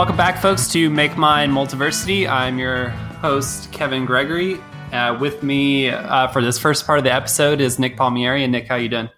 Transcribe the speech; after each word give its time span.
Welcome 0.00 0.16
back, 0.16 0.40
folks, 0.40 0.66
to 0.68 0.88
Make 0.88 1.18
Mine 1.18 1.52
Multiversity. 1.52 2.26
I'm 2.26 2.58
your 2.58 2.88
host, 2.88 3.70
Kevin 3.70 4.06
Gregory. 4.06 4.58
Uh, 4.92 5.18
with 5.20 5.42
me 5.42 5.90
uh, 5.90 6.28
for 6.28 6.40
this 6.40 6.58
first 6.58 6.86
part 6.86 6.96
of 6.96 7.04
the 7.04 7.12
episode 7.12 7.60
is 7.60 7.78
Nick 7.78 7.98
Palmieri. 7.98 8.42
And 8.42 8.50
Nick, 8.50 8.66
how 8.66 8.76
you 8.76 8.88
doing? 8.88 9.10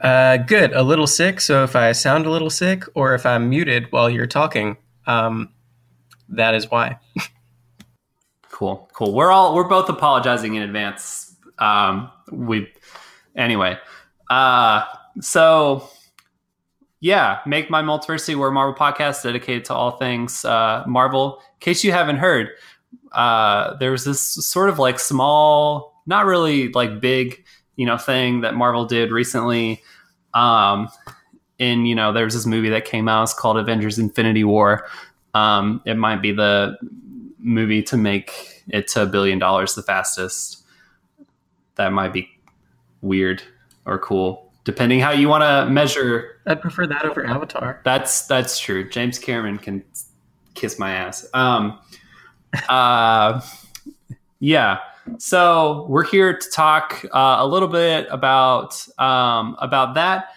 Uh, 0.00 0.38
good. 0.38 0.72
A 0.72 0.82
little 0.82 1.06
sick. 1.06 1.40
So 1.40 1.62
if 1.62 1.76
I 1.76 1.92
sound 1.92 2.26
a 2.26 2.30
little 2.30 2.50
sick, 2.50 2.82
or 2.96 3.14
if 3.14 3.24
I'm 3.24 3.48
muted 3.48 3.92
while 3.92 4.10
you're 4.10 4.26
talking, 4.26 4.78
um, 5.06 5.50
that 6.30 6.56
is 6.56 6.72
why. 6.72 6.98
cool, 8.50 8.90
cool. 8.94 9.14
We're 9.14 9.30
all 9.30 9.54
we're 9.54 9.68
both 9.68 9.88
apologizing 9.88 10.56
in 10.56 10.62
advance. 10.62 11.36
Um, 11.60 12.10
we 12.32 12.66
anyway. 13.36 13.78
Uh, 14.28 14.86
so 15.20 15.88
yeah, 17.00 17.40
Make 17.46 17.70
My 17.70 17.82
Multiversity, 17.82 18.36
we're 18.36 18.48
a 18.48 18.52
Marvel 18.52 18.74
podcast 18.74 19.22
dedicated 19.22 19.64
to 19.66 19.74
all 19.74 19.92
things 19.92 20.44
uh, 20.44 20.84
Marvel. 20.86 21.38
In 21.38 21.60
case 21.60 21.84
you 21.84 21.92
haven't 21.92 22.16
heard, 22.16 22.50
uh, 23.12 23.76
there 23.76 23.90
was 23.90 24.04
this 24.04 24.20
sort 24.20 24.68
of 24.68 24.78
like 24.78 24.98
small, 24.98 26.02
not 26.06 26.24
really 26.24 26.72
like 26.72 27.00
big, 27.00 27.44
you 27.76 27.86
know, 27.86 27.98
thing 27.98 28.40
that 28.40 28.54
Marvel 28.54 28.86
did 28.86 29.10
recently. 29.10 29.82
Um, 30.34 30.88
in 31.58 31.86
you 31.86 31.94
know, 31.94 32.12
there 32.12 32.24
was 32.24 32.34
this 32.34 32.46
movie 32.46 32.68
that 32.70 32.84
came 32.84 33.08
out. 33.08 33.24
It's 33.24 33.34
called 33.34 33.56
Avengers: 33.56 33.98
Infinity 33.98 34.44
War. 34.44 34.86
Um, 35.34 35.82
it 35.84 35.94
might 35.94 36.22
be 36.22 36.32
the 36.32 36.76
movie 37.38 37.82
to 37.84 37.96
make 37.96 38.64
it 38.68 38.88
to 38.88 39.02
a 39.02 39.06
billion 39.06 39.38
dollars 39.38 39.74
the 39.74 39.82
fastest. 39.82 40.64
That 41.76 41.92
might 41.92 42.12
be 42.12 42.28
weird 43.02 43.42
or 43.84 43.98
cool, 43.98 44.45
depending 44.66 44.98
how 44.98 45.12
you 45.12 45.28
want 45.28 45.42
to 45.42 45.72
measure. 45.72 46.40
I'd 46.44 46.60
prefer 46.60 46.86
that 46.88 47.04
over 47.06 47.24
Avatar. 47.24 47.80
That's 47.84 48.26
that's 48.26 48.58
true. 48.58 48.90
James 48.90 49.18
Cameron 49.18 49.56
can 49.56 49.82
kiss 50.54 50.78
my 50.78 50.92
ass. 50.92 51.26
Um, 51.32 51.78
uh, 52.68 53.40
yeah. 54.40 54.80
So 55.18 55.86
we're 55.88 56.04
here 56.04 56.36
to 56.36 56.50
talk 56.50 57.04
uh, 57.14 57.36
a 57.38 57.46
little 57.46 57.68
bit 57.68 58.08
about 58.10 58.86
um, 58.98 59.56
about 59.60 59.94
that, 59.94 60.30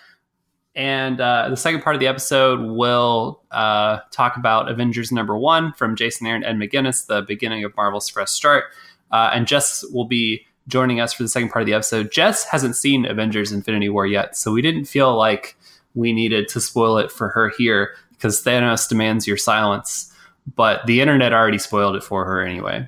and 0.76 1.20
uh, 1.20 1.50
the 1.50 1.58
second 1.58 1.82
part 1.82 1.96
of 1.96 2.00
the 2.00 2.08
episode 2.08 2.62
will 2.62 3.42
uh, 3.50 4.00
talk 4.12 4.38
about 4.38 4.70
Avengers 4.70 5.12
number 5.12 5.36
one 5.36 5.74
from 5.74 5.96
Jason 5.96 6.28
Aaron 6.28 6.44
and 6.44 6.62
Ed 6.62 6.70
McGuinness, 6.70 7.08
the 7.08 7.24
beginning 7.24 7.64
of 7.64 7.76
Marvel's 7.76 8.08
fresh 8.08 8.30
start, 8.30 8.66
uh, 9.12 9.32
and 9.34 9.48
Jess 9.48 9.84
will 9.92 10.06
be 10.06 10.46
joining 10.70 11.02
us 11.02 11.12
for 11.12 11.24
the 11.24 11.30
second 11.30 11.50
part 11.50 11.64
of 11.64 11.66
the 11.66 11.74
episode. 11.74 12.12
Jess 12.12 12.46
hasn't 12.46 12.78
seen 12.78 13.06
Avengers 13.06 13.52
Infinity 13.52 13.90
War 13.90 14.08
yet, 14.08 14.38
so 14.38 14.54
we 14.54 14.62
didn't 14.62 14.86
feel 14.86 15.18
like 15.18 15.58
we 15.96 16.14
needed 16.14 16.48
to 16.50 16.62
spoil 16.62 16.98
it 16.98 17.12
for 17.12 17.28
her 17.30 17.52
here 17.58 17.96
because 18.12 18.42
Thanos 18.42 18.88
demands 18.88 19.28
your 19.28 19.38
silence 19.38 20.10
but 20.56 20.86
the 20.86 21.02
internet 21.02 21.34
already 21.34 21.58
spoiled 21.58 21.96
it 21.96 22.04
for 22.04 22.26
her 22.26 22.42
anyway. 22.42 22.88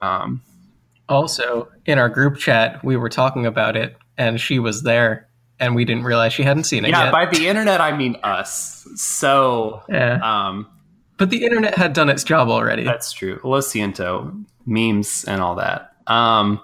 Um, 0.00 0.42
also, 1.08 1.68
in 1.86 1.98
our 1.98 2.08
group 2.08 2.38
chat, 2.38 2.82
we 2.84 2.96
were 2.96 3.08
talking 3.08 3.46
about 3.46 3.76
it, 3.76 3.96
and 4.16 4.40
she 4.40 4.58
was 4.58 4.82
there, 4.82 5.28
and 5.58 5.74
we 5.74 5.84
didn't 5.84 6.04
realize 6.04 6.32
she 6.32 6.42
hadn't 6.42 6.64
seen 6.64 6.84
it 6.84 6.90
yeah, 6.90 7.04
yet. 7.04 7.12
by 7.12 7.26
the 7.26 7.48
internet, 7.48 7.80
I 7.80 7.96
mean 7.96 8.16
us. 8.22 8.86
So, 8.96 9.82
yeah. 9.88 10.18
um, 10.22 10.66
but 11.18 11.30
the 11.30 11.44
internet 11.44 11.74
had 11.76 11.92
done 11.92 12.08
its 12.08 12.24
job 12.24 12.48
already. 12.48 12.84
That's 12.84 13.12
true. 13.12 13.40
Lo 13.44 13.60
siento, 13.60 14.44
memes 14.66 15.24
and 15.24 15.42
all 15.42 15.56
that. 15.56 15.92
Um, 16.06 16.60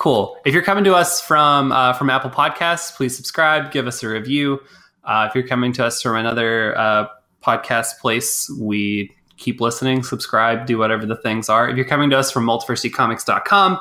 cool. 0.00 0.38
If 0.46 0.54
you're 0.54 0.62
coming 0.62 0.82
to 0.84 0.94
us 0.94 1.20
from 1.20 1.72
uh, 1.72 1.92
from 1.92 2.08
Apple 2.08 2.30
Podcasts, 2.30 2.96
please 2.96 3.14
subscribe, 3.14 3.70
give 3.70 3.86
us 3.86 4.02
a 4.02 4.08
review. 4.08 4.58
Uh, 5.04 5.26
if 5.28 5.34
you're 5.34 5.46
coming 5.46 5.74
to 5.74 5.84
us 5.84 6.00
from 6.00 6.16
another 6.16 6.76
uh, 6.76 7.06
podcast 7.42 7.98
place, 8.00 8.50
we 8.58 9.14
keep 9.36 9.60
listening, 9.60 10.02
subscribe, 10.02 10.66
do 10.66 10.78
whatever 10.78 11.04
the 11.04 11.16
things 11.16 11.50
are. 11.50 11.68
If 11.68 11.76
you're 11.76 11.86
coming 11.86 12.08
to 12.10 12.18
us 12.18 12.30
from 12.30 12.46
multiversitycomics.com, 12.46 13.80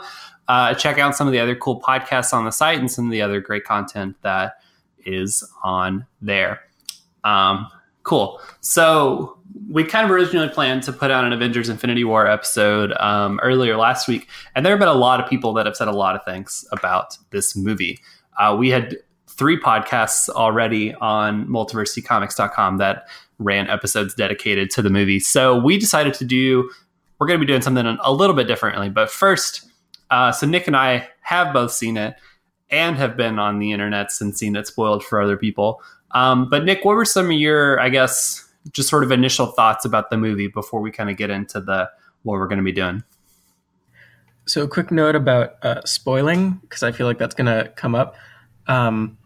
uh, 0.49 0.73
check 0.73 0.97
out 0.97 1.15
some 1.15 1.25
of 1.25 1.31
the 1.31 1.39
other 1.39 1.55
cool 1.55 1.81
podcasts 1.81 2.33
on 2.33 2.43
the 2.43 2.51
site 2.51 2.79
and 2.79 2.91
some 2.91 3.05
of 3.05 3.11
the 3.11 3.21
other 3.21 3.39
great 3.39 3.63
content 3.63 4.17
that 4.21 4.61
is 5.05 5.43
on 5.63 6.05
there. 6.21 6.61
Um, 7.23 7.67
cool. 8.03 8.41
So 8.59 9.38
we 9.69 9.83
kind 9.83 10.03
of 10.03 10.11
originally 10.11 10.49
planned 10.49 10.83
to 10.83 10.91
put 10.91 11.11
out 11.11 11.23
an 11.25 11.31
Avengers 11.31 11.69
Infinity 11.69 12.03
War 12.03 12.25
episode 12.25 12.91
um, 12.93 13.39
earlier 13.43 13.77
last 13.77 14.07
week, 14.07 14.27
and 14.55 14.65
there 14.65 14.73
have 14.73 14.79
been 14.79 14.87
a 14.87 14.93
lot 14.93 15.19
of 15.19 15.29
people 15.29 15.53
that 15.53 15.65
have 15.65 15.75
said 15.75 15.87
a 15.87 15.93
lot 15.93 16.15
of 16.15 16.25
things 16.25 16.65
about 16.71 17.17
this 17.29 17.55
movie. 17.55 17.99
Uh, 18.39 18.55
we 18.57 18.69
had 18.69 18.97
three 19.27 19.59
podcasts 19.59 20.27
already 20.27 20.93
on 20.95 21.45
multiversitycomics.com 21.47 22.77
that 22.77 23.07
ran 23.37 23.69
episodes 23.69 24.13
dedicated 24.13 24.69
to 24.71 24.81
the 24.81 24.89
movie. 24.89 25.19
So 25.19 25.57
we 25.57 25.77
decided 25.77 26.13
to 26.15 26.25
do, 26.25 26.69
we're 27.19 27.27
going 27.27 27.39
to 27.39 27.45
be 27.45 27.47
doing 27.47 27.61
something 27.61 27.85
a 27.85 28.11
little 28.11 28.35
bit 28.35 28.47
differently. 28.47 28.89
But 28.89 29.09
first, 29.09 29.69
uh, 30.09 30.31
so 30.31 30.45
Nick 30.45 30.67
and 30.67 30.75
I 30.75 31.07
have 31.21 31.53
both 31.53 31.71
seen 31.71 31.95
it 31.95 32.15
and 32.69 32.97
have 32.97 33.15
been 33.15 33.39
on 33.39 33.59
the 33.59 33.71
internet 33.71 34.09
and 34.19 34.37
seen 34.37 34.55
it 34.55 34.67
spoiled 34.67 35.03
for 35.03 35.21
other 35.21 35.37
people. 35.37 35.81
Um, 36.11 36.49
but 36.49 36.65
Nick, 36.65 36.83
what 36.83 36.95
were 36.95 37.05
some 37.05 37.27
of 37.27 37.31
your, 37.31 37.79
I 37.79 37.89
guess, 37.89 38.48
just 38.71 38.89
sort 38.89 39.03
of 39.03 39.11
initial 39.11 39.47
thoughts 39.47 39.85
about 39.85 40.09
the 40.09 40.17
movie 40.17 40.47
before 40.47 40.81
we 40.81 40.91
kind 40.91 41.09
of 41.09 41.17
get 41.17 41.29
into 41.29 41.59
the 41.59 41.89
what 42.23 42.33
we're 42.33 42.47
going 42.47 42.57
to 42.57 42.63
be 42.63 42.71
doing? 42.71 43.03
So, 44.45 44.63
a 44.63 44.67
quick 44.67 44.91
note 44.91 45.15
about 45.15 45.63
uh, 45.63 45.81
spoiling 45.85 46.59
because 46.63 46.83
I 46.83 46.91
feel 46.91 47.07
like 47.07 47.17
that's 47.17 47.35
going 47.35 47.45
to 47.45 47.71
come 47.75 47.95
up. 47.95 48.15
Um, 48.67 49.17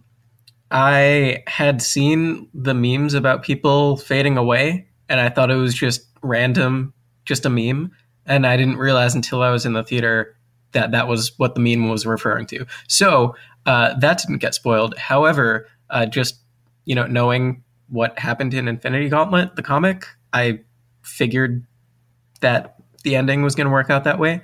I 0.72 1.44
had 1.48 1.82
seen 1.82 2.50
the 2.54 2.74
memes 2.74 3.14
about 3.14 3.44
people 3.44 3.98
fading 3.98 4.38
away, 4.38 4.88
and 5.08 5.20
I 5.20 5.30
thought 5.30 5.52
it 5.52 5.56
was 5.56 5.74
just 5.74 6.02
random, 6.22 6.94
just 7.26 7.46
a 7.46 7.50
meme. 7.50 7.92
And 8.26 8.48
I 8.48 8.58
didn't 8.58 8.78
realize 8.78 9.16
until 9.16 9.42
I 9.42 9.52
was 9.52 9.66
in 9.66 9.74
the 9.74 9.84
theater 9.84 10.36
that 10.72 10.92
that 10.92 11.08
was 11.08 11.38
what 11.38 11.56
the 11.56 11.62
meme 11.62 11.90
was 11.90 12.06
referring 12.06 12.48
to. 12.48 12.66
So 12.88 13.36
uh, 13.66 13.98
that 14.00 14.18
didn't 14.18 14.40
get 14.40 14.56
spoiled. 14.56 14.98
However, 14.98 15.68
uh, 15.90 16.06
just 16.06 16.40
you 16.86 16.96
know, 16.96 17.06
knowing 17.06 17.63
what 17.90 18.18
happened 18.18 18.54
in 18.54 18.68
Infinity 18.68 19.10
Gauntlet, 19.10 19.56
the 19.56 19.64
comic, 19.64 20.06
I 20.32 20.62
figured 21.02 21.66
that 22.42 22.76
the 23.04 23.16
ending 23.16 23.44
was 23.44 23.56
going 23.56 23.66
to 23.66 23.72
work 23.72 23.90
out 23.90 24.04
that 24.06 24.20
way. 24.20 24.42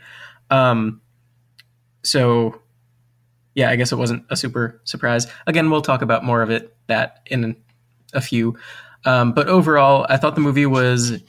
Um, 0.49 1.01
so 2.03 2.61
yeah, 3.55 3.69
I 3.69 3.75
guess 3.75 3.91
it 3.91 3.97
wasn't 3.97 4.25
a 4.29 4.37
super 4.37 4.79
surprise. 4.83 5.27
Again, 5.47 5.69
we'll 5.69 5.81
talk 5.81 6.01
about 6.01 6.23
more 6.23 6.41
of 6.41 6.49
it 6.49 6.75
that 6.87 7.21
in 7.25 7.55
a 8.13 8.21
few. 8.21 8.57
Um, 9.05 9.33
but 9.33 9.47
overall, 9.47 10.05
I 10.09 10.17
thought 10.17 10.35
the 10.35 10.41
movie 10.41 10.65
was 10.65 11.21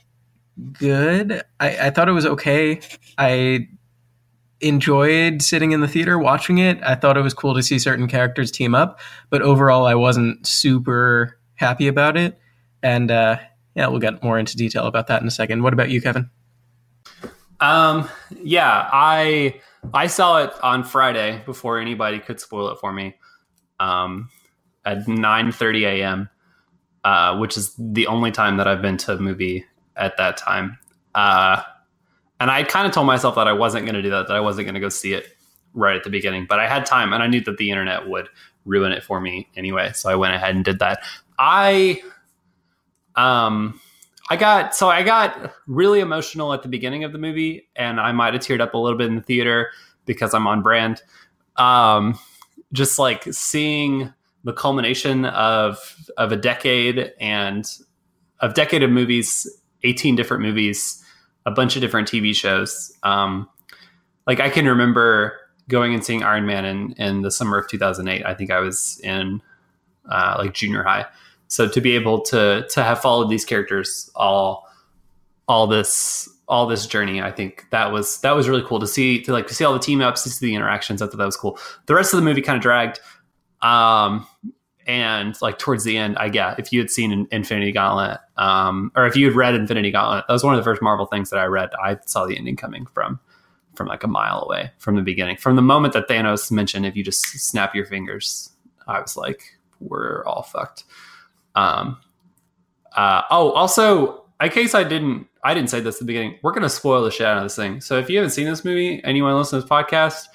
good. 0.73 1.43
I, 1.58 1.87
I 1.87 1.90
thought 1.90 2.08
it 2.08 2.12
was 2.12 2.26
okay. 2.26 2.81
I 3.19 3.69
enjoyed 4.61 5.43
sitting 5.43 5.73
in 5.73 5.81
the 5.81 5.88
theater 5.88 6.19
watching 6.19 6.58
it. 6.58 6.79
I 6.82 6.94
thought 6.94 7.17
it 7.17 7.23
was 7.23 7.35
cool 7.35 7.55
to 7.55 7.62
see 7.62 7.79
certain 7.79 8.06
characters 8.08 8.50
team 8.50 8.75
up, 8.75 9.00
but 9.31 9.43
overall, 9.43 9.87
I 9.87 9.94
wasn't 9.94 10.46
super 10.46 11.39
happy 11.61 11.87
about 11.87 12.17
it. 12.17 12.39
And 12.83 13.11
uh, 13.11 13.39
yeah, 13.75 13.87
we'll 13.87 14.01
get 14.01 14.23
more 14.25 14.39
into 14.39 14.57
detail 14.57 14.87
about 14.87 15.07
that 15.09 15.23
in 15.23 15.29
a 15.29 15.31
second. 15.31 15.62
What 15.62 15.73
about 15.73 15.91
you, 15.91 16.01
Kevin? 16.01 16.31
Um, 17.61 18.09
yeah, 18.43 18.89
I 18.91 19.61
I 19.93 20.07
saw 20.07 20.39
it 20.39 20.53
on 20.62 20.83
Friday 20.83 21.43
before 21.45 21.79
anybody 21.79 22.19
could 22.19 22.41
spoil 22.41 22.71
it 22.71 22.79
for 22.81 22.93
me. 22.93 23.15
Um, 23.79 24.31
at 24.85 25.07
9:30 25.07 25.83
a.m., 25.83 26.31
uh, 27.05 27.37
which 27.37 27.57
is 27.57 27.75
the 27.79 28.07
only 28.07 28.31
time 28.31 28.57
that 28.57 28.67
I've 28.67 28.83
been 28.83 28.97
to 28.99 29.12
a 29.12 29.19
movie 29.19 29.67
at 29.97 30.17
that 30.17 30.39
time. 30.39 30.79
Uh, 31.15 31.62
and 32.41 32.51
I 32.51 32.62
kind 32.62 32.87
of 32.87 32.93
told 32.95 33.07
myself 33.07 33.35
that 33.35 33.47
I 33.47 33.53
wasn't 33.53 33.85
going 33.85 33.95
to 33.95 34.03
do 34.03 34.11
that, 34.11 34.29
that 34.29 34.37
I 34.37 34.41
wasn't 34.41 34.65
going 34.65 34.75
to 34.75 34.81
go 34.81 34.89
see 34.89 35.12
it 35.12 35.27
right 35.75 35.97
at 35.97 36.05
the 36.05 36.11
beginning. 36.11 36.47
But 36.49 36.61
I 36.61 36.67
had 36.67 36.87
time, 36.87 37.12
and 37.12 37.23
I 37.23 37.27
knew 37.27 37.43
that 37.43 37.59
the 37.59 37.71
internet 37.71 38.09
would 38.09 38.29
ruin 38.65 38.93
it 38.93 39.03
for 39.03 39.21
me 39.21 39.49
anyway, 39.57 39.93
so 39.95 40.09
I 40.09 40.15
went 40.15 40.35
ahead 40.35 40.55
and 40.55 40.65
did 40.65 40.79
that. 40.79 41.03
I, 41.40 42.02
um, 43.16 43.81
I 44.28 44.37
got 44.37 44.76
so 44.76 44.88
I 44.90 45.02
got 45.02 45.52
really 45.66 46.00
emotional 46.00 46.52
at 46.52 46.62
the 46.62 46.69
beginning 46.69 47.02
of 47.02 47.12
the 47.12 47.19
movie, 47.19 47.69
and 47.75 47.98
I 47.98 48.12
might 48.12 48.34
have 48.34 48.42
teared 48.42 48.60
up 48.60 48.75
a 48.75 48.78
little 48.78 48.98
bit 48.98 49.08
in 49.08 49.16
the 49.16 49.22
theater 49.22 49.70
because 50.04 50.34
I'm 50.34 50.46
on 50.46 50.62
brand. 50.62 51.02
Um, 51.56 52.19
just 52.72 52.98
like 52.98 53.25
seeing 53.32 54.12
the 54.44 54.52
culmination 54.52 55.25
of 55.25 55.96
of 56.19 56.31
a 56.31 56.37
decade 56.37 57.12
and 57.19 57.66
a 58.40 58.50
decade 58.50 58.82
of 58.82 58.90
movies, 58.90 59.48
18 59.82 60.16
different 60.16 60.42
movies, 60.42 61.02
a 61.46 61.50
bunch 61.50 61.75
of 61.75 61.82
different 61.82 62.06
TV 62.06 62.34
shows. 62.34 62.92
Um, 63.02 63.48
like 64.26 64.40
I 64.40 64.50
can 64.50 64.66
remember 64.66 65.38
going 65.69 65.94
and 65.94 66.04
seeing 66.04 66.22
Iron 66.22 66.44
Man 66.44 66.64
in, 66.64 66.92
in 66.92 67.22
the 67.22 67.31
summer 67.31 67.56
of 67.56 67.69
2008. 67.69 68.26
I 68.26 68.34
think 68.34 68.50
I 68.50 68.60
was 68.60 69.00
in 69.02 69.42
uh, 70.08 70.37
like 70.38 70.54
junior 70.54 70.82
high 70.82 71.06
so 71.50 71.69
to 71.69 71.81
be 71.81 71.97
able 71.97 72.20
to 72.20 72.64
to 72.70 72.82
have 72.82 73.02
followed 73.02 73.29
these 73.29 73.44
characters 73.44 74.08
all 74.14 74.69
all 75.49 75.67
this 75.67 76.29
all 76.47 76.67
this 76.67 76.87
journey, 76.87 77.20
I 77.20 77.32
think 77.32 77.67
that 77.70 77.91
was 77.91 78.20
that 78.20 78.37
was 78.37 78.49
really 78.49 78.62
cool 78.62 78.79
to 78.79 78.87
see 78.87 79.20
to 79.23 79.32
like 79.32 79.49
to 79.49 79.55
see 79.55 79.64
all 79.64 79.73
the 79.73 79.81
team 79.81 80.00
ups, 80.00 80.23
to 80.23 80.31
see 80.31 80.47
the 80.47 80.55
interactions. 80.55 81.02
I 81.02 81.06
thought 81.06 81.19
that 81.19 81.26
was 81.26 81.37
cool. 81.37 81.58
The 81.87 81.94
rest 81.94 82.14
of 82.14 82.20
the 82.20 82.25
movie 82.25 82.41
kind 82.41 82.56
of 82.56 82.62
dragged, 82.62 83.00
um, 83.62 84.25
and 84.87 85.37
like 85.43 85.58
towards 85.58 85.82
the 85.82 85.99
end, 85.99 86.17
I 86.19 86.26
yeah, 86.26 86.55
if 86.56 86.73
you 86.73 86.79
had 86.79 86.88
seen 86.88 87.26
Infinity 87.32 87.73
Gauntlet, 87.73 88.20
um, 88.37 88.93
or 88.94 89.08
if 89.08 89.17
you 89.17 89.26
had 89.26 89.35
read 89.35 89.56
Infinity 89.56 89.91
Gauntlet, 89.91 90.26
that 90.29 90.32
was 90.32 90.44
one 90.44 90.55
of 90.55 90.58
the 90.58 90.64
first 90.64 90.81
Marvel 90.81 91.06
things 91.06 91.31
that 91.31 91.41
I 91.41 91.47
read. 91.47 91.70
I 91.82 91.99
saw 92.06 92.26
the 92.26 92.38
ending 92.38 92.55
coming 92.55 92.87
from 92.87 93.19
from 93.75 93.88
like 93.88 94.05
a 94.05 94.08
mile 94.08 94.44
away 94.44 94.70
from 94.79 94.94
the 94.94 95.02
beginning. 95.02 95.37
From 95.37 95.56
the 95.56 95.62
moment 95.62 95.94
that 95.94 96.06
Thanos 96.06 96.52
mentioned, 96.52 96.87
if 96.87 96.94
you 96.94 97.02
just 97.02 97.23
snap 97.25 97.75
your 97.75 97.87
fingers, 97.87 98.50
I 98.87 99.00
was 99.00 99.17
like, 99.17 99.58
we're 99.81 100.25
all 100.26 100.44
fucked. 100.44 100.85
Um, 101.55 101.99
uh, 102.97 103.23
oh, 103.31 103.52
also, 103.52 104.25
in 104.41 104.50
case 104.50 104.75
I 104.75 104.85
didn't, 104.85 105.26
I 105.44 105.55
didn't 105.55 105.70
say 105.70 105.81
this 105.81 105.97
at 105.97 106.00
the 106.00 106.05
beginning. 106.06 106.38
We're 106.43 106.52
gonna 106.52 106.69
spoil 106.69 107.02
the 107.05 107.11
shit 107.11 107.26
out 107.26 107.37
of 107.37 107.43
this 107.43 107.56
thing. 107.56 107.81
So 107.81 107.99
if 107.99 108.11
you 108.11 108.19
haven't 108.19 108.32
seen 108.32 108.47
this 108.47 108.64
movie 108.64 109.02
and 109.05 109.17
you 109.17 109.23
want 109.23 109.35
to 109.35 109.38
listen 109.38 109.58
to 109.58 109.62
this 109.62 109.70
podcast, 109.70 110.26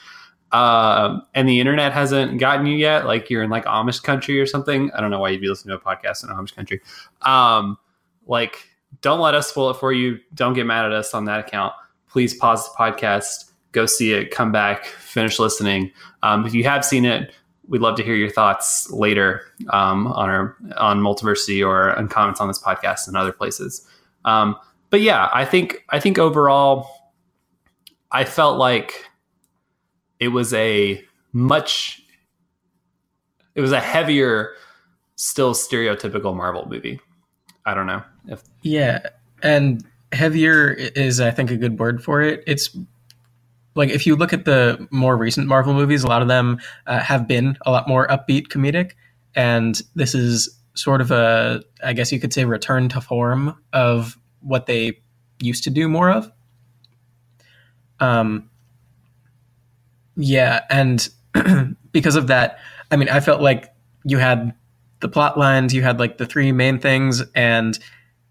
uh, 0.52 1.20
and 1.34 1.50
the 1.50 1.60
internet 1.60 1.92
hasn't 1.92 2.40
gotten 2.40 2.66
you 2.66 2.78
yet, 2.78 3.06
like 3.06 3.30
you're 3.30 3.44
in 3.44 3.50
like 3.50 3.66
Amish 3.66 4.02
country 4.02 4.40
or 4.40 4.46
something. 4.46 4.92
I 4.92 5.02
don't 5.02 5.12
know 5.12 5.20
why 5.20 5.30
you'd 5.30 5.42
be 5.42 5.50
listening 5.50 5.78
to 5.78 5.84
a 5.84 5.96
podcast 5.96 6.24
in 6.24 6.30
Amish 6.30 6.56
country. 6.56 6.82
Um, 7.24 7.78
like, 8.26 8.70
don't 9.02 9.20
let 9.20 9.36
us 9.36 9.50
spoil 9.50 9.72
it 9.72 9.78
for 9.78 9.92
you. 9.92 10.20
Don't 10.34 10.54
get 10.54 10.66
mad 10.66 10.86
at 10.86 10.94
us 10.94 11.14
on 11.14 11.26
that 11.26 11.42
account. 11.42 11.74
Please 12.08 12.34
pause 12.34 12.64
the 12.64 12.76
podcast, 12.78 13.52
go 13.74 13.86
see 13.86 14.14
it, 14.14 14.32
come 14.32 14.54
back, 14.54 14.86
finish 14.86 15.40
listening. 15.40 15.92
Um, 16.24 16.46
if 16.46 16.54
you 16.54 16.64
have 16.64 16.86
seen 16.86 17.04
it, 17.04 17.34
we'd 17.68 17.82
love 17.82 17.96
to 17.98 18.04
hear 18.04 18.16
your 18.16 18.30
thoughts 18.30 18.90
later 18.92 19.42
um, 19.70 20.08
on 20.08 20.30
our 20.30 20.58
on 20.78 21.02
Multiversity 21.02 21.66
or 21.66 21.96
on 21.98 22.08
comments 22.08 22.40
on 22.40 22.48
this 22.48 22.60
podcast 22.60 23.08
and 23.08 23.18
other 23.18 23.32
places. 23.32 23.88
Um, 24.24 24.56
but 24.90 25.02
yeah, 25.02 25.30
I 25.34 25.46
think 25.46 25.84
I 25.90 26.00
think 26.00 26.18
overall, 26.18 26.88
I 28.12 28.24
felt 28.24 28.58
like 28.58 29.10
it 30.20 30.30
was 30.30 30.54
a 30.54 31.04
much 31.34 32.02
it 33.56 33.62
was 33.62 33.72
a 33.72 33.80
heavier 33.80 34.54
still 35.16 35.54
stereotypical 35.54 36.36
marvel 36.36 36.66
movie 36.70 37.00
i 37.66 37.74
don't 37.74 37.88
know 37.88 38.02
if 38.28 38.42
yeah 38.62 39.00
and 39.44 39.84
heavier 40.12 40.72
is 40.72 41.20
i 41.20 41.32
think 41.32 41.52
a 41.52 41.58
good 41.58 41.80
word 41.80 42.04
for 42.04 42.22
it 42.22 42.44
it's 42.48 42.78
like 43.76 43.90
if 43.90 44.06
you 44.08 44.16
look 44.16 44.34
at 44.34 44.46
the 44.46 44.88
more 44.92 45.16
recent 45.16 45.48
marvel 45.48 45.74
movies 45.74 46.04
a 46.04 46.08
lot 46.08 46.22
of 46.22 46.28
them 46.28 46.60
uh, 46.88 47.00
have 47.00 47.28
been 47.28 47.58
a 47.66 47.72
lot 47.72 47.88
more 47.88 48.08
upbeat 48.08 48.48
comedic. 48.48 48.92
And 49.36 49.82
this 49.96 50.16
is 50.16 50.58
sort 50.74 51.00
of 51.00 51.10
a 51.10 51.62
i 51.84 51.94
guess 51.94 52.12
you 52.12 52.20
could 52.20 52.34
say 52.34 52.44
return 52.44 52.90
to 52.90 53.00
form 53.00 53.56
of 53.72 54.18
what 54.42 54.66
they 54.66 55.00
used 55.40 55.64
to 55.64 55.70
do 55.70 55.88
more 55.88 56.10
of. 56.10 56.32
Um 58.00 58.50
yeah, 60.18 60.62
and 60.70 61.08
because 61.92 62.16
of 62.16 62.28
that, 62.28 62.60
I 62.92 62.96
mean, 62.96 63.10
I 63.10 63.20
felt 63.20 63.42
like 63.42 63.74
you 64.06 64.18
had 64.18 64.54
the 65.02 65.10
plot 65.10 65.38
lines, 65.38 65.74
you 65.74 65.82
had 65.82 66.00
like 66.00 66.18
the 66.18 66.26
three 66.26 66.52
main 66.52 66.80
things, 66.80 67.22
and 67.36 67.78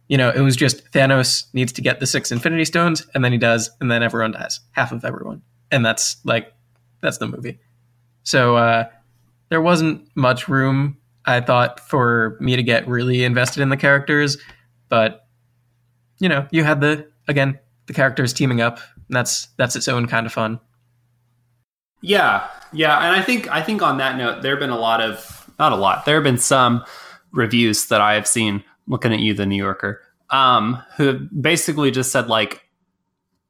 you 0.09 0.19
know, 0.19 0.31
it 0.31 0.41
was 0.41 0.57
just 0.57 0.91
Thanos 0.93 1.47
needs 1.55 1.73
to 1.73 1.81
get 1.81 2.01
the 2.01 2.07
six 2.07 2.31
Infinity 2.31 2.65
Stones, 2.65 3.07
and 3.15 3.25
then 3.25 3.33
he 3.33 3.39
does, 3.39 3.71
and 3.81 3.91
then 3.91 4.03
everyone 4.03 4.33
dies, 4.33 4.61
half 4.73 4.93
of 4.93 5.05
everyone, 5.05 5.43
and 5.71 5.85
that's 5.85 6.17
like 6.25 6.53
that's 7.01 7.19
the 7.19 7.27
movie. 7.27 7.59
So 8.23 8.57
uh, 8.57 8.85
there 9.49 9.61
wasn't 9.61 10.09
much 10.15 10.49
room, 10.49 10.99
I 11.25 11.41
thought, 11.41 11.81
for 11.81 12.37
me 12.41 12.57
to 12.57 12.63
get 12.63 12.87
really 12.87 13.25
invested 13.25 13.63
in 13.63 13.69
the 13.69 13.77
characters, 13.77 14.37
but 14.89 15.27
you 16.19 16.29
know, 16.29 16.47
you 16.51 16.65
had 16.65 16.81
the 16.81 17.09
again 17.29 17.59
the 17.87 17.95
characters 17.95 18.33
teaming 18.33 18.61
up, 18.61 18.79
and 19.09 19.17
that's 19.17 19.49
that's 19.57 19.77
its 19.77 19.89
own 19.89 20.07
kind 20.07 20.27
of 20.27 20.33
fun. 20.33 20.61
Yeah, 22.03 22.47
yeah, 22.73 22.99
and 22.99 23.17
I 23.17 23.23
think 23.23 23.49
I 23.51 23.63
think 23.63 23.81
on 23.81 23.97
that 23.99 24.19
note, 24.19 24.43
there 24.43 24.53
have 24.53 24.61
been 24.61 24.71
a 24.71 24.79
lot 24.79 25.01
of 25.01 25.51
not 25.59 25.73
a 25.73 25.77
lot. 25.77 26.05
There 26.05 26.17
have 26.17 26.25
been 26.25 26.39
some 26.39 26.85
reviews 27.33 27.87
that 27.87 28.01
I 28.01 28.15
have 28.15 28.27
seen 28.27 28.63
looking 28.87 29.13
at 29.13 29.21
you, 29.21 29.35
the 29.35 29.47
New 29.47 29.57
Yorker, 29.57 30.03
um, 30.31 30.83
who 30.97 31.29
basically 31.41 31.91
just 31.91 32.13
said 32.13 32.29
like 32.29 32.63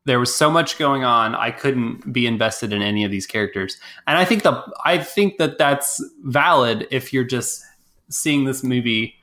there 0.06 0.20
was 0.20 0.34
so 0.34 0.50
much 0.50 0.78
going 0.78 1.04
on, 1.04 1.34
I 1.34 1.50
couldn't 1.50 2.12
be 2.12 2.26
invested 2.26 2.72
in 2.72 2.82
any 2.82 3.04
of 3.04 3.10
these 3.10 3.26
characters, 3.26 3.78
and 4.06 4.18
I 4.18 4.24
think 4.24 4.42
the 4.42 4.62
I 4.84 4.98
think 4.98 5.38
that 5.38 5.58
that's 5.58 6.02
valid 6.22 6.86
if 6.90 7.12
you're 7.12 7.24
just 7.24 7.64
seeing 8.10 8.44
this 8.44 8.62
movie 8.62 9.14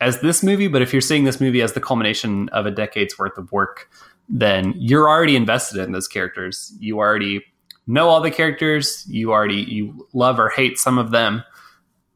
as 0.00 0.20
this 0.20 0.42
movie, 0.42 0.68
but 0.68 0.82
if 0.82 0.92
you're 0.92 1.02
seeing 1.02 1.24
this 1.24 1.40
movie 1.40 1.62
as 1.62 1.72
the 1.72 1.80
culmination 1.80 2.48
of 2.50 2.66
a 2.66 2.70
decade's 2.70 3.18
worth 3.18 3.36
of 3.36 3.50
work, 3.50 3.90
then 4.28 4.74
you're 4.76 5.08
already 5.08 5.34
invested 5.34 5.80
in 5.80 5.92
those 5.92 6.06
characters. 6.06 6.72
You 6.78 6.98
already 6.98 7.44
know 7.86 8.08
all 8.08 8.20
the 8.20 8.30
characters. 8.30 9.04
You 9.08 9.32
already 9.32 9.62
you 9.62 10.06
love 10.12 10.38
or 10.38 10.50
hate 10.50 10.78
some 10.78 10.98
of 10.98 11.10
them. 11.10 11.42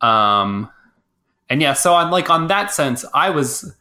Um, 0.00 0.70
and 1.52 1.60
yeah, 1.60 1.74
so 1.74 1.92
on 1.92 2.10
like 2.10 2.30
on 2.30 2.46
that 2.46 2.72
sense, 2.72 3.04
I 3.12 3.28
was 3.28 3.76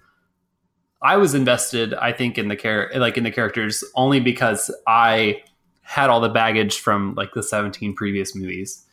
I 1.01 1.15
was 1.15 1.33
invested. 1.33 1.93
I 1.93 2.11
think 2.11 2.37
in 2.37 2.49
the 2.49 2.57
char- 2.57 2.91
like 2.95 3.17
in 3.17 3.23
the 3.23 3.31
characters 3.31 3.81
only 3.95 4.19
because 4.19 4.69
I 4.85 5.41
had 5.81 6.09
all 6.09 6.19
the 6.19 6.27
baggage 6.27 6.79
from 6.79 7.15
like 7.15 7.31
the 7.33 7.41
17 7.41 7.95
previous 7.95 8.35
movies 8.35 8.85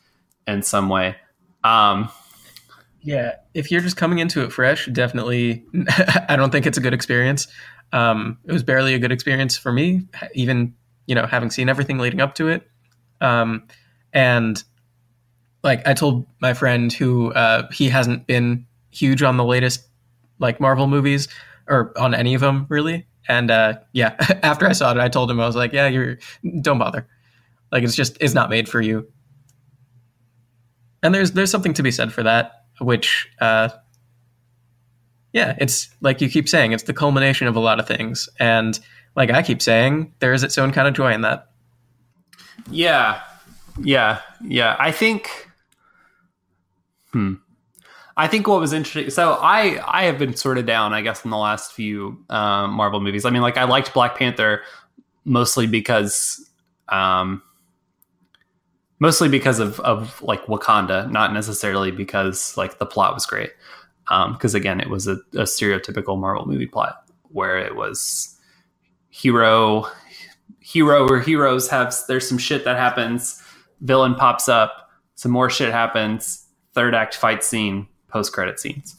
in 0.46 0.62
some 0.62 0.88
way. 0.88 1.16
Um, 1.64 2.08
yeah, 3.02 3.34
if 3.52 3.72
you're 3.72 3.80
just 3.80 3.96
coming 3.96 4.20
into 4.20 4.44
it 4.44 4.52
fresh, 4.52 4.86
definitely, 4.86 5.64
I 6.28 6.36
don't 6.36 6.50
think 6.50 6.64
it's 6.64 6.78
a 6.78 6.80
good 6.80 6.94
experience. 6.94 7.48
Um, 7.92 8.38
it 8.44 8.52
was 8.52 8.62
barely 8.62 8.94
a 8.94 9.00
good 9.00 9.10
experience 9.10 9.56
for 9.56 9.72
me, 9.72 10.06
even 10.34 10.72
you 11.06 11.16
know 11.16 11.26
having 11.26 11.50
seen 11.50 11.68
everything 11.68 11.98
leading 11.98 12.20
up 12.20 12.36
to 12.36 12.46
it. 12.46 12.70
Um, 13.20 13.66
and 14.12 14.62
like 15.64 15.84
I 15.86 15.94
told 15.94 16.26
my 16.40 16.54
friend 16.54 16.92
who 16.92 17.32
uh, 17.32 17.68
he 17.72 17.88
hasn't 17.88 18.28
been 18.28 18.66
huge 18.98 19.22
on 19.22 19.36
the 19.36 19.44
latest 19.44 19.86
like 20.38 20.60
Marvel 20.60 20.86
movies 20.86 21.28
or 21.68 21.92
on 21.98 22.14
any 22.14 22.34
of 22.34 22.40
them 22.40 22.66
really. 22.68 23.06
And 23.28 23.50
uh, 23.50 23.78
yeah, 23.92 24.16
after 24.42 24.66
I 24.66 24.72
saw 24.72 24.92
it, 24.92 24.98
I 24.98 25.08
told 25.08 25.30
him 25.30 25.40
I 25.40 25.46
was 25.46 25.56
like, 25.56 25.72
yeah, 25.72 25.88
you're 25.88 26.18
don't 26.60 26.78
bother. 26.78 27.06
Like 27.70 27.82
it's 27.82 27.94
just 27.94 28.16
it's 28.20 28.34
not 28.34 28.50
made 28.50 28.68
for 28.68 28.80
you. 28.80 29.06
And 31.02 31.14
there's 31.14 31.32
there's 31.32 31.50
something 31.50 31.74
to 31.74 31.82
be 31.82 31.90
said 31.90 32.12
for 32.12 32.22
that, 32.22 32.64
which 32.80 33.28
uh, 33.40 33.68
yeah, 35.32 35.56
it's 35.58 35.88
like 36.00 36.20
you 36.20 36.28
keep 36.28 36.48
saying, 36.48 36.72
it's 36.72 36.84
the 36.84 36.94
culmination 36.94 37.46
of 37.46 37.56
a 37.56 37.60
lot 37.60 37.78
of 37.78 37.86
things. 37.86 38.28
And 38.40 38.78
like 39.14 39.30
I 39.30 39.42
keep 39.42 39.60
saying, 39.60 40.14
there 40.20 40.32
is 40.32 40.42
its 40.42 40.58
own 40.58 40.72
kind 40.72 40.88
of 40.88 40.94
joy 40.94 41.12
in 41.12 41.20
that. 41.22 41.48
Yeah, 42.70 43.22
yeah, 43.80 44.20
yeah. 44.44 44.76
I 44.78 44.90
think. 44.90 45.30
Hmm. 47.12 47.34
I 48.18 48.26
think 48.26 48.48
what 48.48 48.58
was 48.58 48.72
interesting. 48.72 49.10
So 49.10 49.38
I 49.40 49.80
I 49.86 50.04
have 50.04 50.18
been 50.18 50.34
sort 50.34 50.58
of 50.58 50.66
down, 50.66 50.92
I 50.92 51.02
guess, 51.02 51.24
in 51.24 51.30
the 51.30 51.36
last 51.36 51.72
few 51.72 52.22
um, 52.28 52.72
Marvel 52.72 53.00
movies. 53.00 53.24
I 53.24 53.30
mean, 53.30 53.42
like 53.42 53.56
I 53.56 53.62
liked 53.64 53.94
Black 53.94 54.18
Panther 54.18 54.62
mostly 55.24 55.68
because, 55.68 56.50
um, 56.88 57.40
mostly 58.98 59.28
because 59.28 59.60
of 59.60 59.78
of 59.80 60.20
like 60.20 60.44
Wakanda, 60.46 61.08
not 61.12 61.32
necessarily 61.32 61.92
because 61.92 62.56
like 62.56 62.80
the 62.80 62.86
plot 62.86 63.14
was 63.14 63.24
great. 63.24 63.50
Because 64.08 64.54
um, 64.54 64.58
again, 64.58 64.80
it 64.80 64.90
was 64.90 65.06
a, 65.06 65.18
a 65.34 65.44
stereotypical 65.44 66.18
Marvel 66.18 66.44
movie 66.44 66.66
plot 66.66 67.04
where 67.30 67.56
it 67.56 67.76
was 67.76 68.36
hero 69.10 69.86
hero 70.60 71.08
or 71.08 71.20
heroes 71.20 71.68
have 71.68 71.94
there's 72.08 72.28
some 72.28 72.36
shit 72.36 72.64
that 72.64 72.76
happens, 72.76 73.40
villain 73.80 74.14
pops 74.16 74.48
up, 74.48 74.90
some 75.14 75.30
more 75.30 75.48
shit 75.48 75.72
happens, 75.72 76.46
third 76.74 76.94
act 76.94 77.14
fight 77.14 77.44
scene, 77.44 77.86
post 78.08 78.32
credit 78.32 78.58
scenes. 78.58 78.96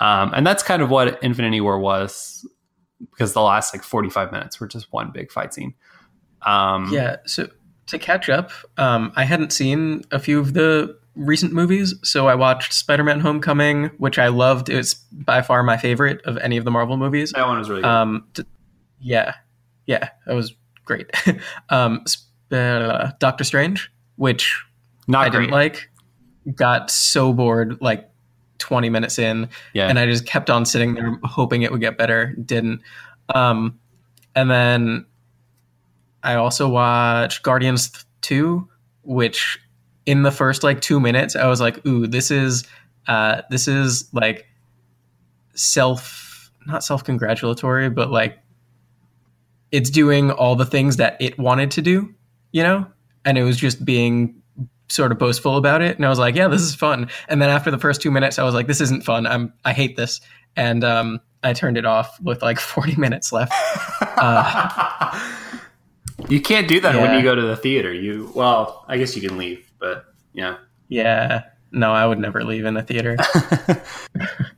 Um, 0.00 0.32
and 0.34 0.46
that's 0.46 0.62
kind 0.62 0.82
of 0.82 0.90
what 0.90 1.22
Infinity 1.22 1.60
War 1.60 1.78
was 1.78 2.46
because 3.10 3.32
the 3.32 3.40
last 3.40 3.74
like 3.74 3.82
45 3.82 4.32
minutes 4.32 4.60
were 4.60 4.66
just 4.66 4.92
one 4.92 5.10
big 5.10 5.30
fight 5.30 5.54
scene. 5.54 5.74
Um, 6.42 6.88
yeah. 6.92 7.16
So 7.26 7.48
to 7.86 7.98
catch 7.98 8.28
up, 8.28 8.50
um, 8.76 9.12
I 9.16 9.24
hadn't 9.24 9.52
seen 9.52 10.02
a 10.10 10.18
few 10.18 10.38
of 10.38 10.54
the 10.54 10.98
recent 11.14 11.52
movies. 11.52 11.94
So 12.02 12.26
I 12.28 12.34
watched 12.34 12.72
Spider 12.72 13.04
Man 13.04 13.20
Homecoming, 13.20 13.86
which 13.98 14.18
I 14.18 14.28
loved. 14.28 14.68
It's 14.68 14.94
by 14.94 15.42
far 15.42 15.62
my 15.62 15.76
favorite 15.76 16.20
of 16.22 16.36
any 16.38 16.56
of 16.56 16.64
the 16.64 16.70
Marvel 16.70 16.96
movies. 16.96 17.32
That 17.32 17.46
one 17.46 17.58
was 17.58 17.68
really 17.68 17.82
good. 17.82 17.88
Um, 17.88 18.26
t- 18.34 18.44
yeah. 19.00 19.34
Yeah. 19.86 20.08
That 20.26 20.34
was 20.34 20.54
great. 20.84 21.10
um, 21.68 22.04
uh, 22.50 23.12
Doctor 23.18 23.44
Strange, 23.44 23.90
which 24.16 24.62
Not 25.06 25.26
I 25.26 25.28
didn't 25.28 25.50
like, 25.50 25.90
got 26.54 26.90
so 26.90 27.32
bored 27.32 27.80
like 27.80 28.11
20 28.62 28.88
minutes 28.88 29.18
in, 29.18 29.48
yeah. 29.74 29.88
and 29.88 29.98
I 29.98 30.06
just 30.06 30.24
kept 30.24 30.48
on 30.48 30.64
sitting 30.64 30.94
there 30.94 31.18
hoping 31.24 31.62
it 31.62 31.70
would 31.70 31.80
get 31.80 31.98
better. 31.98 32.34
Didn't. 32.34 32.80
Um, 33.34 33.78
and 34.34 34.50
then 34.50 35.04
I 36.22 36.34
also 36.34 36.68
watched 36.68 37.42
Guardians 37.42 38.04
2, 38.22 38.66
which 39.02 39.58
in 40.06 40.22
the 40.22 40.30
first 40.30 40.62
like 40.62 40.80
two 40.80 41.00
minutes, 41.00 41.36
I 41.36 41.46
was 41.48 41.60
like, 41.60 41.84
ooh, 41.86 42.06
this 42.06 42.30
is 42.30 42.64
uh, 43.08 43.42
this 43.50 43.68
is 43.68 44.08
like 44.12 44.46
self 45.54 46.50
not 46.66 46.84
self 46.84 47.04
congratulatory, 47.04 47.90
but 47.90 48.10
like 48.10 48.38
it's 49.70 49.90
doing 49.90 50.30
all 50.30 50.54
the 50.54 50.66
things 50.66 50.96
that 50.98 51.16
it 51.20 51.38
wanted 51.38 51.70
to 51.72 51.82
do, 51.82 52.14
you 52.52 52.62
know? 52.62 52.86
And 53.24 53.38
it 53.38 53.42
was 53.42 53.56
just 53.56 53.84
being 53.84 54.41
sort 54.92 55.12
of 55.12 55.18
boastful 55.18 55.56
about 55.56 55.82
it, 55.82 55.96
and 55.96 56.04
I 56.04 56.08
was 56.08 56.18
like, 56.18 56.34
"Yeah, 56.34 56.48
this 56.48 56.62
is 56.62 56.74
fun." 56.74 57.08
And 57.28 57.40
then 57.40 57.50
after 57.50 57.70
the 57.70 57.78
first 57.78 58.00
two 58.00 58.10
minutes, 58.10 58.38
I 58.38 58.44
was 58.44 58.54
like, 58.54 58.66
"This 58.66 58.80
isn't 58.80 59.04
fun. 59.04 59.26
I'm 59.26 59.52
I 59.64 59.72
hate 59.72 59.96
this," 59.96 60.20
and 60.56 60.84
um, 60.84 61.20
I 61.42 61.52
turned 61.52 61.76
it 61.76 61.86
off 61.86 62.20
with 62.20 62.42
like 62.42 62.60
40 62.60 62.96
minutes 62.96 63.32
left. 63.32 63.52
Uh, 64.00 65.30
you 66.28 66.40
can't 66.40 66.68
do 66.68 66.80
that 66.80 66.94
when 66.94 67.14
you 67.14 67.22
go 67.22 67.34
to 67.34 67.42
the 67.42 67.56
theater. 67.56 67.92
You 67.92 68.32
well, 68.34 68.84
I 68.88 68.98
guess 68.98 69.16
you 69.16 69.26
can 69.26 69.38
leave, 69.38 69.70
but 69.78 70.04
yeah. 70.32 70.56
yeah, 70.88 71.44
no, 71.72 71.92
I 71.92 72.06
would 72.06 72.18
never 72.18 72.44
leave 72.44 72.64
in 72.64 72.74
the 72.74 72.82
theater. 72.82 73.16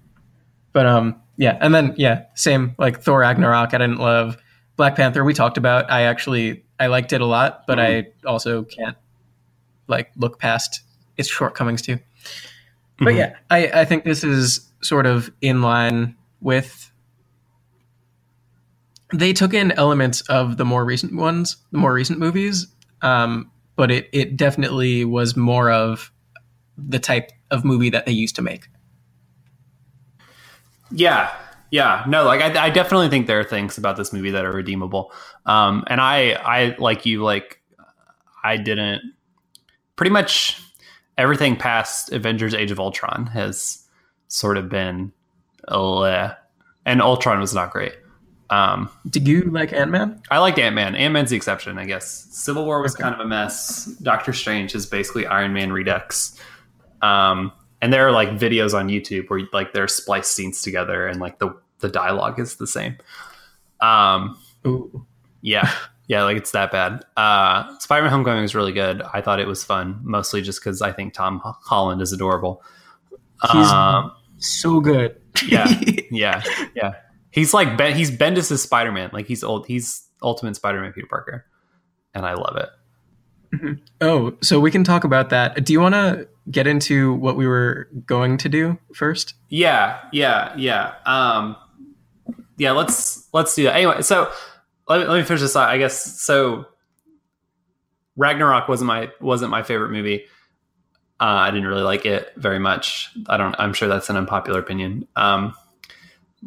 But 0.74 0.86
um, 0.86 1.22
yeah, 1.38 1.56
and 1.60 1.74
then 1.74 1.94
yeah, 1.96 2.24
same 2.34 2.74
like 2.78 3.00
Thor 3.00 3.20
Ragnarok. 3.20 3.72
I 3.72 3.78
didn't 3.78 4.00
love 4.00 4.36
Black 4.76 4.96
Panther. 4.96 5.24
We 5.24 5.32
talked 5.32 5.56
about. 5.56 5.90
I 5.90 6.02
actually 6.02 6.64
I 6.78 6.88
liked 6.88 7.14
it 7.14 7.22
a 7.22 7.26
lot, 7.26 7.62
but 7.66 7.78
I 7.78 8.08
also 8.26 8.64
can't 8.64 8.96
like 9.88 10.10
look 10.16 10.38
past 10.38 10.80
its 11.16 11.28
shortcomings 11.28 11.82
too. 11.82 11.98
But 12.98 13.14
Mhm. 13.14 13.16
yeah, 13.16 13.34
I 13.50 13.80
I 13.80 13.84
think 13.84 14.04
this 14.04 14.24
is 14.24 14.70
sort 14.82 15.06
of 15.06 15.30
in 15.40 15.62
line 15.62 16.16
with. 16.40 16.90
They 19.12 19.32
took 19.32 19.54
in 19.54 19.70
elements 19.72 20.22
of 20.22 20.56
the 20.56 20.64
more 20.64 20.84
recent 20.84 21.14
ones, 21.14 21.56
the 21.70 21.78
more 21.78 21.92
recent 21.92 22.18
movies, 22.18 22.66
um, 23.02 23.50
but 23.76 23.90
it 23.90 24.08
it 24.12 24.36
definitely 24.36 25.04
was 25.04 25.36
more 25.36 25.70
of 25.70 26.10
the 26.76 26.98
type 26.98 27.30
of 27.50 27.64
movie 27.64 27.90
that 27.90 28.06
they 28.06 28.12
used 28.12 28.34
to 28.36 28.42
make. 28.42 28.66
Yeah, 30.90 31.30
yeah, 31.70 32.04
no, 32.06 32.24
like 32.24 32.40
I, 32.40 32.66
I 32.66 32.70
definitely 32.70 33.08
think 33.08 33.26
there 33.26 33.40
are 33.40 33.44
things 33.44 33.78
about 33.78 33.96
this 33.96 34.12
movie 34.12 34.30
that 34.30 34.44
are 34.44 34.52
redeemable. 34.52 35.12
Um, 35.46 35.84
and 35.88 36.00
I, 36.00 36.32
I 36.32 36.76
like 36.78 37.06
you, 37.06 37.22
like 37.22 37.60
I 38.42 38.56
didn't. 38.56 39.02
Pretty 39.96 40.10
much 40.10 40.60
everything 41.18 41.56
past 41.56 42.12
Avengers: 42.12 42.54
Age 42.54 42.70
of 42.70 42.80
Ultron 42.80 43.26
has 43.26 43.86
sort 44.28 44.56
of 44.56 44.68
been, 44.68 45.12
uh, 45.68 46.30
and 46.84 47.00
Ultron 47.02 47.40
was 47.40 47.54
not 47.54 47.70
great. 47.70 47.94
Um, 48.50 48.90
Did 49.08 49.26
you 49.26 49.42
like 49.50 49.72
Ant 49.72 49.90
Man? 49.90 50.20
I 50.30 50.38
liked 50.38 50.58
Ant 50.58 50.74
Man. 50.74 50.94
Ant 50.94 51.12
Man's 51.14 51.30
the 51.30 51.36
exception, 51.36 51.78
I 51.78 51.84
guess. 51.86 52.26
Civil 52.30 52.64
War 52.66 52.82
was 52.82 52.94
Okay. 52.94 53.02
kind 53.02 53.14
of 53.14 53.20
a 53.20 53.26
mess. 53.26 53.86
Doctor 54.02 54.32
Strange 54.32 54.74
is 54.74 54.84
basically 54.86 55.26
Iron 55.26 55.52
Man 55.54 55.72
Redux. 55.72 56.38
Um, 57.02 57.52
and 57.80 57.92
there 57.92 58.06
are 58.06 58.12
like 58.12 58.30
videos 58.30 58.74
on 58.74 58.88
YouTube 58.88 59.28
where 59.28 59.40
like 59.52 59.72
they're 59.72 59.88
spliced 59.88 60.34
scenes 60.34 60.60
together 60.62 61.06
and 61.06 61.20
like 61.20 61.38
the 61.38 61.56
the 61.80 61.88
dialogue 61.88 62.38
is 62.38 62.56
the 62.56 62.66
same. 62.66 62.96
Um, 63.80 64.38
Ooh. 64.66 65.04
yeah, 65.42 65.70
yeah, 66.06 66.23
like 66.25 66.37
it's 66.37 66.50
that 66.52 66.70
bad. 66.73 67.04
Uh, 67.16 67.78
Spider 67.78 68.02
Man 68.02 68.11
Homecoming 68.12 68.42
was 68.42 68.54
really 68.54 68.73
good. 68.73 69.02
I 69.02 69.20
thought 69.20 69.40
it 69.40 69.46
was 69.46 69.64
fun, 69.64 70.00
mostly 70.02 70.42
just 70.42 70.61
because 70.62 70.82
I 70.82 70.92
think 70.92 71.14
Tom 71.14 71.40
Holland 71.42 72.00
is 72.02 72.12
adorable. 72.12 72.62
He's- 73.52 73.70
um, 73.70 74.12
So 74.38 74.80
good. 74.80 75.20
yeah, 75.46 75.66
yeah, 76.11 76.42
yeah. 76.76 76.92
He's 77.30 77.52
like 77.54 77.76
ben, 77.76 77.96
he's 77.96 78.11
Bendis' 78.11 78.56
Spider 78.58 78.92
Man. 78.92 79.11
Like 79.12 79.26
he's 79.26 79.42
old. 79.42 79.66
He's 79.66 80.06
Ultimate 80.23 80.56
Spider 80.56 80.80
Man 80.80 80.92
Peter 80.92 81.06
Parker, 81.08 81.44
and 82.14 82.25
I 82.26 82.34
love 82.34 82.56
it. 82.56 82.68
oh, 84.00 84.34
so 84.40 84.58
we 84.61 84.70
can 84.70 84.84
talk 84.84 85.04
about 85.04 85.30
that. 85.30 85.64
Do 85.64 85.73
you 85.73 85.80
want 85.80 85.94
to 85.94 86.28
get 86.50 86.66
into 86.66 87.14
what 87.14 87.37
we 87.37 87.46
were 87.46 87.88
going 88.06 88.37
to 88.38 88.49
do 88.49 88.78
first? 88.94 89.34
Yeah, 89.49 90.00
yeah, 90.12 90.52
yeah. 90.56 90.94
Um, 91.06 91.56
yeah, 92.56 92.73
let's 92.73 93.28
let's 93.32 93.54
do 93.54 93.64
that. 93.64 93.75
Anyway, 93.76 94.02
so 94.02 94.30
let 94.88 95.00
me, 95.00 95.06
let 95.06 95.18
me 95.18 95.22
finish 95.24 95.40
this 95.40 95.56
out. 95.56 95.68
I 95.68 95.78
guess 95.78 96.20
so. 96.20 96.66
Ragnarok 98.16 98.68
wasn't 98.68 98.88
my 98.88 99.10
wasn't 99.20 99.50
my 99.50 99.62
favorite 99.62 99.90
movie. 99.90 100.26
Uh, 101.20 101.24
I 101.24 101.50
didn't 101.50 101.66
really 101.66 101.82
like 101.82 102.06
it 102.06 102.32
very 102.36 102.58
much. 102.58 103.10
I 103.28 103.36
don't. 103.36 103.54
I'm 103.58 103.72
sure 103.72 103.88
that's 103.88 104.10
an 104.10 104.16
unpopular 104.16 104.60
opinion. 104.60 105.06
Um, 105.16 105.54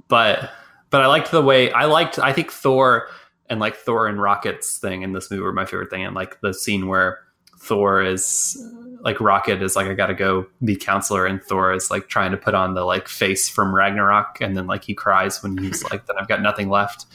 but 0.08 0.50
but 0.90 1.02
I 1.02 1.08
liked 1.08 1.32
the 1.32 1.42
way 1.42 1.72
I 1.72 1.86
liked. 1.86 2.20
I 2.20 2.34
think 2.34 2.52
Thor 2.52 3.10
and 3.50 3.60
like 3.60 3.76
Thor 3.76 4.08
and 4.08 4.22
Rocket's 4.22 4.78
thing 4.78 5.02
in 5.02 5.14
this 5.14 5.30
movie 5.32 5.42
were 5.42 5.54
my 5.54 5.66
favorite 5.66 5.90
thing. 5.90 6.06
And 6.06 6.16
like 6.16 6.40
the 6.42 6.54
scene 6.54 6.88
where 6.88 7.20
Thor 7.60 8.02
is 8.02 8.58
like 9.02 9.20
Rocket 9.20 9.62
is 9.62 9.76
like 9.76 9.88
I 9.88 9.94
gotta 9.94 10.14
go 10.14 10.48
be 10.64 10.76
counselor, 10.76 11.26
and 11.26 11.42
Thor 11.44 11.74
is 11.74 11.92
like 11.92 12.08
trying 12.08 12.32
to 12.32 12.38
put 12.38 12.54
on 12.54 12.74
the 12.74 12.84
like 12.84 13.08
face 13.08 13.50
from 13.50 13.74
Ragnarok, 13.74 14.42
and 14.42 14.56
then 14.56 14.68
like 14.68 14.84
he 14.84 14.94
cries 14.94 15.42
when 15.44 15.58
he's 15.58 15.84
like, 15.92 16.06
"Then 16.06 16.18
I've 16.20 16.28
got 16.28 16.42
nothing 16.42 16.70
left." 16.70 17.06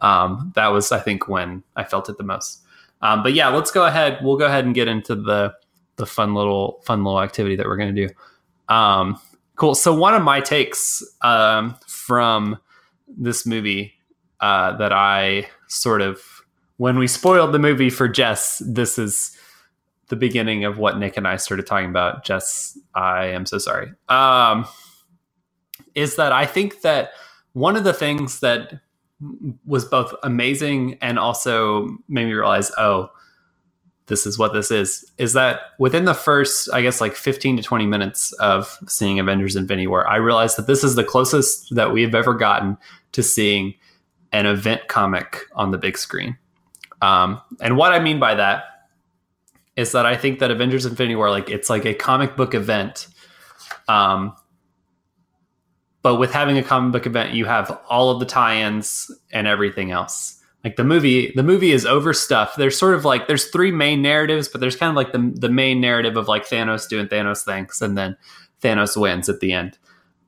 Um, 0.00 0.52
that 0.54 0.68
was 0.68 0.92
I 0.92 1.00
think 1.00 1.28
when 1.28 1.62
I 1.76 1.84
felt 1.84 2.08
it 2.08 2.18
the 2.18 2.24
most. 2.24 2.62
Um, 3.02 3.22
but 3.22 3.34
yeah, 3.34 3.48
let's 3.48 3.70
go 3.70 3.86
ahead. 3.86 4.18
We'll 4.22 4.36
go 4.36 4.46
ahead 4.46 4.64
and 4.64 4.74
get 4.74 4.88
into 4.88 5.14
the 5.14 5.54
the 5.96 6.06
fun 6.06 6.34
little 6.34 6.82
fun 6.84 7.04
little 7.04 7.20
activity 7.20 7.56
that 7.56 7.66
we're 7.66 7.76
gonna 7.76 7.92
do. 7.92 8.08
Um, 8.68 9.20
cool. 9.56 9.74
So 9.74 9.94
one 9.94 10.14
of 10.14 10.22
my 10.22 10.40
takes 10.40 11.02
um, 11.22 11.76
from 11.86 12.58
this 13.06 13.46
movie 13.46 13.92
uh, 14.40 14.76
that 14.76 14.92
I 14.92 15.46
sort 15.68 16.02
of 16.02 16.20
when 16.76 16.98
we 16.98 17.06
spoiled 17.06 17.52
the 17.52 17.58
movie 17.58 17.90
for 17.90 18.08
Jess, 18.08 18.62
this 18.66 18.98
is 18.98 19.36
the 20.08 20.16
beginning 20.16 20.64
of 20.64 20.78
what 20.78 20.98
Nick 20.98 21.16
and 21.16 21.26
I 21.26 21.36
started 21.36 21.66
talking 21.66 21.88
about. 21.88 22.24
Jess, 22.24 22.78
I 22.94 23.26
am 23.26 23.46
so 23.46 23.58
sorry. 23.58 23.92
Um, 24.08 24.66
is 25.94 26.16
that 26.16 26.32
I 26.32 26.46
think 26.46 26.82
that 26.82 27.10
one 27.52 27.76
of 27.76 27.84
the 27.84 27.92
things 27.92 28.40
that 28.40 28.80
was 29.64 29.84
both 29.84 30.14
amazing 30.22 30.98
and 31.00 31.18
also 31.18 31.88
made 32.08 32.26
me 32.26 32.32
realize, 32.32 32.70
oh, 32.78 33.10
this 34.06 34.26
is 34.26 34.38
what 34.38 34.52
this 34.52 34.70
is, 34.70 35.10
is 35.16 35.32
that 35.32 35.60
within 35.78 36.04
the 36.04 36.14
first, 36.14 36.68
I 36.72 36.82
guess, 36.82 37.00
like 37.00 37.14
15 37.14 37.56
to 37.56 37.62
20 37.62 37.86
minutes 37.86 38.32
of 38.34 38.78
seeing 38.86 39.18
Avengers 39.18 39.56
Infinity 39.56 39.86
War, 39.86 40.06
I 40.06 40.16
realized 40.16 40.58
that 40.58 40.66
this 40.66 40.84
is 40.84 40.94
the 40.94 41.04
closest 41.04 41.74
that 41.74 41.92
we 41.92 42.02
have 42.02 42.14
ever 42.14 42.34
gotten 42.34 42.76
to 43.12 43.22
seeing 43.22 43.74
an 44.32 44.46
event 44.46 44.88
comic 44.88 45.42
on 45.54 45.70
the 45.70 45.78
big 45.78 45.96
screen. 45.96 46.36
Um, 47.00 47.40
and 47.60 47.76
what 47.76 47.92
I 47.92 47.98
mean 47.98 48.18
by 48.18 48.34
that 48.34 48.64
is 49.76 49.92
that 49.92 50.06
I 50.06 50.16
think 50.16 50.38
that 50.40 50.50
Avengers 50.50 50.86
Infinity 50.86 51.16
War, 51.16 51.30
like 51.30 51.48
it's 51.48 51.70
like 51.70 51.84
a 51.84 51.94
comic 51.94 52.36
book 52.36 52.54
event. 52.54 53.08
Um, 53.88 54.34
but 56.04 56.16
with 56.16 56.34
having 56.34 56.58
a 56.58 56.62
comic 56.62 56.92
book 56.92 57.06
event, 57.06 57.32
you 57.32 57.46
have 57.46 57.80
all 57.88 58.10
of 58.10 58.20
the 58.20 58.26
tie-ins 58.26 59.10
and 59.32 59.46
everything 59.46 59.90
else. 59.90 60.38
Like 60.62 60.76
the 60.76 60.84
movie, 60.84 61.32
the 61.34 61.42
movie 61.42 61.72
is 61.72 61.86
overstuffed. 61.86 62.58
There's 62.58 62.78
sort 62.78 62.94
of 62.94 63.06
like 63.06 63.26
there's 63.26 63.46
three 63.46 63.72
main 63.72 64.02
narratives, 64.02 64.46
but 64.46 64.60
there's 64.60 64.76
kind 64.76 64.90
of 64.90 64.96
like 64.96 65.12
the 65.12 65.32
the 65.34 65.48
main 65.48 65.80
narrative 65.80 66.18
of 66.18 66.28
like 66.28 66.46
Thanos 66.46 66.86
doing 66.86 67.06
Thanos 67.08 67.42
things, 67.42 67.80
and 67.80 67.96
then 67.96 68.18
Thanos 68.62 69.00
wins 69.00 69.30
at 69.30 69.40
the 69.40 69.52
end. 69.54 69.78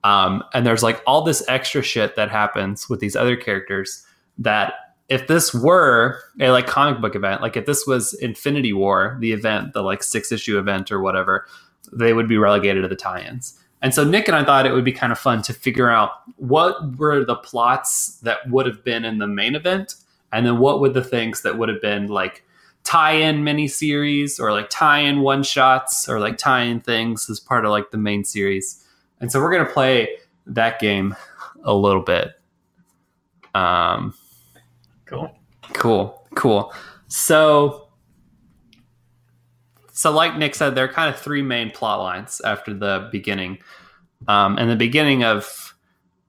Um, 0.03 0.43
and 0.55 0.67
there's 0.67 0.83
like 0.83 1.03
all 1.07 1.23
this 1.23 1.47
extra 1.47 1.83
shit 1.83 2.17
that 2.17 2.31
happens 2.31 2.89
with 2.89 3.01
these 3.01 3.15
other 3.15 3.37
characters 3.37 4.03
that 4.39 4.75
if 5.11 5.27
this 5.27 5.53
were 5.53 6.21
a 6.41 6.53
like 6.53 6.67
comic 6.67 7.03
book 7.03 7.15
event, 7.15 7.43
like 7.43 7.57
if 7.57 7.67
this 7.67 7.87
was 7.87 8.15
Infinity 8.15 8.73
War, 8.73 9.19
the 9.21 9.33
event, 9.33 9.75
the 9.75 9.83
like 9.83 10.03
six 10.03 10.33
issue 10.33 10.59
event 10.59 10.91
or 10.91 11.03
whatever, 11.03 11.47
they 11.93 12.15
would 12.15 12.29
be 12.29 12.39
relegated 12.39 12.83
to 12.83 12.89
the 12.89 12.97
tie-ins. 12.97 13.59
And 13.83 13.95
so 13.95 14.05
Nick 14.05 14.27
and 14.29 14.37
I 14.37 14.45
thought 14.45 14.67
it 14.67 14.73
would 14.73 14.85
be 14.85 14.93
kind 14.93 15.13
of 15.13 15.19
fun 15.19 15.43
to 15.43 15.53
figure 15.53 15.91
out 15.91 16.13
what 16.37 16.97
were 16.97 17.25
the 17.25 17.37
plots 17.37 18.19
that 18.23 18.49
would 18.49 18.67
have 18.67 18.83
been 18.83 19.05
in 19.05 19.19
the 19.19 19.27
main 19.27 19.55
event, 19.55 19.95
and 20.33 20.47
then 20.47 20.59
what 20.59 20.81
would 20.81 20.95
the 20.95 21.05
things 21.05 21.43
that 21.43 21.59
would 21.59 21.69
have 21.69 21.81
been 21.83 22.09
like 22.09 22.45
tie-in 22.85 23.43
miniseries 23.43 24.41
or 24.41 24.53
like 24.53 24.71
tie-in 24.71 25.21
one 25.21 25.43
shots 25.43 26.09
or 26.09 26.21
like 26.21 26.39
tie-in 26.39 26.81
things 26.81 27.29
as 27.29 27.41
part 27.41 27.65
of 27.65 27.71
like 27.71 27.91
the 27.91 27.99
main 27.99 28.25
series. 28.25 28.85
And 29.21 29.31
so 29.31 29.41
we're 29.41 29.53
gonna 29.53 29.71
play 29.71 30.19
that 30.47 30.79
game 30.79 31.15
a 31.65 31.75
little 31.75 32.03
bit. 32.03 32.33
Um, 33.55 34.15
Cool. 35.07 35.31
Cool, 35.73 36.27
cool. 36.35 36.73
So, 37.09 37.86
so 39.97 40.13
like 40.13 40.37
Nick 40.37 40.55
said, 40.55 40.75
there 40.75 40.85
are 40.85 40.93
kind 40.93 41.13
of 41.13 41.19
three 41.19 41.41
main 41.41 41.71
plot 41.71 42.01
lines 42.01 42.43
after 42.45 42.75
the 42.75 43.09
beginning, 43.11 43.59
um, 44.29 44.59
and 44.59 44.71
the 44.71 44.77
beginning 44.77 45.25
of 45.25 45.75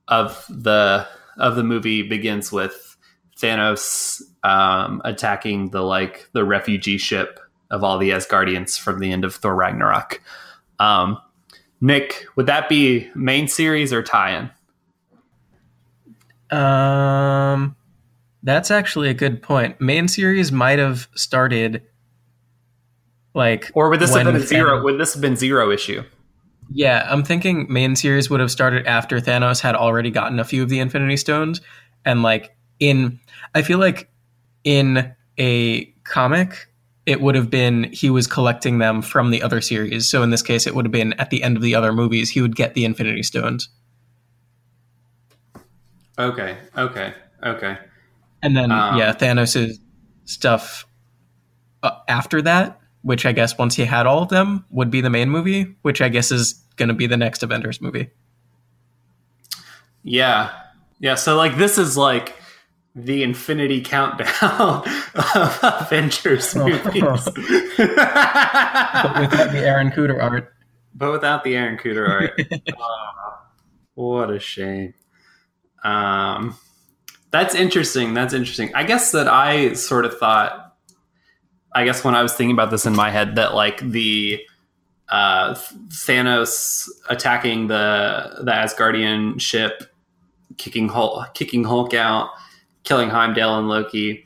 of 0.08 0.46
the 0.50 1.06
of 1.38 1.58
the 1.58 1.64
movie 1.64 2.02
begins 2.02 2.50
with 2.50 2.96
Thanos 3.38 4.22
um, 4.44 5.02
attacking 5.04 5.72
the 5.72 5.82
like 5.82 6.30
the 6.32 6.46
refugee 6.46 6.98
ship 6.98 7.42
of 7.70 7.84
all 7.84 7.98
the 7.98 8.12
Asgardians 8.12 8.80
from 8.80 9.00
the 9.00 9.12
end 9.12 9.26
of 9.26 9.36
Thor 9.36 9.54
Ragnarok. 9.54 10.22
Um, 10.80 11.18
Nick, 11.82 12.26
would 12.38 12.46
that 12.46 12.70
be 12.70 13.10
main 13.16 13.50
series 13.50 13.92
or 13.92 14.02
tie-in? 14.02 14.50
Um, 16.58 17.76
that's 18.44 18.72
actually 18.72 19.10
a 19.10 19.14
good 19.14 19.42
point. 19.42 19.82
Main 19.82 20.08
series 20.08 20.54
might 20.54 20.80
have 20.80 21.10
started 21.16 21.84
like, 23.34 23.72
Or 23.74 23.90
would 23.90 24.00
this 24.00 24.14
have 24.16 24.26
been 24.26 24.36
a 24.36 24.40
zero? 24.40 24.84
Would 24.84 25.00
this 25.00 25.14
have 25.14 25.22
been 25.22 25.36
zero 25.36 25.72
issue? 25.72 26.04
yeah, 26.72 27.08
I'm 27.10 27.24
thinking 27.24 27.66
main 27.72 27.96
series 27.96 28.30
would 28.30 28.40
have 28.42 28.52
started 28.52 28.86
after 28.88 29.20
Thanos 29.20 29.62
had 29.62 29.74
already 29.76 30.12
gotten 30.12 30.38
a 30.40 30.44
few 30.44 30.64
of 30.64 30.70
the 30.70 30.80
Infinity 30.80 31.16
Stones, 31.18 31.62
and 32.04 32.24
like 32.24 32.56
in, 32.80 33.20
I 33.56 33.62
feel 33.62 33.80
like 33.80 34.10
in 34.66 35.14
a 35.40 35.86
comic, 36.04 36.68
it 37.06 37.22
would 37.22 37.36
have 37.36 37.50
been 37.50 37.86
he 37.94 38.10
was 38.10 38.28
collecting 38.28 38.80
them 38.80 39.02
from 39.02 39.30
the 39.32 39.42
other 39.42 39.62
series. 39.62 40.10
So 40.10 40.24
in 40.24 40.30
this 40.30 40.42
case, 40.42 40.68
it 40.68 40.76
would 40.76 40.84
have 40.86 40.92
been 40.92 41.14
at 41.14 41.30
the 41.30 41.42
end 41.42 41.56
of 41.56 41.64
the 41.64 41.74
other 41.74 41.94
movies, 41.94 42.30
he 42.32 42.42
would 42.42 42.56
get 42.56 42.74
the 42.74 42.84
Infinity 42.84 43.24
Stones. 43.24 43.70
Okay, 46.20 46.58
okay, 46.76 47.14
okay. 47.44 47.78
And 48.42 48.58
then, 48.58 48.72
Um, 48.72 48.98
yeah, 48.98 49.14
Thanos' 49.14 49.78
stuff 50.26 50.86
uh, 51.84 51.92
after 52.08 52.42
that, 52.42 52.80
which 53.02 53.26
I 53.26 53.32
guess 53.32 53.58
once 53.58 53.76
he 53.76 53.86
had 53.86 54.06
all 54.06 54.24
of 54.24 54.30
them, 54.30 54.66
would 54.70 54.92
be 54.92 55.02
the 55.02 55.10
main 55.10 55.30
movie, 55.30 55.76
which 55.82 56.02
I 56.02 56.10
guess 56.10 56.32
is 56.32 56.54
going 56.76 56.90
to 56.90 56.96
be 56.96 57.08
the 57.08 57.18
next 57.18 57.44
Avengers 57.44 57.82
movie. 57.82 58.10
Yeah. 60.04 60.52
Yeah. 61.00 61.16
So 61.16 61.36
like 61.36 61.58
this 61.58 61.78
is 61.78 61.98
like 61.98 62.36
the 62.96 63.24
infinity 63.24 63.82
countdown 63.82 64.32
of 65.36 65.60
Avengers 65.64 66.56
movies. 66.56 67.02
But 67.02 67.36
without 67.78 69.52
the 69.52 69.60
Aaron 69.60 69.92
Kuder 69.92 70.22
art. 70.22 70.54
but 70.96 71.12
without 71.12 71.44
the 71.44 71.56
Aaron 71.56 71.78
Kuder 71.78 72.08
art. 72.10 72.40
Aw, 72.80 73.40
what 73.96 74.32
a 74.32 74.40
shame. 74.40 74.94
Um 75.84 76.58
that's 77.30 77.54
interesting. 77.54 78.14
That's 78.14 78.34
interesting. 78.34 78.74
I 78.74 78.84
guess 78.84 79.12
that 79.12 79.28
I 79.28 79.74
sort 79.74 80.06
of 80.06 80.18
thought 80.18 80.67
I 81.78 81.86
guess 81.86 82.04
when 82.04 82.16
I 82.16 82.24
was 82.24 82.34
thinking 82.34 82.54
about 82.54 82.72
this 82.72 82.86
in 82.86 82.96
my 82.96 83.10
head 83.12 83.36
that 83.36 83.54
like 83.54 83.80
the 83.82 84.42
uh 85.10 85.54
Thanos 85.90 86.90
attacking 87.10 87.68
the 87.68 88.42
the 88.44 88.52
Asgardian 88.52 89.40
ship 89.40 89.84
kicking 90.58 90.90
Hulk, 90.90 91.34
kicking 91.34 91.64
Hulk 91.64 91.94
out, 91.94 92.30
killing 92.84 93.10
Heimdall 93.10 93.60
and 93.60 93.70
Loki. 93.70 94.26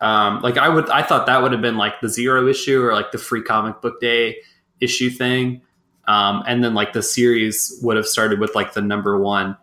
Um, 0.00 0.40
like 0.42 0.56
I 0.56 0.68
would, 0.68 0.88
I 0.90 1.02
thought 1.02 1.26
that 1.26 1.42
would 1.42 1.52
have 1.52 1.60
been 1.60 1.76
like 1.76 2.00
the 2.00 2.08
zero 2.08 2.46
issue 2.48 2.82
or 2.82 2.92
like 2.94 3.10
the 3.12 3.18
free 3.18 3.42
comic 3.42 3.80
book 3.80 4.00
day 4.00 4.36
issue 4.80 5.10
thing, 5.10 5.60
um, 6.06 6.42
and 6.46 6.62
then 6.62 6.74
like 6.74 6.92
the 6.92 7.02
series 7.02 7.78
would 7.82 7.96
have 7.96 8.06
started 8.06 8.38
with 8.40 8.54
like 8.54 8.74
the 8.74 8.80
number 8.80 9.18
one 9.18 9.56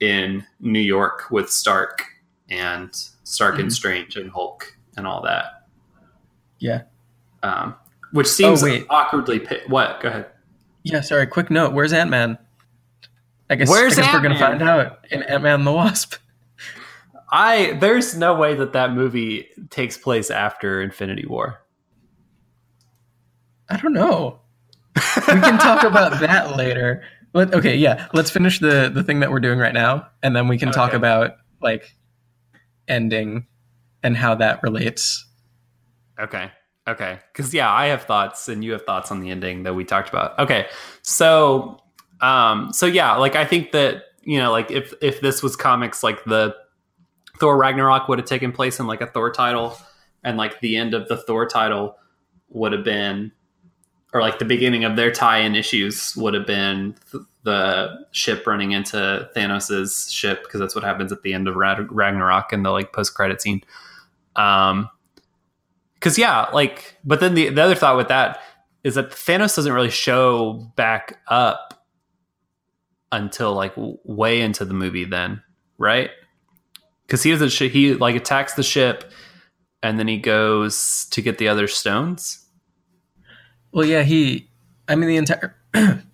in 0.00 0.44
New 0.60 0.80
York 0.80 1.24
with 1.30 1.50
Stark 1.50 2.04
and 2.50 2.90
Stark 3.24 3.58
and 3.58 3.68
Mhm. 3.68 3.72
Strange 3.72 4.16
and 4.16 4.30
Hulk 4.30 4.74
and 4.96 5.06
all 5.06 5.22
that. 5.22 5.57
Yeah. 6.58 6.82
Um, 7.42 7.74
which 8.12 8.26
seems 8.26 8.62
Oh, 8.62 8.84
awkwardly. 8.90 9.40
Pi- 9.40 9.60
what? 9.68 10.00
Go 10.00 10.08
ahead. 10.08 10.26
Yeah, 10.82 11.00
sorry, 11.02 11.26
quick 11.26 11.50
note. 11.50 11.72
Where's 11.72 11.92
Ant 11.92 12.10
Man? 12.10 12.38
I 13.50 13.54
guess, 13.56 13.68
Where's 13.68 13.98
I 13.98 14.02
guess 14.02 14.12
we're 14.14 14.20
going 14.20 14.34
to 14.34 14.38
find 14.38 14.62
out 14.62 14.98
in 15.10 15.22
Ant 15.22 15.42
Man 15.42 15.64
the 15.64 15.72
Wasp. 15.72 16.14
I 17.30 17.76
there's 17.80 18.16
no 18.16 18.34
way 18.34 18.54
that 18.54 18.72
that 18.72 18.92
movie 18.92 19.48
takes 19.70 19.96
place 19.98 20.30
after 20.30 20.80
Infinity 20.82 21.26
War. 21.26 21.60
I 23.68 23.76
don't 23.76 23.92
know. 23.92 24.40
We 24.96 25.02
can 25.40 25.58
talk 25.58 25.84
about 25.84 26.20
that 26.20 26.56
later. 26.56 27.02
Let, 27.34 27.52
okay, 27.54 27.76
yeah. 27.76 28.08
Let's 28.14 28.30
finish 28.30 28.58
the 28.58 28.90
the 28.92 29.02
thing 29.02 29.20
that 29.20 29.30
we're 29.30 29.40
doing 29.40 29.58
right 29.58 29.74
now, 29.74 30.08
and 30.22 30.34
then 30.34 30.48
we 30.48 30.56
can 30.58 30.72
talk 30.72 30.94
about 30.94 31.32
like 31.60 31.94
ending 32.86 33.46
and 34.02 34.16
how 34.16 34.34
that 34.36 34.62
relates. 34.62 35.26
Okay. 36.18 36.50
Okay. 36.88 37.18
Because 37.32 37.52
yeah, 37.52 37.70
I 37.70 37.86
have 37.86 38.04
thoughts 38.04 38.48
and 38.48 38.64
you 38.64 38.72
have 38.72 38.84
thoughts 38.84 39.10
on 39.10 39.20
the 39.20 39.30
ending 39.30 39.64
that 39.64 39.74
we 39.74 39.84
talked 39.84 40.08
about. 40.08 40.38
Okay. 40.38 40.66
So 41.02 41.80
um 42.20 42.72
so 42.72 42.86
yeah, 42.86 43.14
like 43.16 43.36
I 43.36 43.44
think 43.44 43.72
that, 43.72 44.04
you 44.22 44.38
know, 44.38 44.50
like 44.50 44.70
if 44.70 44.94
if 45.02 45.20
this 45.20 45.42
was 45.42 45.54
comics 45.54 46.02
like 46.02 46.24
the 46.24 46.56
Thor 47.38 47.56
Ragnarok 47.56 48.08
would 48.08 48.18
have 48.18 48.26
taken 48.26 48.52
place 48.52 48.80
in 48.80 48.86
like 48.86 49.00
a 49.00 49.06
Thor 49.06 49.30
title 49.30 49.76
and 50.24 50.36
like 50.36 50.60
the 50.60 50.76
end 50.76 50.94
of 50.94 51.08
the 51.08 51.16
Thor 51.16 51.46
title 51.46 51.96
would 52.48 52.72
have 52.72 52.84
been 52.84 53.32
or 54.14 54.22
like 54.22 54.38
the 54.38 54.44
beginning 54.46 54.84
of 54.84 54.96
their 54.96 55.12
tie-in 55.12 55.54
issues 55.54 56.16
would 56.16 56.32
have 56.32 56.46
been 56.46 56.94
th- 57.12 57.22
the 57.42 58.06
ship 58.12 58.46
running 58.46 58.72
into 58.72 59.28
Thanos's 59.36 60.10
ship 60.10 60.42
because 60.42 60.58
that's 60.58 60.74
what 60.74 60.82
happens 60.82 61.12
at 61.12 61.22
the 61.22 61.34
end 61.34 61.46
of 61.46 61.56
Rag- 61.56 61.92
Ragnarok 61.92 62.54
in 62.54 62.62
the 62.62 62.70
like 62.70 62.94
post-credit 62.94 63.42
scene. 63.42 63.62
Um 64.34 64.88
because 65.98 66.18
yeah, 66.18 66.46
like, 66.52 66.96
but 67.04 67.20
then 67.20 67.34
the 67.34 67.48
the 67.50 67.62
other 67.62 67.74
thought 67.74 67.96
with 67.96 68.08
that 68.08 68.40
is 68.84 68.94
that 68.94 69.10
Thanos 69.10 69.56
doesn't 69.56 69.72
really 69.72 69.90
show 69.90 70.54
back 70.76 71.18
up 71.28 71.84
until 73.12 73.54
like 73.54 73.74
w- 73.74 73.98
way 74.04 74.40
into 74.40 74.64
the 74.64 74.74
movie, 74.74 75.04
then 75.04 75.42
right? 75.78 76.10
Because 77.06 77.22
he 77.22 77.30
doesn't. 77.30 77.50
Sh- 77.50 77.70
he 77.72 77.94
like 77.94 78.16
attacks 78.16 78.54
the 78.54 78.62
ship, 78.62 79.10
and 79.82 79.98
then 79.98 80.08
he 80.08 80.18
goes 80.18 81.06
to 81.10 81.22
get 81.22 81.38
the 81.38 81.48
other 81.48 81.66
stones. 81.68 82.44
Well, 83.72 83.86
yeah, 83.86 84.02
he. 84.02 84.48
I 84.88 84.94
mean, 84.94 85.08
the 85.08 85.16
entire. 85.16 85.56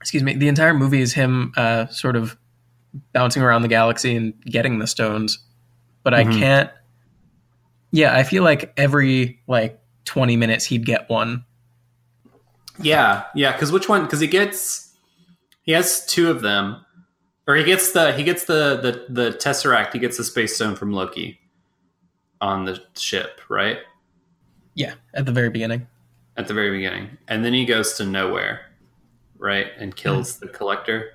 excuse 0.00 0.22
me. 0.22 0.34
The 0.34 0.48
entire 0.48 0.74
movie 0.74 1.00
is 1.00 1.12
him, 1.14 1.52
uh, 1.56 1.86
sort 1.86 2.16
of 2.16 2.36
bouncing 3.12 3.42
around 3.42 3.62
the 3.62 3.68
galaxy 3.68 4.16
and 4.16 4.34
getting 4.44 4.78
the 4.80 4.86
stones, 4.86 5.38
but 6.02 6.12
I 6.12 6.24
Mhm. 6.24 6.38
can't. 6.38 6.70
Yeah, 7.92 8.16
I 8.16 8.22
feel 8.22 8.42
like 8.42 8.72
every 8.76 9.40
like 9.46 9.78
twenty 10.04 10.36
minutes 10.36 10.64
he'd 10.66 10.84
get 10.86 11.08
one. 11.10 11.44
Yeah, 12.80 13.24
yeah. 13.34 13.52
Because 13.52 13.70
which 13.70 13.88
one? 13.88 14.02
Because 14.04 14.20
he 14.20 14.26
gets 14.26 14.94
he 15.62 15.72
has 15.72 16.04
two 16.06 16.30
of 16.30 16.40
them, 16.40 16.84
or 17.46 17.54
he 17.54 17.64
gets 17.64 17.92
the 17.92 18.12
he 18.12 18.24
gets 18.24 18.44
the 18.46 18.76
the 19.08 19.12
the 19.30 19.30
tesseract. 19.36 19.92
He 19.92 19.98
gets 19.98 20.16
the 20.16 20.24
space 20.24 20.54
stone 20.54 20.74
from 20.74 20.92
Loki 20.92 21.38
on 22.40 22.64
the 22.64 22.82
ship, 22.96 23.40
right? 23.48 23.78
Yeah, 24.74 24.94
at 25.14 25.26
the 25.26 25.32
very 25.32 25.50
beginning. 25.50 25.86
at 26.38 26.48
the 26.48 26.54
very 26.54 26.70
beginning, 26.70 27.18
and 27.28 27.44
then 27.44 27.52
he 27.52 27.66
goes 27.66 27.92
to 27.98 28.04
Knowhere, 28.04 28.60
right, 29.38 29.66
and 29.78 29.94
kills 29.94 30.38
the 30.38 30.48
collector. 30.48 31.10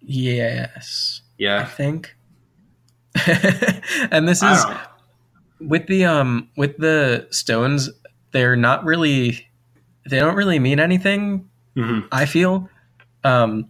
Yes, 0.00 1.20
Yeah. 1.38 1.60
I 1.60 1.64
think. 1.64 2.16
and 4.10 4.26
this 4.26 4.42
is. 4.42 4.64
With 5.68 5.86
the 5.86 6.04
um 6.04 6.48
with 6.56 6.76
the 6.78 7.26
stones. 7.30 7.90
They're 8.32 8.56
not 8.56 8.84
really. 8.84 9.46
They 10.08 10.18
don't 10.18 10.34
really 10.36 10.58
mean 10.58 10.80
anything 10.80 11.48
Mhm. 11.76 12.06
I 12.12 12.26
feel 12.26 12.68
um, 13.24 13.68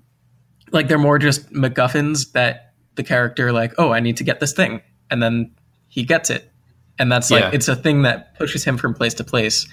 like 0.72 0.88
they're 0.88 0.98
more 0.98 1.18
just 1.18 1.52
MacGuffins 1.52 2.33
that 2.33 2.72
the 2.94 3.02
character 3.02 3.52
like, 3.52 3.72
oh, 3.78 3.92
I 3.92 4.00
need 4.00 4.16
to 4.16 4.24
get 4.24 4.40
this 4.40 4.52
thing, 4.52 4.81
and 5.11 5.22
then 5.22 5.50
he 5.88 6.02
gets 6.02 6.31
it, 6.31 6.50
and 6.98 7.12
that's 7.12 7.31
like 7.31 7.42
Yeah. 7.44 7.50
it's 7.52 7.68
a 7.68 7.76
thing 7.76 8.02
that 8.02 8.35
pushes 8.38 8.64
him 8.64 8.76
from 8.78 8.94
place 8.94 9.14
to 9.14 9.24
place. 9.24 9.68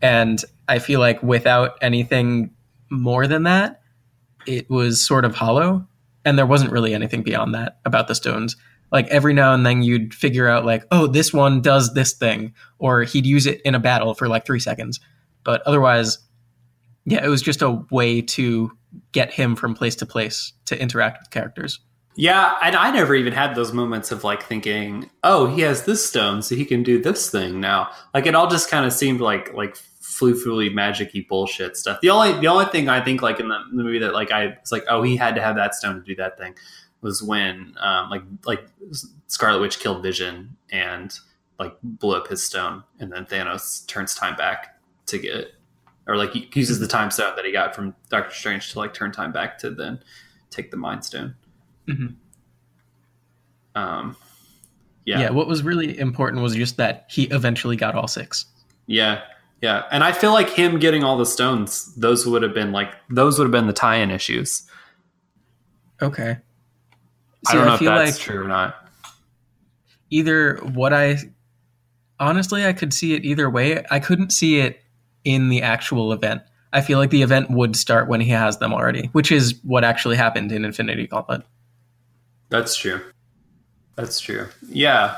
And 0.00 0.42
I 0.68 0.78
feel 0.78 1.00
like 1.00 1.22
without 1.22 1.76
anything 1.82 2.50
more 2.90 3.26
than 3.26 3.42
that, 3.42 3.80
it 4.46 4.70
was 4.70 5.04
sort 5.04 5.24
of 5.24 5.34
hollow, 5.34 5.86
and 6.24 6.38
there 6.38 6.46
wasn't 6.46 6.70
really 6.70 6.94
anything 6.94 7.22
beyond 7.22 7.54
that 7.54 7.78
about 7.84 8.08
the 8.08 8.14
stones. 8.14 8.56
Like 8.92 9.08
every 9.08 9.32
now 9.34 9.54
and 9.54 9.66
then 9.66 9.82
you'd 9.82 10.14
figure 10.14 10.48
out 10.48 10.64
like, 10.64 10.84
oh, 10.90 11.06
this 11.06 11.32
one 11.32 11.60
does 11.60 11.94
this 11.94 12.12
thing, 12.12 12.54
or 12.78 13.02
he'd 13.02 13.26
use 13.26 13.46
it 13.46 13.60
in 13.62 13.74
a 13.74 13.80
battle 13.80 14.14
for 14.14 14.28
like 14.28 14.46
three 14.46 14.60
seconds, 14.60 15.00
but 15.42 15.62
otherwise 15.66 16.18
yeah, 17.06 17.24
it 17.24 17.28
was 17.28 17.42
just 17.42 17.62
a 17.62 17.84
way 17.90 18.22
to 18.22 18.70
get 19.12 19.32
him 19.32 19.56
from 19.56 19.74
place 19.74 19.96
to 19.96 20.06
place 20.06 20.52
to 20.66 20.80
interact 20.80 21.18
with 21.20 21.30
characters. 21.30 21.80
yeah, 22.16 22.54
and 22.62 22.76
I 22.76 22.90
never 22.92 23.14
even 23.14 23.32
had 23.32 23.54
those 23.54 23.72
moments 23.72 24.12
of 24.12 24.24
like 24.24 24.42
thinking, 24.42 25.10
"Oh, 25.22 25.46
he 25.46 25.62
has 25.62 25.84
this 25.84 26.06
stone, 26.06 26.42
so 26.42 26.54
he 26.54 26.64
can 26.64 26.82
do 26.82 27.02
this 27.02 27.28
thing 27.30 27.60
now." 27.60 27.90
Like 28.14 28.26
it 28.26 28.34
all 28.34 28.48
just 28.48 28.70
kind 28.70 28.86
of 28.86 28.92
seemed 28.92 29.20
like 29.20 29.52
like 29.52 29.76
flu 30.00 30.34
fooly 30.34 30.72
magicy 30.72 31.26
bullshit 31.26 31.76
stuff. 31.76 32.00
The 32.00 32.10
only 32.10 32.32
the 32.40 32.46
only 32.46 32.66
thing 32.66 32.88
I 32.88 33.04
think 33.04 33.20
like 33.20 33.40
in 33.40 33.48
the, 33.48 33.58
the 33.72 33.82
movie 33.82 33.98
that 33.98 34.14
like 34.14 34.30
I 34.30 34.56
was 34.60 34.70
like, 34.72 34.84
"Oh, 34.88 35.02
he 35.02 35.16
had 35.16 35.34
to 35.34 35.42
have 35.42 35.56
that 35.56 35.74
stone 35.74 35.96
to 35.96 36.02
do 36.02 36.14
that 36.16 36.38
thing," 36.38 36.54
was 37.04 37.22
when 37.22 37.74
um, 37.78 38.10
like 38.10 38.22
like 38.44 38.66
Scarlet 39.28 39.60
Witch 39.60 39.78
killed 39.78 40.02
Vision 40.02 40.56
and 40.72 41.16
like 41.60 41.76
blew 41.82 42.16
up 42.16 42.26
his 42.26 42.44
stone, 42.44 42.82
and 42.98 43.12
then 43.12 43.26
Thanos 43.26 43.86
turns 43.86 44.14
time 44.16 44.34
back 44.36 44.80
to 45.06 45.18
get 45.18 45.36
it, 45.36 45.54
or 46.08 46.16
like 46.16 46.32
he 46.32 46.48
uses 46.54 46.80
the 46.80 46.88
time 46.88 47.10
stone 47.12 47.36
that 47.36 47.44
he 47.44 47.52
got 47.52 47.76
from 47.76 47.94
Doctor 48.08 48.34
Strange 48.34 48.72
to 48.72 48.78
like 48.80 48.92
turn 48.94 49.12
time 49.12 49.30
back 49.32 49.58
to 49.58 49.70
then 49.70 50.00
take 50.50 50.70
the 50.72 50.76
Mind 50.76 51.04
Stone. 51.04 51.34
Mhm. 51.86 52.14
Um, 53.74 54.16
Yeah. 55.04 55.20
yeah, 55.20 55.30
what 55.30 55.46
was 55.46 55.62
really 55.62 55.98
important 55.98 56.42
was 56.42 56.54
just 56.54 56.76
that 56.78 57.04
he 57.08 57.24
eventually 57.24 57.76
got 57.76 57.94
all 57.94 58.08
six. 58.08 58.46
yeah, 58.86 59.22
yeah, 59.62 59.84
and 59.90 60.02
I 60.04 60.12
feel 60.12 60.32
like 60.32 60.48
him 60.50 60.78
getting 60.78 61.04
all 61.04 61.16
the 61.18 61.26
stones, 61.26 61.94
those 61.96 62.26
would 62.26 62.42
have 62.42 62.54
been 62.54 62.72
like 62.72 62.94
those 63.10 63.38
would 63.38 63.44
have 63.44 63.52
been 63.52 63.66
the 63.66 63.72
tie-in 63.72 64.10
issues. 64.10 64.62
Okay. 66.02 66.38
I 67.46 67.54
don't 67.54 67.66
know 67.66 67.74
if 67.74 67.80
feel 67.80 67.92
that's 67.94 68.12
like 68.12 68.20
true 68.20 68.44
or 68.44 68.48
not. 68.48 68.76
either 70.10 70.56
what 70.74 70.92
I 70.92 71.18
honestly 72.20 72.64
I 72.64 72.72
could 72.72 72.92
see 72.94 73.14
it 73.14 73.24
either 73.24 73.50
way. 73.50 73.84
I 73.90 74.00
couldn't 74.00 74.30
see 74.30 74.60
it 74.60 74.80
in 75.24 75.48
the 75.48 75.62
actual 75.62 76.12
event. 76.12 76.42
I 76.72 76.80
feel 76.80 76.98
like 76.98 77.10
the 77.10 77.22
event 77.22 77.50
would 77.50 77.76
start 77.76 78.08
when 78.08 78.20
he 78.20 78.30
has 78.30 78.58
them 78.58 78.72
already, 78.72 79.08
which 79.12 79.30
is 79.30 79.54
what 79.62 79.84
actually 79.84 80.16
happened 80.16 80.50
in 80.50 80.64
Infinity 80.64 81.06
Gauntlet. 81.06 81.42
That's 82.50 82.76
true. 82.76 83.00
That's 83.96 84.18
true. 84.20 84.48
Yeah. 84.68 85.16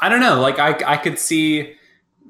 I 0.00 0.08
don't 0.08 0.20
know. 0.20 0.40
Like 0.40 0.58
I 0.58 0.94
I 0.94 0.96
could 0.96 1.18
see 1.18 1.74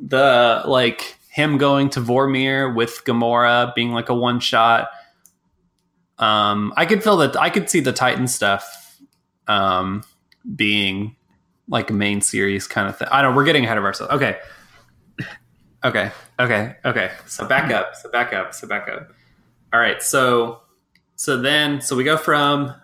the 0.01 0.63
like 0.67 1.17
him 1.31 1.59
going 1.59 1.91
to 1.91 2.01
Vormir 2.01 2.75
with 2.75 3.03
Gamora 3.05 3.75
being 3.75 3.93
like 3.93 4.09
a 4.09 4.15
one 4.15 4.41
shot. 4.41 4.91
Um, 6.19 6.73
I 6.77 6.87
could 6.87 7.03
feel 7.03 7.17
that 7.17 7.37
I 7.37 7.51
could 7.51 7.69
see 7.69 7.81
the 7.81 7.93
Titan 7.93 8.29
stuff 8.29 8.84
um, 9.49 10.03
being 10.55 11.17
like 11.69 11.91
a 11.91 11.93
main 11.93 12.21
series 12.21 12.67
kind 12.67 12.89
of 12.89 12.99
thing. 12.99 13.09
I 13.11 13.23
don't. 13.23 13.33
know, 13.33 13.37
We're 13.37 13.45
getting 13.45 13.65
ahead 13.65 13.79
of 13.79 13.85
ourselves. 13.85 14.13
Okay. 14.15 14.39
Okay. 15.85 16.11
Okay. 16.39 16.77
Okay. 16.85 17.13
So 17.27 17.47
back 17.47 17.71
up. 17.71 17.95
So 17.95 18.11
back 18.11 18.33
up. 18.33 18.55
So 18.55 18.67
back 18.67 18.89
up. 18.89 19.13
All 19.73 19.81
right. 19.81 20.03
So 20.03 20.63
so 21.17 21.41
then 21.41 21.81
so 21.81 21.97
we 21.97 22.05
go 22.05 22.17
from 22.17 22.75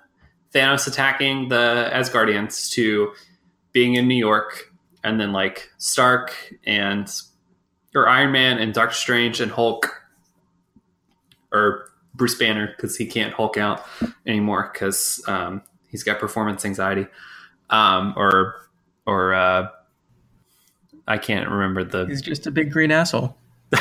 Thanos 0.54 0.86
attacking 0.86 1.48
the 1.48 1.90
Asgardians 1.92 2.70
to 2.72 3.12
being 3.72 3.94
in 3.94 4.08
New 4.08 4.16
York, 4.16 4.72
and 5.04 5.20
then 5.20 5.32
like 5.32 5.70
Stark 5.78 6.34
and 6.64 7.10
or 7.94 8.08
Iron 8.08 8.32
Man 8.32 8.58
and 8.58 8.74
Doctor 8.74 8.94
Strange 8.94 9.40
and 9.40 9.50
Hulk 9.50 9.94
or 11.52 11.90
Bruce 12.14 12.34
Banner 12.34 12.72
because 12.76 12.96
he 12.96 13.06
can't 13.06 13.32
Hulk 13.32 13.56
out 13.56 13.86
anymore 14.26 14.70
because 14.72 15.22
um, 15.26 15.62
he's 15.90 16.02
got 16.02 16.18
performance 16.18 16.64
anxiety 16.64 17.06
um, 17.70 18.14
or 18.16 18.68
or 19.06 19.34
uh, 19.34 19.68
I 21.08 21.18
can't 21.18 21.48
remember 21.48 21.84
the 21.84 22.06
He's 22.06 22.22
just 22.22 22.46
a 22.46 22.50
big 22.50 22.70
green 22.72 22.90
asshole. 22.90 23.36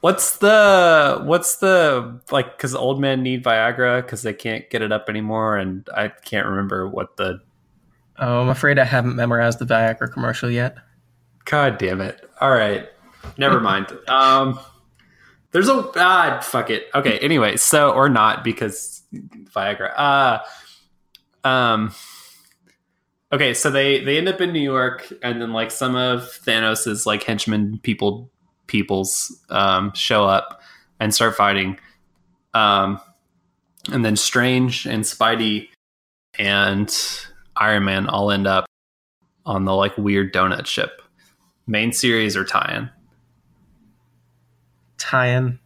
what's 0.00 0.38
the 0.38 1.20
what's 1.24 1.56
the 1.56 2.20
like 2.30 2.56
because 2.56 2.74
old 2.74 3.00
men 3.00 3.22
need 3.22 3.42
viagra 3.44 4.02
because 4.02 4.22
they 4.22 4.32
can't 4.32 4.68
get 4.70 4.82
it 4.82 4.92
up 4.92 5.08
anymore 5.08 5.56
and 5.56 5.88
i 5.94 6.08
can't 6.08 6.46
remember 6.46 6.88
what 6.88 7.16
the 7.16 7.40
Oh, 8.22 8.42
I'm 8.42 8.50
afraid 8.50 8.78
I 8.78 8.84
haven't 8.84 9.16
memorized 9.16 9.60
the 9.60 9.64
Viagra 9.64 10.12
commercial 10.12 10.50
yet. 10.50 10.76
god 11.46 11.78
damn 11.78 12.02
it 12.02 12.28
all 12.40 12.50
right 12.50 12.86
never 13.38 13.60
mind 13.70 13.86
um 14.08 14.58
there's 15.52 15.68
a 15.68 15.90
ah 15.96 16.38
fuck 16.42 16.68
it 16.68 16.88
okay 16.94 17.18
anyway 17.20 17.56
so 17.56 17.90
or 17.92 18.10
not 18.10 18.44
because 18.44 18.99
viagra 19.12 19.92
uh 19.96 20.38
um 21.46 21.92
okay 23.32 23.54
so 23.54 23.70
they 23.70 24.04
they 24.04 24.18
end 24.18 24.28
up 24.28 24.40
in 24.40 24.52
new 24.52 24.60
york 24.60 25.12
and 25.22 25.40
then 25.40 25.52
like 25.52 25.70
some 25.70 25.96
of 25.96 26.22
thanos's 26.44 27.06
like 27.06 27.22
henchmen 27.22 27.78
people 27.82 28.30
peoples 28.66 29.42
um 29.50 29.92
show 29.94 30.24
up 30.24 30.60
and 31.00 31.14
start 31.14 31.34
fighting 31.34 31.78
um 32.54 33.00
and 33.90 34.04
then 34.04 34.16
strange 34.16 34.86
and 34.86 35.04
spidey 35.04 35.68
and 36.38 37.26
iron 37.56 37.84
man 37.84 38.06
all 38.06 38.30
end 38.30 38.46
up 38.46 38.66
on 39.44 39.64
the 39.64 39.74
like 39.74 39.96
weird 39.96 40.32
donut 40.32 40.66
ship 40.66 41.02
main 41.66 41.92
series 41.92 42.36
or 42.36 42.44
tie-in 42.44 42.90
Tie-in. 45.00 45.58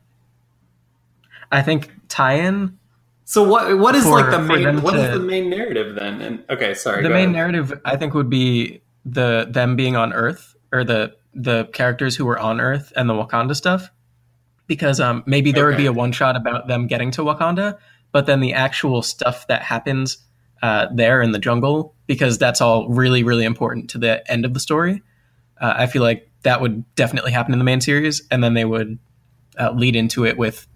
I 1.50 1.60
think 1.60 1.90
tie-in. 2.08 2.78
So 3.24 3.42
what 3.42 3.78
what 3.78 3.94
is 3.94 4.04
For- 4.04 4.20
like 4.20 4.30
the 4.30 4.38
main 4.38 4.82
what 4.82 4.94
is 4.96 5.06
to- 5.12 5.18
the 5.18 5.24
main 5.24 5.50
narrative 5.50 5.94
then 5.94 6.20
and 6.20 6.44
okay 6.50 6.74
sorry 6.74 7.02
the 7.02 7.08
main 7.08 7.30
ahead. 7.30 7.32
narrative, 7.32 7.80
I 7.84 7.96
think, 7.96 8.14
would 8.14 8.30
be 8.30 8.82
the 9.04 9.46
them 9.50 9.76
being 9.76 9.96
on 9.96 10.12
Earth 10.12 10.54
or 10.72 10.84
the 10.84 11.14
the 11.34 11.64
characters 11.72 12.16
who 12.16 12.24
were 12.24 12.38
on 12.38 12.60
Earth 12.60 12.92
and 12.96 13.08
the 13.08 13.14
Wakanda 13.14 13.56
stuff. 13.56 13.90
Because 14.66 14.98
um, 14.98 15.22
maybe 15.26 15.52
there 15.52 15.66
would 15.66 15.76
be 15.76 15.84
a 15.84 15.92
one 15.92 16.10
shot 16.10 16.36
about 16.36 16.68
them 16.68 16.86
getting 16.86 17.10
to 17.10 17.20
Wakanda, 17.22 17.76
but 18.12 18.24
then 18.24 18.40
the 18.40 18.54
actual 18.54 19.02
stuff 19.02 19.46
that 19.48 19.60
happens 19.60 20.16
uh, 20.62 20.86
there 20.94 21.20
in 21.20 21.32
the 21.32 21.38
jungle, 21.38 21.94
because 22.06 22.38
that's 22.38 22.62
all 22.62 22.88
really, 22.88 23.22
really 23.22 23.44
important 23.44 23.90
to 23.90 23.98
the 23.98 24.30
end 24.32 24.46
of 24.46 24.54
the 24.54 24.60
story. 24.60 25.02
Uh, 25.60 25.74
I 25.76 25.86
feel 25.86 26.00
like 26.00 26.30
that 26.44 26.62
would 26.62 26.82
definitely 26.94 27.32
happen 27.32 27.52
in 27.52 27.58
the 27.58 27.64
main 27.64 27.82
series, 27.82 28.22
and 28.30 28.42
then 28.42 28.54
they 28.54 28.64
would 28.64 28.98
uh, 29.60 29.70
lead 29.72 29.96
into 29.96 30.24
it 30.24 30.38
with 30.38 30.66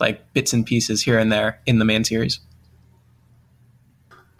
like 0.00 0.32
bits 0.32 0.52
and 0.52 0.66
pieces 0.66 1.02
here 1.02 1.18
and 1.18 1.30
there 1.32 1.60
in 1.66 1.78
the 1.78 1.84
main 1.84 2.04
series. 2.04 2.40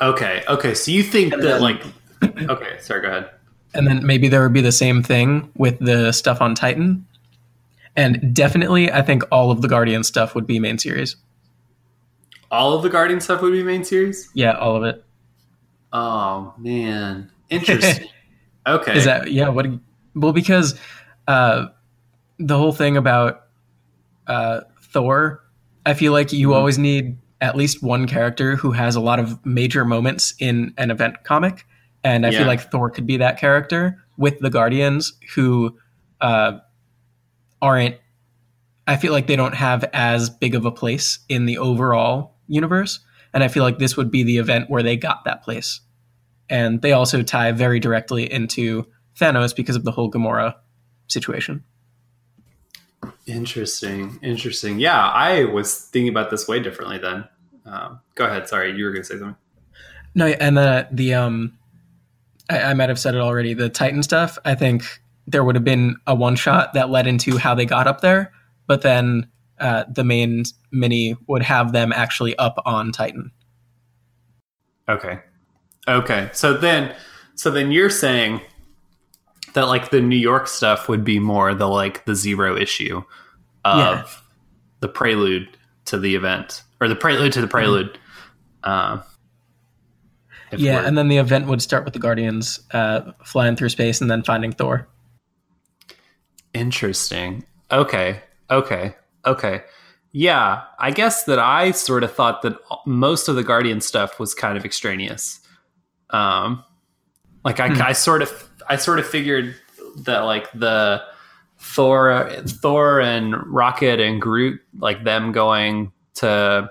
okay 0.01 0.43
okay 0.49 0.75
so 0.75 0.91
you 0.91 1.03
think 1.03 1.33
And 1.33 1.43
that 1.43 1.61
then- 1.61 1.61
like 1.61 1.83
okay 2.51 2.79
sorry 2.81 3.03
go 3.03 3.09
ahead 3.09 3.31
And 3.75 3.87
then 3.87 4.05
maybe 4.07 4.29
there 4.29 4.43
would 4.43 4.53
be 4.53 4.61
the 4.61 4.73
same 4.73 5.03
thing 5.03 5.51
with 5.57 5.79
the 5.81 6.13
stuff 6.13 6.41
on 6.41 6.55
Titan. 6.55 7.07
And 7.97 8.33
definitely, 8.35 8.91
I 8.91 9.03
think 9.03 9.23
all 9.31 9.51
of 9.53 9.63
the 9.63 9.69
Guardian 9.69 10.03
stuff 10.05 10.35
would 10.35 10.47
be 10.47 10.59
main 10.61 10.79
series. 10.79 11.17
all 12.51 12.73
of 12.77 12.83
the 12.83 12.89
guardian 12.89 13.21
stuff 13.21 13.41
would 13.43 13.53
be 13.53 13.63
main 13.63 13.85
series 13.85 14.31
Yeah, 14.35 14.53
all 14.59 14.75
of 14.77 14.83
it. 14.85 15.05
oh 15.93 16.55
man 16.59 17.31
interesting 17.51 18.09
okay 18.67 18.97
Is 18.97 19.05
that 19.05 19.31
yeah? 19.31 19.49
What? 19.49 19.67
Well, 20.15 20.33
because 20.33 20.75
uh, 21.29 21.67
the 22.39 22.57
whole 22.59 22.73
thing 22.73 22.97
about 22.97 23.47
uh, 24.27 24.61
Thor, 24.93 25.43
I 25.87 25.95
feel 25.95 26.13
like 26.13 26.33
you 26.33 26.49
Mhm. 26.49 26.55
always 26.57 26.79
need 26.79 27.19
at 27.41 27.57
least 27.57 27.83
one 27.83 28.07
character 28.07 28.57
who 28.57 28.71
has 28.73 28.97
a 28.97 29.01
lot 29.01 29.19
of 29.19 29.45
major 29.45 29.85
moments 29.85 30.35
in 30.39 30.73
an 30.79 30.91
event 30.91 31.17
comic, 31.25 31.67
and 32.03 32.25
I 32.27 32.31
Yeah. 32.31 32.39
feel 32.39 32.47
like 32.47 32.71
Thor 32.71 32.91
could 32.91 33.07
be 33.07 33.17
that 33.19 33.39
character 33.39 34.03
with 34.17 34.39
the 34.41 34.51
Guardians 34.51 35.13
who 35.35 35.77
uh, 36.21 36.59
aren't. 37.61 37.97
I 38.87 38.97
feel 38.97 39.13
like 39.13 39.27
they 39.27 39.37
don't 39.37 39.55
have 39.55 39.85
as 39.93 40.31
big 40.31 40.55
of 40.55 40.65
a 40.65 40.71
place 40.71 41.19
in 41.29 41.45
the 41.47 41.59
overall 41.59 42.37
universe, 42.47 43.01
and 43.35 43.43
I 43.43 43.49
feel 43.49 43.63
like 43.63 43.79
this 43.79 43.97
would 43.97 44.11
be 44.11 44.23
the 44.23 44.39
event 44.39 44.71
where 44.71 44.83
they 44.83 44.97
got 44.97 45.25
that 45.25 45.43
place 45.43 45.81
and 46.51 46.81
they 46.83 46.93
also 46.93 47.23
tie 47.23 47.53
very 47.53 47.81
directly 47.81 48.31
into 48.31 48.87
Thanos 49.19 49.55
because 49.57 49.77
of 49.77 49.85
the 49.85 49.91
whole 49.91 50.11
Gamora 50.11 50.55
situation. 51.09 51.65
Interesting, 53.27 54.19
interesting. 54.23 54.79
Yeah, 54.79 55.09
I 55.09 55.45
was 55.45 55.87
thinking 55.87 56.09
about 56.09 56.31
this 56.31 56.47
way 56.47 56.61
differently 56.61 56.99
then. 56.99 57.25
Um, 57.67 58.01
go 58.15 58.27
ahead. 58.27 58.49
Sorry, 58.49 58.77
you 58.77 58.85
were 58.85 58.91
going 58.91 59.03
to 59.03 59.09
say 59.09 59.19
something. 59.19 59.37
No, 60.15 60.27
and 60.27 60.57
the 60.57 60.87
the 60.93 61.15
um, 61.15 61.59
I, 62.51 62.63
I 62.63 62.75
might 62.75 62.89
have 62.89 62.99
said 62.99 63.15
it 63.15 63.21
already. 63.21 63.55
The 63.55 63.69
Titan 63.69 64.03
stuff. 64.03 64.39
I 64.45 64.55
think 64.55 64.85
there 65.27 65.43
would 65.43 65.55
have 65.55 65.65
been 65.65 65.97
a 66.07 66.15
one 66.15 66.37
shot 66.37 66.75
that 66.75 66.91
led 66.91 67.07
into 67.07 67.39
how 67.39 67.55
they 67.55 67.65
got 67.67 67.87
up 67.87 68.01
there, 68.01 68.33
but 68.67 68.83
then 68.83 69.27
uh, 69.59 69.85
the 69.89 70.05
main 70.05 70.45
mini 70.71 71.17
would 71.27 71.43
have 71.43 71.73
them 71.73 71.93
actually 71.93 72.37
up 72.37 72.61
on 72.67 72.93
Titan. 72.93 73.31
Okay, 74.89 75.21
okay. 75.89 76.29
So 76.33 76.55
then, 76.55 76.95
so 77.35 77.51
then 77.51 77.73
you're 77.73 77.91
saying 77.91 78.43
that 79.55 79.67
like 79.69 79.91
the 79.91 80.01
New 80.01 80.17
York 80.17 80.47
stuff 80.47 80.89
would 80.89 81.05
be 81.05 81.19
more 81.19 81.55
the 81.55 81.67
like 81.69 82.05
the 82.05 82.15
zero 82.15 82.57
issue 82.57 83.03
of 83.65 83.79
Yeah. 83.79 84.05
the 84.81 84.89
prelude 84.89 85.49
to 85.87 85.99
the 85.99 86.15
event 86.15 86.63
or 86.81 86.89
the 86.89 86.97
prelude 86.97 87.33
to 87.33 87.41
the 87.41 87.47
prelude. 87.49 87.99
Uh, 88.63 89.01
yeah, 90.53 90.77
we're- 90.77 90.87
and 90.87 90.97
then 90.99 91.09
the 91.09 91.17
event 91.19 91.47
would 91.47 91.61
start 91.63 91.85
with 91.85 91.95
the 91.95 91.99
Guardians 92.01 92.61
uh, 92.73 93.13
flying 93.25 93.57
through 93.57 93.69
space 93.71 94.01
and 94.01 94.11
then 94.11 94.23
finding 94.23 94.53
Thor. 94.53 94.87
Interesting. 96.53 97.45
Okay. 97.71 98.21
Okay. 98.51 98.95
Okay. 99.27 99.63
Yeah, 100.13 100.63
I 100.79 100.93
guess 100.93 101.25
that 101.25 101.41
I 101.41 101.73
sort 101.73 102.05
of 102.05 102.13
thought 102.13 102.43
that 102.43 102.57
most 102.87 103.27
of 103.29 103.35
the 103.35 103.43
Guardian 103.43 103.81
stuff 103.81 104.21
was 104.21 104.33
kind 104.33 104.57
of 104.57 104.65
extraneous. 104.65 105.41
Um, 106.11 106.63
like 107.45 107.59
I, 107.59 107.69
Hmm. 107.71 107.83
I 107.83 107.93
sort 107.93 108.23
of, 108.23 108.49
I 108.69 108.77
sort 108.77 108.99
of 108.99 109.07
figured 109.07 109.55
that 109.99 110.21
like 110.21 110.51
the 110.53 111.03
Thor, 111.59 112.31
Thor 112.47 113.01
and 113.01 113.47
Rocket 113.47 114.01
and 114.01 114.21
Groot, 114.21 114.61
like 114.79 115.05
them 115.05 115.33
going 115.33 115.93
to, 116.17 116.71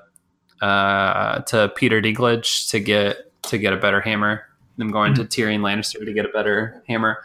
uh, 0.62 1.40
to 1.40 1.72
Peter 1.76 2.02
Dinklage 2.02 2.70
to 2.70 2.80
get 2.80 3.18
to 3.44 3.58
get 3.58 3.74
a 3.74 3.78
better 3.78 4.00
hammer, 4.00 4.44
them 4.78 4.92
going 4.92 5.14
to 5.16 5.26
Tyrion 5.26 5.60
Lannister 5.60 6.06
to 6.06 6.14
get 6.14 6.26
a 6.26 6.30
better 6.30 6.82
hammer. 6.88 7.24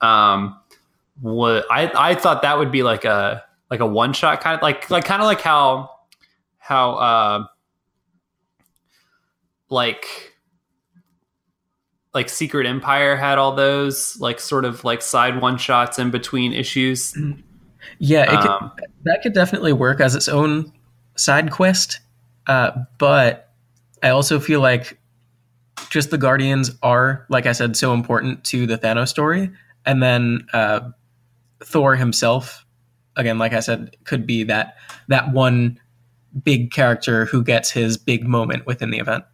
Um, 0.00 0.60
what 1.20 1.66
I 1.70 1.90
I 1.94 2.14
thought 2.14 2.42
that 2.42 2.58
would 2.58 2.70
be 2.70 2.82
like 2.82 3.04
a 3.04 3.44
like 3.70 3.80
a 3.80 3.86
one 3.86 4.12
shot 4.12 4.40
kind 4.40 4.56
of 4.56 4.62
like 4.62 4.90
like 4.90 5.04
kind 5.04 5.22
of 5.22 5.26
like 5.26 5.40
how 5.40 5.90
how 6.58 6.92
uh 6.94 7.46
like 9.68 10.35
like 12.16 12.30
Secret 12.30 12.66
Empire 12.66 13.14
had 13.14 13.36
all 13.36 13.54
those 13.54 14.18
like 14.18 14.40
sort 14.40 14.64
of 14.64 14.82
like 14.84 15.02
side 15.02 15.40
one 15.40 15.58
shots 15.58 15.98
in 15.98 16.10
between 16.10 16.52
issues. 16.52 17.16
Yeah, 18.00 18.24
it 18.24 18.40
could, 18.40 18.50
Um, 18.50 18.72
that 19.04 19.22
could 19.22 19.32
definitely 19.32 19.72
work 19.72 20.00
as 20.00 20.16
its 20.16 20.28
own 20.28 20.72
side 21.14 21.52
quest. 21.52 22.00
Uh, 22.48 22.72
but 22.98 23.52
I 24.02 24.08
also 24.08 24.40
feel 24.40 24.60
like 24.60 24.98
just 25.88 26.10
the 26.10 26.18
Guardians 26.18 26.72
are, 26.82 27.24
like 27.28 27.46
I 27.46 27.52
said, 27.52 27.76
so 27.76 27.94
important 27.94 28.42
to 28.46 28.66
the 28.66 28.76
Thanos 28.76 29.08
story. 29.08 29.52
And 29.84 30.02
then 30.02 30.46
uh, 30.52 30.80
Thor 31.62 31.94
himself, 31.94 32.66
again, 33.14 33.38
like 33.38 33.52
I 33.52 33.60
said, 33.60 33.96
could 34.02 34.26
be 34.26 34.42
that 34.44 34.74
that 35.06 35.32
one 35.32 35.78
big 36.42 36.72
character 36.72 37.24
who 37.26 37.42
gets 37.42 37.70
his 37.70 37.96
big 37.96 38.26
moment 38.26 38.66
within 38.66 38.90
the 38.90 38.98
event. 38.98 39.24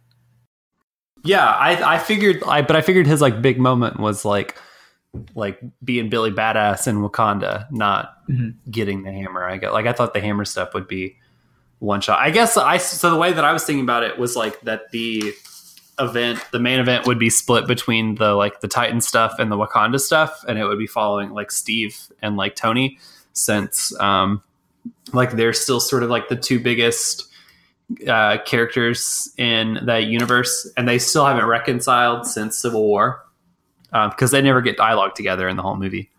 Yeah, 1.23 1.45
I 1.45 1.95
I 1.95 1.97
figured 1.99 2.43
I 2.47 2.61
but 2.61 2.75
I 2.75 2.81
figured 2.81 3.07
his 3.07 3.21
like 3.21 3.41
big 3.41 3.59
moment 3.59 3.99
was 3.99 4.25
like 4.25 4.57
like 5.35 5.59
being 5.83 6.09
Billy 6.09 6.31
Badass 6.31 6.87
in 6.87 6.97
Wakanda, 6.97 7.71
not 7.71 8.15
Mhm. 8.29 8.55
getting 8.69 9.03
the 9.03 9.11
hammer. 9.11 9.43
I 9.47 9.57
get 9.57 9.73
like 9.73 9.85
I 9.85 9.93
thought 9.93 10.13
the 10.13 10.21
hammer 10.21 10.43
stuff 10.45 10.73
would 10.73 10.87
be 10.87 11.15
one 11.79 12.01
shot. 12.01 12.19
I 12.19 12.29
guess 12.31 12.57
I 12.57 12.77
so 12.77 13.09
the 13.11 13.17
way 13.17 13.31
that 13.33 13.43
I 13.45 13.53
was 13.53 13.63
thinking 13.63 13.83
about 13.83 14.03
it 14.03 14.17
was 14.17 14.35
like 14.35 14.59
that 14.61 14.91
the 14.91 15.33
event, 15.99 16.39
the 16.51 16.59
main 16.59 16.79
event 16.79 17.05
would 17.05 17.19
be 17.19 17.29
split 17.29 17.67
between 17.67 18.15
the 18.15 18.33
like 18.33 18.61
the 18.61 18.67
Titan 18.67 18.99
stuff 19.01 19.35
and 19.39 19.51
the 19.51 19.55
Wakanda 19.57 19.99
stuff, 19.99 20.43
and 20.47 20.57
it 20.57 20.65
would 20.65 20.79
be 20.79 20.87
following 20.87 21.29
like 21.29 21.51
Steve 21.51 21.95
and 22.21 22.35
like 22.35 22.55
Tony, 22.55 22.97
since 23.33 23.97
um 24.01 24.41
like 25.13 25.31
they're 25.33 25.53
still 25.53 25.79
sort 25.79 26.03
of 26.03 26.09
like 26.09 26.27
the 26.29 26.35
two 26.35 26.59
biggest 26.59 27.27
uh, 28.07 28.37
characters 28.45 29.33
in 29.37 29.79
that 29.85 30.05
universe, 30.05 30.69
and 30.77 30.87
they 30.87 30.99
still 30.99 31.25
haven't 31.25 31.45
reconciled 31.45 32.25
since 32.25 32.57
Civil 32.57 32.83
War 32.83 33.23
because 33.91 34.31
they 34.31 34.41
never 34.41 34.61
get 34.61 34.77
dialogue 34.77 35.15
together 35.15 35.47
in 35.47 35.55
the 35.55 35.63
whole 35.63 35.75
movie. 35.75 36.09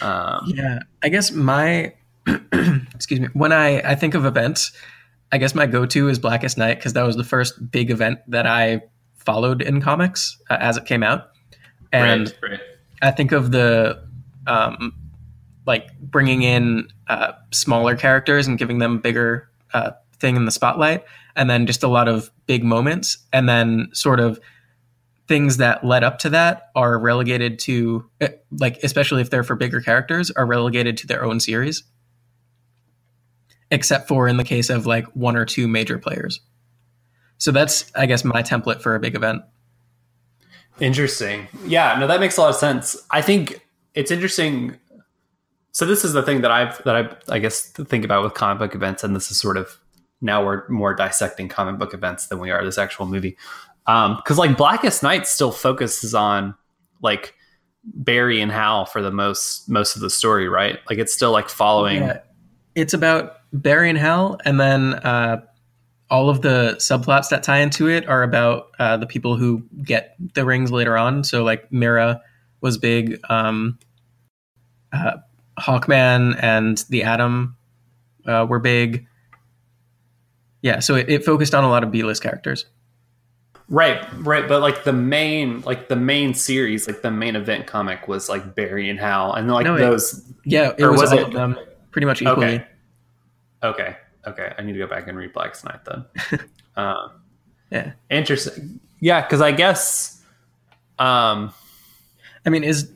Um, 0.00 0.42
Yeah, 0.46 0.80
I 1.02 1.08
guess 1.08 1.30
my 1.32 1.94
excuse 2.94 3.20
me. 3.20 3.28
When 3.32 3.52
I 3.52 3.80
I 3.80 3.94
think 3.94 4.14
of 4.14 4.24
events, 4.24 4.72
I 5.32 5.38
guess 5.38 5.54
my 5.54 5.66
go-to 5.66 6.08
is 6.08 6.18
Blackest 6.18 6.58
Night 6.58 6.76
because 6.76 6.92
that 6.94 7.04
was 7.04 7.16
the 7.16 7.24
first 7.24 7.70
big 7.70 7.90
event 7.90 8.18
that 8.28 8.46
I 8.46 8.82
followed 9.16 9.62
in 9.62 9.80
comics 9.80 10.38
uh, 10.50 10.56
as 10.60 10.76
it 10.76 10.84
came 10.84 11.02
out, 11.02 11.30
and 11.92 12.34
right, 12.42 12.50
right. 12.52 12.60
I 13.02 13.10
think 13.10 13.32
of 13.32 13.50
the 13.50 14.02
um, 14.46 14.94
like 15.66 15.96
bringing 16.00 16.42
in 16.42 16.88
uh, 17.08 17.32
smaller 17.52 17.94
characters 17.94 18.46
and 18.46 18.58
giving 18.58 18.78
them 18.78 18.98
bigger 18.98 19.50
uh, 19.74 19.92
thing 20.20 20.36
in 20.36 20.44
the 20.44 20.50
spotlight, 20.50 21.04
and 21.36 21.48
then 21.48 21.66
just 21.66 21.82
a 21.82 21.88
lot 21.88 22.08
of 22.08 22.30
big 22.46 22.64
moments, 22.64 23.18
and 23.32 23.48
then 23.48 23.88
sort 23.92 24.20
of 24.20 24.40
things 25.26 25.58
that 25.58 25.84
led 25.84 26.02
up 26.02 26.18
to 26.20 26.30
that 26.30 26.70
are 26.74 26.98
relegated 26.98 27.58
to 27.58 28.08
eh, 28.20 28.28
like 28.58 28.78
especially 28.82 29.20
if 29.20 29.28
they're 29.28 29.44
for 29.44 29.56
bigger 29.56 29.80
characters 29.80 30.30
are 30.30 30.46
relegated 30.46 30.96
to 30.96 31.06
their 31.06 31.22
own 31.22 31.38
series 31.38 31.82
except 33.70 34.08
for 34.08 34.26
in 34.26 34.38
the 34.38 34.44
case 34.44 34.70
of 34.70 34.86
like 34.86 35.04
one 35.08 35.36
or 35.36 35.44
two 35.44 35.68
major 35.68 35.98
players 35.98 36.40
so 37.36 37.52
that's 37.52 37.92
i 37.94 38.06
guess 38.06 38.24
my 38.24 38.42
template 38.42 38.80
for 38.80 38.94
a 38.94 38.98
big 38.98 39.14
event 39.14 39.42
Interesting. 40.80 41.48
Yeah, 41.66 41.96
no, 41.98 42.06
that 42.06 42.20
makes 42.20 42.36
a 42.36 42.40
lot 42.40 42.50
of 42.50 42.56
sense. 42.56 42.96
I 43.10 43.20
think 43.20 43.66
it's 43.94 44.10
interesting. 44.10 44.76
So 45.72 45.86
this 45.86 46.04
is 46.04 46.12
the 46.12 46.22
thing 46.22 46.42
that 46.42 46.50
I've 46.50 46.82
that 46.84 46.96
I 46.96 47.34
I 47.34 47.38
guess 47.38 47.70
think 47.70 48.04
about 48.04 48.22
with 48.22 48.34
comic 48.34 48.58
book 48.58 48.74
events, 48.74 49.02
and 49.02 49.14
this 49.14 49.30
is 49.30 49.38
sort 49.38 49.56
of 49.56 49.78
now 50.20 50.44
we're 50.44 50.68
more 50.68 50.94
dissecting 50.94 51.48
comic 51.48 51.78
book 51.78 51.94
events 51.94 52.26
than 52.26 52.38
we 52.38 52.50
are 52.50 52.64
this 52.64 52.78
actual 52.78 53.06
movie. 53.06 53.36
Um, 53.86 54.16
because 54.16 54.38
like 54.38 54.56
Blackest 54.56 55.02
Night 55.02 55.26
still 55.26 55.52
focuses 55.52 56.14
on 56.14 56.54
like 57.00 57.34
Barry 57.84 58.40
and 58.40 58.52
Hal 58.52 58.84
for 58.84 59.00
the 59.00 59.10
most 59.10 59.68
most 59.68 59.96
of 59.96 60.02
the 60.02 60.10
story, 60.10 60.48
right? 60.48 60.78
Like 60.88 60.98
it's 60.98 61.14
still 61.14 61.32
like 61.32 61.48
following. 61.48 62.02
Yeah. 62.02 62.20
it's 62.74 62.92
about 62.92 63.36
barry 63.52 63.88
and 63.88 63.98
Hal, 63.98 64.38
and 64.44 64.60
then 64.60 64.94
uh, 64.94 65.40
all 66.10 66.30
of 66.30 66.42
the 66.42 66.74
subplots 66.78 67.28
that 67.28 67.42
tie 67.42 67.58
into 67.58 67.88
it 67.88 68.08
are 68.08 68.22
about 68.22 68.68
uh, 68.78 68.96
the 68.96 69.06
people 69.06 69.36
who 69.36 69.62
get 69.82 70.16
the 70.34 70.44
rings 70.44 70.72
later 70.72 70.96
on 70.96 71.22
so 71.22 71.44
like 71.44 71.70
Mera 71.72 72.20
was 72.60 72.78
big 72.78 73.20
um, 73.28 73.78
uh, 74.92 75.16
hawkman 75.58 76.38
and 76.42 76.84
the 76.88 77.02
atom 77.02 77.56
uh, 78.26 78.46
were 78.48 78.58
big 78.58 79.06
yeah 80.62 80.78
so 80.80 80.94
it, 80.94 81.08
it 81.08 81.24
focused 81.24 81.54
on 81.54 81.64
a 81.64 81.68
lot 81.68 81.82
of 81.84 81.90
b-list 81.90 82.22
characters 82.22 82.66
Right, 83.70 84.02
right, 84.24 84.48
but 84.48 84.62
like 84.62 84.84
the 84.84 84.94
main, 84.94 85.60
like 85.60 85.88
the 85.88 85.94
main 85.96 86.32
series, 86.32 86.86
like 86.86 87.02
the 87.02 87.10
main 87.10 87.36
event 87.36 87.66
comic 87.66 88.08
was 88.08 88.26
like 88.30 88.54
Barry 88.54 88.88
and 88.88 88.98
Hal, 88.98 89.34
and 89.34 89.46
like 89.50 89.64
No, 89.64 89.74
it- 89.76 89.80
those 89.80 90.24
yeah 90.46 90.72
it 90.78 90.86
was, 90.86 91.02
was 91.02 91.12
all 91.12 91.18
it- 91.18 91.24
of 91.26 91.32
them 91.34 91.54
pretty 91.90 92.06
much 92.06 92.22
equally 92.22 92.46
Okay. 92.46 92.66
Okay. 93.62 93.96
Okay. 94.26 94.54
I 94.56 94.62
need 94.62 94.72
to 94.72 94.78
go 94.78 94.86
back 94.86 95.06
and 95.06 95.18
read 95.18 95.34
Blackest 95.34 95.66
Night 95.66 95.80
then. 95.84 96.04
um, 96.76 97.10
yeah 97.70 97.92
interesting. 98.08 98.80
Yeah, 99.00 99.20
because 99.20 99.42
I 99.42 99.52
guess. 99.52 100.22
Um, 100.98 101.52
I 102.46 102.48
mean, 102.50 102.64
is 102.64 102.90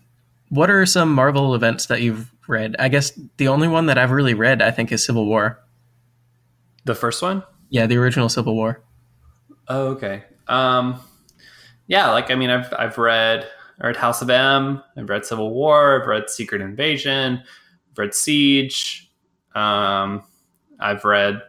what 0.48 0.70
are 0.70 0.86
some 0.86 1.12
Marvel 1.12 1.54
events 1.54 1.84
that 1.86 2.00
you've 2.00 2.32
read? 2.48 2.76
I 2.78 2.88
guess 2.88 3.12
the 3.36 3.48
only 3.48 3.68
one 3.68 3.86
that 3.86 3.98
I've 3.98 4.10
really 4.10 4.32
read, 4.32 4.62
I 4.62 4.70
think, 4.70 4.90
is 4.90 5.04
Civil 5.04 5.26
War. 5.26 5.60
the 6.86 6.94
first 6.94 7.20
one. 7.20 7.42
Yeah, 7.72 7.86
the 7.86 7.96
original 7.96 8.28
Civil 8.28 8.54
War. 8.54 8.82
Oh, 9.66 9.86
okay. 9.88 10.24
Um, 10.46 11.00
yeah, 11.86 12.10
like 12.10 12.30
I 12.30 12.34
mean, 12.34 12.50
I've 12.50 12.72
I've 12.78 12.98
read 12.98 13.48
I 13.80 13.86
read 13.86 13.96
House 13.96 14.20
of 14.20 14.28
M. 14.28 14.82
I've 14.94 15.08
read 15.08 15.24
Civil 15.24 15.50
War. 15.54 16.02
I've 16.02 16.06
read 16.06 16.28
Secret 16.28 16.60
Invasion. 16.60 17.42
I've 17.90 17.98
read 17.98 18.14
Siege. 18.14 19.10
Um, 19.54 20.22
I've 20.78 21.04
read 21.06 21.40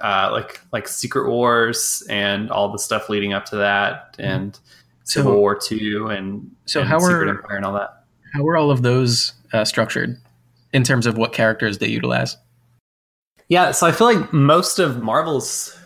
uh, 0.00 0.28
like 0.30 0.60
like 0.72 0.86
Secret 0.86 1.28
Wars 1.28 2.04
and 2.08 2.48
all 2.52 2.70
the 2.70 2.78
stuff 2.78 3.08
leading 3.08 3.32
up 3.32 3.44
to 3.46 3.56
that, 3.56 4.14
and 4.20 4.56
Civil 5.02 5.34
War 5.36 5.56
Two, 5.56 6.06
and 6.10 6.48
so 6.66 6.80
and 6.80 6.88
how 6.88 7.00
Secret 7.00 7.26
are- 7.26 7.30
Empire 7.30 7.56
and 7.56 7.64
all 7.64 7.74
that. 7.74 8.04
How 8.34 8.46
are 8.46 8.56
all 8.56 8.70
of 8.70 8.82
those 8.82 9.32
uh, 9.52 9.64
structured 9.64 10.16
in 10.72 10.84
terms 10.84 11.06
of 11.06 11.16
what 11.18 11.32
characters 11.32 11.78
they 11.78 11.88
utilize? 11.88 12.36
Yeah, 13.50 13.72
so 13.72 13.84
I 13.84 13.90
feel 13.90 14.06
like 14.06 14.32
most 14.32 14.78
of 14.78 15.02
Marvel's 15.02 15.76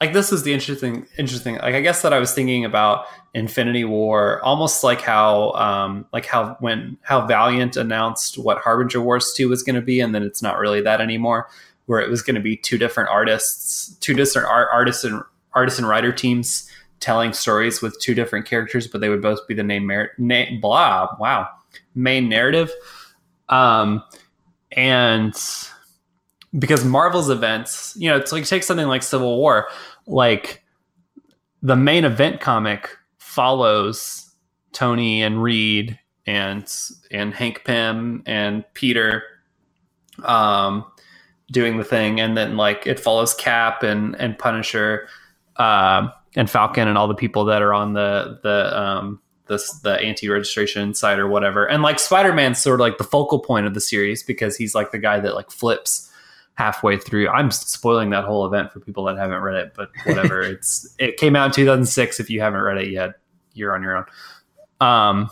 like 0.00 0.12
this 0.12 0.32
is 0.32 0.42
the 0.42 0.52
interesting 0.52 1.06
interesting 1.16 1.54
like 1.56 1.74
I 1.74 1.80
guess 1.80 2.02
that 2.02 2.12
I 2.12 2.18
was 2.18 2.34
thinking 2.34 2.64
about 2.64 3.06
Infinity 3.32 3.84
War 3.84 4.42
almost 4.42 4.82
like 4.82 5.00
how 5.00 5.52
um 5.52 6.04
like 6.12 6.26
how 6.26 6.56
when 6.58 6.98
how 7.02 7.26
Valiant 7.26 7.76
announced 7.76 8.38
what 8.38 8.58
Harbinger 8.58 9.00
Wars 9.00 9.32
2 9.36 9.48
was 9.48 9.62
going 9.62 9.76
to 9.76 9.82
be 9.82 10.00
and 10.00 10.12
then 10.12 10.24
it's 10.24 10.42
not 10.42 10.58
really 10.58 10.80
that 10.82 11.00
anymore 11.00 11.48
where 11.86 12.00
it 12.00 12.10
was 12.10 12.22
going 12.22 12.34
to 12.34 12.40
be 12.40 12.56
two 12.56 12.76
different 12.76 13.08
artists, 13.08 13.94
two 14.00 14.12
different 14.12 14.48
art, 14.48 14.68
artists 14.72 15.04
and 15.04 15.22
artist 15.54 15.78
and 15.78 15.88
writer 15.88 16.12
teams 16.12 16.68
telling 16.98 17.32
stories 17.32 17.80
with 17.80 17.98
two 18.00 18.14
different 18.14 18.46
characters 18.46 18.88
but 18.88 19.00
they 19.00 19.08
would 19.08 19.22
both 19.22 19.46
be 19.46 19.54
the 19.54 19.62
name 19.62 19.86
mer- 19.86 20.10
name 20.18 20.60
blah 20.60 21.08
wow 21.20 21.48
main 21.94 22.28
narrative. 22.28 22.72
Um 23.48 24.02
and 24.72 25.34
because 26.56 26.84
Marvel's 26.84 27.30
events, 27.30 27.94
you 27.98 28.08
know, 28.08 28.16
it's 28.16 28.32
like 28.32 28.44
take 28.44 28.62
something 28.62 28.86
like 28.86 29.02
Civil 29.02 29.36
War, 29.38 29.68
like 30.06 30.64
the 31.62 31.76
main 31.76 32.04
event 32.04 32.40
comic 32.40 32.96
follows 33.18 34.30
Tony 34.72 35.22
and 35.22 35.42
Reed 35.42 35.98
and 36.26 36.72
and 37.10 37.34
Hank 37.34 37.64
Pym 37.64 38.22
and 38.26 38.64
Peter 38.74 39.22
um 40.24 40.84
doing 41.50 41.78
the 41.78 41.84
thing. 41.84 42.20
And 42.20 42.36
then 42.36 42.56
like 42.56 42.86
it 42.86 43.00
follows 43.00 43.34
Cap 43.34 43.82
and 43.82 44.14
and 44.16 44.38
Punisher 44.38 45.08
um 45.56 46.12
and 46.36 46.48
Falcon 46.48 46.88
and 46.88 46.96
all 46.96 47.08
the 47.08 47.14
people 47.14 47.44
that 47.46 47.62
are 47.62 47.74
on 47.74 47.94
the 47.94 48.38
the 48.42 48.78
um 48.78 49.20
this 49.46 49.80
the 49.80 49.98
anti-registration 50.00 50.94
site 50.94 51.18
or 51.18 51.26
whatever. 51.26 51.66
And 51.66 51.82
like 51.82 51.98
spider-man's 51.98 52.58
sort 52.58 52.80
of 52.80 52.84
like 52.84 52.98
the 52.98 53.04
focal 53.04 53.38
point 53.40 53.66
of 53.66 53.74
the 53.74 53.80
series 53.80 54.22
because 54.22 54.56
he's 54.56 54.74
like 54.74 54.92
the 54.92 54.98
guy 54.98 55.20
that 55.20 55.34
like 55.34 55.50
flips 55.50 56.07
halfway 56.58 56.98
through. 56.98 57.28
I'm 57.28 57.52
spoiling 57.52 58.10
that 58.10 58.24
whole 58.24 58.44
event 58.44 58.72
for 58.72 58.80
people 58.80 59.04
that 59.04 59.16
haven't 59.16 59.40
read 59.42 59.54
it 59.54 59.74
but 59.76 59.90
whatever. 60.04 60.42
It's 60.48 60.92
it 60.98 61.16
came 61.16 61.36
out 61.36 61.46
in 61.46 61.52
2006 61.52 62.18
if 62.18 62.28
you 62.28 62.40
haven't 62.40 62.60
read 62.60 62.78
it 62.78 62.90
yet 62.90 63.12
you're 63.54 63.72
on 63.74 63.82
your 63.82 63.96
own. 63.96 64.04
Um 64.80 65.30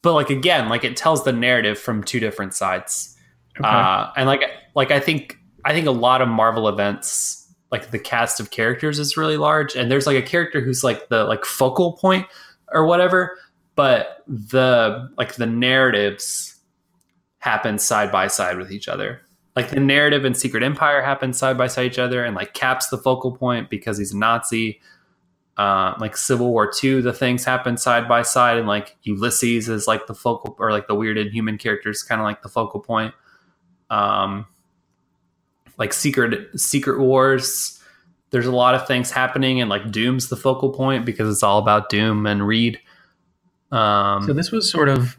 but 0.00 0.14
like 0.14 0.30
again 0.30 0.70
like 0.70 0.82
it 0.82 0.96
tells 0.96 1.24
the 1.24 1.32
narrative 1.32 1.78
from 1.78 2.02
two 2.02 2.20
different 2.20 2.54
sides. 2.54 3.18
Uh 3.62 4.12
and 4.16 4.26
like 4.26 4.42
like 4.74 4.90
i 4.90 4.98
think 4.98 5.38
i 5.66 5.72
think 5.74 5.86
a 5.86 5.90
lot 5.90 6.22
of 6.22 6.28
marvel 6.28 6.68
events 6.68 7.54
like 7.70 7.90
the 7.90 7.98
cast 7.98 8.40
of 8.40 8.50
characters 8.50 8.98
is 8.98 9.18
really 9.18 9.36
large. 9.36 9.76
And 9.76 9.90
there's 9.90 10.06
like 10.06 10.16
a 10.16 10.22
character 10.22 10.62
who's 10.62 10.82
like 10.82 11.10
the 11.10 11.24
like 11.24 11.44
focal 11.44 11.98
point 11.98 12.26
or 12.72 12.86
whatever 12.86 13.36
but 13.74 14.22
the 14.26 15.10
like 15.18 15.34
the 15.34 15.46
narratives 15.46 16.60
happen 17.40 17.78
side 17.78 18.10
by 18.10 18.26
side 18.26 18.56
with 18.56 18.72
each 18.72 18.88
other 18.88 19.20
like 19.56 19.70
the 19.70 19.80
narrative 19.80 20.24
in 20.24 20.34
secret 20.34 20.62
empire 20.62 21.02
happens 21.02 21.38
side 21.38 21.56
by 21.56 21.68
side 21.68 21.86
each 21.86 21.98
other 21.98 22.24
and 22.24 22.34
like 22.34 22.54
caps 22.54 22.88
the 22.88 22.98
focal 22.98 23.32
point 23.32 23.70
because 23.70 23.98
he's 23.98 24.12
a 24.12 24.18
nazi. 24.18 24.80
Uh, 25.56 25.94
like 26.00 26.16
civil 26.16 26.50
war 26.50 26.68
2 26.68 27.00
the 27.00 27.12
things 27.12 27.44
happen 27.44 27.76
side 27.76 28.08
by 28.08 28.22
side 28.22 28.58
and 28.58 28.66
like 28.66 28.96
ulysses 29.04 29.68
is 29.68 29.86
like 29.86 30.08
the 30.08 30.14
focal 30.14 30.56
or 30.58 30.72
like 30.72 30.88
the 30.88 30.94
weird 30.96 31.16
inhuman 31.16 31.56
characters 31.56 32.02
kind 32.02 32.20
of 32.20 32.24
like 32.24 32.42
the 32.42 32.48
focal 32.48 32.80
point. 32.80 33.14
Um 33.88 34.46
like 35.78 35.92
secret 35.92 36.58
secret 36.58 36.98
wars 36.98 37.80
there's 38.30 38.46
a 38.46 38.52
lot 38.52 38.74
of 38.74 38.84
things 38.88 39.12
happening 39.12 39.60
and 39.60 39.70
like 39.70 39.92
doom's 39.92 40.28
the 40.28 40.36
focal 40.36 40.70
point 40.70 41.06
because 41.06 41.30
it's 41.30 41.44
all 41.44 41.60
about 41.60 41.88
doom 41.88 42.26
and 42.26 42.44
reed. 42.44 42.80
Um 43.70 44.24
So 44.24 44.32
this 44.32 44.50
was 44.50 44.68
sort 44.68 44.88
of 44.88 45.16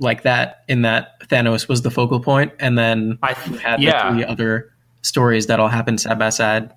like 0.00 0.22
that 0.22 0.64
in 0.66 0.82
that 0.82 1.20
Thanos 1.28 1.68
was 1.68 1.82
the 1.82 1.90
focal 1.90 2.20
point, 2.20 2.52
and 2.58 2.76
then 2.76 3.18
I 3.22 3.36
you 3.48 3.58
had 3.58 3.80
yeah. 3.80 4.08
the 4.08 4.14
three 4.14 4.24
other 4.24 4.72
stories 5.02 5.46
that 5.46 5.60
all 5.60 5.68
happened 5.68 6.00
side 6.00 6.18
by 6.18 6.30
side. 6.30 6.72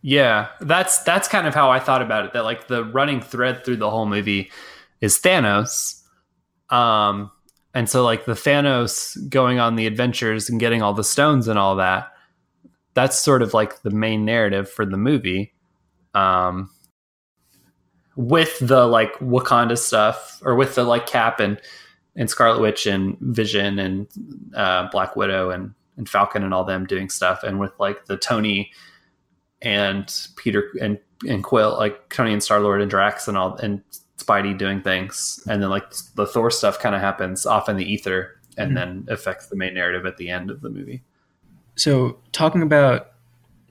Yeah, 0.00 0.48
that's 0.60 1.02
that's 1.02 1.28
kind 1.28 1.46
of 1.46 1.54
how 1.54 1.70
I 1.70 1.80
thought 1.80 2.00
about 2.00 2.24
it. 2.24 2.32
That 2.32 2.44
like 2.44 2.68
the 2.68 2.84
running 2.84 3.20
thread 3.20 3.64
through 3.64 3.76
the 3.76 3.90
whole 3.90 4.06
movie 4.06 4.50
is 5.00 5.18
Thanos. 5.18 6.02
Um, 6.70 7.30
and 7.74 7.88
so 7.88 8.04
like 8.04 8.24
the 8.24 8.32
Thanos 8.32 9.28
going 9.28 9.58
on 9.58 9.76
the 9.76 9.86
adventures 9.86 10.48
and 10.48 10.60
getting 10.60 10.82
all 10.82 10.94
the 10.94 11.04
stones 11.04 11.48
and 11.48 11.58
all 11.58 11.76
that, 11.76 12.12
that's 12.94 13.18
sort 13.18 13.42
of 13.42 13.54
like 13.54 13.82
the 13.82 13.90
main 13.90 14.24
narrative 14.24 14.70
for 14.70 14.86
the 14.86 14.96
movie. 14.96 15.52
Um, 16.14 16.70
with 18.18 18.58
the 18.58 18.84
like 18.86 19.14
Wakanda 19.20 19.78
stuff 19.78 20.40
or 20.44 20.56
with 20.56 20.74
the 20.74 20.82
like 20.82 21.06
Cap 21.06 21.38
and 21.38 21.60
and 22.18 22.28
Scarlet 22.28 22.60
Witch 22.60 22.84
and 22.84 23.16
Vision 23.20 23.78
and 23.78 24.08
uh, 24.54 24.90
Black 24.90 25.16
Widow 25.16 25.50
and 25.50 25.72
and 25.96 26.08
Falcon 26.08 26.44
and 26.44 26.52
all 26.52 26.64
them 26.64 26.84
doing 26.84 27.08
stuff, 27.08 27.42
and 27.42 27.58
with 27.58 27.72
like 27.78 28.04
the 28.06 28.16
Tony 28.16 28.72
and 29.62 30.28
Peter 30.36 30.70
and 30.80 30.98
and 31.26 31.42
Quill, 31.42 31.76
like 31.78 32.08
Tony 32.10 32.32
and 32.32 32.42
Star 32.42 32.60
Lord 32.60 32.82
and 32.82 32.90
Drax 32.90 33.28
and 33.28 33.38
all 33.38 33.54
and 33.56 33.82
Spidey 34.18 34.58
doing 34.58 34.82
things, 34.82 35.40
and 35.48 35.62
then 35.62 35.70
like 35.70 35.90
the 36.16 36.26
Thor 36.26 36.50
stuff 36.50 36.80
kind 36.80 36.94
of 36.94 37.00
happens 37.00 37.46
off 37.46 37.68
in 37.68 37.76
the 37.76 37.90
ether, 37.90 38.40
and 38.56 38.70
mm-hmm. 38.70 38.74
then 38.74 39.06
affects 39.08 39.46
the 39.46 39.56
main 39.56 39.74
narrative 39.74 40.04
at 40.04 40.16
the 40.16 40.28
end 40.28 40.50
of 40.50 40.60
the 40.60 40.70
movie. 40.70 41.02
So 41.76 42.18
talking 42.32 42.62
about 42.62 43.12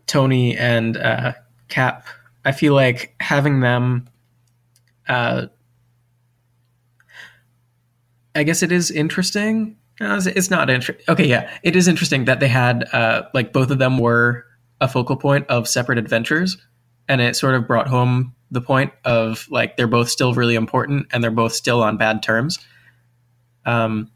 Tony 0.08 0.58
and 0.58 0.96
uh, 0.96 1.34
Cap, 1.68 2.08
I 2.46 2.54
feel 2.54 2.74
like 2.74 3.14
having 3.20 3.60
them. 3.60 4.10
Uh, 5.10 5.48
I 8.38 8.44
guess 8.44 8.62
it 8.62 8.72
is 8.72 8.92
interesting. 8.92 9.76
No, 10.00 10.20
it's 10.24 10.52
not 10.52 10.70
interesting. 10.70 11.04
Okay, 11.10 11.26
yeah, 11.26 11.50
it 11.64 11.76
is 11.76 11.88
interesting 11.88 12.26
that 12.26 12.40
they 12.40 12.48
had 12.48 12.88
uh, 12.94 13.24
like 13.34 13.52
both 13.52 13.72
of 13.72 13.80
them 13.80 13.98
were 13.98 14.46
a 14.80 14.88
focal 14.88 15.18
point 15.18 15.48
of 15.48 15.68
separate 15.68 15.98
adventures, 15.98 16.56
and 17.08 17.20
it 17.20 17.36
sort 17.36 17.56
of 17.56 17.68
brought 17.68 17.88
home 17.88 18.36
the 18.52 18.62
point 18.62 18.94
of 19.06 19.48
like 19.50 19.76
they're 19.76 19.88
both 19.88 20.08
still 20.10 20.36
really 20.36 20.54
important 20.54 21.08
and 21.12 21.24
they're 21.24 21.32
both 21.32 21.52
still 21.52 21.82
on 21.82 21.98
bad 21.98 22.22
terms. 22.22 22.60
Um, 23.66 24.12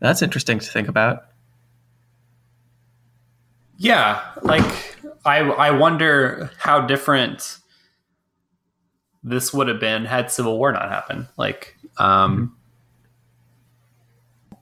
that's 0.00 0.20
interesting 0.20 0.58
to 0.58 0.66
think 0.66 0.88
about. 0.88 1.26
Yeah, 3.76 4.20
like 4.42 4.64
I 5.24 5.38
I 5.38 5.70
wonder 5.70 6.50
how 6.58 6.80
different 6.80 7.58
this 9.22 9.54
would 9.54 9.68
have 9.68 9.78
been 9.78 10.06
had 10.06 10.32
Civil 10.32 10.58
War 10.58 10.72
not 10.72 10.88
happened. 10.88 11.28
Like, 11.36 11.76
um, 11.98 12.36
mm-hmm. 12.36 12.54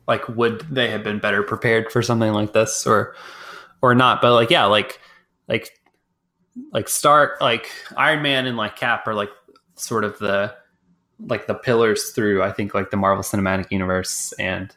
Like 0.09 0.27
would 0.29 0.63
they 0.71 0.91
have 0.91 1.05
been 1.05 1.21
better 1.21 1.43
prepared 1.43 1.93
for 1.93 2.03
something 2.03 2.33
like 2.33 2.55
this 2.55 2.87
or 2.87 3.15
or 3.83 3.95
not? 3.95 4.21
But 4.21 4.35
like, 4.35 4.51
yeah, 4.51 4.65
like 4.65 5.01
like 5.47 5.71
like 6.73 6.89
start 6.89 7.41
like 7.41 7.71
Iron 7.97 8.23
Man 8.23 8.47
and 8.47 8.57
like 8.57 8.75
Cap 8.75 9.07
are 9.07 9.15
like 9.15 9.31
sort 9.77 10.05
of 10.05 10.19
the 10.19 10.55
like 11.21 11.47
the 11.47 11.55
pillars 11.55 12.11
through 12.11 12.43
I 12.43 12.51
think 12.51 12.75
like 12.75 12.91
the 12.91 12.97
Marvel 12.97 13.23
Cinematic 13.23 13.71
Universe 13.71 14.33
and 14.39 14.75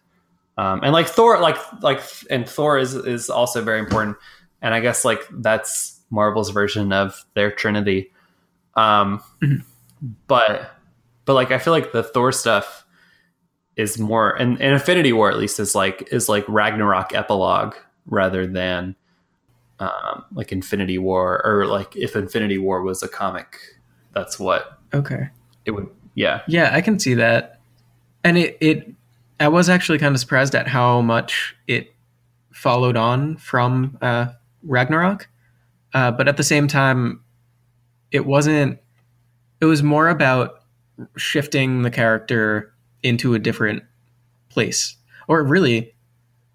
um 0.58 0.82
and 0.84 0.92
like 0.92 1.08
Thor 1.08 1.40
like 1.40 1.58
like 1.82 2.02
and 2.30 2.48
Thor 2.48 2.78
is 2.78 2.94
is 2.94 3.30
also 3.30 3.64
very 3.64 3.80
important 3.80 4.18
and 4.62 4.74
I 4.74 4.80
guess 4.80 5.06
like 5.06 5.22
that's 5.32 6.02
Marvel's 6.10 6.50
version 6.50 6.92
of 6.92 7.24
their 7.36 7.52
Trinity. 7.52 8.12
Um 8.76 9.22
but 10.28 10.72
but 11.26 11.34
like 11.34 11.52
I 11.52 11.58
feel 11.58 11.74
like 11.74 11.94
the 11.94 12.04
Thor 12.04 12.32
stuff 12.32 12.81
is 13.76 13.98
more 13.98 14.32
and, 14.32 14.62
and 14.62 14.74
Infinity 14.74 15.14
War 15.14 15.32
at 15.32 15.38
least 15.38 15.60
is 15.60 15.76
like 15.76 16.10
is 16.12 16.28
like 16.30 16.46
Ragnarok 16.48 17.14
epilogue 17.14 17.76
rather 18.06 18.46
than 18.48 18.96
um, 19.82 20.24
like 20.34 20.52
Infinity 20.52 21.00
War, 21.00 21.42
or 21.44 21.66
like 21.66 21.96
if 21.96 22.16
Infinity 22.16 22.60
War 22.60 22.84
was 22.84 23.02
a 23.02 23.08
comic, 23.08 23.58
that's 24.14 24.40
what. 24.40 24.78
Okay. 24.94 25.30
It 25.66 25.72
would. 25.72 25.90
Yeah. 26.14 26.42
Yeah, 26.48 26.70
I 26.72 26.82
can 26.82 27.00
see 27.00 27.16
that, 27.16 27.60
and 28.24 28.38
it 28.38 28.58
it. 28.62 28.94
I 29.40 29.48
was 29.48 29.70
actually 29.70 29.98
kind 29.98 30.14
of 30.14 30.20
surprised 30.22 30.54
at 30.54 30.68
how 30.68 31.02
much 31.02 31.56
it 31.68 31.96
followed 32.54 32.96
on 32.96 33.38
from 33.38 33.98
uh, 34.04 34.28
Ragnarok, 34.62 35.28
uh, 35.96 36.12
but 36.12 36.28
at 36.28 36.38
the 36.38 36.44
same 36.44 36.68
time, 36.68 37.24
it 38.12 38.26
wasn't. 38.28 38.78
It 39.62 39.66
was 39.66 39.82
more 39.82 40.10
about 40.10 40.64
shifting 41.18 41.82
the 41.82 41.92
character 41.92 42.72
into 43.04 43.34
a 43.34 43.40
different 43.40 43.84
place, 44.50 44.96
or 45.28 45.44
really 45.44 45.94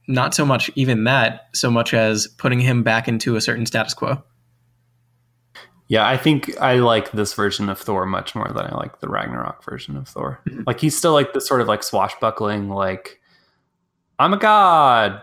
not 0.09 0.35
so 0.35 0.45
much 0.45 0.71
even 0.75 1.05
that, 1.05 1.49
so 1.55 1.71
much 1.71 1.93
as 1.93 2.27
putting 2.27 2.61
him 2.61 2.83
back 2.83 3.09
into 3.09 3.37
a 3.37 3.41
certain 3.41 3.67
status 3.67 3.95
quo. 3.95 4.23
Yeah, 5.89 6.07
I 6.07 6.17
think 6.17 6.61
I 6.61 6.77
like 6.77 7.13
this 7.13 7.33
version 7.35 7.69
of 7.69 7.79
Thor 7.79 8.07
much 8.07 8.35
more 8.35 8.49
than 8.49 8.65
I 8.65 8.75
like 8.75 8.99
the 9.01 9.09
Ragnarok 9.09 9.65
version 9.65 9.97
of 9.97 10.09
Thor. 10.09 10.41
Mm-hmm. 10.49 10.63
Like 10.67 10.81
he's 10.81 10.97
still 10.97 11.13
like 11.13 11.33
this 11.33 11.47
sort 11.47 11.61
of 11.61 11.69
like 11.69 11.83
swashbuckling, 11.83 12.69
like 12.69 13.21
I'm 14.19 14.33
a 14.33 14.37
god, 14.37 15.23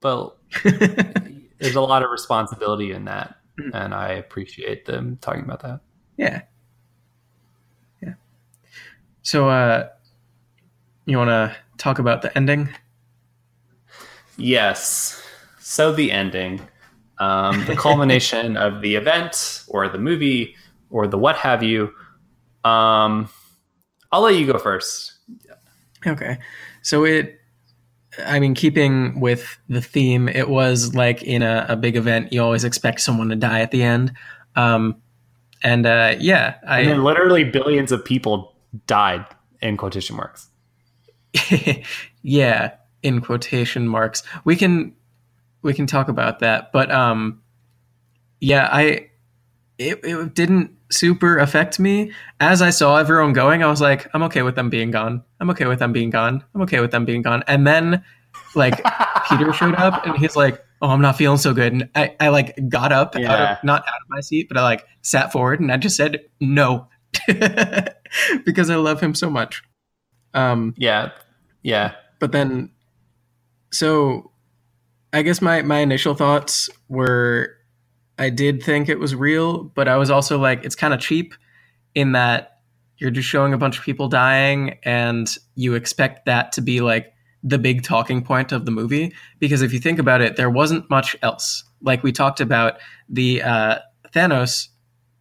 but 0.00 0.36
there's 0.64 1.76
a 1.76 1.80
lot 1.80 2.02
of 2.02 2.10
responsibility 2.10 2.90
in 2.90 3.04
that, 3.04 3.36
mm-hmm. 3.58 3.74
and 3.74 3.94
I 3.94 4.12
appreciate 4.12 4.86
them 4.86 5.18
talking 5.20 5.44
about 5.44 5.60
that. 5.60 5.80
Yeah, 6.16 6.26
yeah. 6.26 6.42
So, 9.28 9.50
uh, 9.50 9.90
you 11.04 11.18
want 11.18 11.28
to 11.28 11.54
talk 11.76 11.98
about 11.98 12.22
the 12.22 12.34
ending? 12.34 12.70
Yes. 14.38 15.22
So 15.60 15.92
the 15.92 16.10
ending, 16.10 16.66
um, 17.18 17.62
the 17.66 17.76
culmination 17.84 18.56
of 18.56 18.80
the 18.80 18.94
event 18.94 19.64
or 19.68 19.86
the 19.86 19.98
movie 19.98 20.56
or 20.88 21.06
the 21.06 21.18
what 21.18 21.36
have 21.36 21.62
you. 21.62 21.92
Um, 22.64 23.28
I'll 24.12 24.22
let 24.22 24.34
you 24.34 24.50
go 24.50 24.56
first. 24.56 25.12
Okay. 26.06 26.38
So 26.80 27.04
it, 27.04 27.38
I 28.24 28.40
mean, 28.40 28.54
keeping 28.54 29.20
with 29.20 29.58
the 29.68 29.82
theme, 29.82 30.30
it 30.30 30.48
was 30.48 30.94
like 30.94 31.22
in 31.22 31.42
a, 31.42 31.66
a 31.68 31.76
big 31.76 31.96
event, 31.96 32.32
you 32.32 32.42
always 32.42 32.64
expect 32.64 33.02
someone 33.02 33.28
to 33.28 33.36
die 33.36 33.60
at 33.60 33.72
the 33.72 33.82
end. 33.82 34.10
Um, 34.56 34.96
and 35.62 35.84
uh, 35.84 36.14
yeah, 36.18 36.54
I. 36.66 36.80
And 36.80 36.88
then 36.88 37.04
literally 37.04 37.44
billions 37.44 37.92
of 37.92 38.02
people 38.02 38.54
died 38.86 39.26
in 39.60 39.76
quotation 39.76 40.16
marks. 40.16 40.48
yeah 42.22 42.72
in 43.02 43.20
quotation 43.20 43.88
marks. 43.88 44.22
We 44.44 44.56
can 44.56 44.94
we 45.62 45.74
can 45.74 45.86
talk 45.86 46.08
about 46.08 46.40
that, 46.40 46.72
but 46.72 46.90
um, 46.90 47.42
yeah, 48.40 48.68
I 48.70 49.10
it, 49.78 50.00
it 50.04 50.34
didn't 50.34 50.72
super 50.90 51.38
affect 51.38 51.78
me 51.78 52.12
as 52.40 52.62
I 52.62 52.70
saw 52.70 52.96
everyone 52.96 53.32
going. 53.32 53.62
I 53.62 53.68
was 53.68 53.80
like, 53.80 54.08
I'm 54.14 54.22
okay 54.24 54.42
with 54.42 54.56
them 54.56 54.70
being 54.70 54.90
gone. 54.90 55.22
I'm 55.40 55.50
okay 55.50 55.66
with 55.66 55.78
them 55.78 55.92
being 55.92 56.10
gone. 56.10 56.42
I'm 56.54 56.62
okay 56.62 56.80
with 56.80 56.90
them 56.90 57.04
being 57.04 57.22
gone. 57.22 57.44
And 57.46 57.66
then 57.66 58.04
like 58.54 58.82
Peter 59.28 59.52
showed 59.52 59.74
up 59.74 60.06
and 60.06 60.16
he's 60.16 60.36
like, 60.36 60.64
Oh, 60.80 60.90
I'm 60.90 61.02
not 61.02 61.16
feeling 61.16 61.38
so 61.38 61.52
good. 61.52 61.72
And 61.72 61.88
I, 61.96 62.14
I 62.20 62.28
like 62.28 62.56
got 62.68 62.92
up 62.92 63.16
yeah. 63.16 63.32
out 63.32 63.40
of, 63.40 63.64
not 63.64 63.82
out 63.82 64.00
of 64.00 64.08
my 64.08 64.20
seat, 64.20 64.48
but 64.48 64.56
I 64.56 64.62
like 64.62 64.86
sat 65.02 65.32
forward 65.32 65.58
and 65.58 65.72
I 65.72 65.76
just 65.76 65.96
said 65.96 66.20
no 66.40 66.88
because 68.44 68.70
I 68.70 68.76
love 68.76 69.00
him 69.00 69.14
so 69.14 69.30
much. 69.30 69.62
Um, 70.34 70.74
yeah. 70.76 71.10
Yeah. 71.62 71.92
But 72.18 72.32
then 72.32 72.70
so 73.72 74.30
I 75.12 75.22
guess 75.22 75.40
my 75.40 75.62
my 75.62 75.78
initial 75.78 76.14
thoughts 76.14 76.68
were 76.88 77.54
I 78.18 78.30
did 78.30 78.62
think 78.62 78.88
it 78.88 78.98
was 78.98 79.14
real, 79.14 79.64
but 79.64 79.88
I 79.88 79.96
was 79.96 80.10
also 80.10 80.38
like 80.38 80.64
it's 80.64 80.74
kind 80.74 80.92
of 80.92 81.00
cheap 81.00 81.34
in 81.94 82.12
that 82.12 82.58
you're 82.98 83.10
just 83.10 83.28
showing 83.28 83.52
a 83.52 83.58
bunch 83.58 83.78
of 83.78 83.84
people 83.84 84.08
dying 84.08 84.78
and 84.82 85.28
you 85.54 85.74
expect 85.74 86.26
that 86.26 86.52
to 86.52 86.60
be 86.60 86.80
like 86.80 87.12
the 87.42 87.58
big 87.58 87.82
talking 87.82 88.22
point 88.22 88.50
of 88.50 88.64
the 88.64 88.70
movie 88.72 89.14
because 89.38 89.62
if 89.62 89.72
you 89.72 89.78
think 89.78 90.00
about 90.00 90.20
it 90.20 90.34
there 90.34 90.50
wasn't 90.50 90.88
much 90.90 91.16
else 91.22 91.62
like 91.82 92.02
we 92.02 92.10
talked 92.10 92.40
about 92.40 92.74
the 93.08 93.40
uh, 93.42 93.78
thanos 94.12 94.68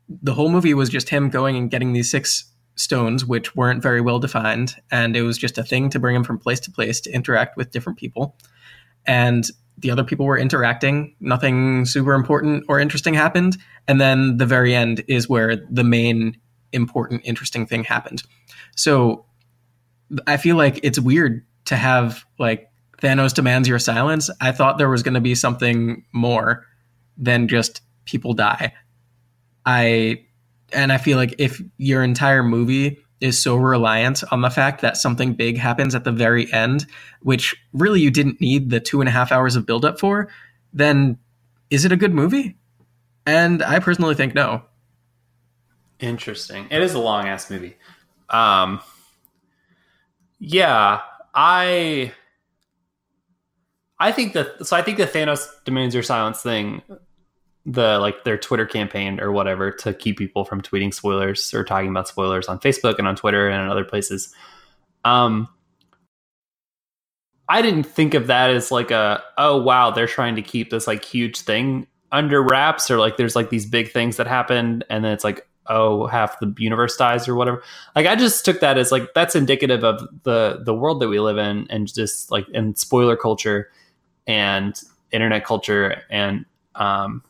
the 0.10 0.34
whole 0.34 0.50
movie 0.50 0.74
was 0.74 0.90
just 0.90 1.10
him 1.10 1.30
going 1.30 1.56
and 1.56 1.70
getting 1.70 1.94
these 1.94 2.10
six 2.10 2.52
stones 2.76 3.26
which 3.26 3.56
weren't 3.56 3.82
very 3.82 4.02
well 4.02 4.20
defined 4.20 4.76
and 4.92 5.18
it 5.18 5.24
was 5.24 5.38
just 5.38 5.58
a 5.58 5.64
thing 5.64 5.90
to 5.90 6.00
bring 6.00 6.16
him 6.16 6.24
from 6.24 6.38
place 6.38 6.60
to 6.60 6.72
place 6.72 7.02
to 7.02 7.12
interact 7.12 7.58
with 7.58 7.72
different 7.72 7.98
people. 7.98 8.38
And 9.06 9.50
the 9.80 9.92
other 9.92 10.04
people 10.04 10.26
were 10.26 10.38
interacting. 10.38 11.16
Nothing 11.20 11.86
super 11.86 12.14
important 12.14 12.66
or 12.68 12.80
interesting 12.80 13.14
happened. 13.14 13.58
And 13.88 14.02
then 14.02 14.38
the 14.38 14.46
very 14.46 14.76
end 14.76 15.04
is 15.08 15.30
where 15.30 15.56
the 15.56 15.84
main 15.84 16.38
important 16.72 17.22
interesting 17.24 17.66
thing 17.66 17.84
happened. 17.84 18.24
So 18.76 19.26
i 20.26 20.38
feel 20.38 20.56
like 20.56 20.80
it's 20.84 20.98
weird 20.98 21.46
to 21.66 21.76
have 21.76 22.24
like 22.40 22.72
thanos 23.02 23.34
demands 23.34 23.68
your 23.68 23.80
silence. 23.80 24.30
I 24.40 24.52
thought 24.52 24.78
there 24.78 24.90
was 24.90 25.04
going 25.04 25.16
to 25.16 25.22
be 25.22 25.36
something 25.36 26.06
more 26.14 26.66
than 27.18 27.48
just 27.48 27.82
people 28.06 28.34
die 28.34 28.74
i 29.68 30.24
and 30.74 30.92
I 30.92 30.98
feel 30.98 31.18
like 31.18 31.36
if 31.38 31.62
your 31.78 32.04
entire 32.04 32.44
movie 32.44 33.00
is 33.20 33.42
so 33.42 33.56
reliant 33.56 34.24
on 34.32 34.42
the 34.42 34.50
fact 34.50 34.82
that 34.82 34.98
something 34.98 35.34
big 35.34 35.58
happens 35.58 35.96
at 35.96 36.04
the 36.04 36.12
very 36.12 36.52
end, 36.54 36.86
which 37.22 37.56
really 37.74 38.02
you 38.02 38.12
didn't 38.12 38.40
need 38.42 38.70
the 38.70 38.80
two 38.80 39.00
and 39.00 39.08
a 39.08 39.12
half 39.12 39.32
hours 39.32 39.56
of 39.56 39.66
buildup 39.66 40.00
for, 40.00 40.28
then 40.74 41.18
is 41.70 41.86
it 41.86 41.92
a 41.92 41.96
good 41.96 42.14
movie? 42.14 42.58
And 43.26 43.64
I 43.64 43.80
personally 43.80 44.16
think 44.16 44.36
no. 44.36 44.64
Interesting. 46.00 46.68
It 46.70 46.82
is 46.82 46.94
a 46.94 47.00
long 47.00 47.28
ass 47.28 47.50
movie. 47.50 47.76
Um, 48.30 48.82
yeah, 50.40 51.02
I 51.34 52.12
I 54.00 54.12
think 54.12 54.34
that 54.34 54.68
so 54.68 54.78
I 54.78 54.84
think 54.84 54.98
the 54.98 55.08
Thanos 55.08 55.48
demands 55.66 55.96
your 55.96 56.04
silence 56.04 56.42
thing, 56.44 56.84
the 57.68 58.00
like 58.00 58.24
their 58.24 58.38
Twitter 58.38 58.66
campaign 58.66 59.20
or 59.20 59.32
whatever 59.32 59.72
to 59.72 59.94
keep 59.94 60.18
people 60.18 60.46
from 60.46 60.62
tweeting 60.62 60.94
spoilers 60.94 61.54
or 61.54 61.66
talking 61.66 61.90
about 61.90 62.08
spoilers 62.08 62.48
on 62.48 62.60
Facebook 62.60 62.98
and 62.98 63.08
on 63.08 63.16
Twitter 63.16 63.50
and 63.50 63.62
in 63.62 63.70
other 63.70 63.84
places. 63.84 64.34
Um, 65.04 65.50
I 67.50 67.62
didn't 67.62 67.84
think 67.84 68.14
of 68.14 68.28
that 68.28 68.50
as 68.52 68.72
like 68.72 68.90
a 68.92 69.22
oh 69.38 69.62
wow 69.62 69.92
they're 69.92 70.08
trying 70.08 70.36
to 70.36 70.42
keep 70.42 70.70
this 70.70 70.88
like 70.88 71.04
huge 71.04 71.42
thing 71.42 71.88
under 72.12 72.42
wraps 72.42 72.90
or 72.90 72.98
like 73.00 73.18
there's 73.18 73.36
like 73.36 73.50
these 73.50 73.66
big 73.66 73.92
things 73.92 74.18
that 74.18 74.28
happen 74.28 74.84
and 74.90 75.04
then 75.04 75.12
it's 75.12 75.24
like 75.24 75.48
oh 75.68 76.08
half 76.08 76.40
the 76.40 76.54
universe 76.58 76.96
dies 76.96 77.28
or 77.28 77.36
whatever 77.36 77.62
like 77.96 78.06
i 78.06 78.16
just 78.16 78.46
took 78.46 78.62
that 78.62 78.78
as 78.78 78.92
like 78.92 79.14
that's 79.14 79.36
indicative 79.36 79.84
of 79.84 80.02
the 80.24 80.62
the 80.64 80.74
world 80.74 81.02
that 81.02 81.10
we 81.10 81.20
live 81.20 81.38
in 81.38 81.68
and 81.70 81.94
just 81.94 82.32
like 82.32 82.48
in 82.50 82.74
spoiler 82.76 83.18
culture 83.18 83.70
and 84.26 84.82
internet 85.12 85.44
culture 85.44 86.02
and 86.10 86.46
um 86.76 87.22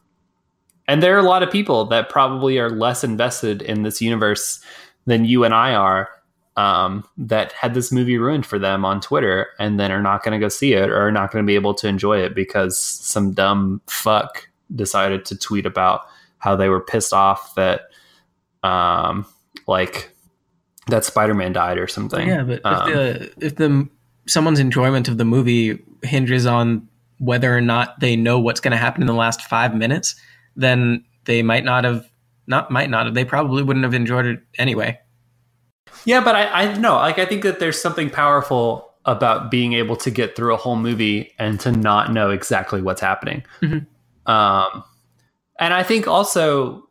and 0.87 1.03
there 1.03 1.15
are 1.15 1.19
a 1.19 1.23
lot 1.23 1.43
of 1.43 1.51
people 1.51 1.85
that 1.85 2.09
probably 2.09 2.57
are 2.57 2.69
less 2.69 3.03
invested 3.03 3.61
in 3.61 3.83
this 3.83 4.01
universe 4.01 4.59
than 5.05 5.25
you 5.25 5.43
and 5.43 5.53
i 5.53 5.73
are 5.73 6.09
um, 6.57 7.03
that 7.17 7.51
had 7.51 7.75
this 7.75 7.91
movie 7.91 8.17
ruined 8.17 8.45
for 8.45 8.57
them 8.57 8.83
on 8.83 8.99
Twitter 8.99 9.49
and 9.59 9.79
then 9.79 9.91
are 9.91 10.01
not 10.01 10.23
going 10.23 10.37
to 10.37 10.43
go 10.43 10.49
see 10.49 10.73
it 10.73 10.89
or 10.89 11.07
are 11.07 11.11
not 11.11 11.31
going 11.31 11.45
to 11.45 11.47
be 11.47 11.53
able 11.53 11.75
to 11.75 11.87
enjoy 11.87 12.19
it 12.19 12.33
because 12.33 12.77
some 12.79 13.31
dumb 13.31 13.79
fuck 13.85 14.49
decided 14.75 15.23
to 15.25 15.37
tweet 15.37 15.67
about 15.67 16.01
how 16.39 16.55
they 16.55 16.67
were 16.67 16.81
pissed 16.81 17.13
off 17.13 17.53
that, 17.55 17.81
um, 18.63 19.25
like 19.67 20.11
that 20.87 21.05
Spider-Man 21.05 21.53
died 21.53 21.77
or 21.77 21.87
something. 21.87 22.27
Yeah, 22.27 22.41
but 22.41 22.65
Um, 22.65 22.89
if 22.89 22.95
the 22.95 23.45
if 23.45 23.55
the 23.57 23.87
someone's 24.27 24.59
enjoyment 24.59 25.07
of 25.07 25.19
the 25.19 25.25
movie 25.25 25.79
hinges 26.01 26.47
on 26.47 26.87
whether 27.19 27.55
or 27.55 27.61
not 27.61 27.99
they 27.99 28.15
know 28.15 28.39
what's 28.39 28.59
going 28.59 28.71
to 28.71 28.77
happen 28.77 29.01
in 29.01 29.07
the 29.07 29.13
last 29.13 29.43
five 29.43 29.75
minutes, 29.75 30.15
then 30.57 31.05
they 31.25 31.41
might 31.41 31.63
not 31.63 31.85
have 31.85 32.09
not 32.47 32.71
might 32.71 32.89
not 32.89 33.05
have 33.05 33.15
they 33.15 33.23
probably 33.23 33.63
wouldn't 33.63 33.83
have 33.83 33.93
enjoyed 33.93 34.25
it 34.25 34.39
anyway. 34.57 34.99
Yeah, 36.03 36.21
but 36.23 36.35
I, 36.35 36.63
I 36.63 36.77
know, 36.77 36.95
like, 36.95 37.19
I 37.19 37.25
think 37.25 37.43
that 37.43 37.59
there's 37.59 37.81
something 37.81 38.09
powerful 38.09 38.93
about 39.05 39.49
being 39.49 39.73
able 39.73 39.95
to 39.95 40.11
get 40.11 40.35
through 40.35 40.53
a 40.53 40.57
whole 40.57 40.75
movie 40.75 41.33
and 41.39 41.59
to 41.61 41.71
not 41.71 42.11
know 42.11 42.29
exactly 42.29 42.81
what's 42.81 43.01
happening. 43.01 43.43
Mhm. 43.61 43.85
Um, 44.25 44.83
and 45.59 45.73
I 45.73 45.83
think 45.83 46.07
also 46.07 46.87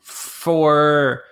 for 0.00 1.22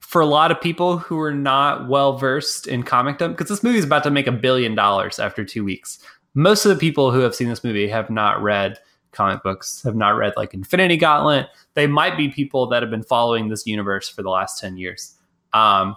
for 0.00 0.20
a 0.20 0.26
lot 0.26 0.50
of 0.50 0.60
people 0.60 0.98
who 0.98 1.20
are 1.20 1.34
not 1.34 1.88
well 1.88 2.16
versed 2.18 2.66
in 2.66 2.82
comicdom, 2.82 3.28
because 3.28 3.48
this 3.48 3.62
movie 3.62 3.78
is 3.78 3.84
about 3.84 4.02
to 4.02 4.10
make 4.10 4.26
a 4.26 4.32
billion 4.32 4.74
dollars 4.74 5.18
after 5.20 5.44
two 5.44 5.64
weeks. 5.64 5.98
Most 6.34 6.64
of 6.64 6.70
the 6.70 6.76
people 6.76 7.12
who 7.12 7.20
have 7.20 7.34
seen 7.34 7.48
this 7.48 7.62
movie 7.62 7.88
have 7.88 8.10
not 8.10 8.42
read 8.42 8.78
comic 9.12 9.42
books, 9.42 9.82
have 9.82 9.96
not 9.96 10.16
read 10.16 10.32
like 10.36 10.54
Infinity 10.54 10.96
Gauntlet. 10.96 11.48
They 11.74 11.86
might 11.86 12.16
be 12.16 12.28
people 12.28 12.66
that 12.68 12.82
have 12.82 12.90
been 12.90 13.02
following 13.02 13.48
this 13.48 13.66
universe 13.66 14.08
for 14.08 14.22
the 14.22 14.30
last 14.30 14.60
ten 14.60 14.76
years. 14.76 15.16
Um, 15.52 15.96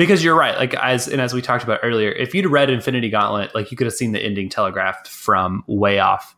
because 0.00 0.24
you're 0.24 0.34
right 0.34 0.56
like 0.56 0.72
as 0.76 1.08
and 1.08 1.20
as 1.20 1.34
we 1.34 1.42
talked 1.42 1.62
about 1.62 1.78
earlier 1.82 2.10
if 2.12 2.34
you'd 2.34 2.46
read 2.46 2.70
infinity 2.70 3.10
gauntlet 3.10 3.54
like 3.54 3.70
you 3.70 3.76
could 3.76 3.86
have 3.86 3.92
seen 3.92 4.12
the 4.12 4.18
ending 4.18 4.48
telegraphed 4.48 5.06
from 5.06 5.62
way 5.66 5.98
off 5.98 6.34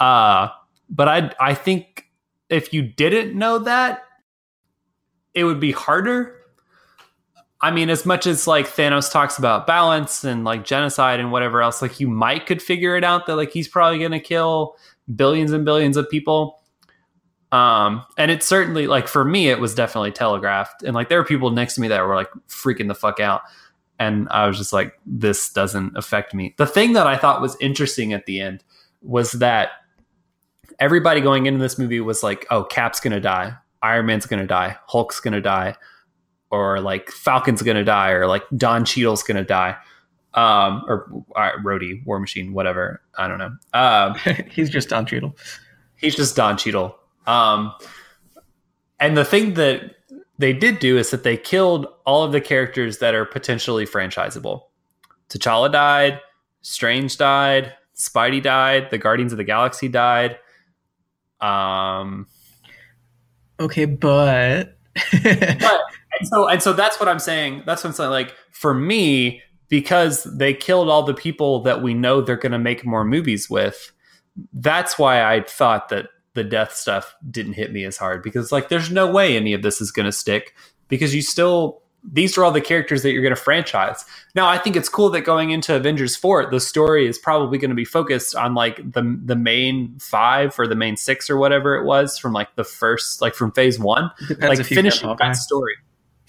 uh 0.00 0.48
but 0.90 1.08
i 1.08 1.32
i 1.40 1.54
think 1.54 2.10
if 2.50 2.74
you 2.74 2.82
didn't 2.82 3.34
know 3.34 3.58
that 3.58 4.02
it 5.32 5.44
would 5.44 5.58
be 5.58 5.72
harder 5.72 6.36
i 7.62 7.70
mean 7.70 7.88
as 7.88 8.04
much 8.04 8.26
as 8.26 8.46
like 8.46 8.66
thanos 8.66 9.10
talks 9.10 9.38
about 9.38 9.66
balance 9.66 10.22
and 10.22 10.44
like 10.44 10.62
genocide 10.62 11.20
and 11.20 11.32
whatever 11.32 11.62
else 11.62 11.80
like 11.80 12.00
you 12.00 12.06
might 12.06 12.44
could 12.44 12.60
figure 12.60 12.98
it 12.98 13.04
out 13.04 13.24
that 13.24 13.36
like 13.36 13.50
he's 13.50 13.66
probably 13.66 14.06
to 14.06 14.20
kill 14.20 14.76
billions 15.16 15.52
and 15.52 15.64
billions 15.64 15.96
of 15.96 16.08
people 16.08 16.60
um, 17.52 18.04
and 18.16 18.30
it's 18.30 18.46
certainly 18.46 18.86
like 18.86 19.08
for 19.08 19.24
me, 19.24 19.48
it 19.48 19.58
was 19.58 19.74
definitely 19.74 20.12
telegraphed. 20.12 20.82
And 20.82 20.94
like 20.94 21.08
there 21.08 21.18
were 21.18 21.24
people 21.24 21.50
next 21.50 21.74
to 21.74 21.80
me 21.80 21.88
that 21.88 22.06
were 22.06 22.14
like 22.14 22.30
freaking 22.48 22.88
the 22.88 22.94
fuck 22.94 23.18
out. 23.18 23.42
And 23.98 24.28
I 24.30 24.46
was 24.46 24.56
just 24.56 24.72
like, 24.72 24.98
this 25.04 25.52
doesn't 25.52 25.96
affect 25.96 26.32
me. 26.32 26.54
The 26.58 26.66
thing 26.66 26.92
that 26.94 27.06
I 27.06 27.16
thought 27.16 27.42
was 27.42 27.56
interesting 27.60 28.12
at 28.12 28.26
the 28.26 28.40
end 28.40 28.64
was 29.02 29.32
that 29.32 29.70
everybody 30.78 31.20
going 31.20 31.46
into 31.46 31.60
this 31.60 31.78
movie 31.78 32.00
was 32.00 32.22
like, 32.22 32.46
oh, 32.50 32.64
Cap's 32.64 33.00
gonna 33.00 33.20
die, 33.20 33.52
Iron 33.82 34.06
Man's 34.06 34.26
gonna 34.26 34.46
die, 34.46 34.76
Hulk's 34.86 35.20
gonna 35.20 35.42
die, 35.42 35.74
or 36.50 36.80
like 36.80 37.10
Falcon's 37.10 37.62
gonna 37.62 37.84
die, 37.84 38.10
or 38.10 38.26
like 38.26 38.44
Don 38.56 38.84
Cheadle's 38.84 39.22
gonna 39.22 39.44
die. 39.44 39.76
Um, 40.34 40.84
or 40.86 41.24
uh, 41.34 41.52
Rhodey, 41.64 42.04
War 42.06 42.20
Machine, 42.20 42.52
whatever. 42.52 43.02
I 43.18 43.26
don't 43.26 43.38
know. 43.38 43.50
Um, 43.74 44.14
He's 44.50 44.70
just 44.70 44.88
Don 44.88 45.04
Cheadle. 45.06 45.36
he's 45.96 46.14
just 46.14 46.36
Don 46.36 46.56
Cheadle. 46.56 46.96
Um, 47.26 47.74
and 49.00 49.16
the 49.16 49.24
thing 49.24 49.54
that 49.54 49.96
they 50.38 50.52
did 50.52 50.78
do 50.78 50.96
is 50.98 51.10
that 51.10 51.22
they 51.24 51.36
killed 51.36 51.86
all 52.06 52.22
of 52.22 52.32
the 52.32 52.40
characters 52.40 52.98
that 52.98 53.14
are 53.14 53.24
potentially 53.24 53.86
franchisable. 53.86 54.62
T'Challa 55.28 55.70
died, 55.70 56.20
Strange 56.62 57.16
died, 57.16 57.74
Spidey 57.96 58.42
died, 58.42 58.90
the 58.90 58.98
Guardians 58.98 59.32
of 59.32 59.38
the 59.38 59.44
Galaxy 59.44 59.88
died. 59.88 60.38
Um, 61.40 62.26
Okay, 63.60 63.84
but 63.84 64.76
but 65.12 65.80
and 66.18 66.28
so 66.28 66.48
and 66.48 66.62
so 66.62 66.72
that's 66.72 66.98
what 66.98 67.08
I'm 67.08 67.18
saying. 67.18 67.62
That's 67.66 67.84
what 67.84 67.90
I'm 67.90 67.94
saying. 67.94 68.10
Like 68.10 68.34
for 68.52 68.72
me, 68.72 69.42
because 69.70 70.24
they 70.24 70.52
killed 70.52 70.90
all 70.90 71.04
the 71.04 71.14
people 71.14 71.62
that 71.62 71.80
we 71.80 71.94
know 71.94 72.20
they're 72.20 72.36
going 72.36 72.52
to 72.52 72.58
make 72.58 72.84
more 72.84 73.04
movies 73.04 73.48
with. 73.48 73.92
That's 74.52 74.98
why 74.98 75.22
I 75.22 75.42
thought 75.42 75.88
that 75.88 76.08
the 76.34 76.44
death 76.44 76.74
stuff 76.74 77.14
didn't 77.30 77.54
hit 77.54 77.72
me 77.72 77.84
as 77.84 77.96
hard 77.96 78.22
because 78.22 78.52
like 78.52 78.68
there's 78.68 78.90
no 78.90 79.10
way 79.10 79.36
any 79.36 79.54
of 79.54 79.62
this 79.62 79.80
is 79.80 79.90
going 79.90 80.06
to 80.06 80.12
stick 80.12 80.54
because 80.88 81.14
you 81.14 81.22
still 81.22 81.82
these 82.02 82.38
are 82.38 82.44
all 82.44 82.52
the 82.52 82.60
characters 82.60 83.02
that 83.02 83.12
you're 83.12 83.22
going 83.22 83.34
to 83.34 83.40
franchise. 83.40 84.06
Now, 84.34 84.48
I 84.48 84.56
think 84.56 84.74
it's 84.74 84.88
cool 84.88 85.10
that 85.10 85.20
going 85.20 85.50
into 85.50 85.74
Avengers 85.74 86.16
4, 86.16 86.50
the 86.50 86.58
story 86.58 87.06
is 87.06 87.18
probably 87.18 87.58
going 87.58 87.70
to 87.70 87.74
be 87.74 87.84
focused 87.84 88.34
on 88.34 88.54
like 88.54 88.76
the 88.76 89.20
the 89.22 89.36
main 89.36 89.98
5 89.98 90.58
or 90.58 90.66
the 90.66 90.74
main 90.74 90.96
6 90.96 91.30
or 91.30 91.36
whatever 91.36 91.76
it 91.76 91.84
was 91.84 92.16
from 92.16 92.32
like 92.32 92.54
the 92.56 92.64
first 92.64 93.20
like 93.20 93.34
from 93.34 93.52
phase 93.52 93.78
1 93.78 94.10
depends 94.28 94.58
like 94.58 94.66
finishing 94.66 95.14
that 95.18 95.36
story. 95.36 95.74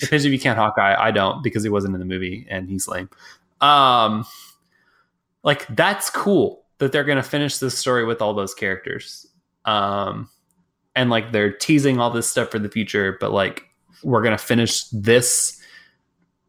Depends 0.01 0.25
if 0.25 0.31
you 0.33 0.39
can't 0.39 0.57
Hawkeye. 0.57 0.95
I 0.97 1.11
don't 1.11 1.43
because 1.43 1.63
he 1.63 1.69
wasn't 1.69 1.93
in 1.93 1.99
the 1.99 2.05
movie 2.05 2.45
and 2.49 2.67
he's 2.69 2.87
lame. 2.87 3.09
Um, 3.61 4.25
like 5.43 5.67
that's 5.75 6.09
cool 6.09 6.63
that 6.79 6.91
they're 6.91 7.03
gonna 7.03 7.23
finish 7.23 7.59
this 7.59 7.77
story 7.77 8.03
with 8.03 8.21
all 8.21 8.33
those 8.33 8.53
characters. 8.53 9.27
Um, 9.65 10.27
and 10.95 11.09
like 11.09 11.31
they're 11.31 11.53
teasing 11.53 11.99
all 11.99 12.09
this 12.09 12.29
stuff 12.29 12.49
for 12.49 12.59
the 12.59 12.69
future, 12.69 13.17
but 13.19 13.31
like 13.31 13.65
we're 14.03 14.23
gonna 14.23 14.37
finish 14.37 14.85
this 14.85 15.61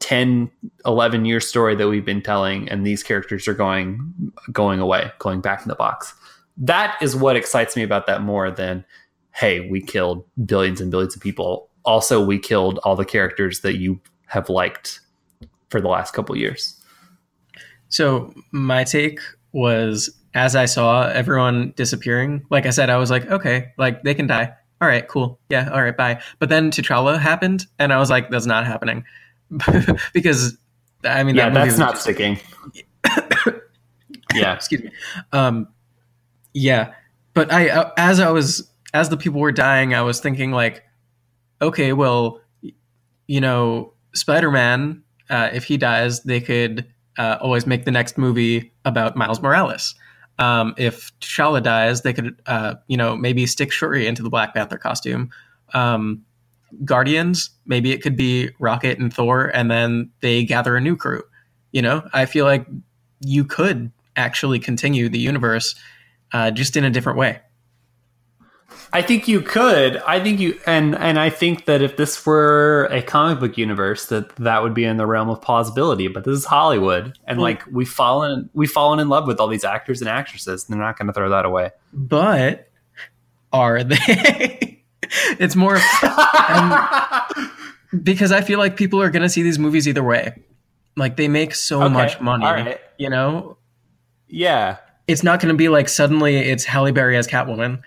10 0.00 0.50
11 0.84 1.24
year 1.24 1.38
story 1.38 1.76
that 1.76 1.88
we've 1.88 2.04
been 2.04 2.22
telling 2.22 2.68
and 2.68 2.84
these 2.84 3.04
characters 3.04 3.46
are 3.46 3.54
going 3.54 4.32
going 4.50 4.80
away 4.80 5.12
going 5.20 5.40
back 5.40 5.62
in 5.62 5.68
the 5.68 5.76
box 5.76 6.12
that 6.56 7.00
is 7.00 7.14
what 7.14 7.36
excites 7.36 7.76
me 7.76 7.84
about 7.84 8.08
that 8.08 8.20
more 8.20 8.50
than 8.50 8.84
hey 9.32 9.68
we 9.70 9.80
killed 9.80 10.24
billions 10.44 10.80
and 10.80 10.90
billions 10.90 11.14
of 11.14 11.22
people 11.22 11.70
also 11.84 12.24
we 12.24 12.38
killed 12.38 12.78
all 12.84 12.96
the 12.96 13.04
characters 13.04 13.60
that 13.60 13.76
you 13.76 14.00
have 14.26 14.48
liked 14.48 15.00
for 15.70 15.80
the 15.80 15.88
last 15.88 16.12
couple 16.14 16.36
years 16.36 16.80
So 17.88 18.32
my 18.52 18.84
take 18.84 19.20
was 19.52 20.10
as 20.34 20.56
I 20.56 20.64
saw 20.64 21.08
everyone 21.08 21.74
disappearing, 21.76 22.42
like 22.48 22.64
I 22.64 22.70
said, 22.70 22.88
I 22.88 22.96
was 22.96 23.10
like, 23.10 23.26
okay, 23.30 23.72
like 23.76 24.02
they 24.02 24.14
can 24.14 24.26
die. 24.26 24.54
All 24.80 24.88
right, 24.88 25.06
cool. 25.06 25.38
Yeah, 25.50 25.68
all 25.70 25.82
right, 25.82 25.96
bye. 25.96 26.20
But 26.38 26.48
then 26.48 26.70
T'Challa 26.70 27.18
happened, 27.18 27.66
and 27.78 27.92
I 27.92 27.98
was 27.98 28.08
like, 28.10 28.30
that's 28.30 28.46
not 28.46 28.66
happening. 28.66 29.04
because 30.14 30.56
I 31.04 31.22
mean 31.24 31.34
yeah 31.34 31.50
that 31.50 31.54
that's 31.66 31.78
not 31.78 31.90
just- 31.92 32.04
sticking 32.04 32.38
yeah 34.34 34.54
excuse 34.54 34.82
me. 34.82 34.90
Um 35.32 35.68
yeah. 36.54 36.94
But 37.34 37.52
I 37.52 37.68
uh, 37.68 37.90
as 37.96 38.20
I 38.20 38.30
was 38.30 38.70
as 38.94 39.08
the 39.08 39.16
people 39.16 39.40
were 39.40 39.52
dying, 39.52 39.94
I 39.94 40.02
was 40.02 40.20
thinking 40.20 40.52
like, 40.52 40.82
okay, 41.62 41.92
well, 41.92 42.40
you 43.28 43.40
know, 43.40 43.92
Spider-Man, 44.14 45.02
uh, 45.30 45.48
if 45.52 45.64
he 45.64 45.76
dies, 45.76 46.22
they 46.24 46.40
could 46.40 46.86
uh, 47.18 47.38
always 47.40 47.66
make 47.66 47.84
the 47.84 47.90
next 47.90 48.18
movie 48.18 48.72
about 48.84 49.16
Miles 49.16 49.40
Morales. 49.40 49.94
Um, 50.38 50.74
if 50.76 51.12
T'Challa 51.20 51.62
dies, 51.62 52.02
they 52.02 52.12
could, 52.12 52.40
uh, 52.46 52.74
you 52.88 52.96
know, 52.96 53.16
maybe 53.16 53.46
stick 53.46 53.70
Shuri 53.70 54.06
into 54.06 54.22
the 54.22 54.30
Black 54.30 54.54
Panther 54.54 54.78
costume. 54.78 55.30
Um, 55.72 56.24
Guardians, 56.84 57.50
maybe 57.66 57.92
it 57.92 58.02
could 58.02 58.16
be 58.16 58.50
Rocket 58.58 58.98
and 58.98 59.12
Thor, 59.12 59.48
and 59.54 59.70
then 59.70 60.10
they 60.20 60.44
gather 60.44 60.76
a 60.76 60.80
new 60.80 60.96
crew. 60.96 61.22
You 61.70 61.82
know, 61.82 62.08
I 62.12 62.26
feel 62.26 62.44
like 62.44 62.66
you 63.20 63.44
could 63.44 63.92
actually 64.16 64.58
continue 64.58 65.08
the 65.08 65.18
universe 65.18 65.74
uh, 66.32 66.50
just 66.50 66.76
in 66.76 66.84
a 66.84 66.90
different 66.90 67.18
way. 67.18 67.40
I 68.94 69.00
think 69.00 69.26
you 69.26 69.40
could. 69.40 69.96
I 70.06 70.20
think 70.20 70.38
you 70.38 70.60
and 70.66 70.94
and 70.94 71.18
I 71.18 71.30
think 71.30 71.64
that 71.64 71.80
if 71.80 71.96
this 71.96 72.26
were 72.26 72.88
a 72.90 73.00
comic 73.02 73.40
book 73.40 73.56
universe, 73.56 74.06
that 74.06 74.36
that 74.36 74.62
would 74.62 74.74
be 74.74 74.84
in 74.84 74.98
the 74.98 75.06
realm 75.06 75.30
of 75.30 75.40
plausibility. 75.40 76.08
But 76.08 76.24
this 76.24 76.36
is 76.38 76.44
Hollywood, 76.44 77.18
and 77.26 77.38
Well- 77.38 77.44
like 77.44 77.62
we've 77.70 77.88
fallen 77.88 78.50
we've 78.52 78.70
fallen 78.70 78.98
in 79.00 79.08
love 79.08 79.26
with 79.26 79.40
all 79.40 79.48
these 79.48 79.64
actors 79.64 80.00
and 80.02 80.10
actresses, 80.10 80.64
and 80.68 80.74
they're 80.74 80.84
not 80.84 80.98
going 80.98 81.06
to 81.06 81.12
throw 81.14 81.30
that 81.30 81.44
away. 81.46 81.70
But 81.94 82.68
are 83.52 83.82
they? 83.82 84.82
it's 85.38 85.56
more 85.56 85.78
um, 86.48 86.88
because 88.02 88.32
I 88.32 88.40
feel 88.40 88.58
like 88.58 88.76
people 88.76 89.00
are 89.00 89.10
going 89.10 89.22
to 89.22 89.28
see 89.28 89.42
these 89.42 89.58
movies 89.58 89.86
either 89.88 90.02
way. 90.04 90.34
Like 90.96 91.16
they 91.16 91.28
make 91.28 91.54
so 91.54 91.82
Okay, 91.84 91.92
much 91.94 92.20
money, 92.20 92.44
right. 92.44 92.78
you 92.98 93.08
know. 93.08 93.56
yeah, 94.28 94.76
It's 95.08 95.22
not 95.22 95.40
going 95.40 95.52
to 95.52 95.56
be 95.56 95.68
like 95.70 95.88
suddenly 95.88 96.36
it's 96.36 96.64
Halle 96.64 96.92
Berry 96.92 97.16
as 97.16 97.26
Catwoman. 97.26 97.80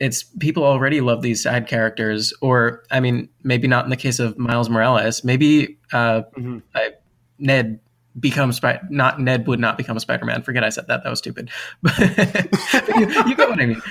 It's 0.00 0.22
people 0.22 0.62
already 0.64 1.00
love 1.00 1.22
these 1.22 1.42
side 1.42 1.66
characters, 1.66 2.32
or 2.40 2.84
I 2.90 3.00
mean, 3.00 3.28
maybe 3.42 3.66
not 3.66 3.84
in 3.84 3.90
the 3.90 3.96
case 3.96 4.18
of 4.20 4.38
Miles 4.38 4.68
Morales. 4.70 5.24
Maybe 5.24 5.76
uh, 5.92 6.22
Mhm. 6.36 6.62
I, 6.74 6.92
Ned 7.40 7.80
becomes 8.20 8.60
not 8.90 9.20
Ned 9.20 9.46
would 9.46 9.58
not 9.60 9.76
become 9.76 9.96
a 9.96 10.00
Spider-Man. 10.00 10.42
Forget 10.42 10.62
I 10.64 10.68
said 10.68 10.86
that. 10.88 11.02
That 11.02 11.10
was 11.10 11.18
stupid. 11.18 11.50
But 11.82 11.98
you, 11.98 13.06
you 13.26 13.36
get 13.36 13.48
what 13.48 13.60
I 13.60 13.66
mean. 13.66 13.82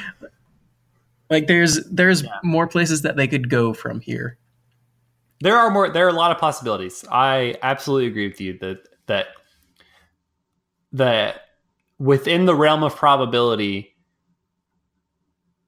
Like 1.30 1.48
there's 1.48 1.84
there's 1.90 2.24
Yeah. 2.24 2.30
more 2.44 2.68
places 2.68 3.02
that 3.02 3.18
they 3.18 3.28
could 3.28 3.50
go 3.50 3.74
from 3.74 4.00
here. 4.00 4.38
there 5.42 5.58
are 5.58 5.70
more. 5.70 5.90
There 5.90 6.06
are 6.06 6.10
a 6.10 6.14
lot 6.14 6.32
of 6.32 6.38
possibilities. 6.38 7.04
I 7.12 7.56
absolutely 7.62 8.08
agree 8.08 8.28
with 8.30 8.40
you 8.40 8.58
that 8.60 8.88
that 9.08 9.28
that 10.94 11.42
within 12.00 12.46
the 12.46 12.56
realm 12.56 12.84
of 12.84 12.96
probability, 12.96 13.94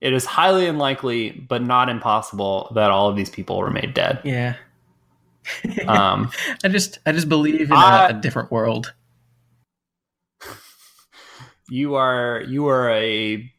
it 0.02 0.14
is 0.14 0.26
highly 0.26 0.68
unlikely, 0.68 1.32
but 1.32 1.62
not 1.62 1.90
impossible, 1.90 2.72
that 2.76 2.90
all 2.92 3.10
of 3.10 3.16
these 3.16 3.30
people 3.30 3.58
were 3.58 3.70
made 3.72 3.94
dead. 3.94 4.22
Yeah. 4.24 4.56
Um, 5.88 6.30
I 6.64 6.68
just 6.68 7.00
I 7.08 7.12
just 7.12 7.28
believe 7.28 7.62
in 7.72 7.72
I- 7.72 8.08
a, 8.08 8.10
a 8.10 8.14
different 8.14 8.52
world. 8.52 8.94
you 11.70 11.96
are 11.96 12.44
you 12.48 12.68
are 12.68 12.90
a 12.92 13.52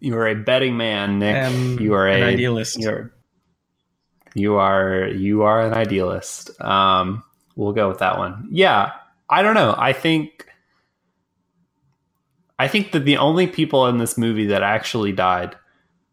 you 0.00 0.16
are 0.16 0.26
a 0.28 0.34
betting 0.34 0.76
man, 0.76 1.18
Nick. 1.18 1.44
Um, 1.44 1.78
you 1.80 1.92
are 1.94 2.06
an 2.08 2.22
a 2.22 2.26
idealist. 2.26 2.78
You're, 2.78 3.12
you 4.34 4.56
are 4.56 5.08
you 5.08 5.42
are 5.42 5.62
an 5.62 5.74
idealist. 5.74 6.58
Um, 6.62 7.22
we'll 7.56 7.72
go 7.72 7.88
with 7.88 7.98
that 7.98 8.16
one. 8.18 8.48
Yeah, 8.50 8.92
I 9.28 9.42
don't 9.42 9.54
know. 9.54 9.74
I 9.76 9.92
think 9.92 10.46
I 12.58 12.68
think 12.68 12.92
that 12.92 13.04
the 13.04 13.16
only 13.18 13.46
people 13.46 13.86
in 13.88 13.98
this 13.98 14.16
movie 14.16 14.46
that 14.46 14.62
actually 14.62 15.12
died 15.12 15.56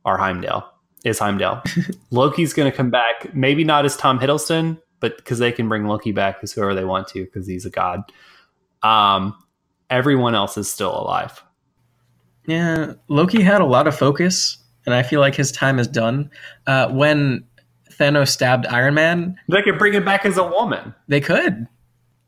are 0.06 0.18
Heimdall. 0.18 0.68
Is 1.04 1.20
Heimdall? 1.20 1.64
Loki's 2.12 2.54
going 2.54 2.70
to 2.72 2.76
come 2.76 2.90
back. 2.92 3.34
Maybe 3.34 3.64
not 3.64 3.86
as 3.86 3.98
Tom 3.98 4.20
Hiddleston, 4.20 4.80
but 5.00 5.18
because 5.18 5.40
they 5.40 5.52
can 5.52 5.68
bring 5.68 5.88
Loki 5.88 6.12
back 6.12 6.38
as 6.44 6.52
whoever 6.54 6.74
they 6.76 6.86
want 6.86 7.08
to 7.10 7.24
because 7.26 7.48
he's 7.48 7.66
a 7.66 7.70
god. 7.72 8.02
Um, 8.84 9.36
everyone 9.90 10.36
else 10.36 10.58
is 10.58 10.70
still 10.70 10.96
alive. 11.00 11.44
Yeah, 12.48 12.94
Loki 13.08 13.42
had 13.42 13.62
a 13.62 13.66
lot 13.66 13.88
of 13.88 13.96
focus, 13.98 14.58
and 14.86 14.94
I 14.96 15.04
feel 15.04 15.20
like 15.20 15.36
his 15.36 15.52
time 15.52 15.80
is 15.80 15.88
done. 15.88 16.30
Uh, 16.68 16.90
when 16.90 17.46
Thanos 17.92 18.30
stabbed 18.30 18.66
Iron 18.68 18.94
Man, 18.96 19.38
They 19.48 19.62
could 19.62 19.78
bring 19.78 19.94
him 19.94 20.06
back 20.06 20.26
as 20.26 20.38
a 20.38 20.44
woman. 20.44 20.94
they 21.08 21.22
could. 21.22 21.68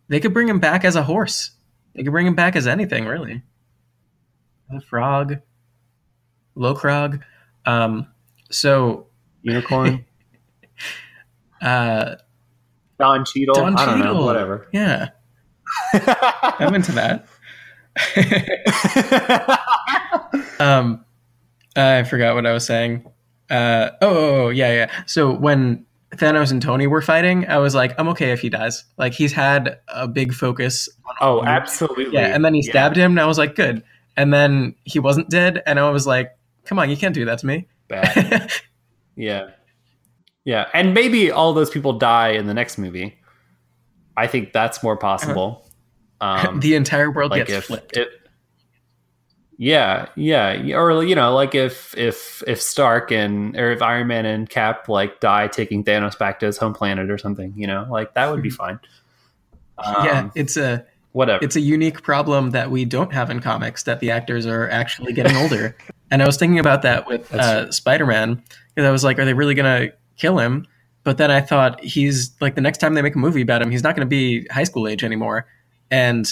They 0.10 0.20
could 0.20 0.34
bring 0.34 0.48
him 0.48 0.60
back 0.60 0.84
as 0.86 0.96
a 0.96 1.02
horse. 1.04 1.52
They 1.96 2.04
could 2.04 2.12
bring 2.12 2.28
him 2.28 2.36
back 2.36 2.56
as 2.56 2.68
anything, 2.68 3.06
really. 3.06 3.42
A 4.76 4.82
frog, 4.82 5.38
Lokrag. 6.56 7.22
Um, 7.66 8.07
so, 8.49 9.07
Unicorn. 9.41 10.05
uh, 11.61 12.16
Don 12.99 13.26
Cheadle. 13.26 13.55
Don 13.55 13.76
I 13.76 13.86
don't 13.86 13.99
know. 13.99 14.05
Cheadle. 14.05 14.26
Whatever. 14.26 14.68
yeah, 14.72 15.09
I'm 15.93 16.76
into 16.76 16.91
that. 16.93 17.28
um, 20.59 21.03
I 21.76 22.03
forgot 22.03 22.36
what 22.36 22.45
I 22.45 22.53
was 22.53 22.66
saying. 22.66 23.05
Uh, 23.49 23.89
oh, 24.01 24.07
oh, 24.07 24.45
oh, 24.45 24.49
yeah, 24.49 24.72
yeah. 24.74 25.03
So 25.05 25.32
when 25.32 25.86
Thanos 26.16 26.51
and 26.51 26.61
Tony 26.61 26.88
were 26.88 27.01
fighting, 27.01 27.47
I 27.47 27.57
was 27.57 27.76
like, 27.76 27.93
I'm 27.99 28.07
okay 28.09 28.32
if 28.32 28.41
he 28.41 28.49
dies. 28.49 28.86
Like 28.97 29.14
he's 29.14 29.34
had 29.34 29.80
a 29.88 30.07
big 30.07 30.34
focus. 30.34 30.89
oh, 31.22 31.43
absolutely. 31.43 32.14
Yeah, 32.14 32.28
and 32.28 32.43
then 32.45 32.53
he 32.53 32.61
stabbed 32.61 32.95
him, 32.95 33.11
and 33.11 33.20
I 33.20 33.26
was 33.26 33.38
like, 33.38 33.55
good. 33.55 33.84
And 34.16 34.34
then 34.34 34.76
he 34.84 34.99
wasn't 34.99 35.30
dead, 35.30 35.61
and 35.66 35.80
I 35.80 35.89
was 35.89 36.05
like, 36.05 36.32
come 36.66 36.80
on, 36.80 36.89
you 36.89 36.97
can't 36.97 37.14
do 37.16 37.26
that 37.26 37.39
to 37.39 37.45
me. 37.45 37.68
Bad. 37.88 38.51
Yeah. 39.16 39.49
Yeah. 40.45 40.68
And 40.74 40.93
maybe 40.93 41.30
all 41.32 41.53
those 41.53 41.70
people 41.70 41.93
die 41.93 42.30
in 42.30 42.47
the 42.47 42.53
next 42.53 42.78
movie. 42.78 43.18
I 44.18 44.28
think 44.28 44.53
that's 44.53 44.82
more 44.84 44.97
possible. 44.97 45.66
Um, 46.22 46.61
the 46.61 46.76
entire 46.76 47.11
world 47.11 47.32
like 47.32 47.47
gets 47.47 47.51
if 47.51 47.66
flipped. 47.66 47.97
it, 47.97 48.07
yeah, 49.57 50.07
yeah, 50.16 50.53
or 50.78 51.03
you 51.03 51.16
know, 51.16 51.34
like 51.36 51.53
if 51.53 51.93
if 51.97 52.41
if 52.47 52.61
Stark 52.61 53.11
and 53.11 53.57
or 53.57 53.72
if 53.72 53.82
Iron 53.82 54.07
Man 54.07 54.26
and 54.26 54.49
Cap 54.49 54.88
like 54.88 55.20
die 55.20 55.47
taking 55.47 55.84
Thanos 55.84 56.18
back 56.18 56.39
to 56.39 56.45
his 56.45 56.57
home 56.57 56.74
planet 56.74 57.11
or 57.11 57.18
something, 57.18 57.53
you 57.57 57.68
know, 57.68 57.86
like 57.89 58.14
that 58.14 58.32
would 58.32 58.41
be 58.41 58.49
fine. 58.49 58.80
yeah, 59.84 60.20
Um, 60.22 60.32
it's 60.34 60.55
a 60.55 60.86
whatever. 61.11 61.43
it's 61.43 61.57
a 61.57 61.61
unique 61.61 62.03
problem 62.03 62.51
that 62.51 62.72
we 62.72 62.86
don't 62.86 63.11
have 63.11 63.30
in 63.30 63.41
comics 63.41 63.84
that 63.84 63.99
the 63.99 64.09
actors 64.09 64.45
are 64.45 64.70
actually 64.70 65.11
getting 65.11 65.36
older. 65.36 65.76
and 66.14 66.22
I 66.22 66.28
was 66.28 66.38
thinking 66.38 66.59
about 66.59 66.84
that 66.84 67.07
with 67.07 67.34
uh, 67.34 67.72
Spider 67.72 68.05
Man 68.05 68.41
because 68.76 68.88
I 68.88 68.91
was 68.91 69.03
like, 69.03 69.18
are 69.18 69.26
they 69.26 69.34
really 69.34 69.55
going 69.55 69.89
to 69.89 69.95
kill 70.16 70.38
him? 70.38 70.68
But 71.03 71.18
then 71.18 71.32
I 71.32 71.41
thought 71.41 71.84
he's 71.84 72.39
like 72.39 72.53
the 72.53 72.61
next 72.61 72.78
time 72.78 72.93
they 72.93 73.01
make 73.01 73.16
a 73.16 73.18
movie 73.18 73.41
about 73.41 73.64
him, 73.64 73.72
he's 73.72 73.82
not 73.82 73.95
going 73.95 74.05
to 74.05 74.09
be 74.09 74.47
high 74.49 74.64
school 74.64 74.88
age 74.88 75.03
anymore, 75.03 75.47
and 75.89 76.32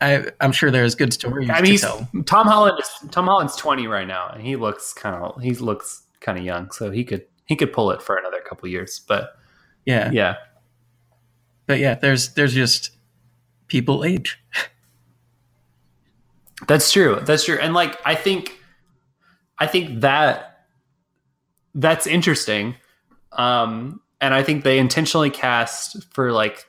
I, 0.00 0.30
I'm 0.40 0.50
sure 0.50 0.70
there's 0.70 0.94
good 0.94 1.12
stories 1.12 1.50
I 1.50 1.60
mean, 1.60 1.74
to 1.74 1.78
tell. 1.78 2.08
Tom 2.24 2.46
Holland 2.46 2.78
is 2.80 3.10
Tom 3.10 3.26
Holland's 3.26 3.54
twenty 3.54 3.86
right 3.86 4.08
now, 4.08 4.30
and 4.30 4.42
he 4.42 4.56
looks 4.56 4.94
kind 4.94 5.14
of 5.14 5.40
he 5.42 5.54
looks 5.54 6.04
kind 6.20 6.38
of 6.38 6.44
young, 6.44 6.70
so 6.70 6.90
he 6.90 7.04
could 7.04 7.26
he 7.44 7.54
could 7.54 7.72
pull 7.72 7.90
it 7.90 8.00
for 8.00 8.16
another 8.16 8.40
couple 8.40 8.66
years. 8.68 9.02
But 9.06 9.36
Yeah, 9.84 10.10
yeah, 10.10 10.36
but 11.66 11.80
yeah, 11.80 11.96
there's 11.96 12.30
there's 12.30 12.54
just 12.54 12.92
people 13.68 14.04
age. 14.04 14.42
that's 16.66 16.90
true. 16.90 17.20
That's 17.22 17.44
true. 17.44 17.58
And 17.60 17.74
like 17.74 18.00
I 18.06 18.14
think 18.14 18.58
I 19.62 19.66
think 19.66 20.00
that 20.00 20.66
that's 21.74 22.06
interesting. 22.06 22.74
Um, 23.32 24.00
and 24.20 24.34
I 24.34 24.42
think 24.42 24.64
they 24.64 24.78
intentionally 24.78 25.30
cast 25.30 26.04
for 26.12 26.32
like 26.32 26.66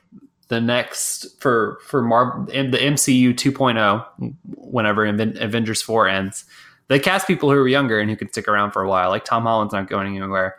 the 0.48 0.60
next 0.60 1.40
for 1.40 1.78
for 1.86 2.02
Mar 2.02 2.46
in 2.52 2.70
the 2.70 2.78
MCU 2.78 3.32
2.0 3.34 4.34
whenever 4.56 5.06
Aven- 5.06 5.38
Avengers 5.40 5.82
4 5.82 6.08
ends. 6.08 6.44
They 6.88 6.98
cast 6.98 7.26
people 7.26 7.50
who 7.50 7.56
are 7.56 7.68
younger 7.68 7.98
and 7.98 8.10
who 8.10 8.16
can 8.16 8.28
stick 8.30 8.46
around 8.48 8.72
for 8.72 8.82
a 8.82 8.88
while. 8.88 9.08
Like 9.10 9.24
Tom 9.24 9.44
Holland's 9.44 9.72
not 9.72 9.88
going 9.88 10.16
anywhere. 10.16 10.56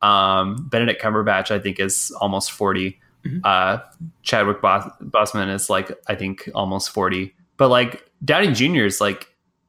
Um, 0.00 0.68
Benedict 0.68 1.00
Cumberbatch, 1.00 1.50
I 1.50 1.58
think, 1.60 1.78
is 1.78 2.10
almost 2.20 2.50
40. 2.52 2.98
Mhm. 3.24 3.40
Uh, 3.44 3.78
Chadwick 4.22 4.60
Bos- 4.60 4.90
Boseman 5.00 5.54
is 5.54 5.70
like, 5.70 5.92
I 6.08 6.16
think, 6.16 6.48
almost 6.54 6.90
40. 6.90 7.34
But 7.56 7.68
like 7.68 8.10
Downey 8.24 8.52
Jr. 8.52 8.84
is 8.84 9.00
like 9.00 9.28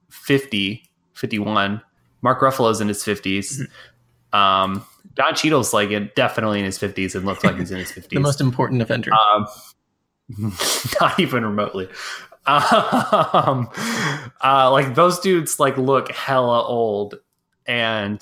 50, 0.09 0.89
51. 1.13 1.81
Mark 2.24 2.39
Ruffalo's 2.41 2.82
in 2.82 2.88
his 2.88 3.03
50s. 3.03 3.67
Um, 4.32 4.84
Don 5.13 5.36
Cheadle's 5.36 5.74
like 5.74 5.91
in- 5.91 6.09
definitely 6.15 6.57
in 6.59 6.65
his 6.65 6.80
50s 6.80 7.13
and 7.13 7.26
looks 7.26 7.43
like 7.43 7.57
he's 7.57 7.69
in 7.69 7.78
his 7.78 7.91
50s. 7.91 8.07
The 8.09 8.19
most 8.19 8.41
important 8.41 8.82
Avenger. 8.82 9.11
Um, 9.13 9.45
not 10.99 11.19
even 11.19 11.45
remotely. 11.45 11.88
Um, 12.45 13.69
uh, 14.43 14.71
like 14.71 14.95
those 14.95 15.19
dudes 15.19 15.59
like 15.59 15.78
look 15.78 16.11
hella 16.11 16.65
old, 16.65 17.15
and 17.65 18.21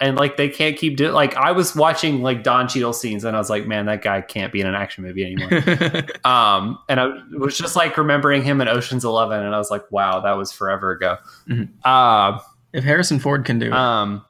and 0.00 0.16
like 0.16 0.36
they 0.36 0.48
can't 0.48 0.76
keep 0.76 0.96
doing. 0.96 1.12
Like 1.12 1.36
I 1.36 1.52
was 1.52 1.76
watching 1.76 2.22
like 2.22 2.42
Don 2.42 2.66
Cheadle 2.68 2.92
scenes, 2.92 3.24
and 3.24 3.36
I 3.36 3.38
was 3.38 3.50
like, 3.50 3.66
man, 3.66 3.86
that 3.86 4.02
guy 4.02 4.20
can't 4.22 4.52
be 4.52 4.60
in 4.60 4.66
an 4.66 4.74
action 4.74 5.04
movie 5.04 5.24
anymore. 5.24 5.50
um, 6.24 6.78
and 6.88 6.98
I 7.00 7.10
was 7.36 7.56
just 7.56 7.76
like 7.76 7.96
remembering 7.96 8.42
him 8.42 8.60
in 8.60 8.68
Ocean's 8.68 9.04
Eleven, 9.04 9.44
and 9.44 9.54
I 9.54 9.58
was 9.58 9.70
like, 9.70 9.90
wow, 9.92 10.20
that 10.20 10.32
was 10.36 10.50
forever 10.50 10.90
ago. 10.92 11.18
Mhm. 11.48 11.68
Uh, 11.84 12.38
if 12.72 12.84
Harrison 12.84 13.18
Ford 13.18 13.44
can 13.44 13.58
do 13.58 13.66
it, 13.66 13.72
um, 13.72 14.24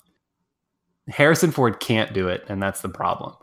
Harrison 1.09 1.51
Ford 1.51 1.81
can't 1.81 2.13
do 2.13 2.29
it, 2.29 2.45
and 2.49 2.63
that's 2.63 2.81
the 2.81 2.89
problem. 2.89 3.35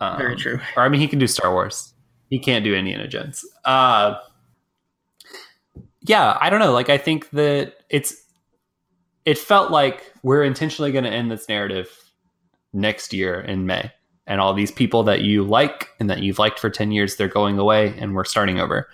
Um, 0.00 0.18
very 0.18 0.36
true. 0.36 0.60
or 0.76 0.82
I 0.82 0.88
mean, 0.88 1.00
he 1.00 1.08
can 1.08 1.18
do 1.18 1.26
Star 1.26 1.52
Wars. 1.52 1.92
He 2.28 2.38
can't 2.38 2.64
do 2.64 2.74
Indiana 2.74 3.08
Jones. 3.08 3.44
Uh, 3.64 4.14
yeah, 6.02 6.38
I 6.40 6.48
don't 6.50 6.60
know. 6.60 6.72
Like, 6.72 6.88
I 6.88 6.98
think 6.98 7.30
that 7.30 7.74
it's. 7.88 8.14
It 9.26 9.36
felt 9.36 9.70
like 9.70 10.12
we're 10.22 10.44
intentionally 10.44 10.92
going 10.92 11.04
to 11.04 11.10
end 11.10 11.30
this 11.30 11.48
narrative 11.48 11.90
next 12.72 13.12
year 13.12 13.38
in 13.40 13.66
May, 13.66 13.92
and 14.26 14.40
all 14.40 14.54
these 14.54 14.70
people 14.70 15.02
that 15.04 15.20
you 15.20 15.44
like 15.44 15.88
and 16.00 16.08
that 16.08 16.22
you've 16.22 16.38
liked 16.38 16.58
for 16.58 16.70
ten 16.70 16.90
years, 16.90 17.16
they're 17.16 17.28
going 17.28 17.58
away, 17.58 17.94
and 17.98 18.14
we're 18.14 18.24
starting 18.24 18.58
over. 18.58 18.88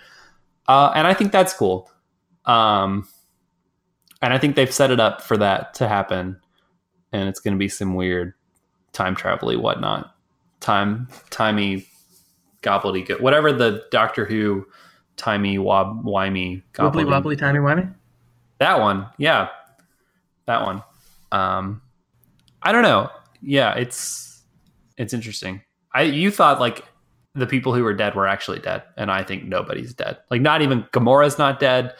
Uh, 0.67 0.91
and 0.95 1.07
I 1.07 1.13
think 1.13 1.31
that's 1.31 1.53
cool. 1.53 1.89
Um, 2.45 3.07
and 4.21 4.33
I 4.33 4.37
think 4.37 4.55
they've 4.55 4.73
set 4.73 4.91
it 4.91 4.99
up 4.99 5.21
for 5.21 5.37
that 5.37 5.73
to 5.75 5.87
happen. 5.87 6.39
and 7.11 7.29
it's 7.29 7.39
going 7.39 7.53
to 7.53 7.57
be 7.57 7.69
some 7.69 7.95
weird 7.95 8.33
time 8.93 9.15
travel 9.15 9.55
whatnot, 9.59 10.15
time 10.59 11.07
timey 11.29 11.85
gobbledygook, 12.63 13.21
whatever 13.21 13.51
the 13.53 13.83
Doctor 13.91 14.25
Who 14.25 14.65
timey 15.15 15.57
wob 15.57 16.03
wimey 16.03 16.63
Wobbly 16.77 17.05
wobbly 17.05 17.35
timey 17.35 17.59
wimey. 17.59 17.93
That 18.59 18.79
one, 18.79 19.07
yeah, 19.17 19.49
that 20.45 20.63
one. 20.63 20.83
Um, 21.31 21.81
I 22.61 22.71
don't 22.71 22.83
know. 22.83 23.09
Yeah, 23.41 23.73
it's 23.75 24.41
it's 24.97 25.13
interesting. 25.13 25.61
I 25.93 26.03
you 26.03 26.31
thought 26.31 26.59
like 26.59 26.83
the 27.35 27.45
people 27.47 27.73
who 27.73 27.83
were 27.83 27.93
dead 27.93 28.15
were 28.15 28.27
actually 28.27 28.59
dead, 28.59 28.83
and 28.97 29.11
I 29.11 29.23
think 29.23 29.45
nobody's 29.45 29.93
dead. 29.93 30.17
Like 30.31 30.41
not 30.41 30.61
even 30.61 30.83
Gamora's 30.91 31.37
not 31.37 31.59
dead, 31.59 31.93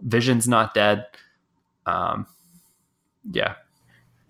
Vision's 0.00 0.48
not 0.48 0.74
dead. 0.74 1.06
Um, 1.86 2.26
yeah, 3.30 3.54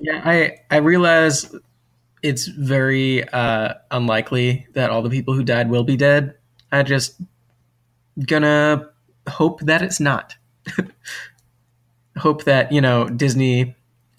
yeah. 0.00 0.22
I 0.24 0.58
I 0.70 0.78
realize 0.78 1.54
it's 2.22 2.46
very 2.46 3.28
uh, 3.30 3.74
unlikely 3.90 4.66
that 4.74 4.90
all 4.90 5.02
the 5.02 5.10
people 5.10 5.34
who 5.34 5.44
died 5.44 5.70
will 5.70 5.84
be 5.84 5.96
dead. 5.96 6.36
I 6.70 6.82
just 6.82 7.20
gonna 8.26 8.88
hope 9.28 9.60
that 9.62 9.82
it's 9.82 10.00
not. 10.00 10.36
hope 12.18 12.44
that 12.44 12.70
you 12.72 12.80
know 12.80 13.08
Disney 13.08 13.74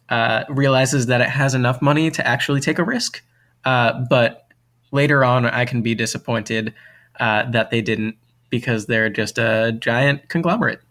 uh, 0.10 0.44
realizes 0.50 1.08
that 1.08 1.22
it 1.22 1.30
has 1.30 1.56
enough 1.56 1.82
money 1.82 2.12
to 2.12 2.26
actually 2.28 2.62
take 2.62 2.80
a 2.80 2.84
risk. 2.84 3.22
Uh, 3.66 4.04
but 4.10 4.48
later 4.92 5.24
on, 5.24 5.46
I 5.46 5.66
can 5.66 5.82
be 5.82 5.96
disappointed 5.96 6.74
uh, 7.20 7.50
that 7.52 7.72
they 7.72 7.82
didn't 7.82 8.18
because 8.50 8.86
they're 8.86 9.10
just 9.10 9.38
a 9.38 9.76
giant 9.80 10.30
conglomerate. 10.30 10.82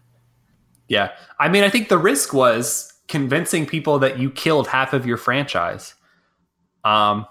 Yeah. 0.93 1.12
I 1.40 1.49
mean, 1.49 1.64
I 1.64 1.70
think 1.70 1.88
the 1.88 1.97
risk 1.97 2.34
was 2.34 2.93
convincing 3.09 3.64
people 3.64 3.99
that 4.01 4.18
you 4.18 4.30
killed 4.30 4.68
half 4.68 4.93
of 4.93 5.07
your 5.07 5.16
franchise. 5.16 5.95
Um, 6.84 7.24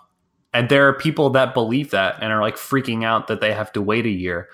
and 0.52 0.68
there 0.68 0.88
are 0.88 0.94
people 0.94 1.30
that 1.30 1.54
believe 1.54 1.92
that 1.92 2.16
and 2.22 2.34
are 2.34 2.42
like 2.42 2.56
freaking 2.56 3.06
out 3.06 3.28
that 3.28 3.40
they 3.40 3.54
have 3.54 3.72
to 3.74 3.82
wait 3.82 4.08
a 4.08 4.10
year 4.10 4.50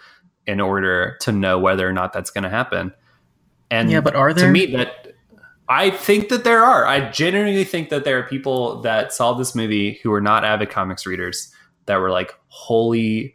in 0.45 0.59
order 0.59 1.15
to 1.21 1.31
know 1.31 1.57
whether 1.57 1.87
or 1.87 1.93
not 1.93 2.11
that's 2.11 2.31
going 2.31 2.43
to 2.43 2.49
happen. 2.49 2.93
And 3.71 3.89
yeah, 3.89 4.01
but 4.01 4.13
are 4.13 4.33
there? 4.33 4.47
To 4.47 4.51
me, 4.51 4.65
that 4.73 5.13
I 5.69 5.89
think 5.89 6.27
that 6.27 6.43
there 6.43 6.65
are. 6.65 6.85
I 6.85 7.09
genuinely 7.09 7.63
think 7.63 7.87
that 7.87 8.03
there 8.03 8.19
are 8.19 8.23
people 8.23 8.81
that 8.81 9.13
saw 9.13 9.31
this 9.31 9.55
movie 9.55 10.01
who 10.03 10.11
are 10.11 10.21
not 10.21 10.43
avid 10.43 10.69
comics 10.69 11.05
readers 11.05 11.49
that 11.85 11.95
were 11.97 12.11
like, 12.11 12.33
"Holy 12.47 13.33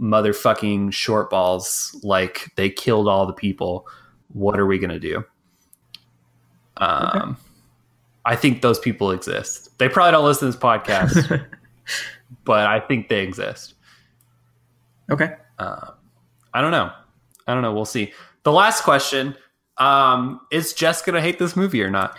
motherfucking 0.00 0.94
short 0.94 1.28
balls! 1.28 1.94
Like 2.02 2.50
they 2.56 2.70
killed 2.70 3.08
all 3.08 3.26
the 3.26 3.34
people. 3.34 3.86
What 4.32 4.58
are 4.58 4.66
we 4.66 4.78
gonna 4.78 5.00
do?" 5.00 5.24
Um, 6.76 7.10
okay. 7.14 7.40
I 8.24 8.36
think 8.36 8.62
those 8.62 8.78
people 8.78 9.10
exist. 9.10 9.76
They 9.78 9.88
probably 9.88 10.12
don't 10.12 10.24
listen 10.24 10.50
to 10.50 10.52
this 10.52 10.62
podcast, 10.62 11.46
but 12.44 12.66
I 12.66 12.80
think 12.80 13.08
they 13.08 13.22
exist. 13.22 13.74
Okay. 15.10 15.34
Uh, 15.58 15.90
I 16.54 16.60
don't 16.60 16.70
know. 16.70 16.92
I 17.46 17.54
don't 17.54 17.62
know. 17.62 17.72
We'll 17.72 17.84
see. 17.84 18.12
The 18.44 18.52
last 18.52 18.82
question 18.82 19.36
um, 19.78 20.40
is 20.50 20.72
Jess 20.72 21.02
gonna 21.02 21.20
hate 21.20 21.38
this 21.38 21.56
movie 21.56 21.82
or 21.82 21.90
not? 21.90 22.16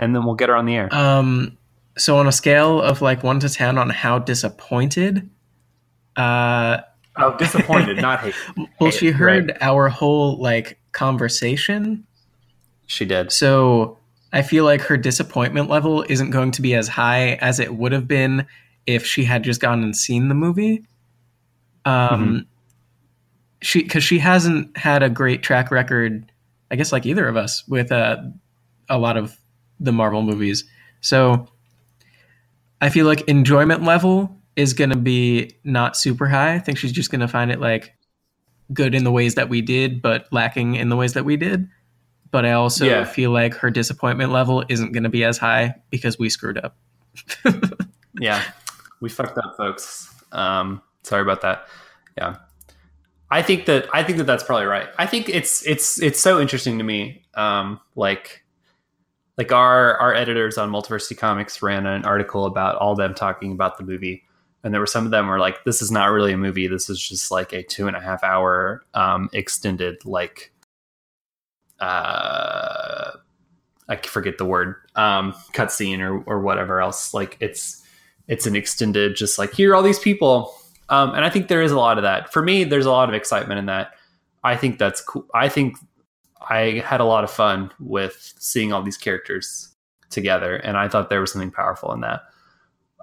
And 0.00 0.14
then 0.14 0.24
we'll 0.24 0.34
get 0.34 0.48
her 0.48 0.56
on 0.56 0.66
the 0.66 0.76
air. 0.76 0.94
Um, 0.94 1.58
so 1.96 2.16
on 2.18 2.26
a 2.26 2.32
scale 2.32 2.80
of 2.80 3.02
like 3.02 3.22
one 3.22 3.40
to 3.40 3.48
ten 3.48 3.78
on 3.78 3.90
how 3.90 4.18
disappointed, 4.18 5.28
uh, 6.16 6.78
oh, 7.16 7.36
disappointed, 7.36 7.96
not 7.98 8.20
hate. 8.20 8.34
well, 8.80 8.90
she 8.90 9.10
heard 9.10 9.48
right. 9.48 9.58
our 9.60 9.88
whole 9.88 10.40
like 10.40 10.78
conversation. 10.98 12.04
She 12.86 13.04
did. 13.04 13.30
So 13.30 13.98
I 14.32 14.42
feel 14.42 14.64
like 14.64 14.80
her 14.82 14.96
disappointment 14.96 15.70
level 15.70 16.04
isn't 16.08 16.30
going 16.30 16.50
to 16.52 16.62
be 16.62 16.74
as 16.74 16.88
high 16.88 17.34
as 17.34 17.60
it 17.60 17.76
would 17.76 17.92
have 17.92 18.08
been 18.08 18.46
if 18.86 19.06
she 19.06 19.24
had 19.24 19.44
just 19.44 19.60
gone 19.60 19.82
and 19.82 19.96
seen 19.96 20.28
the 20.28 20.34
movie. 20.34 20.84
Um, 21.84 21.94
mm-hmm. 21.94 22.38
she 23.62 23.82
because 23.82 24.02
she 24.02 24.18
hasn't 24.18 24.76
had 24.76 25.02
a 25.02 25.08
great 25.08 25.42
track 25.42 25.70
record 25.70 26.30
I 26.70 26.76
guess 26.76 26.92
like 26.92 27.06
either 27.06 27.26
of 27.26 27.36
us 27.36 27.66
with 27.66 27.92
uh, 27.92 28.18
a 28.88 28.98
lot 28.98 29.16
of 29.16 29.38
the 29.80 29.92
Marvel 29.92 30.22
movies. 30.22 30.64
So 31.00 31.48
I 32.80 32.90
feel 32.90 33.06
like 33.06 33.22
enjoyment 33.22 33.84
level 33.84 34.36
is 34.56 34.74
going 34.74 34.90
to 34.90 34.96
be 34.96 35.56
not 35.64 35.96
super 35.96 36.26
high. 36.26 36.54
I 36.54 36.58
think 36.58 36.78
she's 36.78 36.92
just 36.92 37.10
going 37.10 37.20
to 37.20 37.28
find 37.28 37.50
it 37.50 37.60
like 37.60 37.94
good 38.72 38.94
in 38.94 39.04
the 39.04 39.12
ways 39.12 39.34
that 39.34 39.48
we 39.48 39.62
did, 39.62 40.02
but 40.02 40.26
lacking 40.32 40.74
in 40.74 40.88
the 40.88 40.96
ways 40.96 41.14
that 41.14 41.24
we 41.24 41.36
did. 41.36 41.68
But 42.30 42.44
I 42.44 42.52
also 42.52 42.84
yeah. 42.84 43.04
feel 43.04 43.30
like 43.30 43.54
her 43.54 43.70
disappointment 43.70 44.32
level 44.32 44.62
isn't 44.68 44.92
going 44.92 45.04
to 45.04 45.08
be 45.08 45.24
as 45.24 45.38
high 45.38 45.74
because 45.90 46.18
we 46.18 46.28
screwed 46.28 46.58
up. 46.58 46.76
yeah, 48.20 48.42
we 49.00 49.08
fucked 49.08 49.38
up, 49.38 49.56
folks. 49.56 50.14
Um, 50.32 50.82
sorry 51.02 51.22
about 51.22 51.40
that. 51.40 51.66
Yeah. 52.16 52.36
I 53.30 53.42
think 53.42 53.66
that 53.66 53.88
I 53.92 54.02
think 54.02 54.18
that 54.18 54.24
that's 54.24 54.44
probably 54.44 54.66
right. 54.66 54.88
I 54.98 55.06
think 55.06 55.28
it's 55.28 55.66
it's 55.66 56.00
it's 56.00 56.18
so 56.18 56.40
interesting 56.40 56.78
to 56.78 56.84
me. 56.84 57.26
Um, 57.34 57.80
like 57.94 58.44
like 59.36 59.52
our 59.52 59.96
our 59.98 60.14
editors 60.14 60.56
on 60.56 60.70
Multiversity 60.70 61.16
Comics 61.16 61.62
ran 61.62 61.86
an 61.86 62.04
article 62.04 62.46
about 62.46 62.76
all 62.76 62.94
them 62.94 63.14
talking 63.14 63.52
about 63.52 63.76
the 63.76 63.84
movie, 63.84 64.24
and 64.64 64.74
there 64.74 64.80
were 64.80 64.86
some 64.86 65.04
of 65.04 65.10
them 65.10 65.28
were 65.28 65.38
like, 65.38 65.64
"This 65.64 65.82
is 65.82 65.90
not 65.90 66.10
really 66.10 66.32
a 66.32 66.38
movie. 66.38 66.66
This 66.66 66.90
is 66.90 67.00
just 67.00 67.30
like 67.30 67.52
a 67.52 67.62
two 67.62 67.86
and 67.86 67.96
a 67.96 68.00
half 68.00 68.22
hour 68.22 68.84
um, 68.94 69.28
extended 69.32 70.04
like." 70.04 70.52
Uh, 71.80 73.12
I 73.88 73.96
forget 73.96 74.38
the 74.38 74.44
word 74.44 74.76
um, 74.96 75.32
cutscene 75.54 76.00
or 76.00 76.22
or 76.24 76.40
whatever 76.40 76.80
else. 76.80 77.14
Like 77.14 77.36
it's 77.40 77.82
it's 78.26 78.46
an 78.46 78.56
extended, 78.56 79.16
just 79.16 79.38
like 79.38 79.52
here 79.52 79.72
are 79.72 79.76
all 79.76 79.82
these 79.82 79.98
people 79.98 80.54
um, 80.88 81.14
and 81.14 81.24
I 81.24 81.30
think 81.30 81.48
there 81.48 81.62
is 81.62 81.72
a 81.72 81.78
lot 81.78 81.98
of 81.98 82.04
that. 82.04 82.32
For 82.32 82.42
me, 82.42 82.64
there's 82.64 82.86
a 82.86 82.90
lot 82.90 83.08
of 83.08 83.14
excitement 83.14 83.58
in 83.58 83.66
that. 83.66 83.92
I 84.42 84.56
think 84.56 84.78
that's 84.78 85.00
cool. 85.00 85.26
I 85.34 85.48
think 85.48 85.76
I 86.48 86.82
had 86.84 87.00
a 87.00 87.04
lot 87.04 87.24
of 87.24 87.30
fun 87.30 87.70
with 87.78 88.34
seeing 88.38 88.72
all 88.72 88.82
these 88.82 88.96
characters 88.96 89.74
together, 90.10 90.56
and 90.56 90.76
I 90.76 90.88
thought 90.88 91.10
there 91.10 91.20
was 91.20 91.32
something 91.32 91.50
powerful 91.50 91.92
in 91.92 92.00
that. 92.00 92.22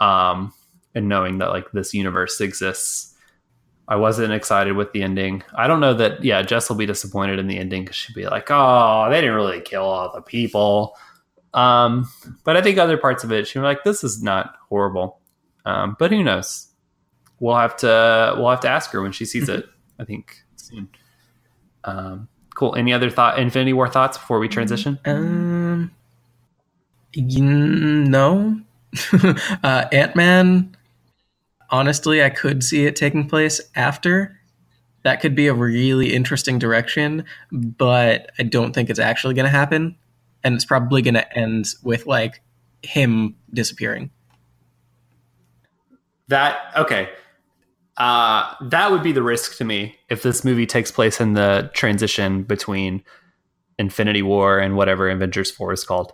Um, 0.02 0.54
and 0.96 1.08
knowing 1.08 1.38
that 1.40 1.50
like 1.50 1.72
this 1.72 1.94
universe 1.94 2.42
exists. 2.42 3.14
I 3.88 3.98
wasn't 3.98 4.34
excited 4.34 4.76
with 4.76 4.92
the 4.94 5.04
ending. 5.04 5.44
I 5.56 5.68
don't 5.68 5.80
know 5.80 5.94
that. 5.94 6.24
Yeah, 6.24 6.42
Jess 6.42 6.70
will 6.70 6.76
be 6.76 6.88
disappointed 6.88 7.38
in 7.38 7.48
the 7.48 7.60
ending 7.60 7.84
because 7.84 7.96
she'll 7.96 8.16
be 8.16 8.26
like, 8.26 8.48
"Oh, 8.50 9.08
they 9.12 9.22
didn't 9.22 9.36
really 9.36 9.62
kill 9.62 9.84
all 9.84 10.12
the 10.12 10.22
people." 10.22 10.98
Um, 11.54 12.10
but 12.44 12.58
I 12.58 12.64
think 12.64 12.80
other 12.80 12.98
parts 12.98 13.24
of 13.24 13.32
it, 13.32 13.48
she'll 13.48 13.62
be 13.62 13.68
like, 13.68 13.84
"This 13.84 14.04
is 14.04 14.24
not 14.24 14.56
horrible." 14.70 15.20
Um, 15.66 15.96
but 16.00 16.12
who 16.12 16.24
knows? 16.24 16.70
we'll 17.40 17.56
have 17.56 17.76
to 17.78 18.36
we'll 18.38 18.50
have 18.50 18.62
to 18.62 18.70
ask 18.70 18.92
her 18.92 19.02
when 19.02 19.12
she 19.12 19.26
sees 19.26 19.50
it. 19.50 19.68
I 20.00 20.06
think 20.06 20.44
soon. 20.56 20.90
Um, 21.84 22.28
cool. 22.54 22.76
Any 22.76 22.94
other 22.94 23.10
thought? 23.10 23.40
Infinity 23.40 23.74
War 23.74 23.88
thoughts 23.88 24.18
before 24.18 24.40
we 24.40 24.48
transition? 24.48 25.00
Um, 25.06 25.92
no. 27.16 28.60
uh, 29.64 29.86
Ant 29.92 30.16
Man. 30.16 30.75
Honestly, 31.70 32.24
I 32.24 32.30
could 32.30 32.64
see 32.64 32.86
it 32.86 32.96
taking 32.96 33.28
place 33.28 33.62
after. 33.76 34.40
That 35.04 35.22
could 35.22 35.36
be 35.36 35.48
a 35.48 35.54
really 35.54 36.14
interesting 36.14 36.58
direction, 36.58 37.26
but 37.52 38.32
I 38.40 38.44
don't 38.44 38.74
think 38.74 38.90
it's 38.90 39.00
actually 39.00 39.36
going 39.36 39.46
to 39.46 39.52
happen. 39.52 39.96
And 40.44 40.56
it's 40.56 40.66
probably 40.66 41.02
going 41.02 41.16
to 41.16 41.38
end 41.38 41.68
with 41.84 42.06
like 42.06 42.42
him 42.82 43.36
disappearing. 43.54 44.12
That 46.28 46.58
okay 46.76 47.10
uh, 47.98 48.54
that 48.62 48.92
would 48.92 49.04
be 49.04 49.12
the 49.12 49.24
risk 49.24 49.58
to 49.58 49.64
me 49.64 49.96
if 50.10 50.22
this 50.22 50.44
movie 50.44 50.66
takes 50.66 50.92
place 50.92 51.22
in 51.22 51.34
the 51.34 51.70
transition 51.74 52.44
between 52.44 53.04
Infinity 53.80 54.22
War 54.22 54.60
and 54.60 54.76
whatever 54.76 55.10
Avengers 55.10 55.52
4 55.52 55.74
is 55.74 55.84
called. 55.84 56.12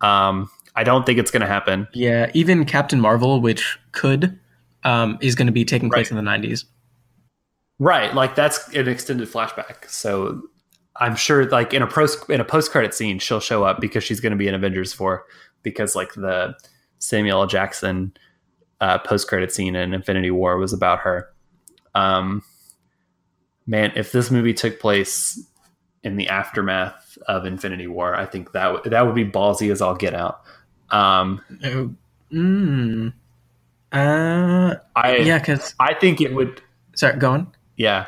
Um, 0.00 0.50
I 0.74 0.82
don't 0.82 1.04
think 1.04 1.18
it's 1.18 1.30
going 1.30 1.42
to 1.42 1.46
happen. 1.46 1.88
Yeah, 1.92 2.30
even 2.34 2.64
Captain 2.64 3.00
Marvel, 3.00 3.40
which 3.40 3.78
could, 3.92 4.38
um, 4.84 5.18
is 5.20 5.34
going 5.34 5.46
to 5.46 5.52
be 5.52 5.64
taking 5.64 5.90
place 5.90 6.10
right. 6.10 6.18
in 6.18 6.24
the 6.24 6.30
90s. 6.30 6.64
Right, 7.78 8.14
like 8.14 8.34
that's 8.34 8.68
an 8.68 8.88
extended 8.88 9.28
flashback. 9.28 9.88
So 9.88 10.42
I'm 10.96 11.16
sure, 11.16 11.44
like 11.46 11.74
in 11.74 11.82
a 11.82 11.86
post 11.86 12.30
in 12.30 12.40
a 12.40 12.44
post 12.44 12.70
credit 12.70 12.94
scene, 12.94 13.18
she'll 13.18 13.40
show 13.40 13.64
up 13.64 13.80
because 13.80 14.04
she's 14.04 14.20
going 14.20 14.30
to 14.30 14.36
be 14.36 14.46
in 14.46 14.54
Avengers 14.54 14.92
4 14.92 15.24
because 15.62 15.96
like 15.96 16.14
the 16.14 16.54
Samuel 16.98 17.40
L. 17.40 17.46
Jackson 17.48 18.12
uh, 18.80 18.98
post 18.98 19.28
credit 19.28 19.52
scene 19.52 19.74
in 19.74 19.92
Infinity 19.92 20.30
War 20.30 20.56
was 20.56 20.72
about 20.72 21.00
her. 21.00 21.28
Um, 21.94 22.42
man, 23.66 23.92
if 23.96 24.12
this 24.12 24.30
movie 24.30 24.54
took 24.54 24.78
place 24.78 25.42
in 26.04 26.16
the 26.16 26.28
aftermath 26.28 27.18
of 27.26 27.44
Infinity 27.44 27.86
War, 27.86 28.14
I 28.14 28.26
think 28.26 28.52
that 28.52 28.66
w- 28.66 28.90
that 28.90 29.06
would 29.06 29.14
be 29.14 29.24
ballsy 29.24 29.72
as 29.72 29.80
all 29.80 29.96
get 29.96 30.14
out. 30.14 30.42
Um, 30.90 31.40
mm, 32.32 33.12
uh, 33.94 34.76
I 34.96 35.16
yeah, 35.18 35.38
because 35.38 35.74
I 35.80 35.94
think 35.94 36.20
it 36.20 36.34
would. 36.34 36.60
Sorry, 36.94 37.16
go 37.18 37.32
on. 37.32 37.52
Yeah. 37.76 38.06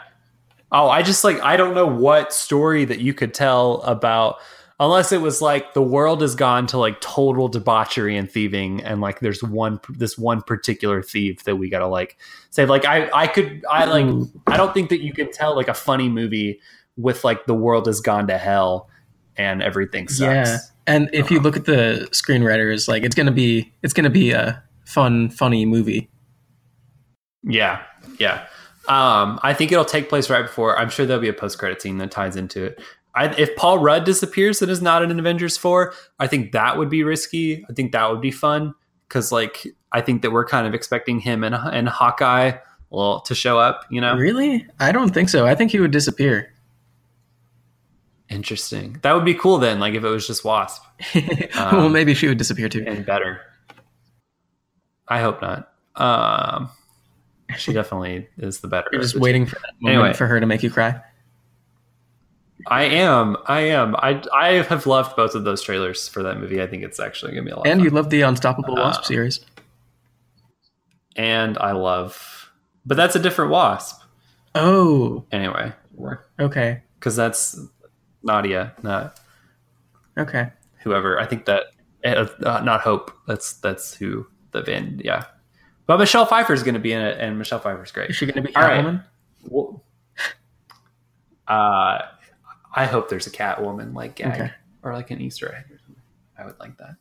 Oh, 0.73 0.89
I 0.89 1.03
just 1.03 1.25
like 1.25 1.41
I 1.41 1.57
don't 1.57 1.75
know 1.75 1.87
what 1.87 2.33
story 2.33 2.85
that 2.85 2.99
you 2.99 3.15
could 3.15 3.33
tell 3.33 3.83
about 3.83 4.39
unless 4.79 5.11
it 5.11 5.21
was 5.21 5.41
like 5.41 5.73
the 5.75 5.83
world 5.83 6.21
has 6.21 6.35
gone 6.35 6.67
to 6.67 6.79
like 6.79 7.01
total 7.01 7.49
debauchery 7.49 8.17
and 8.17 8.31
thieving 8.31 8.83
and 8.83 9.01
like 9.01 9.21
there's 9.21 9.43
one 9.43 9.81
this 9.89 10.19
one 10.19 10.43
particular 10.43 11.03
thief 11.03 11.45
that 11.45 11.57
we 11.57 11.71
gotta 11.71 11.87
like 11.87 12.19
say 12.51 12.67
like 12.67 12.85
i 12.85 13.09
i 13.15 13.27
could 13.27 13.65
i 13.71 13.87
like 13.87 14.05
i 14.49 14.57
don't 14.57 14.75
think 14.75 14.91
that 14.91 15.01
you 15.01 15.15
can 15.15 15.33
tell 15.33 15.57
like 15.57 15.69
a 15.69 15.73
funny 15.75 16.11
movie 16.11 16.61
with 16.99 17.25
like 17.25 17.47
the 17.47 17.55
world 17.55 17.87
has 17.87 18.03
gone 18.03 18.27
to 18.27 18.37
hell 18.37 18.91
and 19.37 19.63
everything 19.63 20.09
sucks 20.09 20.51
Yeah. 20.51 20.59
And 20.87 21.11
if 21.13 21.31
you 21.31 21.41
look 21.41 21.57
at 21.57 21.65
the 21.65 22.07
screenwriters, 22.13 22.87
like 22.87 23.03
it's 23.03 23.15
gonna 23.15 23.33
be 23.33 23.73
it's 23.83 23.93
gonna 23.93 24.11
be 24.11 24.31
a 24.31 24.63
fun, 24.87 25.29
funny 25.31 25.67
movie. 25.67 26.09
yeah 27.43 27.83
yeah 28.19 28.47
um 28.89 29.39
i 29.43 29.53
think 29.53 29.71
it'll 29.73 29.85
take 29.85 30.09
place 30.09 30.31
right 30.31 30.43
before 30.43 30.79
i'm 30.79 30.89
sure 30.89 31.05
there'll 31.07 31.21
be 31.21 31.29
a 31.29 31.33
post-credit 31.33 31.83
scene 31.83 31.99
that 31.99 32.11
ties 32.11 32.37
into 32.37 32.65
it 32.65 32.81
I, 33.15 33.27
if 33.37 33.55
paul 33.57 33.79
rudd 33.79 34.05
disappears 34.05 34.63
and 34.63 34.71
is 34.71 34.81
not 34.81 35.03
in 35.03 35.19
avengers 35.19 35.57
4 35.57 35.93
i 36.19 36.27
think 36.27 36.53
that 36.53 36.79
would 36.79 36.89
be 36.89 37.03
risky 37.03 37.65
i 37.69 37.73
think 37.73 37.93
that 37.93 38.11
would 38.11 38.21
be 38.21 38.31
fun 38.31 38.75
because 39.09 39.33
like 39.33 39.67
i 39.93 40.01
think 40.01 40.23
that 40.23 40.31
we're 40.31 40.47
kind 40.47 40.67
of 40.67 40.75
expecting 40.75 41.21
him 41.21 41.43
and, 41.45 41.55
and 41.55 41.89
hawkeye 41.89 42.53
well 42.91 43.21
to 43.23 43.35
show 43.35 43.59
up 43.59 43.85
you 43.91 44.01
know 44.01 44.15
Really? 44.17 44.67
I 44.79 44.93
don't 44.93 45.13
think 45.13 45.29
so. 45.29 45.47
I 45.47 45.55
think 45.57 45.73
he 45.73 45.81
would 45.81 45.91
disappear. 45.91 46.53
interesting 48.29 48.99
that 49.03 49.13
would 49.13 49.25
be 49.25 49.35
cool 49.35 49.59
then 49.59 49.79
like 49.79 49.95
if 49.95 50.03
it 50.05 50.09
was 50.09 50.27
just 50.27 50.45
wasp 50.45 50.83
well, 51.55 51.89
maybe 51.89 52.15
she 52.15 52.27
would 52.29 52.39
disappear 52.39 52.69
too. 52.69 52.83
and 52.87 53.05
better 53.07 53.41
i 55.09 55.21
hope 55.21 55.41
not 55.43 55.73
um 55.97 56.69
she 57.57 57.73
definitely 57.73 58.29
is 58.39 58.61
the 58.61 58.69
better 58.69 58.89
You're 58.93 59.01
just 59.03 59.15
of 59.15 59.21
the 59.21 59.21
two. 59.21 59.25
waiting 59.25 59.47
for 59.47 59.55
that 59.57 59.73
moment 59.81 59.99
Anyway. 60.03 60.13
for 60.17 60.27
her 60.27 60.41
to 60.41 60.47
make 60.47 60.63
you 60.65 60.71
cry. 60.71 61.01
I 62.67 62.83
am. 62.85 63.37
I 63.47 63.61
am. 63.61 63.95
I 63.97 64.21
I 64.35 64.49
have 64.65 64.85
loved 64.87 65.15
both 65.15 65.37
of 65.37 65.45
those 65.45 65.63
trailers 65.63 66.09
for 66.09 66.25
that 66.25 66.41
movie. 66.41 66.61
I 66.61 66.67
think 66.67 66.83
it's 66.83 66.99
actually 66.99 67.33
gonna 67.33 67.45
be 67.45 67.51
a 67.53 67.57
lot. 67.57 67.69
And 67.69 67.81
you 67.83 67.91
love 67.91 68.11
the 68.11 68.23
Unstoppable 68.23 68.75
Wasp 68.75 69.03
Uh, 69.03 69.05
series. 69.05 69.41
and 71.15 71.57
I 71.59 71.73
love, 71.73 72.51
but 72.85 72.97
that's 72.97 73.15
a 73.15 73.21
different 73.21 73.51
wasp. 73.53 74.03
Oh, 74.55 75.25
Anyway, 75.31 75.73
okay. 76.41 76.83
because 76.99 77.15
that's 77.15 77.59
Nadia, 78.23 78.75
not 78.83 79.21
Okay. 80.19 80.51
whoever. 80.83 81.21
I 81.21 81.27
think 81.27 81.45
that 81.45 81.65
uh, 82.05 82.27
uh, 82.45 82.61
not 82.65 82.81
Hope. 82.81 83.13
That's 83.29 83.53
that's 83.55 83.95
who 83.95 84.27
the 84.57 84.63
Van. 84.63 85.01
Yeah, 85.05 85.25
but 85.87 85.99
Michelle 85.99 86.27
Pfeiffer 86.27 86.53
is 86.53 86.63
gonna 86.63 86.79
be 86.81 86.93
in 86.93 87.01
it, 87.03 87.19
and 87.21 87.39
Michelle 87.39 87.61
Pfeiffer's 87.61 87.93
great. 87.93 88.11
Is 88.11 88.17
she 88.17 88.27
going 88.27 88.43
to 88.43 88.43
be 88.43 88.55
All 88.57 88.63
right. 88.63 88.85
Catwoman? 88.85 89.05
Well, 89.49 89.83
uh, 91.49 91.99
I 92.75 92.85
hope 92.87 93.09
there's 93.09 93.27
a 93.27 93.31
Catwoman 93.31 93.95
like 93.95 94.17
gag 94.17 94.35
Okay. 94.41 94.51
or 94.83 94.93
like 94.93 95.11
an 95.11 95.21
Easter 95.21 95.49
egg 95.55 95.65
or 95.73 95.79
something. 95.79 96.03
I 96.39 96.45
would 96.45 96.59
like 96.59 96.77
that. 96.79 96.97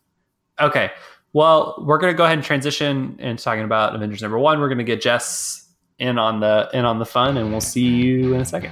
Okay. 0.60 0.92
Well, 1.34 1.84
we're 1.86 1.98
gonna 1.98 2.14
go 2.14 2.24
ahead 2.24 2.38
and 2.38 2.46
transition 2.46 3.16
into 3.20 3.44
talking 3.44 3.64
about 3.66 3.94
Avengers 3.96 4.22
number 4.22 4.40
one. 4.40 4.60
We're 4.60 4.70
gonna 4.70 4.84
get 4.84 5.02
Jess 5.02 5.68
in 6.00 6.18
on 6.18 6.40
the 6.40 6.70
in 6.74 6.86
on 6.86 7.00
the 7.00 7.06
fun, 7.06 7.38
and 7.38 7.52
we'll 7.52 7.60
see 7.62 7.82
you 7.86 8.34
in 8.36 8.42
a 8.42 8.46
second. 8.46 8.72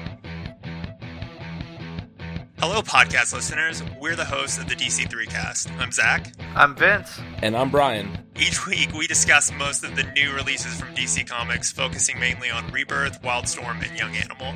Hello, 2.65 2.81
podcast 2.81 3.33
listeners. 3.33 3.83
We're 3.99 4.15
the 4.15 4.23
hosts 4.23 4.57
of 4.57 4.69
the 4.69 4.75
DC3 4.75 5.27
cast. 5.27 5.69
I'm 5.79 5.91
Zach. 5.91 6.31
I'm 6.55 6.73
Vince. 6.77 7.19
And 7.41 7.57
I'm 7.57 7.69
Brian. 7.69 8.17
Each 8.39 8.65
week, 8.65 8.93
we 8.93 9.05
discuss 9.05 9.51
most 9.51 9.83
of 9.83 9.97
the 9.97 10.03
new 10.13 10.31
releases 10.31 10.79
from 10.79 10.95
DC 10.95 11.27
Comics, 11.27 11.73
focusing 11.73 12.21
mainly 12.21 12.49
on 12.49 12.71
Rebirth, 12.71 13.21
Wildstorm, 13.21 13.85
and 13.85 13.99
Young 13.99 14.15
Animal. 14.15 14.55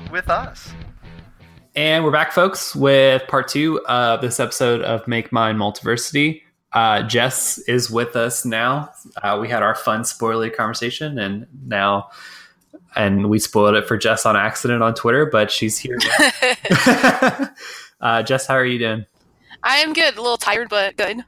with 0.11 0.29
us. 0.29 0.73
And 1.73 2.03
we're 2.03 2.11
back, 2.11 2.33
folks, 2.33 2.75
with 2.75 3.25
part 3.27 3.47
two 3.47 3.79
of 3.85 4.19
this 4.19 4.39
episode 4.39 4.81
of 4.81 5.07
Make 5.07 5.31
Mine 5.31 5.55
Multiversity. 5.55 6.41
Uh, 6.73 7.03
Jess 7.03 7.57
is 7.59 7.89
with 7.89 8.15
us 8.17 8.43
now. 8.43 8.89
Uh, 9.23 9.37
we 9.39 9.47
had 9.47 9.63
our 9.63 9.73
fun 9.73 10.03
spoiler 10.03 10.49
conversation, 10.49 11.17
and 11.17 11.47
now, 11.65 12.09
and 12.95 13.29
we 13.29 13.39
spoiled 13.39 13.75
it 13.75 13.87
for 13.87 13.97
Jess 13.97 14.25
on 14.25 14.35
accident 14.35 14.83
on 14.83 14.93
Twitter, 14.93 15.25
but 15.25 15.49
she's 15.49 15.77
here. 15.77 15.97
now. 16.19 17.49
uh, 18.01 18.23
Jess, 18.23 18.45
how 18.45 18.55
are 18.55 18.65
you 18.65 18.79
doing? 18.79 19.05
I 19.63 19.77
am 19.77 19.93
good. 19.93 20.17
A 20.17 20.21
little 20.21 20.37
tired, 20.37 20.69
but 20.69 20.97
good. 20.97 21.23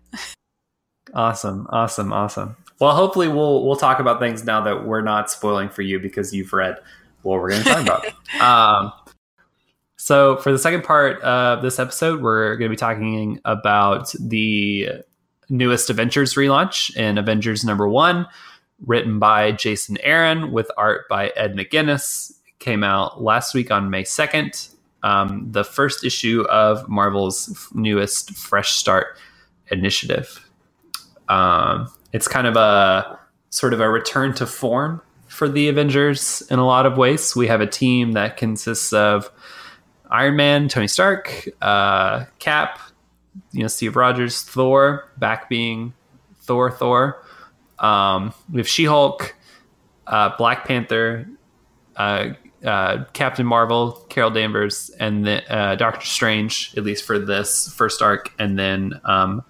Awesome, 1.13 1.67
awesome, 1.69 2.11
awesome. 2.11 2.57
Well, 2.79 2.95
hopefully, 2.95 3.29
we'll 3.29 3.65
we'll 3.65 3.77
talk 3.77 3.99
about 3.99 4.19
things 4.19 4.43
now 4.43 4.61
that 4.61 4.85
we're 4.85 5.01
not 5.01 5.29
spoiling 5.29 5.69
for 5.69 5.83
you 5.83 5.99
because 5.99 6.33
you've 6.33 6.51
read 6.51 6.79
what 7.23 7.41
we're 7.41 7.49
going 7.49 7.63
to 7.63 7.69
talk 7.69 7.81
about. 7.81 8.41
um, 8.41 8.91
so, 9.95 10.37
for 10.37 10.51
the 10.51 10.59
second 10.59 10.83
part 10.83 11.21
of 11.21 11.61
this 11.61 11.79
episode, 11.79 12.21
we're 12.21 12.57
going 12.57 12.69
to 12.69 12.73
be 12.73 12.77
talking 12.77 13.39
about 13.45 14.13
the 14.19 14.89
newest 15.49 15.89
Avengers 15.89 16.33
relaunch 16.33 16.95
in 16.97 17.17
Avengers 17.17 17.63
number 17.63 17.87
one, 17.87 18.27
written 18.85 19.19
by 19.19 19.51
Jason 19.53 19.97
Aaron 20.01 20.51
with 20.51 20.69
art 20.77 21.07
by 21.09 21.29
Ed 21.37 21.55
McGuinness. 21.55 22.31
It 22.31 22.59
came 22.59 22.83
out 22.83 23.23
last 23.23 23.53
week 23.53 23.71
on 23.71 23.89
May 23.89 24.03
2nd. 24.03 24.69
Um, 25.03 25.51
the 25.51 25.63
first 25.63 26.03
issue 26.03 26.43
of 26.49 26.87
Marvel's 26.89 27.69
newest 27.73 28.35
Fresh 28.35 28.73
Start 28.73 29.17
initiative. 29.69 30.49
Um, 31.29 31.89
it's 32.11 32.27
kind 32.27 32.47
of 32.47 32.55
a 32.55 33.19
sort 33.49 33.73
of 33.73 33.79
a 33.79 33.89
return 33.89 34.33
to 34.33 34.45
form 34.45 35.01
for 35.33 35.49
the 35.49 35.67
Avengers 35.67 36.43
in 36.49 36.59
a 36.59 36.65
lot 36.65 36.85
of 36.85 36.97
ways. 36.97 37.35
We 37.35 37.47
have 37.47 37.59
a 37.61 37.67
team 37.67 38.13
that 38.13 38.37
consists 38.37 38.93
of 38.93 39.31
Iron 40.09 40.35
Man, 40.35 40.67
Tony 40.69 40.87
Stark, 40.87 41.47
uh, 41.61 42.25
Cap, 42.39 42.79
you 43.51 43.61
know, 43.61 43.67
Steve 43.67 43.95
Rogers, 43.95 44.43
Thor, 44.43 45.09
back 45.17 45.49
being 45.49 45.93
Thor, 46.41 46.69
Thor. 46.69 47.23
Um, 47.79 48.33
we 48.51 48.59
have 48.59 48.67
She 48.67 48.85
Hulk, 48.85 49.35
uh, 50.05 50.37
Black 50.37 50.65
Panther, 50.67 51.27
uh, 51.95 52.29
uh, 52.63 53.05
Captain 53.13 53.45
Marvel, 53.45 53.93
Carol 54.09 54.29
Danvers, 54.29 54.89
and 54.99 55.27
uh, 55.27 55.75
Doctor 55.75 56.05
Strange, 56.05 56.73
at 56.77 56.83
least 56.83 57.03
for 57.03 57.17
this 57.17 57.73
first 57.73 58.01
arc, 58.01 58.31
and 58.39 58.57
then 58.57 59.01
um, 59.03 59.43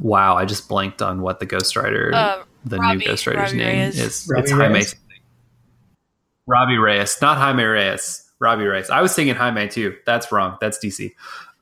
wow, 0.00 0.36
I 0.36 0.46
just 0.46 0.68
blanked 0.68 1.02
on 1.02 1.20
what 1.20 1.40
the 1.40 1.46
Ghost 1.46 1.76
Rider, 1.76 2.10
Uh, 2.14 2.42
the 2.66 2.78
Robbie- 2.78 2.98
new 2.98 3.06
Ghost 3.06 3.26
Rider's 3.26 3.42
Robbie 3.52 3.56
name 3.56 3.78
Reyes. 3.78 3.98
is. 4.00 4.28
Robbie 4.30 4.42
it's 4.42 4.50
Jaime. 4.52 4.74
Reyes? 4.74 4.94
Robbie 6.46 6.78
Reyes, 6.78 7.18
not 7.22 7.38
Jaime 7.38 7.62
Reyes. 7.64 8.30
Robbie 8.38 8.66
Reyes. 8.66 8.90
I 8.90 9.00
was 9.00 9.14
thinking 9.14 9.34
Jaime 9.34 9.68
too. 9.68 9.96
That's 10.04 10.30
wrong. 10.30 10.58
That's 10.60 10.78
DC. 10.78 11.12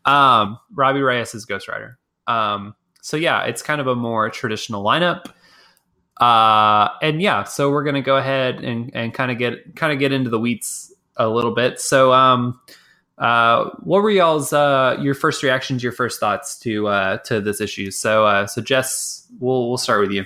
Um, 0.05 0.59
Robbie 0.75 1.01
Reyes 1.03 1.35
is 1.35 1.45
Ghost 1.45 1.69
Rider. 1.69 1.99
Um, 2.27 2.75
so 3.01 3.17
yeah, 3.17 3.43
it's 3.45 3.63
kind 3.63 3.81
of 3.81 3.87
a 3.87 3.95
more 3.95 4.29
traditional 4.31 4.83
lineup. 4.85 5.27
Uh, 6.21 6.89
and 7.03 7.21
yeah, 7.23 7.45
so 7.45 7.71
we're 7.71 7.85
gonna 7.85 8.03
go 8.03 8.17
ahead 8.17 8.63
and, 8.63 8.91
and 8.95 9.13
kind 9.15 9.31
of 9.31 9.39
get 9.39 9.77
kind 9.77 9.93
of 9.93 9.99
get 9.99 10.13
into 10.13 10.31
the 10.31 10.39
weeds 10.39 10.93
a 11.17 11.29
little 11.29 11.55
bit. 11.55 11.81
So 11.81 12.13
um, 12.13 12.61
uh, 13.19 13.71
what 13.83 14.03
were 14.03 14.11
y'all's 14.11 14.53
uh, 14.53 14.97
your 15.01 15.15
first 15.15 15.43
reactions, 15.43 15.83
your 15.83 15.93
first 15.93 16.21
thoughts 16.21 16.59
to 16.61 16.89
uh, 16.89 17.17
to 17.19 17.41
this 17.41 17.61
issue? 17.61 17.91
So 17.91 18.27
uh, 18.27 18.47
so 18.47 18.61
Jess, 18.63 19.27
we'll 19.41 19.69
we'll 19.69 19.79
start 19.79 20.01
with 20.01 20.11
you. 20.13 20.25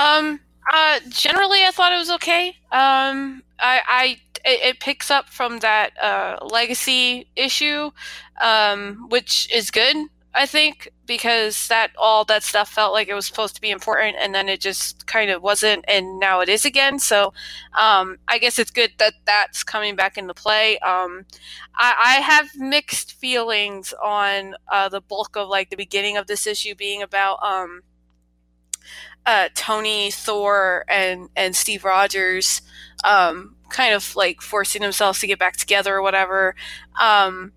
Um, 0.00 0.40
uh, 0.72 1.00
generally, 1.08 1.64
I 1.64 1.70
thought 1.70 1.92
it 1.92 1.98
was 1.98 2.10
okay. 2.10 2.48
Um, 2.72 3.42
I, 3.60 3.80
I, 3.86 4.16
it, 4.44 4.60
it 4.62 4.80
picks 4.80 5.10
up 5.10 5.28
from 5.28 5.58
that 5.60 5.90
uh, 6.02 6.38
legacy 6.44 7.28
issue, 7.36 7.90
um, 8.40 9.06
which 9.08 9.52
is 9.52 9.70
good. 9.70 9.96
I 10.36 10.46
think 10.46 10.88
because 11.06 11.68
that 11.68 11.92
all 11.96 12.24
that 12.24 12.42
stuff 12.42 12.68
felt 12.68 12.92
like 12.92 13.06
it 13.06 13.14
was 13.14 13.26
supposed 13.26 13.54
to 13.54 13.60
be 13.60 13.70
important, 13.70 14.16
and 14.18 14.34
then 14.34 14.48
it 14.48 14.60
just 14.60 15.06
kind 15.06 15.30
of 15.30 15.42
wasn't, 15.42 15.84
and 15.86 16.18
now 16.18 16.40
it 16.40 16.48
is 16.48 16.64
again. 16.64 16.98
So, 16.98 17.32
um, 17.78 18.18
I 18.26 18.38
guess 18.38 18.58
it's 18.58 18.72
good 18.72 18.92
that 18.98 19.14
that's 19.26 19.62
coming 19.62 19.94
back 19.94 20.18
into 20.18 20.34
play. 20.34 20.78
Um, 20.78 21.24
I, 21.76 21.94
I 21.98 22.12
have 22.20 22.48
mixed 22.56 23.12
feelings 23.12 23.94
on 24.02 24.56
uh, 24.68 24.88
the 24.88 25.00
bulk 25.00 25.36
of 25.36 25.48
like 25.48 25.70
the 25.70 25.76
beginning 25.76 26.16
of 26.16 26.26
this 26.26 26.48
issue 26.48 26.74
being 26.74 27.00
about 27.02 27.38
um 27.44 27.82
uh, 29.26 29.48
Tony, 29.54 30.10
Thor, 30.10 30.84
and 30.88 31.28
and 31.36 31.54
Steve 31.56 31.84
Rogers, 31.84 32.62
um, 33.04 33.56
kind 33.70 33.94
of 33.94 34.14
like 34.16 34.40
forcing 34.40 34.82
themselves 34.82 35.20
to 35.20 35.26
get 35.26 35.38
back 35.38 35.56
together 35.56 35.94
or 35.96 36.02
whatever. 36.02 36.54
Um, 37.00 37.52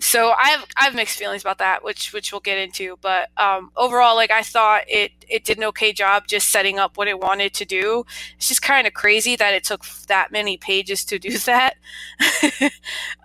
so 0.00 0.32
I 0.36 0.48
have 0.50 0.66
I 0.76 0.84
have 0.84 0.94
mixed 0.96 1.16
feelings 1.16 1.42
about 1.42 1.58
that, 1.58 1.84
which 1.84 2.12
which 2.12 2.32
we'll 2.32 2.40
get 2.40 2.58
into. 2.58 2.98
But 3.00 3.28
um, 3.36 3.70
overall, 3.76 4.16
like 4.16 4.32
I 4.32 4.42
thought 4.42 4.82
it 4.88 5.12
it 5.28 5.44
did 5.44 5.58
an 5.58 5.64
okay 5.64 5.92
job 5.92 6.26
just 6.26 6.50
setting 6.50 6.78
up 6.80 6.96
what 6.96 7.06
it 7.06 7.20
wanted 7.20 7.54
to 7.54 7.64
do. 7.64 8.04
It's 8.36 8.48
just 8.48 8.62
kind 8.62 8.86
of 8.88 8.94
crazy 8.94 9.36
that 9.36 9.54
it 9.54 9.62
took 9.62 9.84
that 10.08 10.32
many 10.32 10.56
pages 10.56 11.04
to 11.04 11.20
do 11.20 11.38
that. 11.46 11.76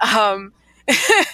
um, 0.02 0.54
I 0.90 1.26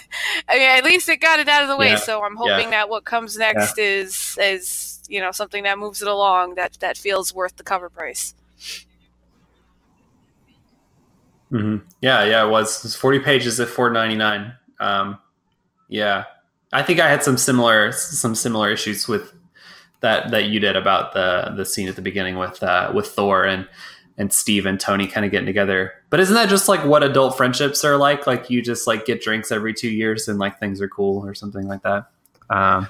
mean, 0.53 0.61
at 0.61 0.83
least 0.83 1.09
it 1.09 1.17
got 1.17 1.39
it 1.39 1.47
out 1.49 1.61
of 1.63 1.67
the 1.69 1.77
way. 1.77 1.89
Yeah. 1.89 1.95
So 1.97 2.23
I'm 2.23 2.35
hoping 2.37 2.65
Yeah. 2.65 2.69
that 2.71 2.89
what 2.89 3.05
comes 3.05 3.37
next 3.37 3.77
is 3.77 4.37
is 4.41 4.92
you 5.07 5.19
know 5.19 5.31
something 5.31 5.63
that 5.63 5.79
moves 5.79 6.01
it 6.01 6.07
along 6.07 6.55
that 6.55 6.73
that 6.79 6.97
feels 6.97 7.33
worth 7.33 7.57
the 7.57 7.63
cover 7.63 7.89
price. 7.89 8.33
hmm 11.49 11.77
Yeah, 12.01 12.23
yeah, 12.25 12.45
it 12.45 12.49
was. 12.49 12.77
It 12.79 12.83
was 12.83 12.95
40 12.95 13.19
pages 13.19 13.59
at 13.59 13.67
4.99. 13.67 14.55
Um, 14.79 15.19
yeah, 15.87 16.25
I 16.71 16.81
think 16.83 16.99
I 16.99 17.09
had 17.09 17.23
some 17.23 17.37
similar 17.37 17.91
some 17.91 18.35
similar 18.35 18.71
issues 18.71 19.07
with 19.07 19.33
that 20.01 20.31
that 20.31 20.45
you 20.45 20.59
did 20.59 20.75
about 20.75 21.13
the 21.13 21.53
the 21.55 21.65
scene 21.65 21.87
at 21.87 21.95
the 21.95 22.01
beginning 22.01 22.37
with 22.37 22.61
uh, 22.63 22.91
with 22.93 23.07
Thor 23.07 23.45
and 23.45 23.67
and 24.17 24.31
Steve 24.33 24.65
and 24.65 24.79
Tony 24.79 25.07
kind 25.07 25.25
of 25.25 25.31
getting 25.31 25.47
together. 25.47 25.93
But 26.09 26.19
isn't 26.19 26.35
that 26.35 26.49
just 26.49 26.69
like 26.69 26.85
what 26.85 27.03
adult 27.03 27.37
friendships 27.37 27.83
are 27.83 27.97
like? 27.97 28.27
Like 28.27 28.49
you 28.49 28.61
just 28.61 28.87
like 28.87 29.05
get 29.05 29.21
drinks 29.21 29.51
every 29.51 29.73
two 29.73 29.89
years 29.89 30.27
and 30.27 30.39
like 30.39 30.59
things 30.59 30.81
are 30.81 30.89
cool 30.89 31.25
or 31.25 31.33
something 31.35 31.67
like 31.67 31.83
that. 31.83 32.07
Um, 32.49 32.87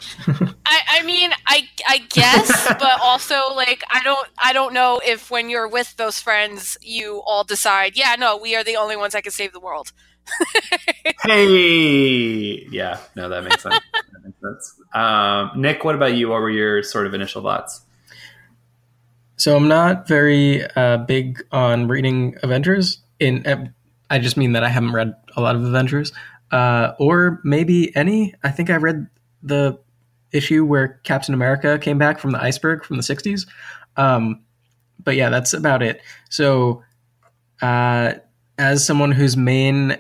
I, 0.66 0.80
I 0.90 1.04
mean, 1.04 1.32
I, 1.48 1.68
I 1.88 2.00
guess, 2.10 2.68
but 2.80 3.00
also 3.02 3.54
like 3.56 3.84
I 3.90 4.04
don't 4.04 4.28
I 4.42 4.54
don't 4.54 4.74
know 4.74 5.00
if 5.06 5.30
when 5.32 5.50
you're 5.50 5.68
with 5.68 5.96
those 5.98 6.20
friends 6.20 6.78
you 6.82 7.22
all 7.26 7.44
decide, 7.44 7.96
yeah, 7.96 8.16
no, 8.18 8.38
we 8.38 8.56
are 8.56 8.64
the 8.64 8.76
only 8.76 8.96
ones 8.96 9.14
that 9.14 9.24
can 9.24 9.32
save 9.32 9.54
the 9.54 9.60
world. 9.60 9.92
hey, 11.24 12.66
yeah, 12.72 12.98
no, 13.16 13.30
that 13.30 13.44
makes 13.44 13.62
sense. 13.64 13.80
that 13.94 14.24
makes 14.24 14.40
sense. 14.42 14.82
Um, 14.94 15.52
Nick, 15.56 15.84
what 15.84 15.96
about 15.96 16.16
you? 16.16 16.30
What 16.30 16.42
were 16.42 16.50
your 16.50 16.84
sort 16.84 17.08
of 17.08 17.14
initial 17.14 17.42
thoughts? 17.42 17.82
So 19.36 19.56
I'm 19.56 19.68
not 19.68 20.08
very 20.08 20.64
uh, 20.76 20.98
big 20.98 21.44
on 21.52 21.88
reading 21.88 22.38
Avengers. 22.44 23.00
In 23.20 23.46
uh, 23.46 23.66
I 24.10 24.20
just 24.20 24.38
mean 24.38 24.54
that 24.54 24.64
I 24.64 24.70
haven't 24.70 24.94
read 24.94 25.16
a 25.36 25.42
lot 25.42 25.56
of 25.56 25.64
Avengers, 25.64 26.14
uh, 26.52 26.94
or 27.00 27.42
maybe 27.44 27.96
any. 27.96 28.36
I 28.44 28.52
think 28.52 28.70
I 28.70 28.76
read 28.76 29.08
the 29.44 29.78
issue 30.32 30.66
where 30.66 31.00
Captain 31.04 31.34
America 31.34 31.78
came 31.78 31.98
back 31.98 32.20
from 32.20 32.32
the 32.32 32.42
iceberg 32.42 32.84
from 32.84 32.98
the 32.98 33.04
'60s. 33.04 33.48
Um, 33.98 34.42
but 35.04 35.16
yeah, 35.16 35.30
that's 35.30 35.54
about 35.54 35.84
it. 35.84 36.02
So, 36.30 36.84
uh, 37.62 38.14
as 38.58 38.86
someone 38.86 39.12
whose 39.12 39.36
main 39.38 39.98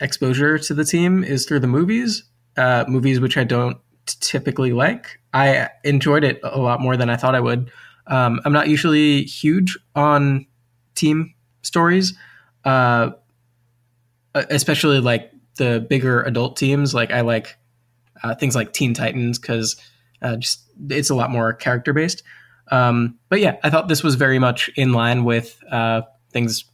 exposure 0.00 0.58
to 0.58 0.74
the 0.74 0.84
team 0.84 1.24
is 1.24 1.46
through 1.46 1.60
the 1.60 1.66
movies, 1.66 2.24
uh, 2.56 2.84
movies 2.88 3.20
which 3.20 3.36
I 3.36 3.44
don't 3.44 3.78
typically 4.06 4.72
like, 4.72 5.18
I 5.32 5.70
enjoyed 5.82 6.24
it 6.24 6.40
a 6.42 6.60
lot 6.60 6.80
more 6.80 6.96
than 6.96 7.10
I 7.10 7.16
thought 7.16 7.34
I 7.34 7.40
would. 7.40 7.70
Um, 8.06 8.40
I'm 8.44 8.52
not 8.52 8.68
usually 8.68 9.24
huge 9.24 9.78
on 9.94 10.46
team 10.94 11.34
stories, 11.62 12.16
uh, 12.64 13.10
especially 14.34 15.00
like 15.00 15.32
the 15.56 15.86
bigger 15.88 16.22
adult 16.22 16.56
teams. 16.56 16.94
Like 16.94 17.10
I 17.12 17.22
like 17.22 17.56
uh, 18.24 18.34
things 18.34 18.56
like 18.56 18.72
Teen 18.72 18.94
Titans 18.94 19.38
because 19.38 19.76
uh, 20.22 20.36
just 20.36 20.64
it's 20.88 21.10
a 21.10 21.14
lot 21.14 21.30
more 21.30 21.52
character 21.52 21.92
based. 21.92 22.22
Um, 22.70 23.18
but 23.28 23.40
yeah, 23.40 23.56
I 23.62 23.70
thought 23.70 23.88
this 23.88 24.02
was 24.02 24.14
very 24.14 24.38
much 24.38 24.70
in 24.74 24.92
line 24.92 25.24
with 25.24 25.62
uh, 25.70 26.02
things 26.32 26.64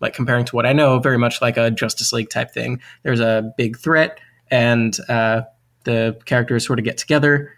like 0.00 0.14
comparing 0.14 0.44
to 0.44 0.56
what 0.56 0.66
I 0.66 0.72
know, 0.72 0.98
very 0.98 1.18
much 1.18 1.40
like 1.42 1.56
a 1.56 1.70
Justice 1.70 2.12
League 2.12 2.30
type 2.30 2.52
thing. 2.52 2.80
There's 3.02 3.20
a 3.20 3.52
big 3.56 3.78
threat, 3.78 4.20
and 4.50 4.96
uh, 5.08 5.42
the 5.84 6.18
characters 6.26 6.66
sort 6.66 6.78
of 6.78 6.84
get 6.84 6.98
together. 6.98 7.52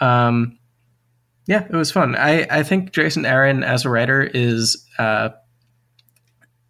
Um, 0.00 0.58
yeah, 1.46 1.64
it 1.64 1.76
was 1.76 1.92
fun. 1.92 2.16
I, 2.16 2.46
I 2.50 2.62
think 2.62 2.92
Jason 2.92 3.24
Aaron 3.24 3.62
as 3.62 3.84
a 3.84 3.90
writer 3.90 4.22
is 4.22 4.84
uh, 4.98 5.30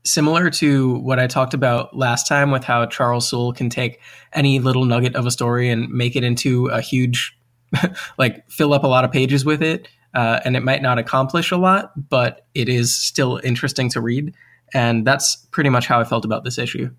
similar 0.06 0.50
to 0.50 0.98
what 0.98 1.18
I 1.18 1.26
talked 1.26 1.52
about 1.52 1.96
last 1.96 2.26
time 2.26 2.50
with 2.50 2.64
how 2.64 2.86
Charles 2.86 3.28
Soule 3.28 3.52
can 3.52 3.68
take 3.68 4.00
any 4.32 4.58
little 4.58 4.84
nugget 4.84 5.14
of 5.14 5.26
a 5.26 5.30
story 5.30 5.68
and 5.68 5.88
make 5.90 6.16
it 6.16 6.24
into 6.24 6.66
a 6.68 6.80
huge, 6.80 7.36
like, 8.18 8.48
fill 8.50 8.72
up 8.72 8.84
a 8.84 8.86
lot 8.86 9.04
of 9.04 9.12
pages 9.12 9.44
with 9.44 9.62
it. 9.62 9.88
Uh, 10.14 10.40
and 10.44 10.56
it 10.56 10.62
might 10.62 10.80
not 10.80 10.98
accomplish 10.98 11.50
a 11.50 11.56
lot, 11.56 11.92
but 12.08 12.46
it 12.54 12.68
is 12.68 12.96
still 12.98 13.40
interesting 13.44 13.90
to 13.90 14.00
read. 14.00 14.32
And 14.72 15.06
that's 15.06 15.36
pretty 15.50 15.68
much 15.68 15.86
how 15.86 16.00
I 16.00 16.04
felt 16.04 16.24
about 16.24 16.44
this 16.44 16.58
issue. 16.58 16.90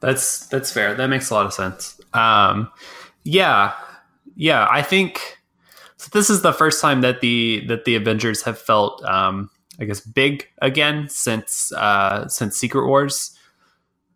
That's 0.00 0.46
that's 0.46 0.72
fair. 0.72 0.94
That 0.94 1.08
makes 1.08 1.30
a 1.30 1.34
lot 1.34 1.44
of 1.44 1.52
sense. 1.52 2.00
Um, 2.14 2.70
yeah, 3.22 3.74
yeah. 4.34 4.66
I 4.70 4.82
think 4.82 5.38
so 5.98 6.08
this 6.12 6.30
is 6.30 6.40
the 6.40 6.54
first 6.54 6.80
time 6.80 7.02
that 7.02 7.20
the 7.20 7.64
that 7.68 7.84
the 7.84 7.96
Avengers 7.96 8.42
have 8.42 8.58
felt, 8.58 9.04
um, 9.04 9.50
I 9.80 9.84
guess, 9.84 10.00
big 10.00 10.48
again 10.60 11.08
since 11.08 11.72
uh, 11.72 12.28
since 12.28 12.56
Secret 12.56 12.86
Wars. 12.86 13.36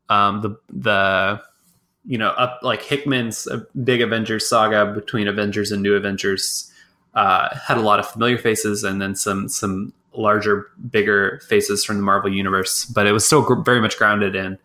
Um, 0.08 0.42
the 0.42 0.56
the 0.68 1.42
you 2.04 2.18
know 2.18 2.28
up 2.30 2.60
like 2.62 2.82
Hickman's 2.82 3.46
uh, 3.46 3.64
big 3.82 4.02
Avengers 4.02 4.48
saga 4.48 4.92
between 4.92 5.26
Avengers 5.26 5.72
and 5.72 5.82
New 5.82 5.94
Avengers 5.94 6.70
uh, 7.14 7.56
had 7.56 7.78
a 7.78 7.80
lot 7.80 7.98
of 7.98 8.06
familiar 8.06 8.38
faces 8.38 8.84
and 8.84 9.00
then 9.00 9.14
some 9.14 9.48
some 9.48 9.92
larger, 10.16 10.70
bigger 10.90 11.40
faces 11.48 11.84
from 11.84 11.96
the 11.96 12.02
Marvel 12.02 12.32
universe, 12.32 12.84
but 12.84 13.06
it 13.06 13.12
was 13.12 13.26
still 13.26 13.42
gr- 13.42 13.62
very 13.62 13.80
much 13.80 13.96
grounded 13.96 14.34
in 14.34 14.58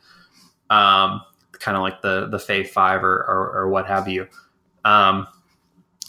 um, 0.69 1.21
kind 1.53 1.75
of 1.75 1.81
like 1.81 2.01
the 2.01 2.27
the 2.27 2.39
Phase 2.39 2.69
Five 2.69 3.03
or, 3.03 3.15
or 3.15 3.51
or 3.55 3.69
what 3.69 3.87
have 3.87 4.07
you. 4.07 4.27
Um, 4.85 5.27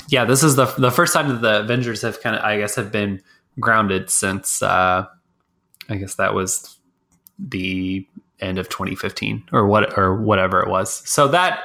yeah, 0.08 0.24
this 0.24 0.42
is 0.42 0.56
the 0.56 0.66
the 0.66 0.90
first 0.90 1.12
time 1.12 1.28
that 1.28 1.40
the 1.40 1.60
Avengers 1.60 2.02
have 2.02 2.20
kind 2.20 2.36
of 2.36 2.42
I 2.42 2.58
guess 2.58 2.74
have 2.74 2.92
been 2.92 3.22
grounded 3.60 4.10
since 4.10 4.62
uh, 4.62 5.06
I 5.88 5.96
guess 5.96 6.14
that 6.16 6.34
was 6.34 6.78
the 7.38 8.06
end 8.40 8.58
of 8.58 8.68
2015 8.68 9.44
or 9.52 9.66
what 9.66 9.96
or 9.96 10.16
whatever 10.16 10.60
it 10.60 10.68
was. 10.68 11.08
So 11.08 11.28
that 11.28 11.60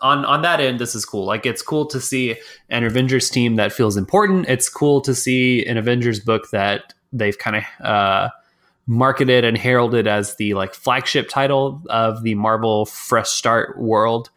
on 0.00 0.24
on 0.24 0.42
that 0.42 0.60
end, 0.60 0.78
this 0.78 0.94
is 0.94 1.04
cool. 1.04 1.24
Like 1.24 1.46
it's 1.46 1.62
cool 1.62 1.86
to 1.86 2.00
see 2.00 2.36
an 2.68 2.84
Avengers 2.84 3.30
team 3.30 3.56
that 3.56 3.72
feels 3.72 3.96
important. 3.96 4.48
It's 4.48 4.68
cool 4.68 5.00
to 5.02 5.14
see 5.14 5.64
an 5.66 5.76
Avengers 5.76 6.20
book 6.20 6.50
that 6.50 6.94
they've 7.12 7.36
kind 7.36 7.56
of 7.56 7.86
uh, 7.86 8.28
marketed 8.86 9.44
and 9.44 9.56
heralded 9.56 10.06
as 10.06 10.36
the 10.36 10.54
like 10.54 10.74
flagship 10.74 11.28
title 11.28 11.82
of 11.90 12.22
the 12.22 12.34
Marvel 12.34 12.86
Fresh 12.86 13.30
Start 13.30 13.78
world. 13.78 14.30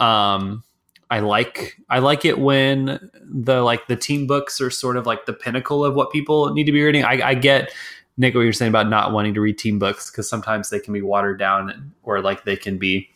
Um, 0.00 0.62
I 1.10 1.20
like 1.20 1.76
I 1.88 2.00
like 2.00 2.24
it 2.24 2.38
when 2.38 3.10
the 3.22 3.62
like 3.62 3.86
the 3.86 3.96
team 3.96 4.26
books 4.26 4.60
are 4.60 4.70
sort 4.70 4.96
of 4.96 5.06
like 5.06 5.26
the 5.26 5.32
pinnacle 5.32 5.84
of 5.84 5.94
what 5.94 6.10
people 6.10 6.52
need 6.52 6.64
to 6.64 6.72
be 6.72 6.82
reading. 6.82 7.04
I, 7.04 7.28
I 7.28 7.34
get 7.34 7.72
Nick 8.16 8.34
what 8.34 8.40
you're 8.40 8.52
saying 8.52 8.70
about 8.70 8.88
not 8.88 9.12
wanting 9.12 9.34
to 9.34 9.40
read 9.40 9.58
team 9.58 9.78
books 9.78 10.10
because 10.10 10.28
sometimes 10.28 10.70
they 10.70 10.80
can 10.80 10.92
be 10.92 11.02
watered 11.02 11.38
down 11.38 11.92
or 12.02 12.20
like 12.20 12.44
they 12.44 12.56
can 12.56 12.78
be 12.78 13.08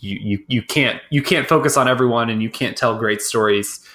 you 0.00 0.18
you 0.20 0.44
you 0.48 0.62
can't 0.62 1.00
you 1.10 1.22
can't 1.22 1.48
focus 1.48 1.76
on 1.76 1.88
everyone 1.88 2.28
and 2.28 2.42
you 2.42 2.50
can't 2.50 2.76
tell 2.76 2.98
great 2.98 3.22
stories 3.22 3.86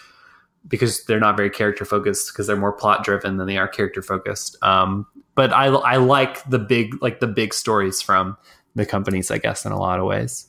because 0.68 1.04
they're 1.06 1.20
not 1.20 1.38
very 1.38 1.50
character 1.50 1.86
focused 1.86 2.32
because 2.34 2.48
they're 2.48 2.56
more 2.56 2.74
plot 2.74 3.04
driven 3.04 3.38
than 3.38 3.48
they 3.48 3.58
are 3.58 3.68
character 3.68 4.02
focused. 4.02 4.58
Um, 4.64 5.06
but 5.36 5.54
I 5.54 5.66
I 5.66 5.98
like 5.98 6.43
the 6.50 6.60
big 6.60 7.02
like 7.02 7.20
the 7.20 7.28
big 7.28 7.54
stories 7.54 8.02
from 8.02 8.38
the 8.74 8.86
companies 8.86 9.30
I 9.30 9.38
guess 9.38 9.66
in 9.66 9.72
a 9.72 9.80
lot 9.80 10.00
of 10.00 10.06
ways. 10.06 10.48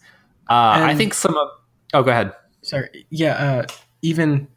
Uh, 0.49 0.81
I 0.81 0.95
think 0.95 1.13
some 1.13 1.37
of 1.37 1.49
oh 1.93 2.03
go 2.03 2.11
ahead. 2.11 2.33
Sorry. 2.67 3.07
Yeah. 3.11 3.33
Uh, 3.35 3.67
even. 4.03 4.49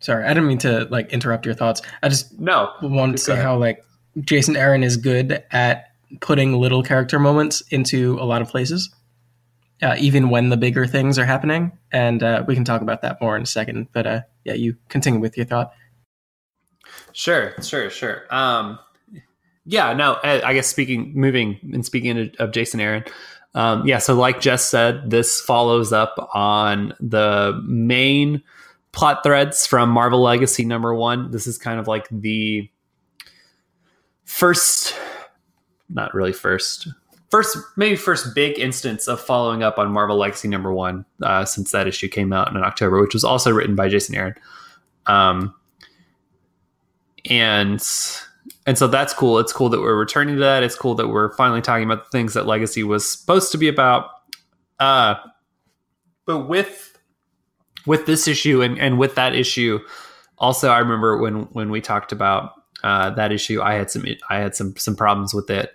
Sorry, 0.00 0.24
I 0.24 0.28
didn't 0.34 0.48
mean 0.48 0.58
to 0.58 0.88
like 0.90 1.12
interrupt 1.12 1.46
your 1.46 1.54
thoughts. 1.54 1.80
I 2.02 2.08
just 2.08 2.36
No, 2.40 2.72
want 2.82 3.16
to 3.16 3.22
say 3.22 3.36
how 3.36 3.56
like 3.56 3.84
Jason 4.20 4.56
Aaron 4.56 4.82
is 4.82 4.96
good 4.96 5.44
at 5.52 5.92
putting 6.20 6.54
little 6.54 6.82
character 6.82 7.20
moments 7.20 7.60
into 7.70 8.18
a 8.18 8.24
lot 8.24 8.42
of 8.42 8.48
places, 8.48 8.92
uh, 9.80 9.94
even 10.00 10.28
when 10.28 10.48
the 10.48 10.56
bigger 10.56 10.88
things 10.88 11.20
are 11.20 11.24
happening. 11.24 11.70
And 11.92 12.20
uh, 12.20 12.42
we 12.48 12.56
can 12.56 12.64
talk 12.64 12.82
about 12.82 13.02
that 13.02 13.20
more 13.20 13.36
in 13.36 13.42
a 13.42 13.46
second. 13.46 13.90
But 13.92 14.06
uh, 14.08 14.20
yeah, 14.42 14.54
you 14.54 14.76
continue 14.88 15.20
with 15.20 15.36
your 15.36 15.46
thought. 15.46 15.72
Sure, 17.12 17.54
sure, 17.62 17.88
sure. 17.88 18.22
Um, 18.28 18.80
yeah, 19.64 19.92
no, 19.92 20.18
I 20.24 20.42
I 20.42 20.54
guess 20.54 20.66
speaking, 20.66 21.12
moving 21.14 21.60
and 21.72 21.86
speaking 21.86 22.32
of 22.40 22.50
Jason 22.50 22.80
Aaron, 22.80 23.04
um, 23.54 23.86
yeah. 23.86 23.98
So, 23.98 24.14
like 24.14 24.40
Jess 24.40 24.68
said, 24.68 25.10
this 25.10 25.40
follows 25.40 25.92
up 25.92 26.30
on 26.34 26.94
the 27.00 27.60
main 27.66 28.42
plot 28.92 29.22
threads 29.22 29.66
from 29.66 29.90
Marvel 29.90 30.22
Legacy 30.22 30.64
number 30.64 30.94
one. 30.94 31.30
This 31.30 31.46
is 31.46 31.58
kind 31.58 31.78
of 31.78 31.86
like 31.86 32.08
the 32.10 32.70
first, 34.24 34.94
not 35.90 36.14
really 36.14 36.32
first, 36.32 36.88
first 37.30 37.56
maybe 37.76 37.96
first 37.96 38.34
big 38.34 38.58
instance 38.58 39.06
of 39.06 39.20
following 39.20 39.62
up 39.62 39.78
on 39.78 39.92
Marvel 39.92 40.16
Legacy 40.16 40.48
number 40.48 40.72
one 40.72 41.04
uh, 41.22 41.44
since 41.44 41.72
that 41.72 41.86
issue 41.86 42.08
came 42.08 42.32
out 42.32 42.50
in 42.50 42.56
October, 42.56 43.00
which 43.00 43.14
was 43.14 43.24
also 43.24 43.50
written 43.50 43.74
by 43.76 43.88
Jason 43.88 44.14
Aaron. 44.14 44.34
Um, 45.06 45.54
and 47.28 47.86
and 48.66 48.78
so 48.78 48.86
that's 48.86 49.12
cool. 49.12 49.38
It's 49.38 49.52
cool 49.52 49.68
that 49.70 49.80
we're 49.80 49.96
returning 49.96 50.36
to 50.36 50.40
that. 50.40 50.62
It's 50.62 50.76
cool 50.76 50.94
that 50.94 51.08
we're 51.08 51.34
finally 51.34 51.60
talking 51.60 51.84
about 51.84 52.04
the 52.04 52.10
things 52.10 52.34
that 52.34 52.46
Legacy 52.46 52.84
was 52.84 53.10
supposed 53.10 53.50
to 53.52 53.58
be 53.58 53.68
about. 53.68 54.10
Uh, 54.78 55.16
but 56.26 56.48
with 56.48 56.98
with 57.86 58.06
this 58.06 58.28
issue 58.28 58.62
and, 58.62 58.78
and 58.78 58.98
with 58.98 59.16
that 59.16 59.34
issue, 59.34 59.80
also 60.38 60.68
I 60.68 60.78
remember 60.78 61.18
when 61.18 61.42
when 61.52 61.70
we 61.70 61.80
talked 61.80 62.12
about 62.12 62.52
uh, 62.84 63.10
that 63.10 63.32
issue, 63.32 63.60
I 63.60 63.74
had 63.74 63.90
some 63.90 64.04
I 64.30 64.38
had 64.38 64.54
some 64.54 64.76
some 64.76 64.94
problems 64.94 65.34
with 65.34 65.50
it 65.50 65.72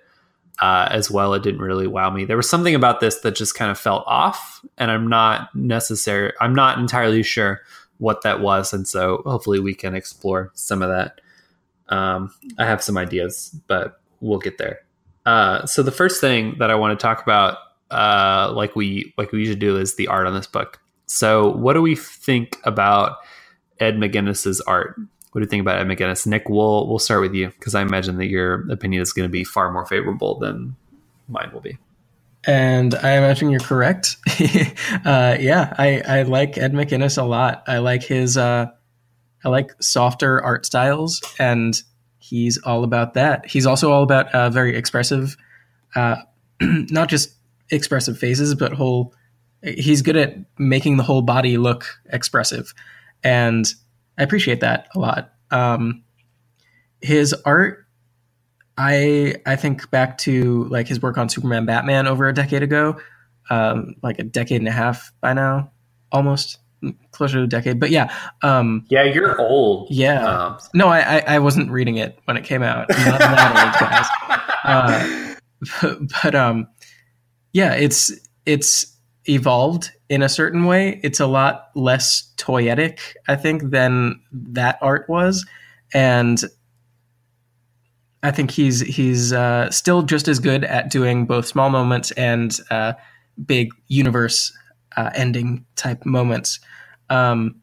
uh, 0.59 0.87
as 0.89 1.11
well. 1.11 1.33
It 1.33 1.43
didn't 1.43 1.61
really 1.61 1.87
wow 1.87 2.09
me. 2.09 2.23
There 2.25 2.37
was 2.37 2.49
something 2.49 2.75
about 2.75 2.99
this 2.99 3.19
that 3.21 3.35
just 3.35 3.55
kind 3.55 3.69
of 3.69 3.77
felt 3.77 4.03
off, 4.07 4.63
and 4.77 4.91
I'm 4.91 5.07
not 5.07 5.53
necessary. 5.55 6.31
I'm 6.39 6.55
not 6.55 6.79
entirely 6.79 7.23
sure 7.23 7.61
what 7.97 8.21
that 8.21 8.39
was, 8.39 8.71
and 8.73 8.87
so 8.87 9.23
hopefully 9.25 9.59
we 9.59 9.73
can 9.73 9.93
explore 9.93 10.51
some 10.53 10.81
of 10.81 10.89
that. 10.89 11.19
Um, 11.89 12.33
I 12.57 12.65
have 12.65 12.83
some 12.83 12.97
ideas, 12.97 13.55
but 13.67 13.99
we'll 14.19 14.39
get 14.39 14.57
there. 14.57 14.79
Uh, 15.25 15.65
so 15.65 15.83
the 15.83 15.91
first 15.91 16.21
thing 16.21 16.55
that 16.59 16.71
I 16.71 16.75
want 16.75 16.97
to 16.97 17.01
talk 17.01 17.21
about, 17.21 17.57
uh, 17.91 18.51
like 18.55 18.75
we 18.75 19.13
like 19.17 19.31
we 19.31 19.39
usually 19.39 19.59
do, 19.59 19.77
is 19.77 19.95
the 19.95 20.07
art 20.07 20.27
on 20.27 20.33
this 20.33 20.47
book. 20.47 20.79
So 21.05 21.51
what 21.51 21.73
do 21.73 21.81
we 21.81 21.95
think 21.95 22.57
about 22.63 23.17
Ed 23.79 23.97
McGuinness's 23.97 24.61
art? 24.61 24.95
What 25.31 25.39
do 25.39 25.43
you 25.43 25.49
think 25.49 25.61
about 25.61 25.79
Ed 25.79 25.87
McGuinness? 25.87 26.25
Nick, 26.25 26.49
we'll 26.49 26.87
we'll 26.87 26.99
start 26.99 27.21
with 27.21 27.33
you 27.33 27.47
because 27.49 27.75
I 27.75 27.81
imagine 27.81 28.17
that 28.17 28.27
your 28.27 28.69
opinion 28.71 29.01
is 29.01 29.13
going 29.13 29.27
to 29.27 29.31
be 29.31 29.43
far 29.43 29.71
more 29.71 29.85
favorable 29.85 30.39
than 30.39 30.75
mine 31.27 31.51
will 31.53 31.61
be. 31.61 31.77
And 32.45 32.95
I 32.95 33.17
imagine 33.17 33.49
you're 33.49 33.59
correct. 33.59 34.15
uh, 35.05 35.35
yeah, 35.39 35.73
I, 35.77 36.01
I 36.07 36.21
like 36.21 36.57
Ed 36.57 36.71
McGuinness 36.71 37.17
a 37.17 37.23
lot. 37.23 37.63
I 37.67 37.79
like 37.79 38.03
his 38.03 38.37
uh, 38.37 38.67
I 39.45 39.49
like 39.49 39.71
softer 39.81 40.41
art 40.43 40.65
styles, 40.65 41.21
and 41.39 41.79
he's 42.19 42.57
all 42.59 42.83
about 42.83 43.13
that. 43.13 43.45
He's 43.45 43.65
also 43.65 43.91
all 43.91 44.03
about 44.03 44.33
uh, 44.33 44.49
very 44.49 44.75
expressive, 44.75 45.37
uh, 45.95 46.17
not 46.61 47.09
just 47.09 47.35
expressive 47.69 48.17
faces, 48.17 48.55
but 48.55 48.73
whole. 48.73 49.13
He's 49.63 50.01
good 50.01 50.15
at 50.15 50.35
making 50.57 50.97
the 50.97 51.03
whole 51.03 51.21
body 51.21 51.57
look 51.57 51.85
expressive, 52.11 52.73
and 53.23 53.65
I 54.17 54.23
appreciate 54.23 54.61
that 54.61 54.87
a 54.95 54.99
lot. 54.99 55.33
Um, 55.51 56.03
his 57.01 57.33
art, 57.45 57.85
I 58.77 59.35
I 59.45 59.55
think 59.55 59.89
back 59.91 60.17
to 60.19 60.65
like 60.65 60.87
his 60.87 61.01
work 61.01 61.17
on 61.17 61.29
Superman, 61.29 61.65
Batman 61.65 62.07
over 62.07 62.27
a 62.27 62.33
decade 62.33 62.63
ago, 62.63 62.99
um, 63.49 63.95
like 64.01 64.19
a 64.19 64.23
decade 64.23 64.61
and 64.61 64.67
a 64.67 64.71
half 64.71 65.11
by 65.21 65.33
now, 65.33 65.71
almost 66.11 66.59
closer 67.11 67.37
to 67.37 67.43
a 67.43 67.47
decade. 67.47 67.79
But 67.79 67.89
yeah, 67.89 68.13
um, 68.43 68.85
Yeah, 68.89 69.03
you're 69.03 69.39
old. 69.41 69.87
yeah. 69.89 70.23
Um, 70.25 70.57
No, 70.73 70.87
I, 70.89 71.17
I 71.17 71.23
I 71.35 71.39
wasn't 71.39 71.71
reading 71.71 71.97
it 71.97 72.19
when 72.25 72.37
it 72.37 72.43
came 72.43 72.63
out. 72.63 72.85
I'm 72.89 73.05
not 73.11 73.19
that 73.19 73.65
old, 73.65 73.89
guys. 73.89 74.07
Uh, 74.63 75.35
but, 75.81 75.99
but 76.23 76.35
um, 76.35 76.67
yeah, 77.53 77.73
it's 77.73 78.11
it's 78.45 78.97
evolved 79.29 79.91
in 80.09 80.21
a 80.21 80.27
certain 80.27 80.65
way. 80.65 80.99
It's 81.03 81.21
a 81.21 81.27
lot 81.27 81.69
less 81.73 82.33
toyetic, 82.37 82.99
I 83.29 83.35
think, 83.37 83.69
than 83.71 84.19
that 84.33 84.77
art 84.81 85.07
was, 85.07 85.45
and 85.93 86.43
I 88.23 88.31
think 88.31 88.51
he's 88.51 88.81
he's 88.81 89.31
uh, 89.31 89.69
still 89.71 90.01
just 90.01 90.27
as 90.27 90.39
good 90.39 90.65
at 90.65 90.89
doing 90.89 91.25
both 91.25 91.45
small 91.47 91.69
moments 91.69 92.11
and 92.11 92.57
uh, 92.69 92.93
big 93.45 93.69
universe 93.87 94.51
uh, 94.97 95.11
ending 95.15 95.65
type 95.75 96.05
moments. 96.05 96.59
Um, 97.09 97.61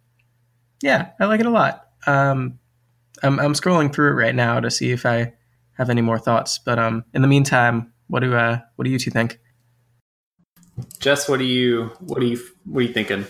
yeah, 0.81 1.11
I 1.21 1.27
like 1.27 1.41
it 1.41 1.47
a 1.47 1.51
lot. 1.51 1.89
Um, 2.07 2.59
I'm, 3.23 3.39
I'm 3.39 3.53
scrolling 3.53 3.93
through 3.93 4.11
it 4.11 4.15
right 4.15 4.35
now 4.35 4.61
to 4.61 4.71
see 4.71 4.91
if 4.91 5.05
I 5.05 5.33
have 5.73 5.91
any 5.91 6.01
more 6.01 6.19
thoughts. 6.19 6.59
But 6.59 6.79
um, 6.79 7.05
in 7.13 7.23
the 7.23 7.29
meantime, 7.29 7.93
what 8.07 8.21
do 8.21 8.35
uh, 8.35 8.61
what 8.77 8.85
do 8.85 8.91
you 8.91 8.99
two 8.99 9.11
think? 9.11 9.41
Jess, 10.99 11.29
what 11.29 11.39
do 11.39 11.45
you 11.45 11.91
what 12.01 12.21
do 12.21 12.27
you 12.27 12.41
what 12.65 12.81
are 12.81 12.87
you 12.87 12.93
thinking? 12.93 13.27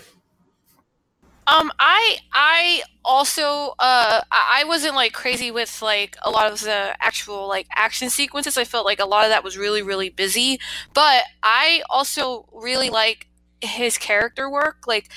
Um, 1.47 1.71
I 1.79 2.17
I 2.33 2.83
also 3.05 3.75
uh 3.79 4.23
I 4.33 4.61
I 4.61 4.65
wasn't 4.65 4.95
like 4.95 5.13
crazy 5.13 5.51
with 5.51 5.83
like 5.83 6.17
a 6.23 6.31
lot 6.31 6.51
of 6.51 6.61
the 6.61 6.95
actual 7.01 7.47
like 7.47 7.67
action 7.71 8.09
sequences. 8.09 8.57
I 8.57 8.65
felt 8.65 8.87
like 8.87 8.99
a 8.99 9.05
lot 9.05 9.25
of 9.25 9.31
that 9.31 9.45
was 9.45 9.59
really 9.59 9.83
really 9.83 10.09
busy, 10.09 10.59
but 10.95 11.23
I 11.43 11.83
also 11.91 12.49
really 12.53 12.89
like 12.91 13.29
his 13.65 13.99
character 13.99 14.51
work. 14.51 14.87
Like 14.87 15.09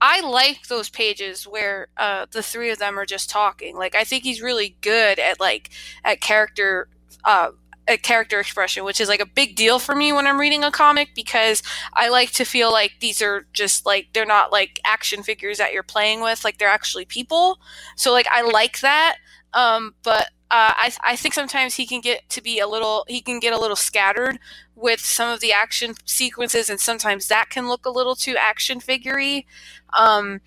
I 0.00 0.20
like 0.20 0.66
those 0.68 0.90
pages 0.90 1.44
where 1.46 1.88
uh 1.96 2.26
the 2.30 2.42
three 2.42 2.70
of 2.70 2.78
them 2.78 2.98
are 2.98 3.06
just 3.06 3.30
talking. 3.30 3.76
Like 3.76 3.94
I 3.94 4.04
think 4.04 4.24
he's 4.24 4.42
really 4.42 4.76
good 4.80 5.18
at 5.18 5.40
like 5.40 5.70
at 6.04 6.20
character 6.20 6.88
uh 7.24 7.50
a 7.88 7.96
character 7.96 8.40
expression, 8.40 8.84
which 8.84 9.00
is 9.00 9.08
like 9.08 9.20
a 9.20 9.26
big 9.26 9.54
deal 9.54 9.78
for 9.78 9.94
me 9.94 10.12
when 10.12 10.26
I'm 10.26 10.40
reading 10.40 10.64
a 10.64 10.70
comic 10.70 11.10
because 11.14 11.62
I 11.94 12.08
like 12.08 12.32
to 12.32 12.44
feel 12.44 12.72
like 12.72 12.94
these 13.00 13.22
are 13.22 13.46
just 13.52 13.86
like 13.86 14.08
they're 14.12 14.26
not 14.26 14.52
like 14.52 14.80
action 14.84 15.22
figures 15.22 15.58
that 15.58 15.72
you're 15.72 15.82
playing 15.82 16.20
with, 16.20 16.44
like 16.44 16.58
they're 16.58 16.68
actually 16.68 17.04
people. 17.04 17.58
So 17.96 18.12
like 18.12 18.26
I 18.30 18.42
like 18.42 18.80
that. 18.80 19.18
Um, 19.54 19.94
but 20.02 20.28
uh, 20.50 20.72
I 20.76 20.92
I 21.02 21.16
think 21.16 21.34
sometimes 21.34 21.74
he 21.74 21.86
can 21.86 22.00
get 22.00 22.28
to 22.30 22.42
be 22.42 22.60
a 22.60 22.68
little 22.68 23.04
he 23.08 23.20
can 23.20 23.40
get 23.40 23.52
a 23.52 23.58
little 23.58 23.76
scattered 23.76 24.38
with 24.74 25.00
some 25.00 25.30
of 25.30 25.40
the 25.40 25.52
action 25.52 25.94
sequences, 26.04 26.70
and 26.70 26.80
sometimes 26.80 27.28
that 27.28 27.50
can 27.50 27.68
look 27.68 27.86
a 27.86 27.90
little 27.90 28.14
too 28.14 28.36
action 28.38 28.80
figurey. 28.80 29.44
Um, 29.96 30.40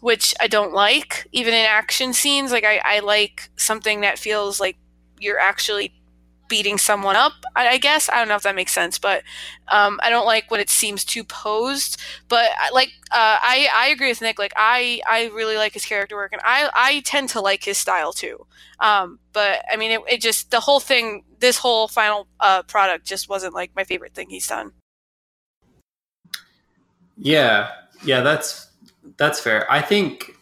which 0.00 0.34
I 0.40 0.46
don't 0.46 0.72
like, 0.72 1.26
even 1.32 1.54
in 1.54 1.64
action 1.64 2.12
scenes. 2.12 2.52
Like 2.52 2.64
I, 2.64 2.80
I 2.84 2.98
like 3.00 3.50
something 3.56 4.02
that 4.02 4.18
feels 4.18 4.60
like 4.60 4.76
you're 5.18 5.38
actually 5.40 5.92
beating 6.48 6.78
someone 6.78 7.16
up 7.16 7.32
I, 7.54 7.68
I 7.68 7.78
guess 7.78 8.08
i 8.08 8.16
don't 8.16 8.28
know 8.28 8.36
if 8.36 8.42
that 8.42 8.54
makes 8.54 8.72
sense 8.72 8.98
but 8.98 9.22
um, 9.68 10.00
i 10.02 10.10
don't 10.10 10.26
like 10.26 10.50
when 10.50 10.60
it 10.60 10.70
seems 10.70 11.04
too 11.04 11.24
posed 11.24 12.00
but 12.28 12.50
like 12.72 12.88
uh, 13.10 13.38
I, 13.40 13.68
I 13.74 13.88
agree 13.88 14.08
with 14.08 14.20
nick 14.20 14.38
like 14.38 14.52
i 14.56 15.00
i 15.08 15.26
really 15.34 15.56
like 15.56 15.72
his 15.72 15.84
character 15.84 16.16
work 16.16 16.32
and 16.32 16.42
i 16.44 16.70
i 16.74 17.00
tend 17.00 17.28
to 17.30 17.40
like 17.40 17.64
his 17.64 17.78
style 17.78 18.12
too 18.12 18.46
um, 18.80 19.18
but 19.32 19.64
i 19.72 19.76
mean 19.76 19.90
it, 19.90 20.00
it 20.08 20.20
just 20.20 20.50
the 20.50 20.60
whole 20.60 20.80
thing 20.80 21.24
this 21.38 21.58
whole 21.58 21.88
final 21.88 22.26
uh, 22.40 22.62
product 22.62 23.04
just 23.04 23.28
wasn't 23.28 23.54
like 23.54 23.70
my 23.76 23.84
favorite 23.84 24.14
thing 24.14 24.30
he's 24.30 24.46
done 24.46 24.72
Yeah, 27.16 27.70
yeah, 28.04 28.20
that's 28.20 28.70
that's 29.16 29.40
fair. 29.40 29.70
I 29.70 29.80
think 29.80 30.36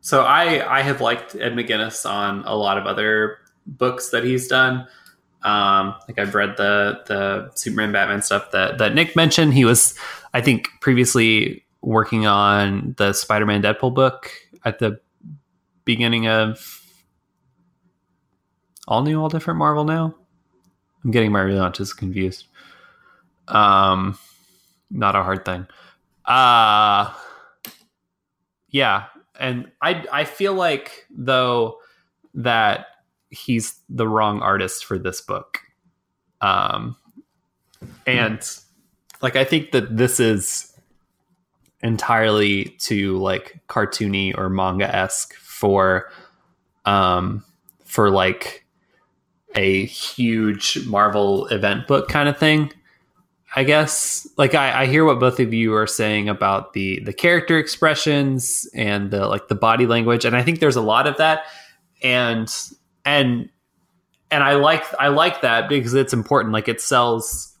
so. 0.00 0.22
I 0.22 0.78
I 0.78 0.82
have 0.82 1.00
liked 1.00 1.34
Ed 1.34 1.54
McGuinness 1.54 2.08
on 2.08 2.42
a 2.44 2.56
lot 2.56 2.76
of 2.76 2.86
other 2.86 3.38
books 3.66 4.10
that 4.10 4.24
he's 4.24 4.48
done. 4.48 4.86
Um, 5.44 5.94
like 6.08 6.18
I've 6.18 6.34
read 6.34 6.56
the 6.56 7.00
the 7.06 7.50
Superman 7.54 7.92
Batman 7.92 8.22
stuff 8.22 8.50
that 8.52 8.78
that 8.78 8.94
Nick 8.94 9.16
mentioned. 9.16 9.54
He 9.54 9.64
was, 9.64 9.94
I 10.34 10.40
think, 10.40 10.68
previously 10.80 11.64
working 11.80 12.26
on 12.26 12.94
the 12.98 13.12
Spider 13.12 13.46
Man 13.46 13.62
Deadpool 13.62 13.94
book 13.94 14.30
at 14.64 14.78
the 14.78 15.00
beginning 15.84 16.28
of 16.28 16.80
all 18.86 19.02
new, 19.02 19.20
all 19.20 19.28
different 19.28 19.58
Marvel 19.58 19.84
now. 19.84 20.14
I'm 21.04 21.10
getting 21.10 21.32
my 21.32 21.40
relaunches 21.40 21.96
confused. 21.96 22.46
Um, 23.48 24.16
not 24.90 25.16
a 25.16 25.22
hard 25.22 25.44
thing. 25.44 25.66
Uh 26.24 27.12
yeah, 28.68 29.06
and 29.38 29.70
I 29.82 30.04
I 30.12 30.24
feel 30.24 30.54
like 30.54 31.06
though 31.10 31.78
that 32.34 32.86
he's 33.32 33.80
the 33.88 34.06
wrong 34.06 34.40
artist 34.40 34.84
for 34.84 34.98
this 34.98 35.20
book. 35.20 35.60
Um 36.40 36.96
and 38.06 38.40
like 39.20 39.36
I 39.36 39.44
think 39.44 39.72
that 39.72 39.96
this 39.96 40.20
is 40.20 40.72
entirely 41.82 42.76
too 42.78 43.18
like 43.18 43.60
cartoony 43.68 44.36
or 44.36 44.48
manga-esque 44.48 45.34
for 45.34 46.10
um 46.84 47.44
for 47.84 48.10
like 48.10 48.64
a 49.54 49.84
huge 49.84 50.86
Marvel 50.86 51.46
event 51.48 51.86
book 51.86 52.08
kind 52.08 52.28
of 52.28 52.38
thing. 52.38 52.72
I 53.54 53.64
guess 53.64 54.26
like 54.38 54.54
I, 54.54 54.82
I 54.82 54.86
hear 54.86 55.04
what 55.04 55.20
both 55.20 55.38
of 55.38 55.52
you 55.52 55.74
are 55.74 55.86
saying 55.86 56.28
about 56.28 56.72
the 56.72 57.00
the 57.00 57.12
character 57.12 57.58
expressions 57.58 58.66
and 58.74 59.10
the 59.10 59.26
like 59.26 59.48
the 59.48 59.54
body 59.54 59.86
language, 59.86 60.24
and 60.24 60.34
I 60.34 60.42
think 60.42 60.60
there's 60.60 60.76
a 60.76 60.80
lot 60.80 61.06
of 61.06 61.18
that, 61.18 61.44
and 62.02 62.48
and 63.04 63.48
and 64.30 64.42
I 64.42 64.54
like 64.54 64.82
I 64.98 65.08
like 65.08 65.42
that 65.42 65.68
because 65.68 65.94
it's 65.94 66.12
important. 66.12 66.52
Like 66.52 66.68
it 66.68 66.80
sells, 66.80 67.54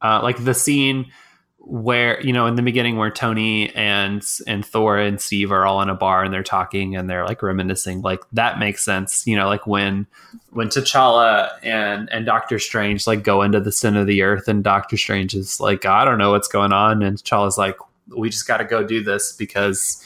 uh, 0.00 0.20
like 0.22 0.42
the 0.42 0.54
scene 0.54 1.10
where 1.58 2.18
you 2.22 2.32
know 2.32 2.46
in 2.46 2.54
the 2.54 2.62
beginning 2.62 2.96
where 2.96 3.10
Tony 3.10 3.68
and 3.74 4.24
and 4.46 4.64
Thor 4.64 4.96
and 4.96 5.20
Steve 5.20 5.52
are 5.52 5.66
all 5.66 5.82
in 5.82 5.90
a 5.90 5.94
bar 5.94 6.24
and 6.24 6.32
they're 6.32 6.42
talking 6.42 6.96
and 6.96 7.10
they're 7.10 7.26
like 7.26 7.42
reminiscing. 7.42 8.00
Like 8.00 8.20
that 8.32 8.58
makes 8.58 8.84
sense. 8.84 9.26
You 9.26 9.36
know, 9.36 9.48
like 9.48 9.66
when 9.66 10.06
when 10.50 10.68
T'Challa 10.68 11.50
and 11.62 12.08
and 12.12 12.24
Doctor 12.24 12.58
Strange 12.58 13.06
like 13.06 13.24
go 13.24 13.42
into 13.42 13.60
the 13.60 13.72
center 13.72 14.00
of 14.00 14.06
the 14.06 14.22
earth 14.22 14.48
and 14.48 14.64
Doctor 14.64 14.96
Strange 14.96 15.34
is 15.34 15.60
like, 15.60 15.84
I 15.84 16.04
don't 16.04 16.18
know 16.18 16.30
what's 16.30 16.48
going 16.48 16.72
on, 16.72 17.02
and 17.02 17.18
T'Challa's 17.18 17.58
like, 17.58 17.76
we 18.16 18.30
just 18.30 18.46
got 18.46 18.58
to 18.58 18.64
go 18.64 18.84
do 18.84 19.02
this 19.02 19.32
because 19.32 20.02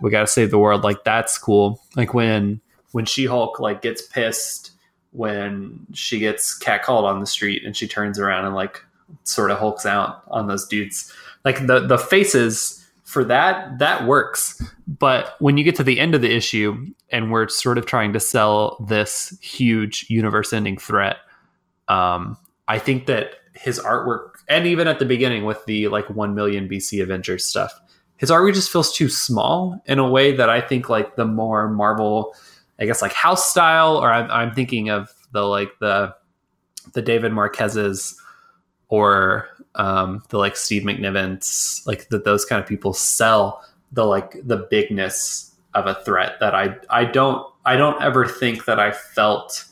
we 0.00 0.10
got 0.10 0.20
to 0.20 0.26
save 0.26 0.50
the 0.50 0.58
world. 0.58 0.84
Like 0.84 1.02
that's 1.02 1.38
cool. 1.38 1.80
Like 1.96 2.14
when 2.14 2.60
when 2.92 3.04
She 3.04 3.26
Hulk 3.26 3.60
like 3.60 3.82
gets 3.82 4.02
pissed 4.02 4.72
when 5.12 5.86
she 5.92 6.18
gets 6.18 6.58
catcalled 6.58 7.02
on 7.02 7.20
the 7.20 7.26
street 7.26 7.64
and 7.64 7.76
she 7.76 7.88
turns 7.88 8.18
around 8.18 8.44
and 8.44 8.54
like 8.54 8.84
sort 9.24 9.50
of 9.50 9.58
hulks 9.58 9.84
out 9.84 10.22
on 10.28 10.46
those 10.46 10.66
dudes. 10.66 11.12
like 11.44 11.66
the 11.66 11.80
the 11.80 11.98
faces 11.98 12.76
for 13.04 13.24
that 13.24 13.78
that 13.80 14.06
works. 14.06 14.62
But 14.86 15.34
when 15.40 15.56
you 15.56 15.64
get 15.64 15.74
to 15.76 15.84
the 15.84 15.98
end 15.98 16.14
of 16.14 16.20
the 16.20 16.34
issue 16.34 16.86
and 17.10 17.32
we're 17.32 17.48
sort 17.48 17.78
of 17.78 17.86
trying 17.86 18.12
to 18.12 18.20
sell 18.20 18.84
this 18.88 19.36
huge 19.40 20.06
universe-ending 20.08 20.78
threat, 20.78 21.16
um, 21.88 22.36
I 22.68 22.78
think 22.78 23.06
that 23.06 23.34
his 23.52 23.80
artwork, 23.80 24.34
and 24.48 24.66
even 24.66 24.86
at 24.86 25.00
the 25.00 25.04
beginning 25.04 25.44
with 25.44 25.64
the 25.64 25.88
like 25.88 26.08
one 26.08 26.34
million 26.34 26.68
BC 26.68 27.02
Avengers 27.02 27.44
stuff, 27.44 27.72
his 28.16 28.30
artwork 28.30 28.54
just 28.54 28.70
feels 28.70 28.92
too 28.92 29.08
small 29.08 29.82
in 29.86 29.98
a 29.98 30.08
way 30.08 30.36
that 30.36 30.48
I 30.48 30.60
think 30.60 30.88
like 30.88 31.16
the 31.16 31.24
more 31.24 31.68
Marvel, 31.68 32.34
I 32.80 32.86
guess 32.86 33.02
like 33.02 33.12
house 33.12 33.50
style, 33.50 33.96
or 33.96 34.12
I'm, 34.12 34.30
I'm 34.30 34.54
thinking 34.54 34.88
of 34.88 35.12
the 35.32 35.42
like 35.42 35.70
the 35.80 36.14
the 36.92 37.02
David 37.02 37.32
Marquez's 37.32 38.20
or 38.88 39.48
um, 39.76 40.22
the 40.30 40.38
like 40.38 40.56
Steve 40.56 40.82
McNiven's, 40.82 41.82
like 41.86 42.08
that 42.08 42.24
those 42.24 42.44
kind 42.44 42.60
of 42.62 42.68
people 42.68 42.92
sell 42.92 43.64
the 43.92 44.04
like 44.04 44.36
the 44.44 44.66
bigness 44.70 45.54
of 45.74 45.86
a 45.86 45.94
threat 46.04 46.34
that 46.40 46.54
I 46.54 46.76
I 46.88 47.04
don't 47.04 47.46
I 47.64 47.76
don't 47.76 48.00
ever 48.02 48.26
think 48.26 48.64
that 48.64 48.80
I 48.80 48.90
felt 48.92 49.64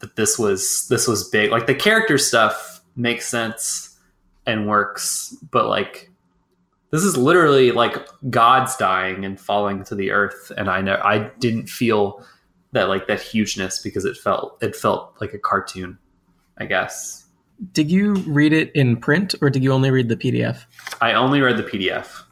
that 0.00 0.16
this 0.16 0.38
was 0.38 0.86
this 0.88 1.08
was 1.08 1.28
big. 1.30 1.50
Like 1.50 1.66
the 1.66 1.74
character 1.74 2.18
stuff 2.18 2.82
makes 2.96 3.26
sense 3.26 3.98
and 4.46 4.68
works, 4.68 5.36
but 5.50 5.66
like 5.66 6.10
this 6.94 7.02
is 7.02 7.16
literally 7.16 7.72
like 7.72 7.96
gods 8.30 8.76
dying 8.76 9.24
and 9.24 9.40
falling 9.40 9.82
to 9.82 9.96
the 9.96 10.12
earth, 10.12 10.52
and 10.56 10.70
I 10.70 10.80
know 10.80 11.00
I 11.02 11.28
didn't 11.40 11.68
feel 11.68 12.24
that 12.70 12.88
like 12.88 13.08
that 13.08 13.20
hugeness 13.20 13.80
because 13.80 14.04
it 14.04 14.16
felt 14.16 14.62
it 14.62 14.76
felt 14.76 15.16
like 15.20 15.34
a 15.34 15.38
cartoon, 15.40 15.98
I 16.56 16.66
guess. 16.66 17.24
Did 17.72 17.90
you 17.90 18.14
read 18.14 18.52
it 18.52 18.70
in 18.76 18.96
print 18.96 19.34
or 19.42 19.50
did 19.50 19.64
you 19.64 19.72
only 19.72 19.90
read 19.90 20.08
the 20.08 20.16
PDF? 20.16 20.66
I 21.00 21.14
only 21.14 21.40
read 21.40 21.56
the 21.56 21.64
PDF. 21.64 22.22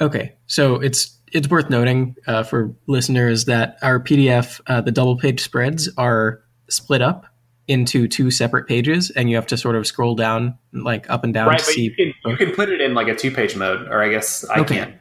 Okay, 0.00 0.36
so 0.46 0.76
it's 0.76 1.18
it's 1.32 1.48
worth 1.48 1.68
noting 1.68 2.14
uh, 2.28 2.44
for 2.44 2.72
listeners 2.86 3.46
that 3.46 3.78
our 3.82 3.98
PDF, 3.98 4.60
uh, 4.68 4.80
the 4.80 4.92
double 4.92 5.18
page 5.18 5.40
spreads, 5.40 5.88
are 5.98 6.40
split 6.68 7.02
up 7.02 7.26
into 7.68 8.08
two 8.08 8.30
separate 8.30 8.66
pages, 8.66 9.10
and 9.10 9.30
you 9.30 9.36
have 9.36 9.46
to 9.48 9.56
sort 9.56 9.76
of 9.76 9.86
scroll 9.86 10.14
down, 10.14 10.58
like 10.72 11.08
up 11.08 11.22
and 11.22 11.32
down, 11.32 11.48
right? 11.48 11.58
to 11.58 11.64
see. 11.64 11.82
you 11.82 11.94
can, 11.94 12.14
you 12.30 12.36
can 12.36 12.52
put 12.54 12.68
it 12.70 12.80
in 12.80 12.94
like 12.94 13.08
a 13.08 13.14
two 13.14 13.30
page 13.30 13.54
mode, 13.54 13.86
or 13.88 14.02
I 14.02 14.08
guess 14.08 14.44
I 14.44 14.60
Okay. 14.60 14.76
can. 14.76 15.00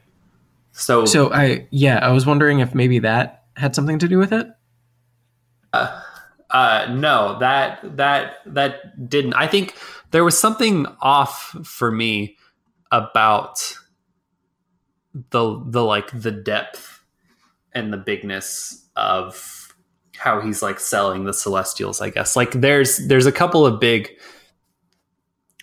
So, 0.74 1.06
So 1.06 1.34
I 1.34 1.68
yeah, 1.72 1.98
I 2.00 2.12
was 2.12 2.26
wondering 2.26 2.60
if 2.60 2.76
maybe 2.76 3.00
that 3.00 3.46
had 3.56 3.74
something 3.74 3.98
to 4.00 4.08
do 4.08 4.20
with 4.20 4.32
it. 4.32 4.48
uh, 5.74 6.88
no, 6.92 7.38
that 7.40 7.80
that 7.98 8.36
that 8.46 9.10
didn't. 9.10 9.34
I 9.34 9.48
think 9.48 9.76
there 10.12 10.24
was 10.24 10.38
something 10.38 10.86
off 11.02 11.56
for 11.64 11.92
me 11.92 12.38
about 12.92 13.78
the 15.32 15.62
the 15.66 15.84
like 15.84 16.10
the 16.14 16.32
depth 16.32 17.04
and 17.74 17.92
the 17.92 17.98
bigness 17.98 18.88
of 18.96 19.67
how 20.18 20.42
he's 20.42 20.62
like 20.62 20.80
selling 20.80 21.26
the 21.26 21.34
celestials 21.34 22.02
i 22.02 22.10
guess. 22.10 22.36
Like 22.36 22.52
there's 22.52 22.98
there's 23.08 23.26
a 23.26 23.32
couple 23.32 23.66
of 23.66 23.80
big 23.80 24.10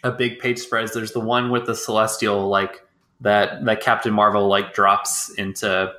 a 0.03 0.13
big 0.13 0.39
page 0.39 0.59
spreads. 0.59 0.93
There's 0.93 1.13
the 1.13 1.21
one 1.21 1.51
with 1.51 1.67
the 1.67 1.75
celestial 1.75 2.49
like 2.49 2.87
that 3.21 3.65
that 3.65 3.81
captain 3.81 4.13
marvel 4.13 4.49
like 4.49 4.75
drops 4.75 5.31
into 5.31 5.93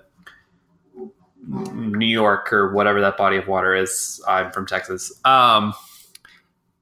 new 1.47 2.07
york 2.07 2.51
or 2.51 2.73
whatever 2.73 3.01
that 3.01 3.17
body 3.17 3.37
of 3.37 3.47
water 3.47 3.75
is. 3.75 4.21
I'm 4.27 4.51
from 4.51 4.65
texas. 4.65 5.11
Um 5.25 5.73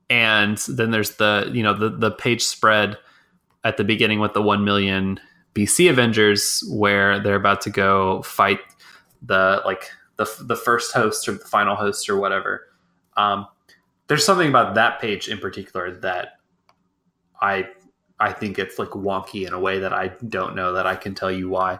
and 0.09 0.57
then 0.67 0.91
there's 0.91 1.11
the 1.15 1.49
you 1.53 1.63
know 1.63 1.74
the 1.74 1.89
the 1.89 2.11
page 2.11 2.43
spread 2.43 2.97
at 3.63 3.78
the 3.78 3.84
beginning 3.84 4.19
with 4.19 4.34
the 4.34 4.41
1 4.41 4.65
million 4.65 5.19
BC 5.55 5.89
Avengers 5.89 6.63
where 6.69 7.19
they're 7.19 7.36
about 7.36 7.61
to 7.61 7.69
go 7.69 8.21
fight 8.24 8.59
the 9.21 9.61
like 9.65 9.89
the 10.24 10.43
the 10.43 10.55
first 10.55 10.93
host 10.93 11.28
or 11.28 11.34
the 11.34 11.45
final 11.45 11.76
host 11.76 12.09
or 12.09 12.17
whatever. 12.17 12.67
Um, 13.17 13.47
there's 14.07 14.26
something 14.26 14.49
about 14.49 14.76
that 14.76 14.99
page 14.99 15.28
in 15.28 15.38
particular 15.38 15.91
that 15.99 16.39
I 17.41 17.69
I 18.19 18.32
think 18.32 18.59
it's 18.59 18.80
like 18.80 18.89
wonky 18.89 19.47
in 19.47 19.53
a 19.53 19.59
way 19.59 19.80
that 19.80 19.93
I 19.93 20.09
don't 20.28 20.55
know 20.55 20.74
that 20.74 20.88
I 20.88 20.95
can 20.95 21.15
tell 21.15 21.32
you 21.32 21.49
why. 21.49 21.80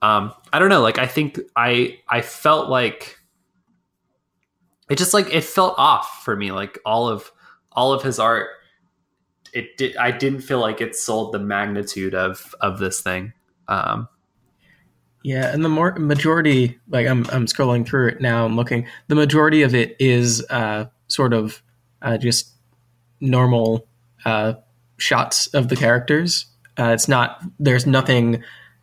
Um, 0.00 0.32
I 0.52 0.58
don't 0.58 0.68
know. 0.68 0.82
Like 0.82 0.98
I 0.98 1.06
think 1.06 1.38
I 1.56 1.98
I 2.08 2.22
felt 2.22 2.68
like 2.68 3.18
it 4.90 4.96
just 4.96 5.14
like 5.14 5.32
it 5.32 5.44
felt 5.44 5.74
off 5.78 6.22
for 6.24 6.36
me. 6.36 6.52
Like 6.52 6.78
all 6.84 7.08
of 7.08 7.30
all 7.72 7.92
of 7.92 8.02
his 8.02 8.18
art 8.18 8.48
it 9.52 9.76
did 9.76 9.96
i 9.96 10.10
didn't 10.10 10.40
feel 10.40 10.58
like 10.58 10.80
it 10.80 10.96
sold 10.96 11.32
the 11.32 11.38
magnitude 11.38 12.14
of 12.14 12.54
of 12.60 12.78
this 12.78 13.00
thing 13.00 13.32
um 13.68 14.08
Yeah, 15.22 15.52
and 15.52 15.64
the 15.64 15.68
more 15.68 15.92
majority, 15.92 16.78
like 16.88 17.06
I'm, 17.06 17.26
I'm 17.30 17.46
scrolling 17.46 17.86
through 17.86 18.08
it 18.08 18.20
now 18.20 18.44
and 18.44 18.56
looking. 18.56 18.86
The 19.06 19.14
majority 19.14 19.62
of 19.62 19.74
it 19.74 19.96
is 20.00 20.44
uh, 20.50 20.86
sort 21.06 21.32
of 21.32 21.62
uh, 22.00 22.18
just 22.18 22.50
normal 23.20 23.86
uh, 24.24 24.54
shots 24.96 25.46
of 25.48 25.68
the 25.68 25.76
characters. 25.76 26.46
Uh, 26.76 26.88
it's 26.88 27.06
not 27.06 27.42
there's 27.60 27.86
nothing, 27.86 28.42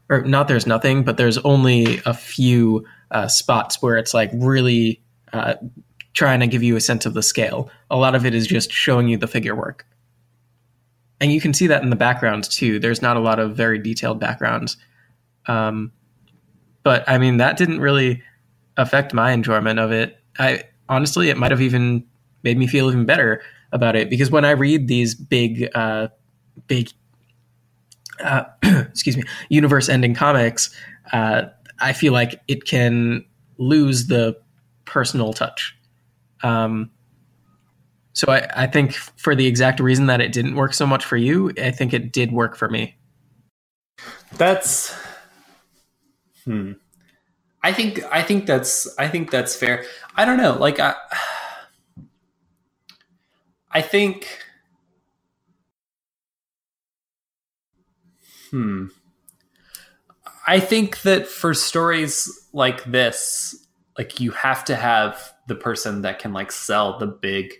or 0.10 0.22
not 0.22 0.48
there's 0.48 0.66
nothing, 0.66 1.04
but 1.04 1.18
there's 1.18 1.38
only 1.40 2.02
a 2.06 2.14
few 2.14 2.86
uh, 3.12 3.28
spots 3.28 3.82
where 3.82 3.98
it's 3.98 4.14
like 4.14 4.32
really 4.34 5.02
uh, 5.34 5.56
trying 6.14 6.40
to 6.40 6.48
give 6.48 6.64
you 6.64 6.78
a 6.78 6.82
sense 6.82 7.06
of 7.06 7.14
the 7.14 7.24
scale. 7.24 7.70
A 7.92 7.98
lot 7.98 8.16
of 8.16 8.26
it 8.26 8.34
is 8.34 8.48
just 8.48 8.72
showing 8.72 9.10
you 9.10 9.18
the 9.18 9.28
figure 9.28 9.56
work, 9.56 9.86
and 11.20 11.34
you 11.34 11.42
can 11.42 11.54
see 11.54 11.68
that 11.68 11.84
in 11.84 11.90
the 11.90 11.98
backgrounds 11.98 12.48
too. 12.48 12.80
There's 12.80 13.02
not 13.02 13.18
a 13.18 13.22
lot 13.22 13.40
of 13.40 13.58
very 13.58 13.80
detailed 13.80 14.22
backgrounds. 14.22 14.78
Um, 15.48 15.92
but 16.84 17.08
I 17.08 17.18
mean 17.18 17.38
that 17.38 17.58
didn't 17.58 17.80
really 17.80 18.22
affect 18.78 19.14
my 19.14 19.32
enjoyment 19.32 19.80
of 19.80 19.92
it. 19.92 20.18
I 20.38 20.64
honestly, 20.88 21.30
it 21.30 21.38
might 21.38 21.52
have 21.52 21.62
even 21.62 22.04
made 22.44 22.58
me 22.58 22.68
feel 22.68 22.90
even 22.90 23.06
better 23.06 23.42
about 23.72 23.96
it 23.96 24.10
because 24.10 24.32
when 24.32 24.46
I 24.46 24.52
read 24.52 24.88
these 24.88 25.14
big, 25.14 25.70
uh, 25.76 26.08
big, 26.68 26.90
uh, 28.24 28.44
excuse 28.64 29.18
me, 29.18 29.24
universe-ending 29.50 30.16
comics, 30.16 30.74
uh, 31.14 31.44
I 31.80 31.94
feel 31.94 32.14
like 32.14 32.42
it 32.48 32.66
can 32.66 33.26
lose 33.58 34.08
the 34.08 34.38
personal 34.86 35.34
touch. 35.34 35.78
Um, 36.42 36.90
so 38.14 38.32
I, 38.32 38.48
I 38.56 38.68
think 38.68 38.94
for 38.94 39.36
the 39.36 39.46
exact 39.46 39.80
reason 39.80 40.08
that 40.08 40.22
it 40.22 40.32
didn't 40.32 40.56
work 40.56 40.74
so 40.74 40.88
much 40.88 41.06
for 41.06 41.18
you, 41.18 41.52
I 41.62 41.72
think 41.72 41.94
it 41.94 42.12
did 42.12 42.32
work 42.32 42.56
for 42.56 42.70
me. 42.70 42.96
that's 44.38 44.96
hmm. 46.46 46.74
I 47.62 47.74
think 47.74 48.02
i 48.12 48.22
think 48.22 48.46
that's 48.46 48.88
i 48.98 49.08
think 49.08 49.32
that's 49.32 49.56
fair. 49.56 49.86
I 50.16 50.26
don't 50.26 50.38
know 50.38 50.58
like 50.58 50.80
i 50.80 50.96
i 53.72 53.82
think 53.82 54.28
hmm. 58.52 58.88
I 60.48 60.60
think 60.60 61.04
that 61.04 61.28
for 61.28 61.54
stories 61.54 62.48
like 62.54 62.84
this 62.86 63.68
like 64.00 64.20
you 64.20 64.32
have 64.32 64.64
to 64.66 64.76
have 64.76 65.34
the 65.48 65.56
person 65.56 66.02
that 66.02 66.20
can 66.20 66.32
like 66.34 66.52
sell 66.52 66.98
the 66.98 67.06
big 67.06 67.54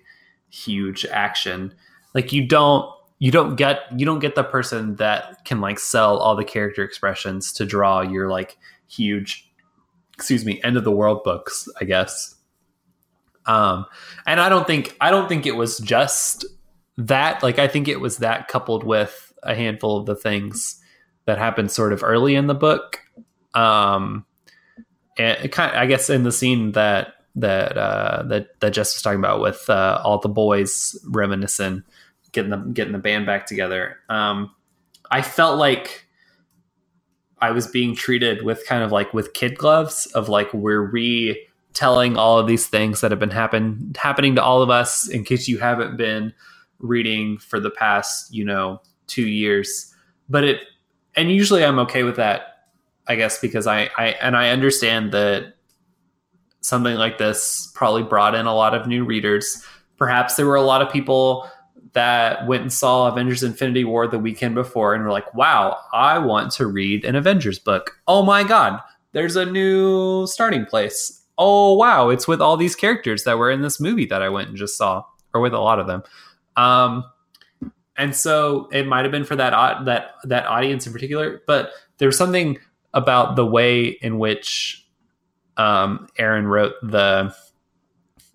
huge 0.50 1.06
action. 1.06 1.76
Like 2.16 2.32
you 2.32 2.48
don't 2.48 2.90
you 3.20 3.32
don't 3.32 3.56
get 3.56 3.82
you 3.96 4.06
don't 4.06 4.20
get 4.20 4.36
the 4.36 4.44
person 4.44 4.96
that 4.96 5.44
can 5.46 5.62
like 5.62 5.78
sell 5.78 6.18
all 6.18 6.36
the 6.36 6.46
character 6.46 6.84
expressions 6.84 7.52
to 7.54 7.66
draw 7.66 8.02
your 8.02 8.30
like 8.30 8.58
huge 8.88 9.52
excuse 10.14 10.46
me 10.46 10.60
end 10.64 10.78
of 10.78 10.84
the 10.84 10.92
world 10.92 11.24
books 11.24 11.68
i 11.80 11.86
guess. 11.86 12.36
Um 13.46 13.86
and 14.26 14.40
i 14.40 14.50
don't 14.50 14.66
think 14.66 14.96
i 15.00 15.12
don't 15.12 15.28
think 15.28 15.46
it 15.46 15.56
was 15.56 15.78
just 15.80 16.46
that 16.98 17.44
like 17.44 17.60
i 17.60 17.68
think 17.68 17.88
it 17.88 18.00
was 18.00 18.18
that 18.18 18.48
coupled 18.48 18.84
with 18.84 19.34
a 19.44 19.56
handful 19.56 19.98
of 19.98 20.06
the 20.06 20.16
things 20.16 20.82
that 21.26 21.38
happened 21.38 21.72
sort 21.72 21.94
of 21.94 22.04
early 22.04 22.36
in 22.36 22.48
the 22.48 22.56
book. 22.56 23.02
Um 23.54 24.26
and 25.18 25.52
kind 25.52 25.76
i 25.76 25.86
guess 25.86 26.10
in 26.10 26.24
the 26.24 26.32
scene 26.32 26.72
that 26.74 27.14
that 27.36 27.78
uh 27.78 28.24
that 28.24 28.60
that 28.60 28.72
jess 28.72 28.96
was 28.96 29.02
talking 29.02 29.20
about 29.20 29.42
with 29.42 29.70
uh 29.70 30.02
all 30.04 30.20
the 30.20 30.30
boys 30.30 30.98
reminiscing 31.06 31.84
getting 32.32 32.52
the 32.52 32.58
getting 32.58 32.94
the 32.94 33.00
band 33.00 33.26
back 33.26 33.46
together. 33.46 33.98
Um, 34.10 34.56
I 35.12 35.22
felt 35.22 35.58
like 35.58 36.06
I 37.42 37.52
was 37.52 37.68
being 37.68 37.96
treated 37.96 38.44
with 38.44 38.66
kind 38.66 38.84
of 38.84 38.92
like 38.92 39.14
with 39.14 39.34
kid 39.34 39.58
gloves 39.58 40.06
of 40.08 40.30
like 40.30 40.54
we're 40.54 40.82
retelling 40.82 42.18
all 42.18 42.38
of 42.38 42.48
these 42.48 42.68
things 42.68 43.02
that 43.02 43.12
have 43.12 43.20
been 43.20 43.32
happen 43.32 43.94
happening 43.98 44.36
to 44.36 44.44
all 44.44 44.62
of 44.62 44.70
us. 44.70 45.08
In 45.08 45.24
case 45.24 45.48
you 45.48 45.58
haven't 45.58 45.98
been 45.98 46.34
reading 46.80 47.38
for 47.38 47.60
the 47.60 47.72
past, 47.72 48.34
you 48.34 48.46
know, 48.46 48.82
two 49.08 49.28
years, 49.28 49.94
but 50.30 50.44
it 50.44 50.62
and 51.16 51.32
usually 51.32 51.64
I'm 51.66 51.80
okay 51.80 52.04
with 52.04 52.18
that, 52.18 52.68
I 53.08 53.16
guess, 53.16 53.40
because 53.40 53.68
I 53.68 53.90
I 53.98 54.08
and 54.22 54.36
I 54.36 54.50
understand 54.50 55.12
that 55.14 55.56
something 56.62 56.96
like 56.96 57.18
this 57.18 57.72
probably 57.74 58.04
brought 58.04 58.36
in 58.36 58.46
a 58.46 58.56
lot 58.56 58.74
of 58.74 58.86
new 58.86 59.06
readers. 59.06 59.66
Perhaps 59.98 60.36
there 60.36 60.46
were 60.46 60.56
a 60.56 60.62
lot 60.62 60.82
of 60.82 60.92
people 60.92 61.50
that 61.94 62.46
went 62.48 62.62
and 62.62 62.74
saw 62.74 63.08
Avengers 63.08 63.44
Infinity 63.44 63.84
War 63.84 64.08
the 64.08 64.20
weekend 64.20 64.56
before 64.56 64.94
and 64.94 65.04
were 65.04 65.12
like, 65.12 65.34
wow, 65.34 65.78
I 65.94 66.20
want 66.20 66.52
to 66.54 66.68
read 66.68 67.04
an 67.04 67.16
Avengers 67.16 67.60
book. 67.60 68.00
Oh 68.08 68.24
my 68.24 68.44
God, 68.44 68.80
there's 69.12 69.36
a 69.36 69.46
new 69.46 70.28
starting 70.28 70.66
place. 70.66 71.24
Oh 71.38 71.74
wow, 71.74 72.10
it's 72.10 72.28
with 72.28 72.42
all 72.42 72.58
these 72.58 72.76
characters 72.76 73.24
that 73.24 73.38
were 73.38 73.50
in 73.50 73.62
this 73.62 73.80
movie 73.80 74.06
that 74.06 74.22
I 74.22 74.30
went 74.30 74.50
and 74.50 74.58
just 74.58 74.78
saw, 74.78 75.04
or 75.34 75.42
with 75.42 75.54
a 75.54 75.60
lot 75.60 75.80
of 75.80 75.88
them. 75.88 76.04
Um, 76.58 77.06
and 77.98 78.16
so 78.16 78.68
it 78.72 78.88
might 78.88 79.06
have 79.06 79.12
been 79.12 79.26
for 79.26 79.36
that 79.36 79.86
that 79.86 80.16
that 80.26 80.46
audience 80.46 80.86
in 80.86 80.94
particular, 80.94 81.42
but 81.48 81.72
there's 81.98 82.18
something 82.18 82.58
about 82.94 83.36
the 83.36 83.46
way 83.46 83.86
in 83.88 84.18
which 84.20 84.88
um, 85.58 86.08
Aaron 86.18 86.48
wrote 86.48 86.74
the 86.82 87.34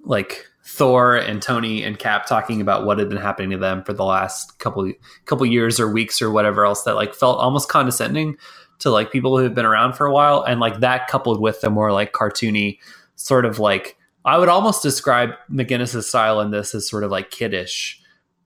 like 0.04 0.46
Thor 0.66 1.14
and 1.14 1.42
Tony 1.42 1.82
and 1.82 1.98
Cap 1.98 2.24
talking 2.26 2.60
about 2.60 2.86
what 2.86 2.98
had 2.98 3.10
been 3.10 3.18
happening 3.18 3.50
to 3.50 3.58
them 3.58 3.84
for 3.84 3.92
the 3.92 4.04
last 4.04 4.58
couple 4.58 4.90
couple 5.26 5.44
years 5.44 5.78
or 5.78 5.92
weeks 5.92 6.22
or 6.22 6.30
whatever 6.30 6.64
else 6.64 6.84
that 6.84 6.94
like 6.94 7.14
felt 7.14 7.38
almost 7.38 7.68
condescending 7.68 8.36
to 8.78 8.90
like 8.90 9.12
people 9.12 9.36
who 9.36 9.44
have 9.44 9.54
been 9.54 9.66
around 9.66 9.92
for 9.92 10.06
a 10.06 10.12
while. 10.12 10.42
And 10.42 10.60
like 10.60 10.80
that 10.80 11.06
coupled 11.06 11.40
with 11.40 11.60
the 11.60 11.68
more 11.68 11.92
like 11.92 12.12
cartoony 12.12 12.78
sort 13.16 13.44
of 13.44 13.58
like 13.58 13.96
I 14.24 14.38
would 14.38 14.48
almost 14.48 14.82
describe 14.82 15.30
McGuinness's 15.50 16.08
style 16.08 16.40
in 16.40 16.50
this 16.50 16.74
as 16.74 16.88
sort 16.88 17.04
of 17.04 17.10
like 17.10 17.30
kiddish 17.30 18.00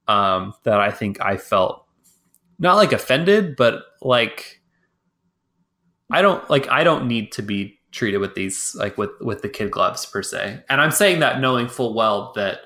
um 0.08 0.54
that 0.64 0.80
I 0.80 0.90
think 0.90 1.20
I 1.20 1.36
felt 1.36 1.86
not 2.58 2.74
like 2.74 2.92
offended 2.92 3.54
but 3.54 3.82
like 4.02 4.60
I 6.10 6.20
don't 6.22 6.48
like 6.50 6.68
I 6.68 6.82
don't 6.82 7.06
need 7.06 7.32
to 7.32 7.42
be 7.42 7.77
treated 7.90 8.18
with 8.18 8.34
these 8.34 8.74
like 8.74 8.98
with 8.98 9.10
with 9.20 9.42
the 9.42 9.48
kid 9.48 9.70
gloves 9.70 10.04
per 10.06 10.22
se. 10.22 10.62
And 10.68 10.80
I'm 10.80 10.90
saying 10.90 11.20
that 11.20 11.40
knowing 11.40 11.68
full 11.68 11.94
well 11.94 12.32
that 12.36 12.60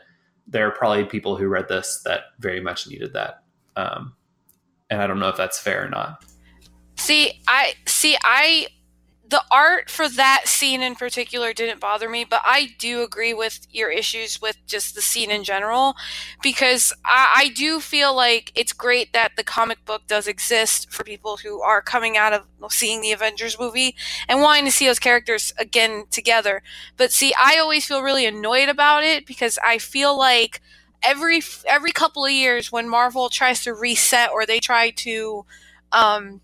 there 0.47 0.67
are 0.67 0.73
probably 0.73 1.05
people 1.05 1.37
who 1.37 1.49
read 1.49 1.69
this 1.69 2.03
that 2.05 2.23
very 2.39 2.61
much 2.61 2.89
needed 2.89 3.13
that. 3.13 3.43
Um, 3.77 4.15
and 4.91 5.01
I 5.01 5.07
don't 5.07 5.19
know 5.19 5.29
if 5.29 5.37
that's 5.37 5.59
fair 5.59 5.87
or 5.87 5.89
not. 5.89 6.25
See, 6.97 7.41
I 7.49 7.75
see 7.87 8.17
I 8.23 8.67
the 9.33 9.43
art 9.51 9.89
for 9.89 10.11
that 10.11 10.43
scene 10.45 10.83
in 10.83 10.95
particular 10.95 11.55
didn't 11.55 11.81
bother 11.81 12.07
me, 12.07 12.23
but 12.23 12.43
I 12.45 12.75
do 12.79 13.03
agree 13.03 13.33
with 13.33 13.67
your 13.71 13.91
issues 13.91 14.43
with 14.43 14.59
just 14.67 14.95
the 14.95 15.01
scene 15.01 15.31
in 15.31 15.43
general 15.43 15.97
because 16.43 16.93
I, 17.03 17.33
I, 17.37 17.49
do 17.49 17.81
feel 17.81 18.15
like 18.15 18.53
it's 18.55 18.75
great 18.75 19.15
that 19.15 19.33
the 19.37 19.43
comic 19.43 19.87
book 19.87 20.03
does 20.07 20.27
exist 20.27 20.93
for 20.93 21.03
people 21.03 21.39
who 21.39 21.63
are 21.63 21.81
coming 21.81 22.19
out 22.19 22.35
of 22.35 22.43
seeing 22.71 23.01
the 23.01 23.13
Avengers 23.13 23.59
movie 23.59 23.97
and 24.29 24.43
wanting 24.43 24.67
to 24.67 24.71
see 24.71 24.87
those 24.87 24.99
characters 24.99 25.55
again 25.59 26.05
together. 26.11 26.63
But 26.99 27.11
see, 27.11 27.33
I 27.41 27.57
always 27.59 27.87
feel 27.87 28.03
really 28.03 28.27
annoyed 28.27 28.69
about 28.69 29.03
it 29.03 29.25
because 29.25 29.59
I 29.65 29.79
feel 29.79 30.17
like 30.17 30.61
every 31.03 31.41
every 31.67 31.93
couple 31.93 32.27
of 32.27 32.33
years 32.33 32.71
when 32.71 32.87
Marvel 32.87 33.31
tries 33.31 33.65
to 33.65 33.73
reset 33.73 34.31
or 34.31 34.45
they 34.45 34.61
try 34.61 34.91
to 34.91 35.47
um, 35.91 36.43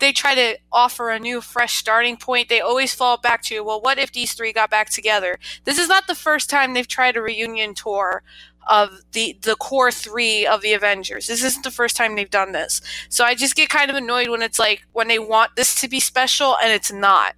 they 0.00 0.12
try 0.12 0.34
to 0.34 0.58
offer 0.72 1.10
a 1.10 1.18
new 1.18 1.40
fresh 1.40 1.76
starting 1.76 2.16
point 2.16 2.48
they 2.48 2.60
always 2.60 2.94
fall 2.94 3.16
back 3.18 3.42
to 3.42 3.60
well 3.62 3.80
what 3.80 3.98
if 3.98 4.12
these 4.12 4.32
three 4.34 4.52
got 4.52 4.70
back 4.70 4.90
together? 4.90 5.38
This 5.64 5.78
is 5.78 5.88
not 5.88 6.06
the 6.06 6.14
first 6.14 6.50
time 6.50 6.74
they've 6.74 6.88
tried 6.88 7.16
a 7.16 7.22
reunion 7.22 7.74
tour 7.74 8.22
of 8.68 9.00
the 9.12 9.38
the 9.42 9.56
core 9.56 9.90
three 9.90 10.46
of 10.46 10.62
the 10.62 10.72
avengers. 10.72 11.26
This 11.26 11.42
isn't 11.42 11.64
the 11.64 11.70
first 11.70 11.96
time 11.96 12.14
they've 12.16 12.30
done 12.30 12.52
this. 12.52 12.80
So 13.08 13.24
i 13.24 13.34
just 13.34 13.56
get 13.56 13.68
kind 13.68 13.90
of 13.90 13.96
annoyed 13.96 14.28
when 14.28 14.42
it's 14.42 14.58
like 14.58 14.86
when 14.92 15.08
they 15.08 15.18
want 15.18 15.56
this 15.56 15.74
to 15.80 15.88
be 15.88 16.00
special 16.00 16.56
and 16.62 16.72
it's 16.72 16.92
not 16.92 17.34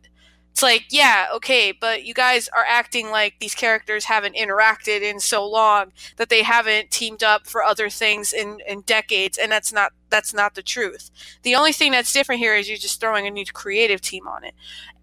it's 0.53 0.63
like, 0.63 0.85
yeah, 0.91 1.29
okay, 1.35 1.73
but 1.73 2.05
you 2.05 2.13
guys 2.13 2.47
are 2.49 2.65
acting 2.69 3.11
like 3.11 3.37
these 3.41 3.55
characters 3.55 4.05
haven't 4.05 4.37
interacted 4.37 5.01
in 5.01 5.19
so 5.19 5.49
long 5.49 5.93
that 6.19 6.29
they 6.29 6.43
haven't 6.43 6.91
teamed 6.91 7.23
up 7.23 7.47
for 7.47 7.65
other 7.65 7.89
things 7.89 8.35
in, 8.35 8.59
in 8.69 8.83
decades, 8.83 9.39
and 9.39 9.51
that's 9.51 9.73
not 9.73 9.93
that's 10.11 10.35
not 10.35 10.55
the 10.55 10.63
truth. 10.63 11.11
The 11.43 11.55
only 11.55 11.73
thing 11.73 11.91
that's 11.91 12.13
different 12.13 12.41
here 12.41 12.55
is 12.55 12.69
you're 12.69 12.77
just 12.77 13.01
throwing 13.01 13.27
a 13.27 13.31
new 13.31 13.47
creative 13.47 14.03
team 14.03 14.29
on 14.29 14.45
it. 14.45 14.53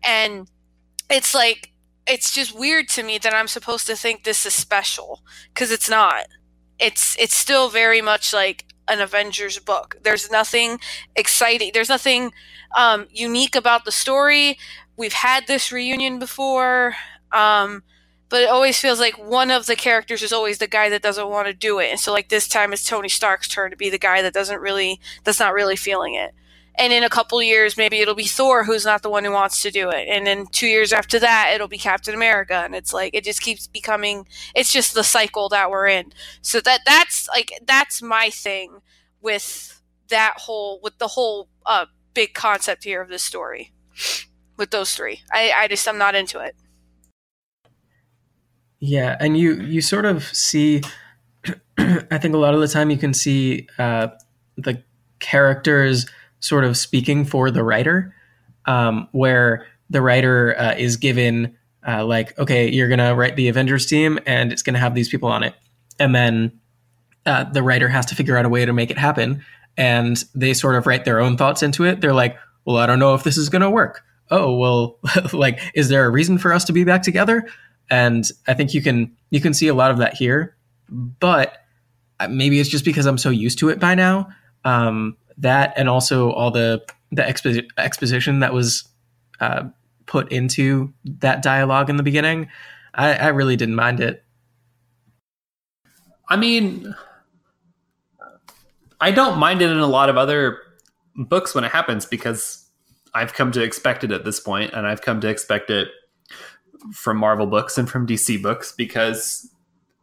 And 0.03 0.47
it's 1.09 1.33
like 1.33 1.71
it's 2.05 2.31
just 2.31 2.57
weird 2.57 2.87
to 2.89 3.01
me 3.01 3.17
that 3.17 3.33
I'm 3.33 3.47
supposed 3.47 3.87
to 3.87 3.95
think 3.95 4.23
this 4.23 4.45
is 4.45 4.53
special 4.53 5.23
because 5.51 5.71
it's 5.71 5.89
not. 5.89 6.27
It's 6.77 7.17
it's 7.19 7.35
still 7.35 7.69
very 7.69 8.03
much 8.03 8.33
like 8.33 8.65
an 8.87 9.01
Avengers 9.01 9.57
book. 9.57 9.97
There's 10.03 10.29
nothing 10.29 10.79
exciting. 11.15 11.71
There's 11.73 11.89
nothing 11.89 12.33
um, 12.77 13.07
unique 13.09 13.55
about 13.55 13.85
the 13.85 13.91
story 13.91 14.59
we've 14.99 15.13
had 15.13 15.47
this 15.47 15.71
reunion 15.71 16.19
before, 16.19 16.93
um, 17.31 17.81
but 18.27 18.41
it 18.41 18.49
always 18.49 18.79
feels 18.79 18.99
like 18.99 19.17
one 19.17 19.49
of 19.49 19.65
the 19.65 19.75
characters 19.75 20.21
is 20.21 20.33
always 20.33 20.59
the 20.59 20.67
guy 20.67 20.89
that 20.89 21.01
doesn't 21.01 21.29
want 21.29 21.47
to 21.47 21.53
do 21.53 21.79
it. 21.79 21.89
And 21.89 21.99
so, 21.99 22.11
like 22.11 22.29
this 22.29 22.47
time, 22.47 22.73
it's 22.73 22.85
Tony 22.85 23.09
Stark's 23.09 23.47
turn 23.47 23.71
to 23.71 23.77
be 23.77 23.89
the 23.89 23.97
guy 23.97 24.21
that 24.21 24.33
doesn't 24.33 24.61
really, 24.61 24.99
that's 25.23 25.39
not 25.39 25.53
really 25.53 25.77
feeling 25.77 26.13
it. 26.13 26.35
And 26.75 26.93
in 26.93 27.03
a 27.03 27.09
couple 27.09 27.41
years, 27.41 27.75
maybe 27.75 27.99
it'll 27.99 28.13
be 28.13 28.25
Thor 28.25 28.63
who's 28.63 28.85
not 28.85 29.01
the 29.01 29.09
one 29.09 29.23
who 29.23 29.31
wants 29.31 29.61
to 29.63 29.71
do 29.71 29.89
it. 29.89 30.07
And 30.07 30.27
then 30.27 30.45
two 30.51 30.67
years 30.67 30.93
after 30.93 31.17
that, 31.19 31.51
it'll 31.53 31.67
be 31.67 31.77
Captain 31.77 32.13
America. 32.13 32.53
And 32.53 32.75
it's 32.75 32.93
like 32.93 33.13
it 33.13 33.23
just 33.23 33.41
keeps 33.41 33.67
becoming. 33.67 34.27
It's 34.53 34.71
just 34.71 34.93
the 34.93 35.03
cycle 35.03 35.49
that 35.49 35.71
we're 35.71 35.87
in. 35.87 36.13
So 36.41 36.61
that 36.61 36.81
that's 36.85 37.27
like 37.29 37.51
that's 37.65 38.01
my 38.01 38.29
thing 38.29 38.79
with 39.21 39.81
that 40.09 40.35
whole 40.37 40.79
with 40.83 40.97
the 40.99 41.07
whole 41.07 41.49
uh, 41.65 41.85
big 42.13 42.33
concept 42.33 42.83
here 42.83 43.01
of 43.01 43.09
this 43.09 43.23
story 43.23 43.71
with 44.59 44.69
those 44.69 44.93
three. 44.93 45.21
I, 45.31 45.51
I 45.55 45.67
just 45.67 45.87
I'm 45.87 45.97
not 45.97 46.13
into 46.13 46.39
it. 46.39 46.55
Yeah, 48.79 49.17
and 49.19 49.35
you 49.35 49.55
you 49.61 49.81
sort 49.81 50.05
of 50.05 50.23
see. 50.23 50.83
I 51.77 52.17
think 52.17 52.35
a 52.35 52.37
lot 52.37 52.53
of 52.53 52.59
the 52.59 52.67
time 52.67 52.91
you 52.91 52.97
can 52.97 53.13
see 53.13 53.67
uh, 53.79 54.09
the 54.57 54.83
characters 55.19 56.05
sort 56.41 56.63
of 56.63 56.77
speaking 56.77 57.25
for 57.25 57.49
the 57.49 57.63
writer, 57.63 58.13
um, 58.65 59.07
where 59.11 59.65
the 59.89 60.01
writer 60.01 60.57
uh, 60.57 60.75
is 60.75 60.97
given 60.97 61.55
uh, 61.87 62.05
like, 62.05 62.37
okay, 62.37 62.69
you're 62.69 62.89
gonna 62.89 63.15
write 63.15 63.35
the 63.35 63.47
Avengers 63.47 63.85
team, 63.85 64.19
and 64.25 64.51
it's 64.51 64.61
gonna 64.61 64.79
have 64.79 64.93
these 64.93 65.09
people 65.09 65.29
on 65.29 65.43
it, 65.43 65.55
and 65.99 66.13
then 66.13 66.51
uh, 67.25 67.45
the 67.45 67.63
writer 67.63 67.87
has 67.87 68.05
to 68.07 68.15
figure 68.15 68.37
out 68.37 68.45
a 68.45 68.49
way 68.49 68.65
to 68.65 68.73
make 68.73 68.91
it 68.91 68.97
happen, 68.97 69.43
and 69.77 70.23
they 70.35 70.53
sort 70.53 70.75
of 70.75 70.85
write 70.85 71.05
their 71.05 71.19
own 71.19 71.37
thoughts 71.37 71.63
into 71.63 71.85
it. 71.85 72.01
They're 72.01 72.13
like, 72.13 72.37
well, 72.65 72.77
I 72.77 72.85
don't 72.85 72.99
know 72.99 73.13
if 73.13 73.23
this 73.23 73.37
is 73.37 73.49
gonna 73.49 73.71
work 73.71 74.03
oh 74.31 74.53
well 74.55 74.97
like 75.33 75.59
is 75.73 75.89
there 75.89 76.05
a 76.05 76.09
reason 76.09 76.37
for 76.37 76.53
us 76.53 76.63
to 76.65 76.73
be 76.73 76.83
back 76.83 77.01
together? 77.01 77.47
And 77.89 78.29
i 78.47 78.53
think 78.53 78.73
you 78.73 78.81
can 78.81 79.15
you 79.31 79.41
can 79.41 79.53
see 79.53 79.67
a 79.67 79.73
lot 79.73 79.91
of 79.91 79.97
that 79.97 80.13
here 80.13 80.55
but 80.89 81.57
uh, 82.19 82.27
maybe 82.27 82.59
it's 82.59 82.69
just 82.69 82.85
because 82.85 83.05
i'm 83.05 83.17
so 83.17 83.29
used 83.29 83.57
to 83.59 83.69
it 83.69 83.79
by 83.79 83.95
now 83.95 84.29
um, 84.65 85.17
that 85.37 85.73
and 85.75 85.89
also 85.89 86.31
all 86.31 86.51
the 86.51 86.83
the 87.11 87.23
expo- 87.23 87.65
exposition 87.77 88.41
that 88.41 88.53
was 88.53 88.87
uh, 89.39 89.63
put 90.05 90.31
into 90.31 90.93
that 91.03 91.41
dialogue 91.41 91.89
in 91.89 91.97
the 91.97 92.03
beginning 92.03 92.47
I, 92.93 93.13
I 93.13 93.27
really 93.27 93.55
didn't 93.55 93.75
mind 93.75 93.99
it. 93.99 94.23
I 96.27 96.35
mean 96.35 96.93
i 99.01 99.11
don't 99.11 99.39
mind 99.39 99.61
it 99.61 99.69
in 99.69 99.79
a 99.79 99.87
lot 99.87 100.09
of 100.09 100.17
other 100.17 100.59
books 101.15 101.55
when 101.55 101.63
it 101.63 101.71
happens 101.71 102.05
because 102.05 102.68
I've 103.13 103.33
come 103.33 103.51
to 103.53 103.63
expect 103.63 104.03
it 104.03 104.11
at 104.11 104.25
this 104.25 104.39
point, 104.39 104.73
and 104.73 104.85
I've 104.85 105.01
come 105.01 105.21
to 105.21 105.27
expect 105.27 105.69
it 105.69 105.89
from 106.93 107.17
Marvel 107.17 107.47
books 107.47 107.77
and 107.77 107.89
from 107.89 108.07
DC 108.07 108.41
books 108.41 108.71
because 108.71 109.49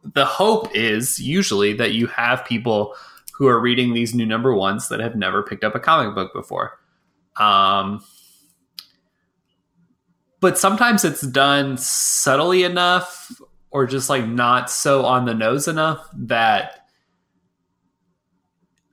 the 0.03 0.25
hope 0.25 0.73
is 0.75 1.19
usually 1.19 1.73
that 1.73 1.93
you 1.93 2.07
have 2.07 2.45
people 2.45 2.95
who 3.33 3.47
are 3.47 3.59
reading 3.59 3.93
these 3.93 4.13
new 4.13 4.25
number 4.25 4.53
ones 4.53 4.89
that 4.89 4.99
have 4.99 5.15
never 5.15 5.43
picked 5.43 5.63
up 5.63 5.75
a 5.75 5.79
comic 5.79 6.15
book 6.15 6.33
before. 6.33 6.79
Um, 7.37 8.03
but 10.39 10.57
sometimes 10.57 11.03
it's 11.03 11.21
done 11.21 11.77
subtly 11.77 12.63
enough 12.63 13.31
or 13.69 13.85
just 13.85 14.09
like 14.09 14.25
not 14.25 14.69
so 14.69 15.05
on 15.05 15.25
the 15.25 15.33
nose 15.33 15.67
enough 15.67 16.07
that 16.13 16.86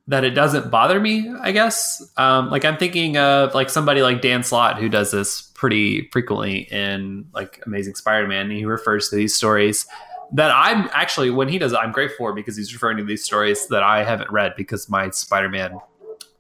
that 0.07 0.25
it 0.25 0.31
doesn't 0.31 0.71
bother 0.71 1.01
me, 1.01 1.33
I 1.41 1.53
guess. 1.53 2.03
Um, 2.17 2.51
like 2.51 2.65
I'm 2.65 2.77
thinking 2.77 3.17
of 3.17 3.55
like 3.55 3.71
somebody 3.71 4.03
like 4.03 4.21
Dan 4.21 4.43
Slott 4.43 4.79
who 4.79 4.89
does 4.89 5.11
this 5.11 5.43
pretty 5.55 6.09
frequently 6.13 6.69
in 6.71 7.27
like 7.33 7.63
Amazing 7.65 7.95
Spider-Man. 7.95 8.51
He 8.51 8.67
refers 8.67 9.09
to 9.09 9.17
these 9.17 9.35
stories 9.35 9.87
that 10.33 10.51
I'm 10.55 10.91
actually 10.93 11.31
when 11.31 11.49
he 11.49 11.59
does 11.59 11.73
it, 11.73 11.77
I'm 11.77 11.93
grateful 11.93 12.19
for 12.19 12.33
because 12.35 12.57
he's 12.57 12.73
referring 12.75 12.99
to 12.99 13.05
these 13.05 13.25
stories 13.25 13.69
that 13.69 13.83
I 13.83 14.05
haven't 14.05 14.31
read 14.31 14.55
because 14.57 14.89
my 14.91 15.09
Spider-Man 15.11 15.79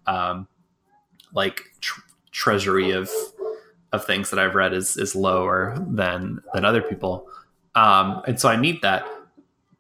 um, 0.07 0.47
like 1.33 1.63
tr- 1.81 2.01
treasury 2.33 2.91
of 2.91 3.11
of 3.93 4.05
things 4.05 4.31
that 4.31 4.39
I've 4.39 4.55
read 4.55 4.75
is 4.75 4.97
is 4.97 5.15
lower 5.15 5.77
than 5.89 6.41
than 6.53 6.65
other 6.65 6.83
people. 6.83 7.29
Um, 7.75 8.23
and 8.27 8.39
so 8.39 8.49
I 8.49 8.57
need 8.57 8.83
that. 8.83 9.07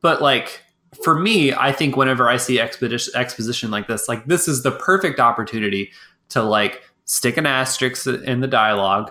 But 0.01 0.23
like 0.23 0.62
for 1.02 1.18
me, 1.18 1.52
I 1.52 1.72
think 1.72 1.96
whenever 1.96 2.28
I 2.28 2.36
see 2.36 2.60
expedition 2.60 3.12
exposition 3.16 3.70
like 3.70 3.88
this, 3.88 4.08
like 4.08 4.26
this 4.26 4.48
is 4.48 4.62
the 4.62 4.72
perfect 4.72 5.20
opportunity 5.20 5.90
to 6.30 6.42
like 6.42 6.82
stick 7.04 7.36
an 7.36 7.46
asterisk 7.46 8.06
in 8.06 8.40
the 8.40 8.46
dialogue, 8.46 9.10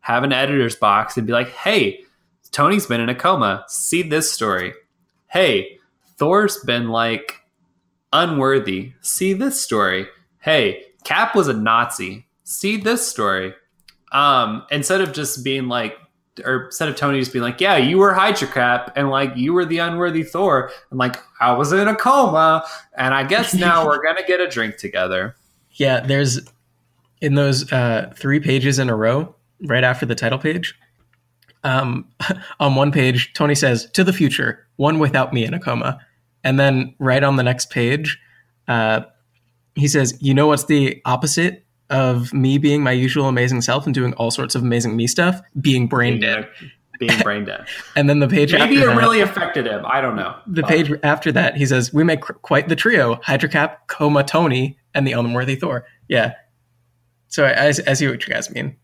have 0.00 0.24
an 0.24 0.32
editor's 0.32 0.76
box, 0.76 1.16
and 1.16 1.26
be 1.26 1.32
like, 1.32 1.48
"Hey, 1.48 2.04
Tony's 2.52 2.86
been 2.86 3.00
in 3.00 3.08
a 3.08 3.14
coma. 3.14 3.64
See 3.66 4.02
this 4.02 4.30
story. 4.30 4.74
Hey, 5.28 5.78
Thor's 6.18 6.58
been 6.58 6.88
like 6.88 7.40
unworthy. 8.12 8.92
See 9.00 9.32
this 9.32 9.60
story. 9.60 10.06
Hey, 10.38 10.84
Cap 11.04 11.34
was 11.34 11.48
a 11.48 11.54
Nazi. 11.54 12.26
See 12.44 12.76
this 12.76 13.06
story. 13.06 13.54
Um, 14.12 14.64
instead 14.70 15.00
of 15.00 15.12
just 15.12 15.42
being 15.42 15.68
like, 15.68 15.96
or 16.44 16.66
instead 16.66 16.88
of 16.88 16.96
Tony 16.96 17.18
just 17.18 17.32
being 17.32 17.42
like, 17.42 17.60
yeah, 17.60 17.76
you 17.76 17.98
were 17.98 18.14
Hydra 18.14 18.48
Cap 18.48 18.92
and 18.96 19.10
like 19.10 19.36
you 19.36 19.52
were 19.52 19.64
the 19.64 19.78
unworthy 19.78 20.22
Thor, 20.22 20.70
and 20.90 20.98
like 20.98 21.16
I 21.40 21.52
was 21.52 21.72
in 21.72 21.88
a 21.88 21.94
coma, 21.94 22.64
and 22.96 23.14
I 23.14 23.24
guess 23.24 23.54
now 23.54 23.86
we're 23.86 24.02
gonna 24.02 24.26
get 24.26 24.40
a 24.40 24.48
drink 24.48 24.76
together. 24.76 25.36
Yeah, 25.72 26.00
there's 26.00 26.40
in 27.20 27.34
those 27.34 27.70
uh, 27.72 28.12
three 28.16 28.40
pages 28.40 28.78
in 28.78 28.88
a 28.88 28.96
row, 28.96 29.34
right 29.66 29.84
after 29.84 30.06
the 30.06 30.14
title 30.14 30.38
page. 30.38 30.74
Um, 31.64 32.08
on 32.60 32.74
one 32.74 32.92
page, 32.92 33.32
Tony 33.34 33.54
says, 33.54 33.90
"To 33.92 34.04
the 34.04 34.12
future, 34.12 34.66
one 34.76 34.98
without 34.98 35.32
me 35.32 35.44
in 35.44 35.54
a 35.54 35.60
coma," 35.60 36.00
and 36.44 36.58
then 36.58 36.94
right 36.98 37.22
on 37.22 37.36
the 37.36 37.42
next 37.42 37.70
page, 37.70 38.18
uh, 38.68 39.02
he 39.74 39.86
says, 39.86 40.16
"You 40.20 40.34
know 40.34 40.46
what's 40.46 40.64
the 40.64 41.00
opposite 41.04 41.61
of 41.92 42.32
me 42.32 42.58
being 42.58 42.82
my 42.82 42.90
usual 42.90 43.28
amazing 43.28 43.60
self 43.60 43.86
and 43.86 43.94
doing 43.94 44.12
all 44.14 44.30
sorts 44.32 44.54
of 44.56 44.62
amazing 44.62 44.96
me 44.96 45.06
stuff? 45.06 45.40
Being 45.60 45.86
brain 45.86 46.18
dead." 46.20 46.48
Being 46.98 47.18
brain 47.20 47.44
dead. 47.44 47.66
And 47.96 48.08
then 48.08 48.20
the 48.20 48.28
page 48.28 48.52
Maybe 48.52 48.76
after 48.76 48.90
it 48.90 48.94
that, 48.94 48.96
really 48.96 49.20
affected 49.20 49.66
him. 49.66 49.84
I 49.86 50.00
don't 50.00 50.14
know. 50.14 50.36
the 50.46 50.62
page 50.62 50.92
after 51.02 51.32
that, 51.32 51.56
he 51.56 51.66
says, 51.66 51.92
"We 51.92 52.04
make 52.04 52.20
quite 52.20 52.68
the 52.68 52.76
trio: 52.76 53.16
Hydracap, 53.16 53.76
Coma, 53.88 54.22
Tony, 54.22 54.78
and 54.94 55.04
the 55.04 55.12
unworthy 55.12 55.56
Thor." 55.56 55.84
Yeah. 56.08 56.34
So 57.26 57.44
I, 57.44 57.50
I, 57.50 57.66
I 57.68 57.92
see 57.94 58.06
what 58.06 58.24
you 58.26 58.32
guys 58.32 58.50
mean. 58.50 58.76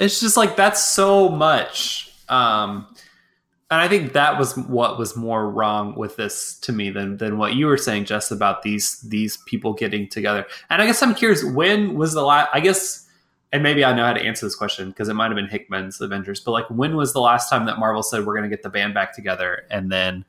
it's 0.00 0.18
just 0.18 0.36
like 0.36 0.56
that's 0.56 0.84
so 0.84 1.28
much 1.28 2.10
um 2.28 2.86
and 3.72 3.80
i 3.80 3.88
think 3.88 4.12
that 4.12 4.38
was 4.38 4.56
what 4.56 4.98
was 4.98 5.16
more 5.16 5.50
wrong 5.50 5.94
with 5.96 6.16
this 6.16 6.58
to 6.58 6.72
me 6.72 6.90
than 6.90 7.16
than 7.16 7.38
what 7.38 7.54
you 7.54 7.66
were 7.66 7.78
saying 7.78 8.04
just 8.04 8.30
about 8.30 8.62
these 8.62 9.00
these 9.00 9.38
people 9.46 9.72
getting 9.72 10.06
together 10.06 10.46
and 10.70 10.82
i 10.82 10.86
guess 10.86 11.02
i'm 11.02 11.14
curious 11.14 11.42
when 11.42 11.94
was 11.94 12.12
the 12.12 12.22
last 12.22 12.48
i 12.52 12.60
guess 12.60 13.08
and 13.52 13.62
maybe 13.62 13.84
i 13.84 13.94
know 13.94 14.04
how 14.04 14.12
to 14.12 14.20
answer 14.20 14.44
this 14.46 14.54
question 14.54 14.90
because 14.90 15.08
it 15.08 15.14
might 15.14 15.26
have 15.26 15.36
been 15.36 15.48
hickman's 15.48 16.00
avengers 16.00 16.38
but 16.38 16.52
like 16.52 16.68
when 16.68 16.94
was 16.94 17.12
the 17.14 17.20
last 17.20 17.48
time 17.48 17.64
that 17.64 17.78
marvel 17.78 18.02
said 18.02 18.26
we're 18.26 18.36
going 18.36 18.48
to 18.48 18.54
get 18.54 18.62
the 18.62 18.70
band 18.70 18.92
back 18.92 19.14
together 19.14 19.66
and 19.70 19.90
then 19.90 20.24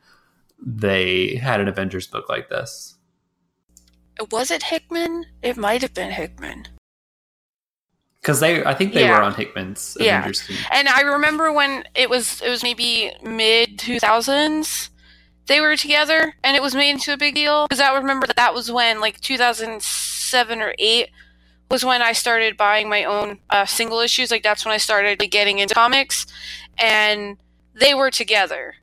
they 0.66 1.36
had 1.36 1.60
an 1.60 1.68
avengers 1.68 2.08
book 2.08 2.30
like 2.30 2.50
this 2.50 2.96
Was 4.32 4.52
it 4.52 4.64
Hickman? 4.64 5.26
It 5.42 5.58
might 5.58 5.82
have 5.82 5.94
been 5.94 6.12
Hickman. 6.12 6.68
Because 8.24 8.40
they 8.40 8.64
i 8.66 8.74
think 8.74 8.94
they 8.94 9.02
Yeah. 9.02 9.18
were 9.18 9.24
on 9.24 9.34
hickman's 9.36 9.96
Yeah. 10.00 10.20
avengers 10.20 10.48
team 10.48 10.58
And 10.72 10.88
I 10.90 11.02
remember 11.02 11.52
when 11.52 11.84
it 11.94 12.10
was 12.10 12.42
it 12.42 12.50
was 12.50 12.64
maybe 12.64 13.12
mid 13.22 13.78
two 13.78 14.00
thousands 14.00 14.90
they 15.48 15.60
were 15.60 15.76
together 15.76 16.34
and 16.44 16.56
it 16.56 16.62
was 16.64 16.74
made 16.74 16.92
into 16.92 17.12
a 17.14 17.18
big 17.18 17.36
deal 17.36 17.68
because 17.68 17.82
I 17.82 17.94
remember 17.94 18.26
that 18.28 18.38
that 18.38 18.54
was 18.54 18.72
when 18.72 19.02
like 19.02 19.20
two 19.20 19.38
thousand 19.38 19.84
seven 19.84 20.62
or 20.62 20.74
eight 20.80 21.10
was 21.70 21.84
when 21.84 22.02
I 22.02 22.14
started 22.14 22.56
buying 22.56 22.88
my 22.88 23.04
own 23.04 23.40
uh, 23.50 23.66
single 23.66 24.00
issues. 24.00 24.32
Like 24.32 24.44
that's 24.44 24.64
when 24.64 24.74
I 24.74 24.78
started 24.78 25.18
getting 25.32 25.58
into 25.60 25.74
comics, 25.74 26.28
and 26.78 27.38
they 27.74 27.94
were 27.96 28.12
together. 28.12 28.76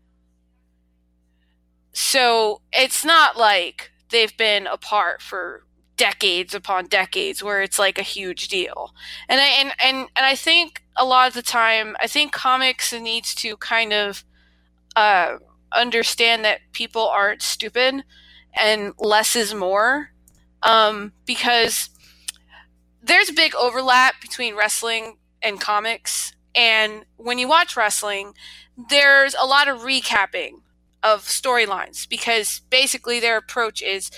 So 1.93 2.61
it's 2.73 3.05
not 3.05 3.37
like 3.37 3.91
they've 4.11 4.37
been 4.37 4.67
apart 4.67 5.23
for 5.23 5.65
decades 6.01 6.55
upon 6.55 6.87
decades 6.87 7.43
where 7.43 7.61
it's 7.61 7.79
like 7.79 7.99
a 7.99 8.03
huge 8.03 8.49
deal. 8.49 8.95
And 9.29 9.39
I 9.39 9.45
and 9.45 9.73
and 9.79 9.97
and 10.17 10.25
I 10.27 10.35
think 10.35 10.83
a 10.97 11.05
lot 11.05 11.29
of 11.29 11.35
the 11.35 11.43
time 11.43 11.95
I 12.01 12.07
think 12.07 12.33
comics 12.33 12.95
needs 12.95 13.35
to 13.37 13.55
kind 13.59 13.93
of 13.93 14.25
uh, 14.97 15.37
understand 15.73 16.43
that 16.47 16.61
people 16.73 17.07
aren't 17.07 17.43
stupid 17.43 18.03
and 18.59 18.95
less 18.99 19.37
is 19.37 19.53
more 19.53 20.13
um, 20.63 21.13
because 21.27 21.91
there's 23.03 23.29
a 23.29 23.35
big 23.35 23.55
overlap 23.55 24.15
between 24.23 24.57
wrestling 24.57 25.19
and 25.43 25.61
comics. 25.61 26.33
And 26.55 27.05
when 27.19 27.39
you 27.39 27.47
watch 27.47 27.77
wrestling 27.77 28.33
there's 28.89 29.35
a 29.39 29.45
lot 29.45 29.69
of 29.69 29.81
recapping 29.81 30.63
of 31.03 31.25
storylines 31.25 32.09
because 32.09 32.63
basically 32.71 33.21
their 33.21 33.37
approach 33.37 33.83
is 33.83 34.11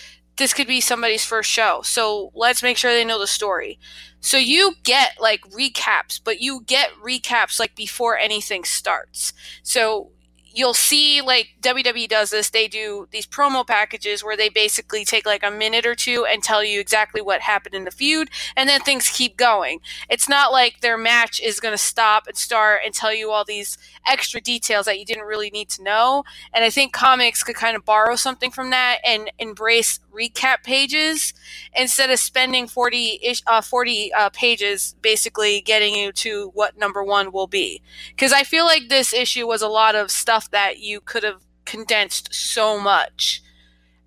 this 0.42 0.52
could 0.52 0.66
be 0.66 0.80
somebody's 0.80 1.24
first 1.24 1.48
show. 1.48 1.82
So 1.84 2.32
let's 2.34 2.64
make 2.64 2.76
sure 2.76 2.92
they 2.92 3.04
know 3.04 3.20
the 3.20 3.28
story. 3.28 3.78
So 4.18 4.36
you 4.38 4.74
get 4.82 5.12
like 5.20 5.42
recaps, 5.42 6.20
but 6.22 6.40
you 6.40 6.64
get 6.66 6.90
recaps 7.00 7.60
like 7.60 7.76
before 7.76 8.18
anything 8.18 8.64
starts. 8.64 9.32
So 9.62 10.10
you'll 10.52 10.74
see 10.74 11.20
like 11.22 11.50
WWE 11.60 12.08
does 12.08 12.30
this. 12.30 12.50
They 12.50 12.66
do 12.66 13.06
these 13.12 13.26
promo 13.26 13.64
packages 13.64 14.24
where 14.24 14.36
they 14.36 14.48
basically 14.48 15.04
take 15.04 15.24
like 15.24 15.44
a 15.44 15.50
minute 15.50 15.86
or 15.86 15.94
two 15.94 16.26
and 16.28 16.42
tell 16.42 16.64
you 16.64 16.80
exactly 16.80 17.20
what 17.20 17.42
happened 17.42 17.76
in 17.76 17.84
the 17.84 17.92
feud, 17.92 18.28
and 18.56 18.68
then 18.68 18.80
things 18.80 19.08
keep 19.08 19.36
going. 19.36 19.78
It's 20.10 20.28
not 20.28 20.50
like 20.50 20.80
their 20.80 20.98
match 20.98 21.40
is 21.40 21.60
going 21.60 21.72
to 21.72 21.78
stop 21.78 22.26
and 22.26 22.36
start 22.36 22.80
and 22.84 22.92
tell 22.92 23.14
you 23.14 23.30
all 23.30 23.44
these 23.44 23.78
extra 24.08 24.40
details 24.40 24.86
that 24.86 24.98
you 24.98 25.04
didn't 25.04 25.26
really 25.26 25.50
need 25.50 25.68
to 25.70 25.84
know. 25.84 26.24
And 26.52 26.64
I 26.64 26.70
think 26.70 26.92
comics 26.92 27.44
could 27.44 27.56
kind 27.56 27.76
of 27.76 27.84
borrow 27.84 28.16
something 28.16 28.50
from 28.50 28.70
that 28.70 28.98
and 29.04 29.30
embrace 29.38 30.00
recap 30.12 30.62
pages 30.62 31.34
instead 31.74 32.10
of 32.10 32.18
spending 32.18 32.66
40 32.66 33.20
ish, 33.22 33.42
uh, 33.46 33.60
40 33.60 34.12
uh, 34.12 34.30
pages 34.30 34.94
basically 35.00 35.60
getting 35.60 35.94
you 35.94 36.12
to 36.12 36.50
what 36.54 36.76
number 36.76 37.02
one 37.02 37.32
will 37.32 37.46
be. 37.46 37.82
Because 38.10 38.32
I 38.32 38.44
feel 38.44 38.64
like 38.64 38.88
this 38.88 39.12
issue 39.12 39.46
was 39.46 39.62
a 39.62 39.68
lot 39.68 39.94
of 39.94 40.10
stuff 40.10 40.50
that 40.50 40.78
you 40.78 41.00
could 41.00 41.22
have 41.22 41.42
condensed 41.64 42.34
so 42.34 42.78
much 42.78 43.42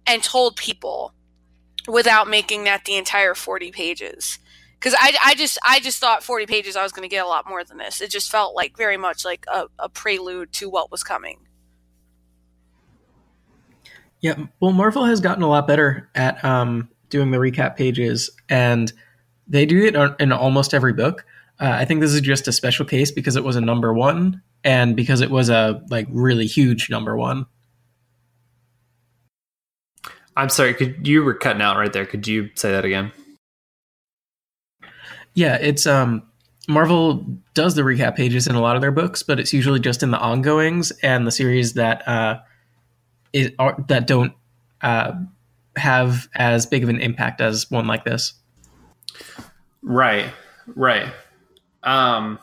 and 0.06 0.23
told 0.23 0.56
people 0.56 1.14
without 1.88 2.27
making 2.27 2.64
that 2.65 2.86
the 2.86 2.95
entire 2.95 3.34
40 3.34 3.72
pages. 3.72 4.40
Because 4.73 4.95
I, 4.99 5.15
I 5.23 5.36
just 5.36 5.57
i 5.65 5.80
just 5.80 5.99
thought 5.99 6.22
40 6.22 6.45
pages 6.45 6.76
i 6.76 6.84
was 6.84 6.91
going 6.91 7.07
to 7.07 7.14
get 7.14 7.26
a 7.26 7.27
lot 7.27 7.49
more 7.49 7.64
than 7.64 7.77
this. 7.77 8.02
It 8.02 8.11
just 8.11 8.30
felt 8.30 8.56
like 8.56 8.77
very 8.77 8.98
much 8.98 9.26
like 9.26 9.45
a, 9.48 9.65
a 9.80 9.90
prelude 9.90 10.52
to 10.53 10.69
what 10.69 10.91
was 10.91 11.03
coming 11.03 11.40
Yeah, 14.22 14.36
well, 14.60 14.72
Marvel 14.72 15.06
has 15.06 15.20
gotten 15.20 15.44
a 15.44 15.48
lot 15.48 15.68
better 15.68 16.10
at 16.16 16.44
um, 16.44 16.90
doing 17.10 17.32
the 17.32 17.38
recap 17.38 17.76
pages, 17.76 18.30
and 18.50 18.92
they 19.48 19.66
do 19.66 19.86
it 19.86 19.96
in 20.20 20.32
almost 20.32 20.74
every 20.74 20.94
book. 20.94 21.26
Uh, 21.60 21.70
I 21.70 21.86
think 21.86 22.02
this 22.02 22.14
is 22.14 22.22
just 22.22 22.48
a 22.48 22.52
special 22.52 22.86
case 22.86 23.12
because 23.12 23.36
it 23.36 23.44
was 23.44 23.56
a 23.56 23.62
number 23.62 23.94
one, 23.94 24.42
and 24.64 24.96
because 24.96 25.22
it 25.22 25.30
was 25.30 25.50
a 25.50 25.82
like 25.90 26.08
really 26.10 26.48
huge 26.48 26.90
number 26.90 27.16
one. 27.16 27.46
i'm 30.38 30.50
sorry 30.50 30.74
could 30.74 31.08
you 31.08 31.24
were 31.24 31.34
cutting 31.34 31.62
out 31.62 31.78
right 31.78 31.94
there 31.94 32.06
could 32.06 32.28
you 32.28 32.50
say 32.56 32.70
that 32.70 32.84
again 32.84 33.10
Yeah, 35.36 35.58
it's 35.60 35.86
um, 35.86 36.24
Marvel 36.68 37.26
does 37.54 37.76
the 37.76 37.84
recap 37.84 38.16
pages 38.16 38.48
in 38.48 38.56
a 38.56 38.62
lot 38.62 38.76
of 38.76 38.82
their 38.82 38.92
books, 38.92 39.22
but 39.22 39.40
it's 39.40 39.54
usually 39.54 39.82
just 39.82 40.02
in 40.02 40.12
the 40.12 40.18
ongoings 40.18 40.92
and 41.04 41.28
the 41.28 41.32
series 41.32 41.74
that 41.74 42.08
uh, 42.08 42.40
is, 43.36 43.52
are, 43.60 43.76
that 43.90 44.07
don't 44.07 44.34
uh, 44.82 45.12
have 45.76 46.28
as 46.36 46.66
big 46.66 46.84
of 46.84 46.90
an 46.90 47.02
impact 47.02 47.41
as 47.41 47.70
one 47.70 47.86
like 47.86 48.06
this. 48.06 48.34
Right, 49.82 50.32
right. 50.68 51.12
Um, 51.84 52.40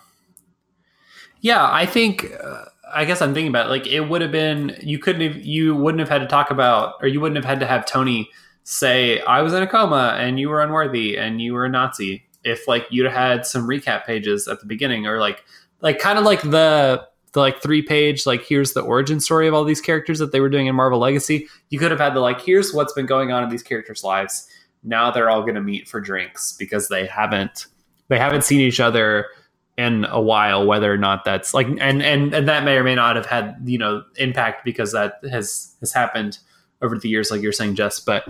yeah, 1.40 1.66
I 1.68 1.86
think. 1.86 2.26
Uh, 2.32 2.64
I 2.94 3.06
guess 3.06 3.22
I'm 3.22 3.32
thinking 3.32 3.48
about 3.48 3.66
it, 3.66 3.70
like 3.70 3.86
it 3.86 4.00
would 4.00 4.20
have 4.20 4.32
been 4.32 4.76
you 4.82 4.98
couldn't 4.98 5.22
have 5.22 5.42
you 5.42 5.74
wouldn't 5.74 6.00
have 6.00 6.10
had 6.10 6.18
to 6.18 6.26
talk 6.26 6.50
about 6.50 6.96
or 7.00 7.08
you 7.08 7.22
wouldn't 7.22 7.36
have 7.36 7.44
had 7.46 7.58
to 7.60 7.66
have 7.66 7.86
Tony 7.86 8.28
say 8.64 9.20
I 9.20 9.40
was 9.40 9.54
in 9.54 9.62
a 9.62 9.66
coma 9.66 10.14
and 10.18 10.38
you 10.38 10.50
were 10.50 10.60
unworthy 10.60 11.16
and 11.16 11.40
you 11.40 11.54
were 11.54 11.64
a 11.64 11.70
Nazi 11.70 12.24
if 12.44 12.68
like 12.68 12.86
you'd 12.90 13.10
had 13.10 13.46
some 13.46 13.66
recap 13.66 14.04
pages 14.04 14.46
at 14.46 14.60
the 14.60 14.66
beginning 14.66 15.06
or 15.06 15.18
like 15.18 15.42
like 15.80 16.00
kind 16.00 16.18
of 16.18 16.26
like 16.26 16.42
the 16.42 17.06
the 17.32 17.40
like 17.40 17.62
three 17.62 17.82
page 17.82 18.26
like 18.26 18.44
here's 18.44 18.72
the 18.72 18.80
origin 18.80 19.18
story 19.20 19.48
of 19.48 19.54
all 19.54 19.64
these 19.64 19.80
characters 19.80 20.18
that 20.18 20.32
they 20.32 20.40
were 20.40 20.48
doing 20.48 20.66
in 20.66 20.74
Marvel 20.74 20.98
Legacy. 20.98 21.48
You 21.70 21.78
could 21.78 21.90
have 21.90 22.00
had 22.00 22.14
the 22.14 22.20
like 22.20 22.40
here's 22.40 22.72
what's 22.72 22.92
been 22.92 23.06
going 23.06 23.32
on 23.32 23.42
in 23.42 23.48
these 23.48 23.62
characters 23.62 24.04
lives. 24.04 24.46
Now 24.84 25.10
they're 25.10 25.30
all 25.30 25.42
going 25.42 25.54
to 25.54 25.62
meet 25.62 25.88
for 25.88 26.00
drinks 26.00 26.54
because 26.58 26.88
they 26.88 27.06
haven't 27.06 27.66
they 28.08 28.18
haven't 28.18 28.44
seen 28.44 28.60
each 28.60 28.80
other 28.80 29.26
in 29.78 30.04
a 30.10 30.20
while 30.20 30.66
whether 30.66 30.92
or 30.92 30.98
not 30.98 31.24
that's 31.24 31.54
like 31.54 31.66
and 31.66 32.02
and 32.02 32.34
and 32.34 32.48
that 32.48 32.64
may 32.64 32.76
or 32.76 32.84
may 32.84 32.94
not 32.94 33.16
have 33.16 33.26
had 33.26 33.56
you 33.64 33.78
know 33.78 34.02
impact 34.16 34.64
because 34.64 34.92
that 34.92 35.14
has 35.30 35.74
has 35.80 35.92
happened 35.92 36.38
over 36.82 36.98
the 36.98 37.08
years 37.08 37.30
like 37.30 37.40
you're 37.40 37.52
saying 37.52 37.74
Jess. 37.74 37.98
But 37.98 38.28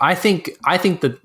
I 0.00 0.16
think 0.16 0.50
I 0.64 0.78
think 0.78 1.02
that 1.02 1.20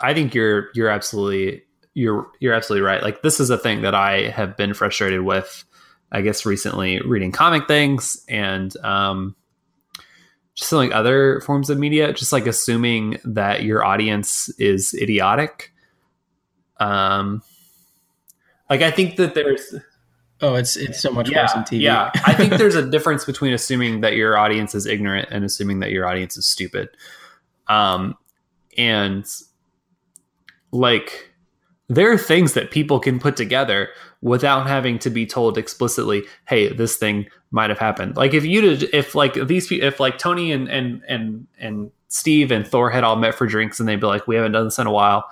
I 0.00 0.14
think 0.14 0.34
you're 0.34 0.70
you're 0.74 0.88
absolutely 0.88 1.62
you're 1.94 2.26
you're 2.40 2.54
absolutely 2.54 2.84
right. 2.84 3.02
Like 3.02 3.22
this 3.22 3.38
is 3.38 3.50
a 3.50 3.58
thing 3.58 3.82
that 3.82 3.94
I 3.94 4.30
have 4.30 4.56
been 4.56 4.74
frustrated 4.74 5.20
with 5.22 5.64
I 6.12 6.20
guess 6.20 6.46
recently 6.46 7.00
reading 7.00 7.32
comic 7.32 7.66
things 7.66 8.24
and 8.28 8.76
um 8.78 9.34
just 10.54 10.72
like 10.72 10.92
other 10.92 11.40
forms 11.40 11.70
of 11.70 11.78
media 11.78 12.12
just 12.12 12.32
like 12.32 12.46
assuming 12.46 13.18
that 13.24 13.64
your 13.64 13.84
audience 13.84 14.50
is 14.58 14.94
idiotic 14.94 15.72
um 16.78 17.42
like 18.68 18.82
I 18.82 18.90
think 18.90 19.16
that 19.16 19.34
there's 19.34 19.74
Oh, 20.42 20.56
it's 20.56 20.76
it's 20.76 21.00
so 21.00 21.12
much 21.12 21.30
yeah, 21.30 21.42
worse 21.42 21.54
in 21.54 21.62
TV. 21.62 21.82
Yeah, 21.82 22.10
I 22.26 22.32
think 22.34 22.54
there's 22.54 22.74
a 22.74 22.84
difference 22.90 23.24
between 23.24 23.52
assuming 23.52 24.00
that 24.00 24.16
your 24.16 24.36
audience 24.36 24.74
is 24.74 24.86
ignorant 24.86 25.28
and 25.30 25.44
assuming 25.44 25.78
that 25.80 25.92
your 25.92 26.04
audience 26.04 26.36
is 26.36 26.46
stupid. 26.46 26.88
Um, 27.68 28.16
and 28.76 29.24
like 30.72 31.30
there 31.88 32.10
are 32.10 32.18
things 32.18 32.54
that 32.54 32.72
people 32.72 32.98
can 32.98 33.20
put 33.20 33.36
together 33.36 33.90
without 34.22 34.68
having 34.68 34.98
to 35.00 35.10
be 35.10 35.26
told 35.26 35.58
explicitly, 35.58 36.22
"Hey, 36.46 36.72
this 36.72 36.96
thing 36.96 37.26
might 37.50 37.68
have 37.68 37.78
happened." 37.78 38.16
Like 38.16 38.32
if 38.32 38.44
you 38.44 38.60
did, 38.60 38.84
if 38.94 39.14
like 39.14 39.34
these, 39.34 39.70
if 39.70 40.00
like 40.00 40.16
Tony 40.16 40.52
and 40.52 40.68
and 40.68 41.02
and 41.08 41.46
and 41.58 41.90
Steve 42.08 42.50
and 42.50 42.66
Thor 42.66 42.88
had 42.88 43.04
all 43.04 43.16
met 43.16 43.34
for 43.34 43.46
drinks 43.46 43.78
and 43.78 43.88
they'd 43.88 44.00
be 44.00 44.06
like, 44.06 44.26
"We 44.26 44.36
haven't 44.36 44.52
done 44.52 44.64
this 44.64 44.78
in 44.78 44.86
a 44.86 44.92
while." 44.92 45.24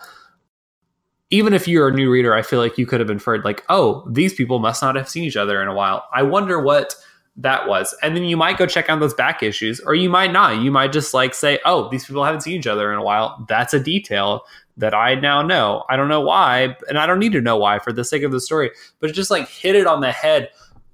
Even 1.30 1.54
if 1.54 1.68
you're 1.68 1.88
a 1.88 1.94
new 1.94 2.10
reader, 2.10 2.34
I 2.34 2.42
feel 2.42 2.58
like 2.58 2.76
you 2.76 2.86
could 2.86 2.98
have 2.98 3.10
inferred 3.10 3.44
like, 3.44 3.64
"Oh, 3.68 4.04
these 4.10 4.34
people 4.34 4.58
must 4.58 4.82
not 4.82 4.96
have 4.96 5.08
seen 5.08 5.24
each 5.24 5.36
other 5.36 5.62
in 5.62 5.68
a 5.68 5.74
while." 5.74 6.04
I 6.12 6.22
wonder 6.22 6.60
what 6.60 6.96
that 7.36 7.68
was, 7.68 7.94
and 8.02 8.16
then 8.16 8.24
you 8.24 8.36
might 8.36 8.58
go 8.58 8.66
check 8.66 8.90
out 8.90 8.98
those 8.98 9.14
back 9.14 9.42
issues, 9.42 9.78
or 9.80 9.94
you 9.94 10.10
might 10.10 10.32
not. 10.32 10.58
You 10.58 10.72
might 10.72 10.92
just 10.92 11.14
like 11.14 11.32
say, 11.32 11.60
"Oh, 11.64 11.88
these 11.90 12.04
people 12.04 12.24
haven't 12.24 12.40
seen 12.40 12.58
each 12.58 12.66
other 12.66 12.92
in 12.92 12.98
a 12.98 13.04
while." 13.04 13.46
That's 13.48 13.72
a 13.72 13.78
detail 13.78 14.42
that 14.80 14.94
I 14.94 15.14
now 15.14 15.42
know. 15.42 15.84
I 15.88 15.96
don't 15.96 16.08
know 16.08 16.20
why, 16.20 16.76
and 16.88 16.98
I 16.98 17.06
don't 17.06 17.18
need 17.18 17.32
to 17.32 17.40
know 17.40 17.56
why 17.56 17.78
for 17.78 17.92
the 17.92 18.04
sake 18.04 18.22
of 18.22 18.32
the 18.32 18.40
story, 18.40 18.70
but 18.98 19.10
it 19.10 19.12
just 19.14 19.30
like 19.30 19.48
hit 19.48 19.76
it 19.76 19.86
on 19.86 20.00
the 20.00 20.12
head 20.12 20.50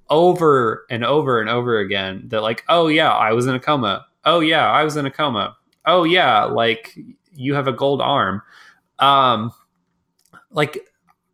over 0.09 0.85
and 0.89 1.03
over 1.03 1.41
and 1.41 1.49
over 1.49 1.79
again 1.79 2.23
that 2.27 2.41
like, 2.41 2.63
oh 2.69 2.87
yeah, 2.87 3.11
I 3.11 3.33
was 3.33 3.47
in 3.47 3.55
a 3.55 3.59
coma. 3.59 4.05
Oh 4.25 4.39
yeah, 4.39 4.69
I 4.69 4.83
was 4.83 4.95
in 4.95 5.05
a 5.05 5.11
coma. 5.11 5.57
Oh 5.85 6.03
yeah, 6.03 6.43
like 6.43 6.97
you 7.35 7.53
have 7.53 7.67
a 7.67 7.73
gold 7.73 8.01
arm. 8.01 8.41
Um 8.99 9.51
like 10.51 10.79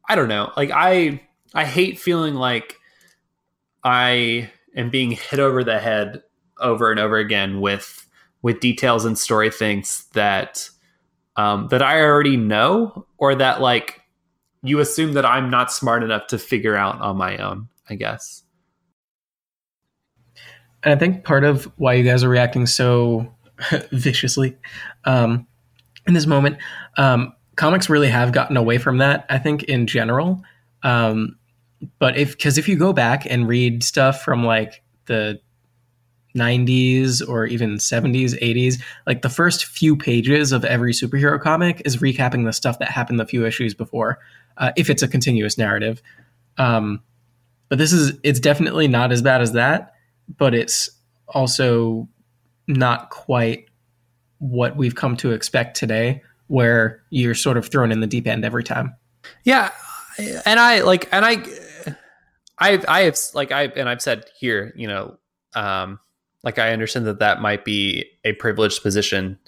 I 0.08 0.16
don't 0.16 0.28
know. 0.28 0.52
Like 0.58 0.72
I 0.74 1.22
I 1.54 1.66
hate 1.66 2.00
feeling 2.00 2.36
like 2.36 2.78
I 3.84 4.52
am 4.76 4.90
being 4.90 5.12
hit 5.12 5.40
over 5.40 5.64
the 5.64 5.80
head 5.80 6.24
over 6.60 6.92
and 6.92 7.00
over 7.00 7.18
again 7.18 7.62
with 7.62 8.08
with 8.42 8.60
details 8.60 9.06
and 9.06 9.18
story 9.18 9.50
things 9.50 10.06
that 10.14 10.70
um, 11.36 11.68
that 11.70 11.82
I 11.82 12.02
already 12.02 12.38
know, 12.38 13.06
or 13.18 13.36
that 13.36 13.62
like 13.62 14.02
you 14.62 14.80
assume 14.80 15.14
that 15.14 15.26
I'm 15.26 15.50
not 15.50 15.72
smart 15.72 16.04
enough 16.04 16.28
to 16.28 16.38
figure 16.38 16.76
out 16.76 17.02
on 17.02 17.18
my 17.18 17.38
own. 17.38 17.70
I 17.90 17.96
guess. 17.96 18.44
And 20.84 20.94
I 20.94 20.98
think 20.98 21.24
part 21.24 21.44
of 21.44 21.66
why 21.78 21.94
you 21.94 22.04
guys 22.04 22.24
are 22.24 22.30
reacting 22.30 22.66
so 22.66 23.34
viciously 23.92 24.58
um, 25.06 25.48
in 26.08 26.14
this 26.14 26.26
moment, 26.26 26.58
um, 26.98 27.34
comics 27.56 27.90
really 27.90 28.10
have 28.10 28.32
gotten 28.32 28.58
away 28.58 28.78
from 28.78 28.98
that. 28.98 29.26
I 29.30 29.38
think 29.38 29.64
in 29.64 29.88
general, 29.88 30.42
um, 30.84 31.38
but 32.00 32.18
if 32.18 32.32
because 32.38 32.58
if 32.58 32.68
you 32.68 32.78
go 32.78 32.94
back 32.94 33.26
and 33.30 33.48
read 33.48 33.84
stuff 33.84 34.24
from 34.24 34.44
like 34.44 34.82
the 35.06 35.40
90s 36.36 37.28
or 37.28 37.46
even 37.46 37.76
70s, 37.76 38.40
80s, 38.42 38.82
like 39.06 39.22
the 39.22 39.30
first 39.30 39.66
few 39.66 39.96
pages 39.96 40.52
of 40.52 40.66
every 40.66 40.94
superhero 40.94 41.40
comic 41.40 41.82
is 41.86 41.98
recapping 41.98 42.46
the 42.46 42.54
stuff 42.54 42.80
that 42.80 42.90
happened 42.90 43.20
the 43.20 43.26
few 43.26 43.46
issues 43.46 43.74
before, 43.74 44.20
uh, 44.58 44.72
if 44.76 44.90
it's 44.90 45.04
a 45.04 45.08
continuous 45.08 45.58
narrative. 45.58 46.02
Um, 46.58 47.02
but 47.70 47.78
this 47.78 47.94
is, 47.94 48.18
it's 48.24 48.40
definitely 48.40 48.88
not 48.88 49.12
as 49.12 49.22
bad 49.22 49.42
as 49.42 49.54
that, 49.54 49.94
but 50.38 50.54
it's 50.54 50.90
also 51.28 52.08
not 52.68 53.10
quite 53.10 53.68
what 54.40 54.76
we've 54.76 54.96
come 54.96 55.16
to 55.18 55.32
expect 55.32 55.78
today, 55.78 56.22
where 56.48 57.02
you're 57.10 57.36
sort 57.36 57.58
of 57.58 57.68
thrown 57.68 57.92
in 57.92 58.00
the 58.00 58.08
deep 58.08 58.28
end 58.28 58.44
every 58.44 58.64
time. 58.64 58.96
Yeah. 59.44 59.72
And 60.46 60.60
I 60.60 60.82
like, 60.82 61.08
and 61.12 61.26
I, 61.26 61.44
I, 62.60 62.84
I 62.88 63.02
have 63.02 63.18
like 63.34 63.52
I 63.52 63.64
and 63.64 63.90
I've 63.90 64.02
said 64.02 64.26
here, 64.40 64.74
you 64.76 64.88
know, 64.88 65.18
um, 65.56 66.00
like 66.44 66.60
I 66.60 66.72
understand 66.72 67.06
that 67.06 67.20
that 67.20 67.41
might 67.41 67.65
be 67.65 68.06
a 68.24 68.34
privileged 68.34 68.84
position 68.84 69.40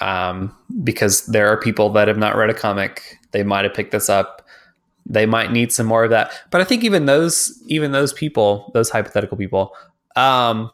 um, 0.00 0.54
because 0.82 1.26
there 1.26 1.48
are 1.48 1.56
people 1.56 1.90
that 1.90 2.08
have 2.08 2.18
not 2.18 2.36
read 2.36 2.50
a 2.50 2.54
comic. 2.54 3.18
They 3.32 3.42
might 3.42 3.64
have 3.64 3.74
picked 3.74 3.92
this 3.92 4.08
up. 4.08 4.46
They 5.06 5.26
might 5.26 5.50
need 5.50 5.72
some 5.72 5.86
more 5.86 6.04
of 6.04 6.10
that. 6.10 6.32
But 6.50 6.60
I 6.60 6.64
think 6.64 6.84
even 6.84 7.06
those, 7.06 7.60
even 7.66 7.92
those 7.92 8.12
people, 8.12 8.70
those 8.74 8.90
hypothetical 8.90 9.36
people, 9.36 9.74
um, 10.16 10.70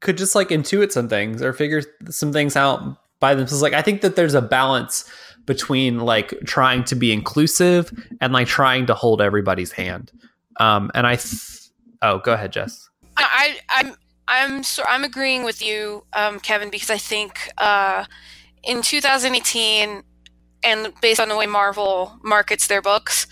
could 0.00 0.18
just 0.18 0.34
like 0.34 0.48
intuit 0.48 0.90
some 0.90 1.08
things 1.08 1.42
or 1.42 1.52
figure 1.52 1.82
some 2.10 2.32
things 2.32 2.56
out 2.56 2.98
by 3.20 3.34
themselves. 3.34 3.62
Like 3.62 3.72
I 3.72 3.82
think 3.82 4.00
that 4.00 4.16
there's 4.16 4.34
a 4.34 4.42
balance 4.42 5.08
between 5.46 6.00
like 6.00 6.34
trying 6.44 6.84
to 6.84 6.94
be 6.94 7.12
inclusive 7.12 7.92
and 8.20 8.32
like 8.32 8.48
trying 8.48 8.86
to 8.86 8.94
hold 8.94 9.22
everybody's 9.22 9.72
hand. 9.72 10.10
Um, 10.58 10.90
and 10.94 11.06
I, 11.06 11.16
th- 11.16 11.68
oh, 12.02 12.18
go 12.18 12.32
ahead, 12.32 12.52
Jess. 12.52 12.90
I, 13.30 13.58
I'm 13.68 13.94
I'm 14.28 14.62
so 14.62 14.82
I'm 14.88 15.04
agreeing 15.04 15.44
with 15.44 15.62
you, 15.62 16.04
um, 16.12 16.40
Kevin, 16.40 16.70
because 16.70 16.90
I 16.90 16.98
think 16.98 17.50
uh, 17.58 18.04
in 18.64 18.82
2018, 18.82 20.02
and 20.64 20.92
based 21.00 21.20
on 21.20 21.28
the 21.28 21.36
way 21.36 21.46
Marvel 21.46 22.18
markets 22.22 22.66
their 22.66 22.82
books, 22.82 23.26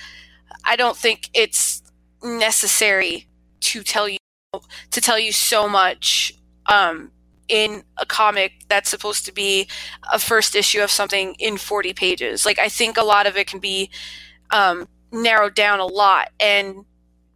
I 0.64 0.76
don't 0.76 0.96
think 0.96 1.30
it's 1.34 1.82
necessary 2.22 3.28
to 3.60 3.82
tell 3.82 4.08
you 4.08 4.18
to 4.90 5.00
tell 5.00 5.18
you 5.18 5.32
so 5.32 5.68
much 5.68 6.32
um, 6.66 7.12
in 7.48 7.84
a 7.98 8.06
comic 8.06 8.52
that's 8.68 8.90
supposed 8.90 9.24
to 9.26 9.32
be 9.32 9.68
a 10.12 10.18
first 10.18 10.54
issue 10.56 10.82
of 10.82 10.90
something 10.90 11.34
in 11.38 11.56
40 11.56 11.92
pages. 11.94 12.44
Like 12.44 12.58
I 12.58 12.68
think 12.68 12.96
a 12.96 13.04
lot 13.04 13.26
of 13.26 13.36
it 13.36 13.46
can 13.46 13.60
be 13.60 13.90
um, 14.50 14.88
narrowed 15.12 15.54
down 15.54 15.80
a 15.80 15.86
lot, 15.86 16.30
and 16.40 16.84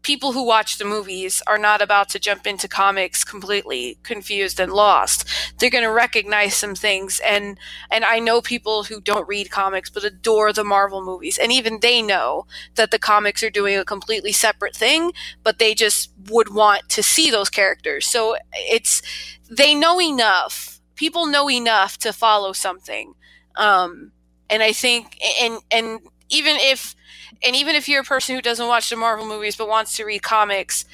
people 0.05 0.33
who 0.33 0.47
watch 0.47 0.79
the 0.79 0.87
movies 0.87 1.43
are 1.49 1.59
not 1.59 1.83
about 1.83 2.11
to 2.11 2.21
jump 2.21 2.47
into 2.47 2.69
comics 2.69 3.25
completely 3.25 3.99
confused 4.05 4.61
and 4.61 4.73
lost. 4.73 5.29
They're 5.59 5.71
going 5.71 5.85
to 5.85 5.93
recognize 5.93 6.55
some 6.57 6.77
things 6.77 7.21
and 7.27 7.59
and 7.91 8.05
I 8.07 8.21
know 8.21 8.43
people 8.43 8.85
who 8.85 9.01
don't 9.03 9.29
read 9.29 9.51
comics 9.51 9.91
but 9.91 10.05
adore 10.05 10.53
the 10.55 10.65
Marvel 10.65 11.05
movies 11.05 11.39
and 11.39 11.53
even 11.53 11.81
they 11.81 12.03
know 12.03 12.47
that 12.77 12.93
the 12.93 13.01
comics 13.01 13.43
are 13.43 13.51
doing 13.51 13.77
a 13.79 13.87
completely 13.87 14.33
separate 14.33 14.77
thing, 14.77 15.13
but 15.45 15.59
they 15.59 15.75
just 15.75 16.13
would 16.31 16.55
want 16.55 16.89
to 16.91 17.03
see 17.03 17.31
those 17.31 17.51
characters. 17.51 18.07
So 18.07 18.37
it's 18.55 19.03
they 19.51 19.75
know 19.75 20.01
enough. 20.01 20.81
People 20.97 21.27
know 21.27 21.51
enough 21.51 21.99
to 21.99 22.13
follow 22.13 22.53
something. 22.53 23.15
Um 23.57 24.13
and 24.51 24.63
I 24.63 24.73
think 24.73 25.19
and 25.43 25.61
and 25.73 26.01
even 26.31 26.57
if 26.61 26.95
and 27.43 27.57
even 27.57 27.75
if 27.75 27.89
you're 27.89 28.03
a 28.03 28.05
person 28.05 28.35
who 28.35 28.43
doesn't 28.43 28.67
watch 28.67 28.91
the 28.91 28.97
Marvel 28.97 29.27
movies 29.27 29.57
but 29.57 29.69
wants 29.69 29.97
to 29.97 30.05
read 30.05 30.23
comics, 30.23 30.85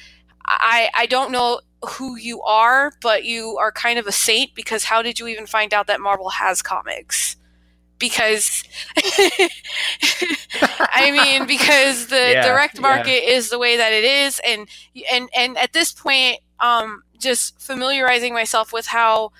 I 0.45 0.89
I 0.95 1.05
don't 1.05 1.31
know 1.31 1.61
who 1.97 2.15
you 2.17 2.41
are, 2.43 2.93
but 3.01 3.23
you 3.25 3.57
are 3.59 3.71
kind 3.71 3.99
of 3.99 4.07
a 4.07 4.11
saint 4.11 4.53
because 4.55 4.85
how 4.85 5.01
did 5.01 5.19
you 5.19 5.27
even 5.27 5.47
find 5.47 5.73
out 5.73 5.87
that 5.87 5.99
Marvel 6.01 6.29
has 6.29 6.61
comics? 6.61 7.35
Because 7.99 8.63
I 10.93 11.11
mean, 11.11 11.45
because 11.47 12.07
the 12.07 12.15
Yeah, 12.33 12.41
direct 12.41 12.79
yeah. 12.79 12.81
market 12.81 13.23
is 13.29 13.49
the 13.49 13.59
way 13.59 13.77
that 13.77 13.91
it 13.93 14.03
is, 14.03 14.39
and 14.45 14.67
and 15.11 15.29
and 15.35 15.57
at 15.57 15.73
this 15.73 15.91
point, 15.91 16.39
um, 16.59 17.03
just 17.19 17.59
familiarizing 17.61 18.33
myself 18.33 18.73
with 18.73 18.87
how 18.87 19.31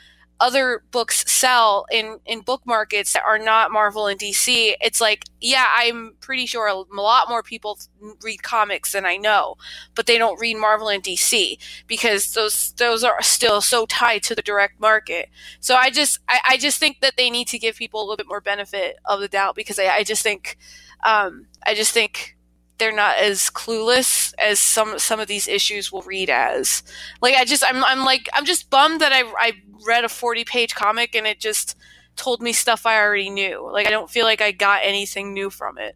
other 0.42 0.84
books 0.92 1.24
sell 1.32 1.86
in 1.92 2.20
in 2.26 2.42
book 2.42 2.64
markets 2.66 3.14
that 3.14 3.24
are 3.26 3.38
not 3.38 3.72
Marvel 3.72 4.08
and 4.08 4.20
DC, 4.20 4.74
it's 4.82 5.00
like, 5.00 5.26
yeah, 5.40 5.68
I'm 5.76 6.16
pretty 6.20 6.48
sure 6.48 6.68
a 6.68 6.74
lot 6.74 7.30
more 7.30 7.44
people 7.44 7.80
read 8.24 8.42
comics 8.42 8.92
than 8.94 9.06
I 9.06 9.18
know, 9.18 9.56
but 9.96 10.08
they 10.08 10.18
don't 10.18 10.40
read 10.40 10.58
Marvel 10.58 10.90
and 10.90 11.04
DC 11.04 11.58
because 11.88 12.34
those 12.34 12.74
those 12.74 13.04
are 13.04 13.22
still 13.22 13.62
so 13.62 13.86
tied 13.86 14.24
to 14.24 14.36
the 14.36 14.42
direct 14.42 14.80
market. 14.80 15.30
So 15.60 15.76
I 15.76 15.92
just 15.92 16.20
I, 16.28 16.40
I 16.50 16.58
just 16.58 16.80
think 16.80 17.02
that 17.02 17.16
they 17.18 17.30
need 17.30 17.48
to 17.50 17.60
give 17.60 17.76
people 17.76 18.02
a 18.02 18.04
little 18.04 18.18
bit 18.18 18.28
more 18.28 18.42
benefit 18.42 18.98
of 19.06 19.20
the 19.22 19.28
doubt 19.28 19.56
because 19.56 19.78
I, 19.78 19.88
I 19.98 20.04
just 20.04 20.24
think 20.24 20.58
um, 21.04 21.46
I 21.66 21.76
just 21.76 21.94
think 21.94 22.36
they're 22.82 22.92
not 22.92 23.18
as 23.18 23.52
clueless 23.52 24.34
as 24.40 24.60
some 24.60 24.98
some 24.98 25.20
of 25.20 25.28
these 25.28 25.48
issues 25.48 25.92
will 25.92 26.02
read 26.02 26.32
as. 26.32 26.82
Like 27.22 27.36
I 27.36 27.46
just 27.46 27.64
I'm 27.64 27.84
I'm 27.86 28.04
like 28.04 28.28
I'm 28.34 28.44
just 28.44 28.72
bummed 28.72 29.02
that 29.02 29.14
I 29.14 29.22
I 29.38 29.54
read 29.88 30.04
a 30.04 30.10
40 30.10 30.44
page 30.46 30.74
comic 30.74 31.16
and 31.16 31.28
it 31.28 31.40
just 31.40 31.78
told 32.16 32.42
me 32.42 32.54
stuff 32.54 32.88
I 32.88 33.00
already 33.00 33.30
knew. 33.30 33.70
Like 33.72 33.86
I 33.86 33.92
don't 33.92 34.10
feel 34.10 34.26
like 34.26 34.42
I 34.42 34.52
got 34.52 34.82
anything 34.84 35.32
new 35.32 35.52
from 35.52 35.78
it. 35.78 35.96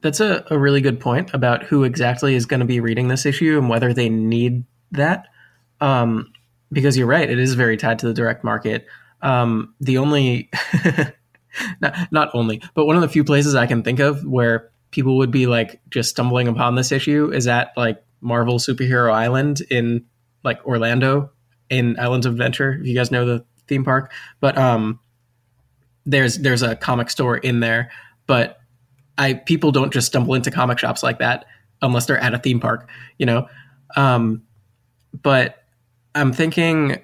That's 0.00 0.18
a, 0.18 0.46
a 0.50 0.58
really 0.58 0.80
good 0.80 0.98
point 0.98 1.34
about 1.34 1.62
who 1.62 1.84
exactly 1.84 2.34
is 2.34 2.46
going 2.46 2.60
to 2.60 2.66
be 2.66 2.80
reading 2.80 3.08
this 3.08 3.26
issue 3.26 3.58
and 3.58 3.68
whether 3.68 3.92
they 3.92 4.08
need 4.08 4.64
that. 4.92 5.26
Um, 5.82 6.32
because 6.72 6.96
you're 6.96 7.06
right, 7.06 7.28
it 7.28 7.38
is 7.38 7.52
very 7.52 7.76
tied 7.76 7.98
to 7.98 8.06
the 8.06 8.14
direct 8.14 8.44
market. 8.44 8.86
Um, 9.20 9.74
the 9.80 9.98
only, 9.98 10.50
not, 11.80 11.96
not 12.10 12.30
only, 12.32 12.62
but 12.74 12.86
one 12.86 12.96
of 12.96 13.02
the 13.02 13.08
few 13.08 13.24
places 13.24 13.54
I 13.54 13.66
can 13.66 13.82
think 13.82 13.98
of 13.98 14.24
where 14.24 14.70
people 14.94 15.16
would 15.16 15.32
be 15.32 15.46
like 15.46 15.80
just 15.90 16.10
stumbling 16.10 16.46
upon 16.46 16.76
this 16.76 16.92
issue 16.92 17.28
is 17.34 17.48
at 17.48 17.72
like 17.76 18.00
Marvel 18.20 18.60
Superhero 18.60 19.12
Island 19.12 19.60
in 19.68 20.06
like 20.44 20.64
Orlando 20.64 21.30
in 21.68 21.98
Islands 21.98 22.26
of 22.26 22.32
Adventure. 22.32 22.74
If 22.74 22.86
you 22.86 22.94
guys 22.94 23.10
know 23.10 23.26
the 23.26 23.44
theme 23.66 23.84
park, 23.84 24.12
but 24.38 24.56
um, 24.56 25.00
there's 26.06 26.38
there's 26.38 26.62
a 26.62 26.76
comic 26.76 27.10
store 27.10 27.36
in 27.36 27.58
there, 27.58 27.90
but 28.28 28.60
I 29.18 29.34
people 29.34 29.72
don't 29.72 29.92
just 29.92 30.06
stumble 30.06 30.34
into 30.34 30.52
comic 30.52 30.78
shops 30.78 31.02
like 31.02 31.18
that 31.18 31.44
unless 31.82 32.06
they're 32.06 32.18
at 32.18 32.32
a 32.32 32.38
theme 32.38 32.60
park, 32.60 32.88
you 33.18 33.26
know. 33.26 33.48
Um, 33.96 34.44
but 35.12 35.64
I'm 36.14 36.32
thinking, 36.32 37.00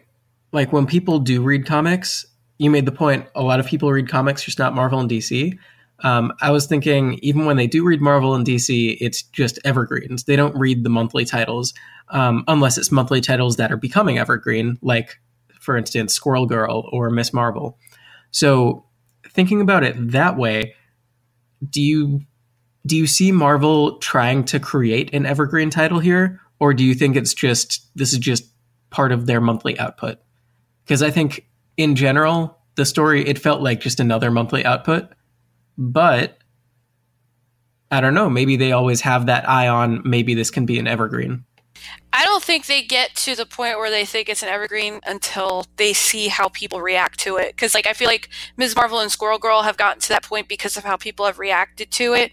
like 0.53 0.73
when 0.73 0.87
people 0.87 1.19
do 1.19 1.43
read 1.43 1.67
comics, 1.67 2.25
you 2.59 2.71
made 2.71 2.87
the 2.87 2.93
point. 2.93 3.27
A 3.35 3.43
lot 3.43 3.59
of 3.59 3.67
people 3.67 3.91
read 3.91 4.09
comics, 4.09 4.45
just 4.45 4.61
not 4.61 4.77
Marvel 4.77 5.01
and 5.01 5.11
DC. 5.11 5.59
Um, 6.02 6.32
I 6.40 6.51
was 6.51 6.66
thinking, 6.66 7.18
even 7.22 7.44
when 7.44 7.56
they 7.56 7.66
do 7.66 7.85
read 7.85 8.01
Marvel 8.01 8.35
and 8.35 8.47
DC, 8.47 8.97
it's 9.01 9.22
just 9.22 9.59
evergreens. 9.64 10.24
They 10.24 10.36
don't 10.36 10.56
read 10.56 10.82
the 10.85 10.90
monthly 10.90 11.24
titles 11.24 11.74
um, 12.10 12.44
unless 12.48 12.78
it's 12.78 12.90
monthly 12.90 13.20
titles 13.20 13.56
that 13.56 13.70
are 13.70 13.77
becoming 13.77 14.18
evergreen, 14.18 14.78
like, 14.82 15.20
for 15.60 15.77
instance, 15.77 16.14
Squirrel 16.14 16.47
Girl 16.47 16.89
or 16.93 17.10
Ms. 17.10 17.32
Marvel. 17.32 17.78
So, 18.31 18.85
thinking 19.28 19.60
about 19.60 19.85
it 19.85 19.94
that 20.12 20.36
way, 20.36 20.74
do 21.68 21.82
you 21.82 22.22
do 22.86 22.97
you 22.97 23.06
see 23.06 23.31
Marvel 23.31 23.98
trying 23.98 24.44
to 24.44 24.59
create 24.59 25.12
an 25.12 25.27
evergreen 25.27 25.68
title 25.68 25.98
here, 25.98 26.40
or 26.59 26.72
do 26.72 26.82
you 26.82 26.94
think 26.94 27.14
it's 27.14 27.35
just 27.35 27.86
this 27.94 28.12
is 28.12 28.18
just 28.18 28.44
part 28.89 29.12
of 29.12 29.27
their 29.27 29.40
monthly 29.40 29.78
output? 29.78 30.18
Because 30.85 31.02
I 31.02 31.10
think 31.10 31.47
in 31.77 31.94
general, 31.94 32.59
the 32.77 32.86
story 32.86 33.27
it 33.28 33.39
felt 33.39 33.60
like 33.60 33.81
just 33.81 34.01
another 34.01 34.31
monthly 34.31 34.64
output 34.64 35.10
but 35.77 36.39
I 37.91 38.01
don't 38.01 38.15
know. 38.15 38.31
Maybe 38.31 38.57
they 38.57 38.73
always 38.73 39.01
have 39.01 39.27
that 39.27 39.49
eye 39.49 39.69
on 39.69 40.03
maybe 40.05 40.35
this 40.35 40.51
can 40.51 40.67
be 40.67 40.79
an 40.79 40.87
evergreen. 40.87 41.45
I 42.13 42.25
don't 42.25 42.43
think 42.43 42.67
they 42.67 42.83
get 42.83 43.15
to 43.17 43.37
the 43.37 43.47
point 43.47 43.79
where 43.79 43.91
they 43.91 44.05
think 44.05 44.29
it's 44.29 44.43
an 44.43 44.49
evergreen 44.49 45.01
until 45.07 45.65
they 45.77 45.93
see 45.93 46.29
how 46.29 46.49
people 46.49 46.81
react 46.81 47.21
to 47.21 47.37
it. 47.37 47.55
Because, 47.55 47.75
like, 47.75 47.87
I 47.87 47.93
feel 47.93 48.09
like 48.09 48.29
Ms. 48.57 48.75
Marvel 48.75 48.99
and 48.99 49.11
Squirrel 49.11 49.39
Girl 49.39 49.63
have 49.63 49.77
gotten 49.77 50.01
to 50.03 50.09
that 50.11 50.25
point 50.25 50.49
because 50.49 50.77
of 50.77 50.85
how 50.85 50.97
people 50.97 51.25
have 51.25 51.39
reacted 51.39 51.91
to 51.93 52.15
it, 52.15 52.33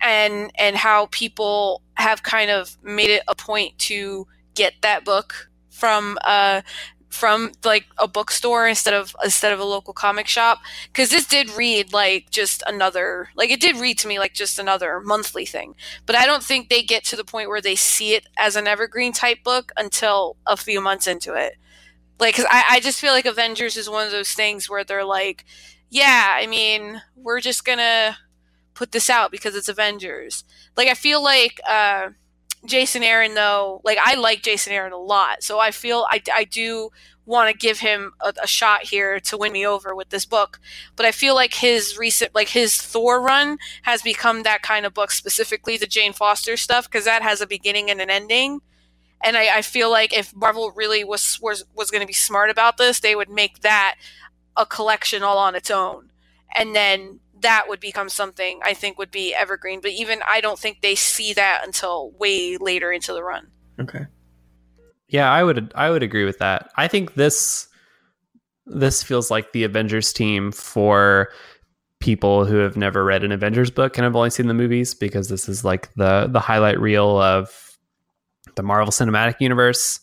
and 0.00 0.50
and 0.56 0.76
how 0.76 1.06
people 1.10 1.82
have 1.94 2.22
kind 2.22 2.50
of 2.50 2.76
made 2.82 3.10
it 3.10 3.22
a 3.26 3.34
point 3.34 3.76
to 3.78 4.26
get 4.54 4.74
that 4.82 5.04
book 5.04 5.50
from 5.70 6.18
uh, 6.24 6.62
from 7.08 7.52
like 7.64 7.86
a 7.98 8.06
bookstore 8.06 8.68
instead 8.68 8.94
of 8.94 9.14
instead 9.24 9.52
of 9.52 9.60
a 9.60 9.64
local 9.64 9.92
comic 9.94 10.26
shop? 10.26 10.58
Because 10.88 11.10
this 11.10 11.26
did 11.26 11.50
read 11.50 11.92
like 11.92 12.30
just 12.30 12.62
another 12.66 13.30
like 13.36 13.50
it 13.50 13.60
did 13.60 13.76
read 13.76 13.98
to 13.98 14.08
me 14.08 14.18
like 14.18 14.34
just 14.34 14.58
another 14.58 15.00
monthly 15.00 15.46
thing. 15.46 15.74
But 16.06 16.16
i 16.16 16.26
don't 16.26 16.42
think 16.42 16.68
they 16.68 16.82
get 16.82 17.04
to 17.04 17.16
the 17.16 17.24
point 17.24 17.48
where 17.48 17.60
they 17.60 17.76
see 17.76 18.14
it 18.14 18.26
as 18.38 18.56
an 18.56 18.66
evergreen 18.66 19.12
type 19.12 19.42
book 19.44 19.72
until 19.76 20.36
a 20.46 20.56
few 20.56 20.80
months 20.80 21.06
into 21.06 21.34
it. 21.34 21.54
Like 22.20 22.36
cause 22.36 22.46
I, 22.50 22.64
I 22.70 22.80
just 22.80 23.00
feel 23.00 23.12
like 23.12 23.26
avengers 23.26 23.76
is 23.76 23.88
one 23.90 24.06
of 24.06 24.12
those 24.12 24.32
things 24.32 24.68
where 24.68 24.84
they're 24.84 25.04
like 25.04 25.44
yeah 25.90 26.36
i 26.38 26.46
mean 26.46 27.00
we're 27.16 27.40
just 27.40 27.64
gonna 27.64 28.16
put 28.74 28.92
this 28.92 29.10
out 29.10 29.30
because 29.32 29.56
it's 29.56 29.68
avengers. 29.68 30.44
Like 30.76 30.88
i 30.88 30.94
feel 30.94 31.22
like 31.22 31.60
uh 31.68 32.10
Jason 32.64 33.02
Aaron, 33.02 33.34
though, 33.34 33.80
like 33.84 33.98
I 34.02 34.14
like 34.14 34.42
Jason 34.42 34.72
Aaron 34.72 34.92
a 34.92 34.98
lot, 34.98 35.42
so 35.42 35.58
I 35.58 35.70
feel 35.70 36.06
I, 36.10 36.20
I 36.32 36.44
do 36.44 36.90
want 37.28 37.50
to 37.50 37.56
give 37.56 37.80
him 37.80 38.12
a, 38.20 38.32
a, 38.42 38.46
shot 38.46 38.84
here 38.84 39.20
to 39.20 39.36
win 39.36 39.52
me 39.52 39.66
over 39.66 39.94
with 39.94 40.08
this 40.08 40.24
book. 40.24 40.58
But 40.96 41.04
I 41.04 41.12
feel 41.12 41.34
like 41.34 41.54
his 41.54 41.98
recent, 41.98 42.34
like 42.34 42.48
his 42.48 42.80
Thor 42.80 43.20
run, 43.20 43.58
has 43.82 44.00
become 44.00 44.42
that 44.42 44.62
kind 44.62 44.86
of 44.86 44.94
book, 44.94 45.10
specifically 45.10 45.76
the 45.76 45.86
Jane 45.86 46.14
Foster 46.14 46.56
stuff, 46.56 46.90
because 46.90 47.04
that 47.04 47.22
has 47.22 47.40
a 47.42 47.46
beginning 47.46 47.90
and 47.90 48.00
an 48.00 48.10
ending. 48.10 48.60
And 49.22 49.36
I, 49.36 49.58
I 49.58 49.62
feel 49.62 49.90
like 49.90 50.16
if 50.16 50.34
Marvel 50.34 50.72
really 50.74 51.04
was 51.04 51.38
was 51.40 51.64
was 51.74 51.90
going 51.90 52.00
to 52.00 52.06
be 52.06 52.12
smart 52.12 52.50
about 52.50 52.78
this, 52.78 53.00
they 53.00 53.14
would 53.14 53.30
make 53.30 53.60
that 53.60 53.96
a 54.56 54.64
collection 54.64 55.22
all 55.22 55.38
on 55.38 55.54
its 55.54 55.70
own, 55.70 56.10
and 56.56 56.74
then 56.74 57.20
that 57.42 57.66
would 57.68 57.80
become 57.80 58.08
something 58.08 58.60
I 58.64 58.74
think 58.74 58.98
would 58.98 59.10
be 59.10 59.34
evergreen. 59.34 59.80
But 59.80 59.92
even 59.92 60.20
I 60.28 60.40
don't 60.40 60.58
think 60.58 60.80
they 60.80 60.94
see 60.94 61.32
that 61.34 61.62
until 61.64 62.12
way 62.18 62.56
later 62.56 62.92
into 62.92 63.12
the 63.12 63.22
run. 63.22 63.48
Okay. 63.80 64.06
Yeah, 65.08 65.30
I 65.30 65.42
would 65.42 65.72
I 65.74 65.90
would 65.90 66.02
agree 66.02 66.24
with 66.24 66.38
that. 66.38 66.70
I 66.76 66.88
think 66.88 67.14
this 67.14 67.68
this 68.66 69.02
feels 69.02 69.30
like 69.30 69.52
the 69.52 69.64
Avengers 69.64 70.12
team 70.12 70.52
for 70.52 71.28
people 72.00 72.44
who 72.44 72.56
have 72.56 72.76
never 72.76 73.04
read 73.04 73.24
an 73.24 73.32
Avengers 73.32 73.70
book 73.70 73.96
and 73.96 74.04
have 74.04 74.14
only 74.14 74.30
seen 74.30 74.46
the 74.46 74.54
movies 74.54 74.94
because 74.94 75.28
this 75.28 75.48
is 75.48 75.64
like 75.64 75.92
the 75.94 76.28
the 76.30 76.40
highlight 76.40 76.78
reel 76.78 77.20
of 77.20 77.78
the 78.54 78.62
Marvel 78.62 78.92
Cinematic 78.92 79.40
Universe, 79.40 80.00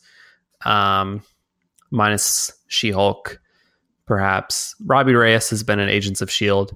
um, 0.66 1.22
minus 1.92 2.52
She 2.68 2.92
Hulk, 2.92 3.40
perhaps. 4.06 4.76
Robbie 4.86 5.14
Reyes 5.14 5.50
has 5.50 5.64
been 5.64 5.80
in 5.80 5.90
Agents 5.90 6.22
of 6.22 6.32
Shield 6.32 6.76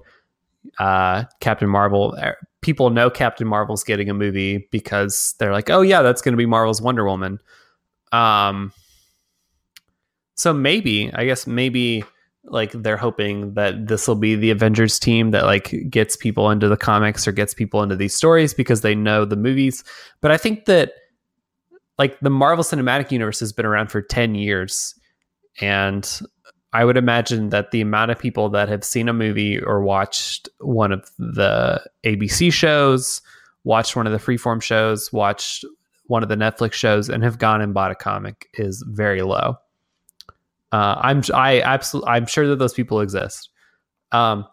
uh, 0.78 1.24
Captain 1.40 1.68
Marvel. 1.68 2.16
Er, 2.22 2.36
people 2.60 2.90
know 2.90 3.10
Captain 3.10 3.46
Marvel's 3.46 3.84
getting 3.84 4.10
a 4.10 4.14
movie 4.14 4.68
because 4.70 5.34
they're 5.38 5.52
like, 5.52 5.70
oh 5.70 5.82
yeah, 5.82 6.02
that's 6.02 6.22
going 6.22 6.32
to 6.32 6.38
be 6.38 6.46
Marvel's 6.46 6.82
Wonder 6.82 7.04
Woman. 7.04 7.38
Um, 8.12 8.72
so 10.36 10.52
maybe 10.52 11.10
I 11.14 11.24
guess 11.26 11.46
maybe 11.46 12.04
like 12.44 12.72
they're 12.72 12.96
hoping 12.96 13.54
that 13.54 13.86
this 13.86 14.08
will 14.08 14.16
be 14.16 14.34
the 14.34 14.50
Avengers 14.50 14.98
team 14.98 15.30
that 15.30 15.44
like 15.44 15.74
gets 15.90 16.16
people 16.16 16.50
into 16.50 16.68
the 16.68 16.76
comics 16.76 17.28
or 17.28 17.32
gets 17.32 17.54
people 17.54 17.82
into 17.82 17.96
these 17.96 18.14
stories 18.14 18.54
because 18.54 18.80
they 18.80 18.94
know 18.94 19.24
the 19.24 19.36
movies. 19.36 19.84
But 20.20 20.30
I 20.30 20.36
think 20.36 20.64
that 20.64 20.92
like 21.98 22.18
the 22.20 22.30
Marvel 22.30 22.64
Cinematic 22.64 23.10
Universe 23.10 23.40
has 23.40 23.52
been 23.52 23.66
around 23.66 23.88
for 23.88 24.00
10 24.00 24.34
years 24.34 24.94
and 25.60 26.20
I 26.72 26.84
would 26.84 26.96
imagine 26.96 27.48
that 27.48 27.72
the 27.72 27.80
amount 27.80 28.12
of 28.12 28.18
people 28.18 28.48
that 28.50 28.68
have 28.68 28.84
seen 28.84 29.08
a 29.08 29.12
movie 29.12 29.60
or 29.60 29.82
watched 29.82 30.48
one 30.60 30.92
of 30.92 31.10
the 31.18 31.82
ABC 32.04 32.52
shows, 32.52 33.20
watched 33.64 33.96
one 33.96 34.06
of 34.06 34.12
the 34.12 34.18
freeform 34.18 34.62
shows, 34.62 35.12
watched 35.12 35.64
one 36.06 36.22
of 36.22 36.28
the 36.28 36.36
Netflix 36.36 36.74
shows, 36.74 37.08
and 37.08 37.24
have 37.24 37.38
gone 37.38 37.60
and 37.60 37.74
bought 37.74 37.90
a 37.90 37.96
comic 37.96 38.48
is 38.54 38.84
very 38.88 39.22
low. 39.22 39.56
Uh, 40.72 40.94
I'm 41.00 41.22
I 41.34 41.60
absolutely 41.62 42.10
I'm 42.10 42.26
sure 42.26 42.46
that 42.46 42.60
those 42.60 42.74
people 42.74 43.00
exist, 43.00 43.48
um, 44.12 44.46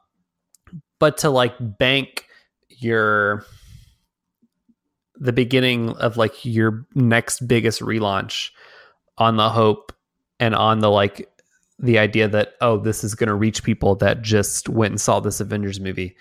but 0.98 1.18
to 1.20 1.30
like 1.30 1.54
bank 1.60 2.26
your 2.70 3.46
the 5.16 5.34
beginning 5.34 5.92
of 5.98 6.18
like 6.18 6.44
your 6.44 6.88
next 6.96 7.48
biggest 7.48 7.82
relaunch 7.82 8.50
on 9.18 9.38
the 9.38 9.50
hope 9.50 9.92
and 10.40 10.56
on 10.56 10.80
the 10.80 10.90
like 10.90 11.30
the 11.80 12.00
idea 12.00 12.28
that 12.28 12.54
oh 12.62 12.78
this 12.78 13.04
is 13.04 13.16
going 13.16 13.28
to 13.28 13.36
reach 13.36 13.64
people 13.64 13.96
that 13.96 14.22
just 14.22 14.68
went 14.70 14.92
and 14.92 15.02
saw 15.02 15.20
this 15.20 15.40
avengers 15.40 15.80
movie. 15.80 16.16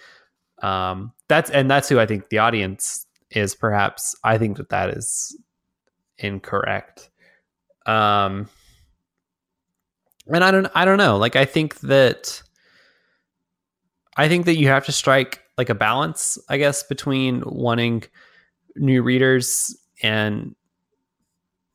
Um 0.63 1.13
that's 1.29 1.51
and 1.51 1.71
that's 1.71 1.89
who 1.89 1.99
i 1.99 2.07
think 2.07 2.29
the 2.29 2.39
audience 2.39 3.07
is 3.31 3.55
perhaps. 3.55 4.15
I 4.23 4.39
think 4.39 4.57
that 4.59 4.69
that 4.69 4.91
is 4.91 5.37
incorrect. 6.19 7.11
Um 7.87 8.49
and 10.27 10.43
i 10.45 10.51
don't 10.51 10.69
i 10.75 10.85
don't 10.85 10.99
know. 10.99 11.17
Like 11.17 11.37
i 11.37 11.45
think 11.45 11.81
that 11.81 12.43
i 14.17 14.29
think 14.29 14.47
that 14.47 14.57
you 14.57 14.69
have 14.69 14.87
to 14.87 14.93
strike 14.93 15.43
like 15.59 15.71
a 15.71 15.75
balance 15.75 16.39
i 16.49 16.57
guess 16.57 16.83
between 16.83 17.43
wanting 17.47 18.03
new 18.77 19.03
readers 19.03 19.77
and 20.03 20.55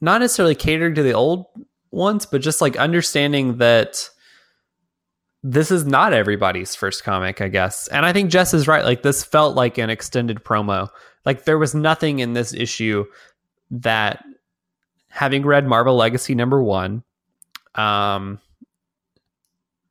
not 0.02 0.22
necessarily 0.22 0.56
catering 0.56 0.96
to 0.96 1.04
the 1.04 1.14
old 1.14 1.46
once, 1.92 2.26
but 2.26 2.42
just 2.42 2.62
like 2.62 2.76
understanding 2.78 3.58
that 3.58 4.10
this 5.44 5.72
is 5.72 5.86
not 5.86 6.14
everybody's 6.14 6.76
first 6.76 7.04
comic, 7.04 7.42
I 7.42 7.48
guess. 7.48 7.88
And 7.88 8.06
I 8.06 8.14
think 8.14 8.30
Jess 8.30 8.54
is 8.54 8.68
right. 8.68 8.86
Like 8.86 9.02
this 9.02 9.24
felt 9.24 9.56
like 9.56 9.78
an 9.78 9.90
extended 9.90 10.44
promo. 10.44 10.90
Like 11.26 11.46
there 11.46 11.58
was 11.58 11.74
nothing 11.76 12.20
in 12.20 12.34
this 12.34 12.54
issue 12.54 13.06
that 13.72 14.24
having 15.10 15.46
read 15.46 15.68
Marvel 15.68 15.96
Legacy 15.96 16.36
number 16.36 16.62
1 16.62 17.04
um 17.76 18.40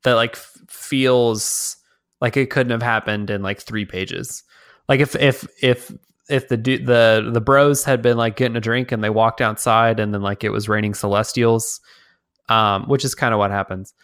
that 0.02 0.14
like 0.14 0.32
f- 0.32 0.58
feels 0.68 1.76
like 2.20 2.36
it 2.36 2.50
couldn't 2.50 2.72
have 2.72 2.82
happened 2.82 3.30
in 3.30 3.42
like 3.42 3.60
3 3.60 3.86
pages. 3.86 4.42
Like 4.88 5.00
if 5.00 5.14
if 5.16 5.46
if 5.62 5.92
if 6.30 6.48
the 6.48 6.56
the 6.56 7.30
the 7.32 7.40
bros 7.40 7.84
had 7.84 8.02
been 8.02 8.16
like 8.16 8.36
getting 8.36 8.56
a 8.56 8.60
drink 8.60 8.92
and 8.92 9.02
they 9.02 9.10
walked 9.10 9.40
outside 9.40 10.00
and 10.00 10.14
then 10.14 10.22
like 10.22 10.44
it 10.44 10.50
was 10.50 10.68
raining 10.68 10.94
celestials 10.94 11.80
um 12.48 12.84
which 12.84 13.04
is 13.04 13.14
kind 13.14 13.34
of 13.34 13.38
what 13.38 13.50
happens 13.50 13.94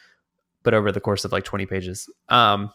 but 0.63 0.75
over 0.75 0.91
the 0.91 1.01
course 1.01 1.25
of 1.25 1.33
like 1.33 1.45
20 1.45 1.67
pages 1.67 2.11
um 2.29 2.71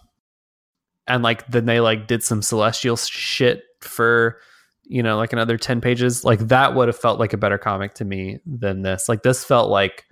and 1.07 1.23
like 1.23 1.45
then 1.48 1.65
they 1.65 1.80
like 1.80 2.07
did 2.07 2.23
some 2.23 2.41
celestial 2.41 2.95
shit 2.95 3.64
for 3.82 4.40
you 4.84 5.02
know 5.02 5.18
like 5.18 5.34
another 5.34 5.57
10 5.57 5.82
pages 5.82 6.23
like 6.23 6.40
that 6.40 6.76
would 6.76 6.88
have 6.88 6.98
felt 6.98 7.19
like 7.19 7.34
a 7.34 7.38
better 7.38 7.57
comic 7.57 7.94
to 7.95 8.06
me 8.06 8.40
than 8.45 8.82
this. 8.82 9.10
Like 9.10 9.23
this 9.23 9.44
felt 9.44 9.69
like 9.69 10.06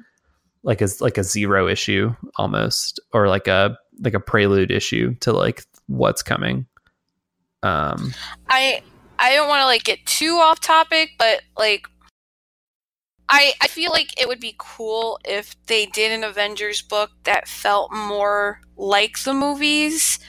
like 0.63 0.81
a 0.81 0.87
like 0.99 1.17
a 1.17 1.23
zero 1.23 1.67
issue 1.67 2.13
almost 2.35 2.99
or 3.13 3.27
like 3.27 3.47
a 3.47 3.77
like 4.01 4.13
a 4.13 4.19
prelude 4.19 4.71
issue 4.71 5.15
to 5.15 5.31
like 5.31 5.63
what's 5.87 6.23
coming. 6.23 6.65
Um 7.63 8.13
i 8.49 8.81
I 9.19 9.35
don't 9.35 9.49
want 9.49 9.61
to 9.61 9.65
like 9.67 9.83
get 9.85 10.05
too 10.05 10.37
off 10.37 10.61
topic, 10.61 11.11
but 11.19 11.41
like 11.57 11.87
I 13.29 13.53
I 13.61 13.67
feel 13.67 13.91
like 13.91 14.19
it 14.19 14.27
would 14.27 14.39
be 14.39 14.55
cool 14.57 15.19
if 15.25 15.55
they 15.67 15.85
did 15.85 16.11
an 16.11 16.23
Avengers 16.23 16.81
book 16.81 17.11
that 17.25 17.47
felt 17.47 17.91
more 17.93 18.61
like 18.77 19.19
the 19.23 19.33
movies. 19.33 20.19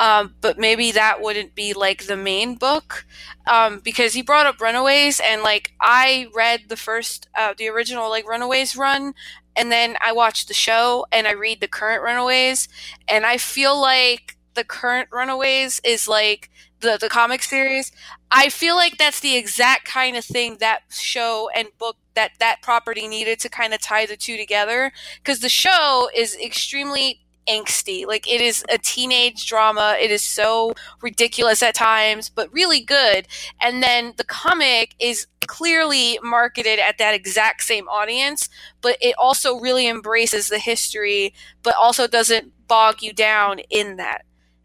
um, 0.00 0.36
but 0.42 0.58
maybe 0.58 0.92
that 0.92 1.22
wouldn't 1.22 1.56
be 1.56 1.74
like 1.74 2.06
the 2.06 2.16
main 2.16 2.56
book 2.56 3.06
um, 3.48 3.80
because 3.80 4.14
he 4.14 4.22
brought 4.22 4.46
up 4.46 4.60
Runaways, 4.62 5.20
and 5.20 5.42
like 5.42 5.72
I 5.82 6.28
read 6.34 6.62
the 6.70 6.76
first, 6.78 7.28
uh, 7.36 7.54
the 7.58 7.68
original 7.68 8.10
like 8.10 8.28
Runaways 8.28 8.76
run, 8.78 9.14
and 9.56 9.72
then 9.72 9.98
I 10.02 10.12
watched 10.14 10.48
the 10.48 10.54
show 10.54 11.06
and 11.12 11.28
I 11.28 11.32
read 11.34 11.60
the 11.60 11.68
current 11.68 12.04
Runaways, 12.04 12.68
and 13.08 13.26
I 13.26 13.38
feel 13.38 13.80
like 13.80 14.37
the 14.58 14.64
current 14.64 15.08
Runaways 15.12 15.80
is 15.84 16.08
like 16.08 16.50
the 16.80 16.98
the 17.00 17.08
comic 17.08 17.44
series. 17.44 17.92
I 18.32 18.48
feel 18.48 18.74
like 18.74 18.98
that's 18.98 19.20
the 19.20 19.36
exact 19.36 19.84
kind 19.84 20.16
of 20.16 20.24
thing 20.24 20.56
that 20.58 20.80
show 20.90 21.48
and 21.54 21.68
book 21.78 21.96
that 22.14 22.32
that 22.40 22.60
property 22.60 23.06
needed 23.06 23.38
to 23.40 23.48
kind 23.48 23.72
of 23.72 23.80
tie 23.80 24.04
the 24.04 24.16
two 24.16 24.36
together 24.36 24.90
because 25.22 25.38
the 25.38 25.48
show 25.48 26.10
is 26.12 26.36
extremely 26.36 27.20
angsty. 27.48 28.04
Like 28.04 28.28
it 28.28 28.40
is 28.40 28.64
a 28.68 28.78
teenage 28.78 29.46
drama. 29.46 29.96
It 30.00 30.10
is 30.10 30.22
so 30.22 30.74
ridiculous 31.02 31.62
at 31.62 31.76
times, 31.76 32.28
but 32.28 32.52
really 32.52 32.80
good. 32.80 33.28
And 33.60 33.80
then 33.80 34.14
the 34.16 34.24
comic 34.24 34.96
is 34.98 35.28
clearly 35.46 36.18
marketed 36.20 36.80
at 36.80 36.98
that 36.98 37.14
exact 37.14 37.62
same 37.62 37.88
audience, 37.88 38.48
but 38.80 38.96
it 39.00 39.14
also 39.18 39.60
really 39.60 39.86
embraces 39.86 40.48
the 40.48 40.58
history, 40.58 41.32
but 41.62 41.76
also 41.76 42.08
doesn't 42.08 42.52
bog 42.66 43.02
you 43.02 43.12
down 43.12 43.60
in 43.70 43.96
that. 43.96 44.24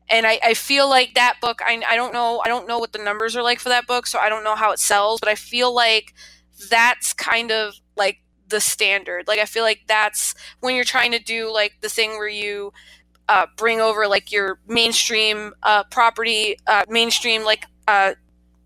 And 0.10 0.28
I, 0.28 0.40
I 0.44 0.54
feel 0.54 0.90
like 0.90 1.16
that 1.16 1.38
book, 1.42 1.62
I, 1.66 1.82
I 1.88 1.96
don't 1.96 2.14
know, 2.14 2.42
I 2.46 2.50
don't 2.50 2.68
know 2.68 2.80
what 2.80 2.94
the 2.94 3.00
numbers 3.04 3.36
are 3.36 3.44
like 3.44 3.60
for 3.60 3.70
that 3.70 3.88
book, 3.88 4.06
so 4.08 4.20
I 4.20 4.30
don't 4.30 4.44
know 4.44 4.56
how 4.56 4.72
it 4.72 4.80
sells, 4.80 5.20
but 5.20 5.30
I 5.30 5.36
feel 5.36 5.74
like 5.74 6.14
that's 6.70 7.14
kind 7.14 7.52
of 7.52 7.76
like 7.96 8.20
the 8.50 8.60
standard. 8.62 9.28
Like 9.28 9.40
I 9.40 9.46
feel 9.46 9.64
like 9.64 9.82
that's 9.88 10.36
when 10.60 10.76
you're 10.76 10.84
trying 10.84 11.12
to 11.12 11.20
do 11.20 11.52
like 11.52 11.76
the 11.82 11.90
thing 11.90 12.12
where 12.12 12.28
you 12.28 12.74
uh, 13.30 13.48
bring 13.58 13.82
over 13.82 14.08
like 14.08 14.32
your 14.32 14.60
mainstream 14.68 15.54
uh, 15.64 15.84
property, 15.86 16.58
uh, 16.68 16.86
mainstream 16.90 17.44
like 17.44 17.66
uh, 17.88 18.14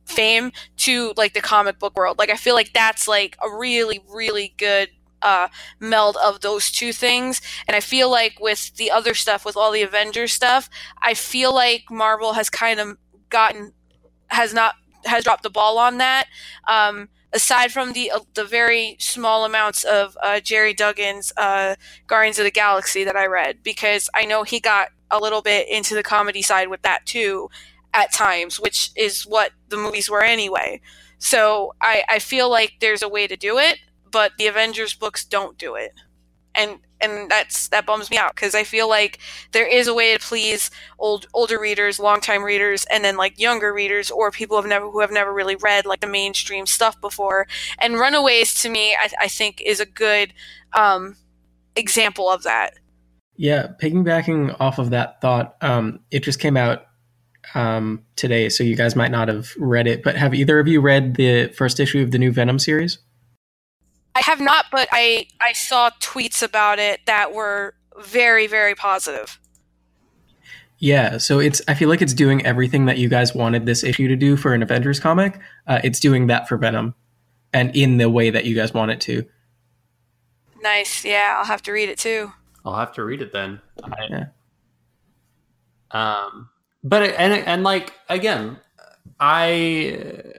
fame 0.05 0.51
to 0.77 1.13
like 1.17 1.33
the 1.33 1.41
comic 1.41 1.79
book 1.79 1.95
world. 1.97 2.17
Like 2.19 2.29
I 2.29 2.35
feel 2.37 2.55
like 2.55 2.73
that's 2.73 3.07
like 3.07 3.37
a 3.43 3.49
really 3.55 4.01
really 4.09 4.53
good 4.57 4.89
uh, 5.21 5.47
meld 5.79 6.17
of 6.23 6.41
those 6.41 6.71
two 6.71 6.93
things. 6.93 7.41
And 7.67 7.75
I 7.75 7.79
feel 7.79 8.09
like 8.09 8.39
with 8.39 8.75
the 8.75 8.91
other 8.91 9.13
stuff, 9.13 9.45
with 9.45 9.57
all 9.57 9.71
the 9.71 9.81
Avengers 9.81 10.33
stuff, 10.33 10.69
I 11.01 11.13
feel 11.13 11.53
like 11.53 11.85
Marvel 11.89 12.33
has 12.33 12.49
kind 12.49 12.79
of 12.79 12.97
gotten 13.29 13.73
has 14.27 14.53
not 14.53 14.75
has 15.05 15.23
dropped 15.23 15.43
the 15.43 15.49
ball 15.49 15.77
on 15.77 15.97
that. 15.97 16.27
Um, 16.67 17.09
aside 17.33 17.71
from 17.71 17.93
the 17.93 18.11
uh, 18.11 18.19
the 18.33 18.45
very 18.45 18.95
small 18.99 19.45
amounts 19.45 19.83
of 19.83 20.17
uh, 20.21 20.39
Gerry 20.39 20.73
Duggan's 20.73 21.33
uh, 21.37 21.75
Guardians 22.07 22.39
of 22.39 22.45
the 22.45 22.51
Galaxy 22.51 23.03
that 23.03 23.15
I 23.15 23.25
read, 23.25 23.63
because 23.63 24.09
I 24.13 24.25
know 24.25 24.43
he 24.43 24.59
got 24.59 24.89
a 25.09 25.19
little 25.19 25.41
bit 25.41 25.69
into 25.69 25.95
the 25.95 26.03
comedy 26.03 26.41
side 26.41 26.69
with 26.69 26.81
that 26.81 27.05
too 27.05 27.49
at 27.93 28.13
times, 28.13 28.59
which 28.59 28.91
is 28.95 29.23
what 29.23 29.51
the 29.69 29.77
movies 29.77 30.09
were 30.09 30.23
anyway. 30.23 30.81
So 31.19 31.73
I, 31.81 32.03
I 32.09 32.19
feel 32.19 32.49
like 32.49 32.73
there's 32.79 33.01
a 33.01 33.09
way 33.09 33.25
to 33.27 33.35
do 33.35 33.57
it, 33.57 33.79
but 34.11 34.33
the 34.37 34.47
Avengers 34.47 34.93
books 34.93 35.25
don't 35.25 35.57
do 35.57 35.75
it. 35.75 35.93
And 36.55 36.79
and 36.99 37.29
that's 37.29 37.67
that 37.69 37.85
bums 37.85 38.09
me 38.09 38.17
out 38.17 38.35
because 38.35 38.55
I 38.55 38.63
feel 38.63 38.89
like 38.89 39.19
there 39.51 39.67
is 39.67 39.87
a 39.87 39.93
way 39.93 40.17
to 40.17 40.19
please 40.19 40.71
old 40.97 41.27
older 41.33 41.59
readers, 41.59 41.99
longtime 41.99 42.43
readers, 42.43 42.85
and 42.91 43.05
then 43.05 43.17
like 43.17 43.39
younger 43.39 43.71
readers 43.73 44.09
or 44.09 44.31
people 44.31 44.57
have 44.57 44.65
never 44.65 44.89
who 44.89 44.99
have 45.01 45.11
never 45.11 45.31
really 45.31 45.55
read 45.55 45.85
like 45.85 45.99
the 45.99 46.07
mainstream 46.07 46.65
stuff 46.65 46.99
before. 46.99 47.47
And 47.77 47.99
Runaways 47.99 48.59
to 48.61 48.69
me, 48.69 48.95
I, 48.95 49.09
I 49.21 49.27
think 49.27 49.61
is 49.61 49.79
a 49.79 49.85
good 49.85 50.33
um, 50.73 51.15
example 51.75 52.29
of 52.29 52.43
that. 52.43 52.73
Yeah, 53.35 53.67
piggybacking 53.79 54.57
off 54.59 54.79
of 54.79 54.89
that 54.89 55.21
thought, 55.21 55.57
um, 55.61 55.99
it 56.09 56.23
just 56.23 56.39
came 56.39 56.57
out 56.57 56.87
um, 57.53 58.03
today, 58.15 58.49
so 58.49 58.63
you 58.63 58.75
guys 58.75 58.95
might 58.95 59.11
not 59.11 59.27
have 59.27 59.51
read 59.57 59.87
it. 59.87 60.03
But 60.03 60.15
have 60.15 60.33
either 60.33 60.59
of 60.59 60.67
you 60.67 60.81
read 60.81 61.15
the 61.15 61.49
first 61.49 61.79
issue 61.79 62.01
of 62.01 62.11
the 62.11 62.17
new 62.17 62.31
Venom 62.31 62.59
series? 62.59 62.97
I 64.17 64.21
have 64.21 64.41
not, 64.41 64.65
but 64.71 64.87
I 64.91 65.27
I 65.39 65.53
saw 65.53 65.91
tweets 66.01 66.41
about 66.41 66.79
it 66.79 67.01
that 67.05 67.33
were 67.33 67.75
very 67.99 68.47
very 68.47 68.73
positive. 68.73 69.39
Yeah, 70.79 71.19
so 71.19 71.37
it's 71.37 71.61
I 71.67 71.75
feel 71.75 71.87
like 71.87 72.01
it's 72.01 72.15
doing 72.15 72.43
everything 72.43 72.87
that 72.87 72.97
you 72.97 73.09
guys 73.09 73.35
wanted 73.35 73.67
this 73.67 73.83
issue 73.83 74.07
to 74.07 74.15
do 74.15 74.35
for 74.35 74.55
an 74.55 74.63
Avengers 74.63 74.99
comic. 74.99 75.39
Uh, 75.67 75.81
it's 75.83 75.99
doing 75.99 76.25
that 76.27 76.47
for 76.47 76.57
Venom, 76.57 76.95
and 77.53 77.75
in 77.75 77.97
the 77.97 78.09
way 78.09 78.31
that 78.31 78.45
you 78.45 78.55
guys 78.55 78.73
want 78.73 78.89
it 78.89 78.99
to. 79.01 79.23
Nice. 80.63 81.05
Yeah, 81.05 81.35
I'll 81.37 81.45
have 81.45 81.61
to 81.63 81.71
read 81.71 81.89
it 81.89 81.99
too. 81.99 82.31
I'll 82.65 82.75
have 82.75 82.93
to 82.93 83.03
read 83.03 83.21
it 83.21 83.31
then. 83.31 83.61
I, 83.83 84.07
Yeah. 84.09 84.25
Um, 85.91 86.49
but 86.83 87.03
and 87.03 87.33
and 87.33 87.61
like 87.61 87.93
again, 88.09 88.57
I 89.19 90.33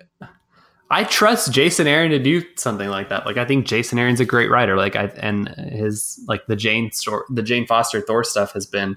I 0.90 1.04
trust 1.04 1.52
Jason 1.52 1.86
Aaron 1.86 2.10
to 2.12 2.18
do 2.18 2.42
something 2.56 2.88
like 2.88 3.10
that. 3.10 3.26
Like 3.26 3.36
I 3.36 3.44
think 3.44 3.66
Jason 3.66 3.98
Aaron's 3.98 4.20
a 4.20 4.24
great 4.24 4.50
writer. 4.50 4.76
Like 4.76 4.96
I 4.96 5.04
and 5.18 5.48
his 5.48 6.18
like 6.26 6.46
the 6.46 6.56
Jane 6.56 6.90
story, 6.92 7.24
the 7.28 7.42
Jane 7.42 7.66
Foster 7.66 8.00
Thor 8.00 8.24
stuff 8.24 8.52
has 8.52 8.64
been 8.66 8.96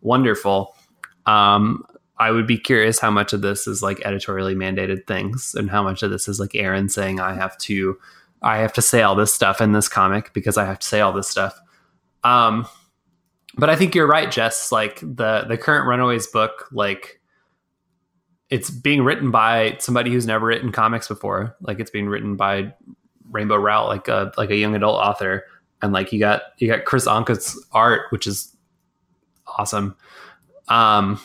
wonderful. 0.00 0.74
Um, 1.26 1.84
I 2.18 2.32
would 2.32 2.46
be 2.48 2.58
curious 2.58 2.98
how 2.98 3.12
much 3.12 3.32
of 3.32 3.42
this 3.42 3.68
is 3.68 3.82
like 3.82 4.04
editorially 4.04 4.56
mandated 4.56 5.06
things, 5.06 5.54
and 5.54 5.70
how 5.70 5.82
much 5.82 6.02
of 6.02 6.10
this 6.10 6.26
is 6.26 6.40
like 6.40 6.56
Aaron 6.56 6.88
saying 6.88 7.20
I 7.20 7.34
have 7.34 7.56
to, 7.58 7.96
I 8.42 8.58
have 8.58 8.72
to 8.72 8.82
say 8.82 9.02
all 9.02 9.14
this 9.14 9.32
stuff 9.32 9.60
in 9.60 9.72
this 9.72 9.88
comic 9.88 10.32
because 10.32 10.56
I 10.56 10.64
have 10.64 10.80
to 10.80 10.86
say 10.86 11.00
all 11.00 11.12
this 11.12 11.28
stuff. 11.28 11.56
Um, 12.24 12.66
but 13.56 13.70
I 13.70 13.76
think 13.76 13.94
you're 13.94 14.08
right, 14.08 14.30
Jess. 14.30 14.72
Like 14.72 14.98
the 15.00 15.44
the 15.46 15.56
current 15.56 15.86
Runaways 15.86 16.26
book, 16.26 16.68
like 16.72 17.17
it's 18.50 18.70
being 18.70 19.02
written 19.02 19.30
by 19.30 19.76
somebody 19.78 20.10
who's 20.10 20.26
never 20.26 20.46
written 20.46 20.72
comics 20.72 21.08
before. 21.08 21.56
Like 21.60 21.80
it's 21.80 21.90
being 21.90 22.08
written 22.08 22.36
by 22.36 22.72
Rainbow 23.30 23.56
Rowell, 23.56 23.88
like 23.88 24.08
a 24.08 24.32
like 24.36 24.50
a 24.50 24.56
young 24.56 24.74
adult 24.74 25.00
author, 25.00 25.44
and 25.82 25.92
like 25.92 26.12
you 26.12 26.18
got 26.18 26.42
you 26.58 26.68
got 26.68 26.84
Kris 26.84 27.06
Anka's 27.06 27.62
art, 27.72 28.02
which 28.10 28.26
is 28.26 28.56
awesome. 29.46 29.96
Um, 30.68 31.20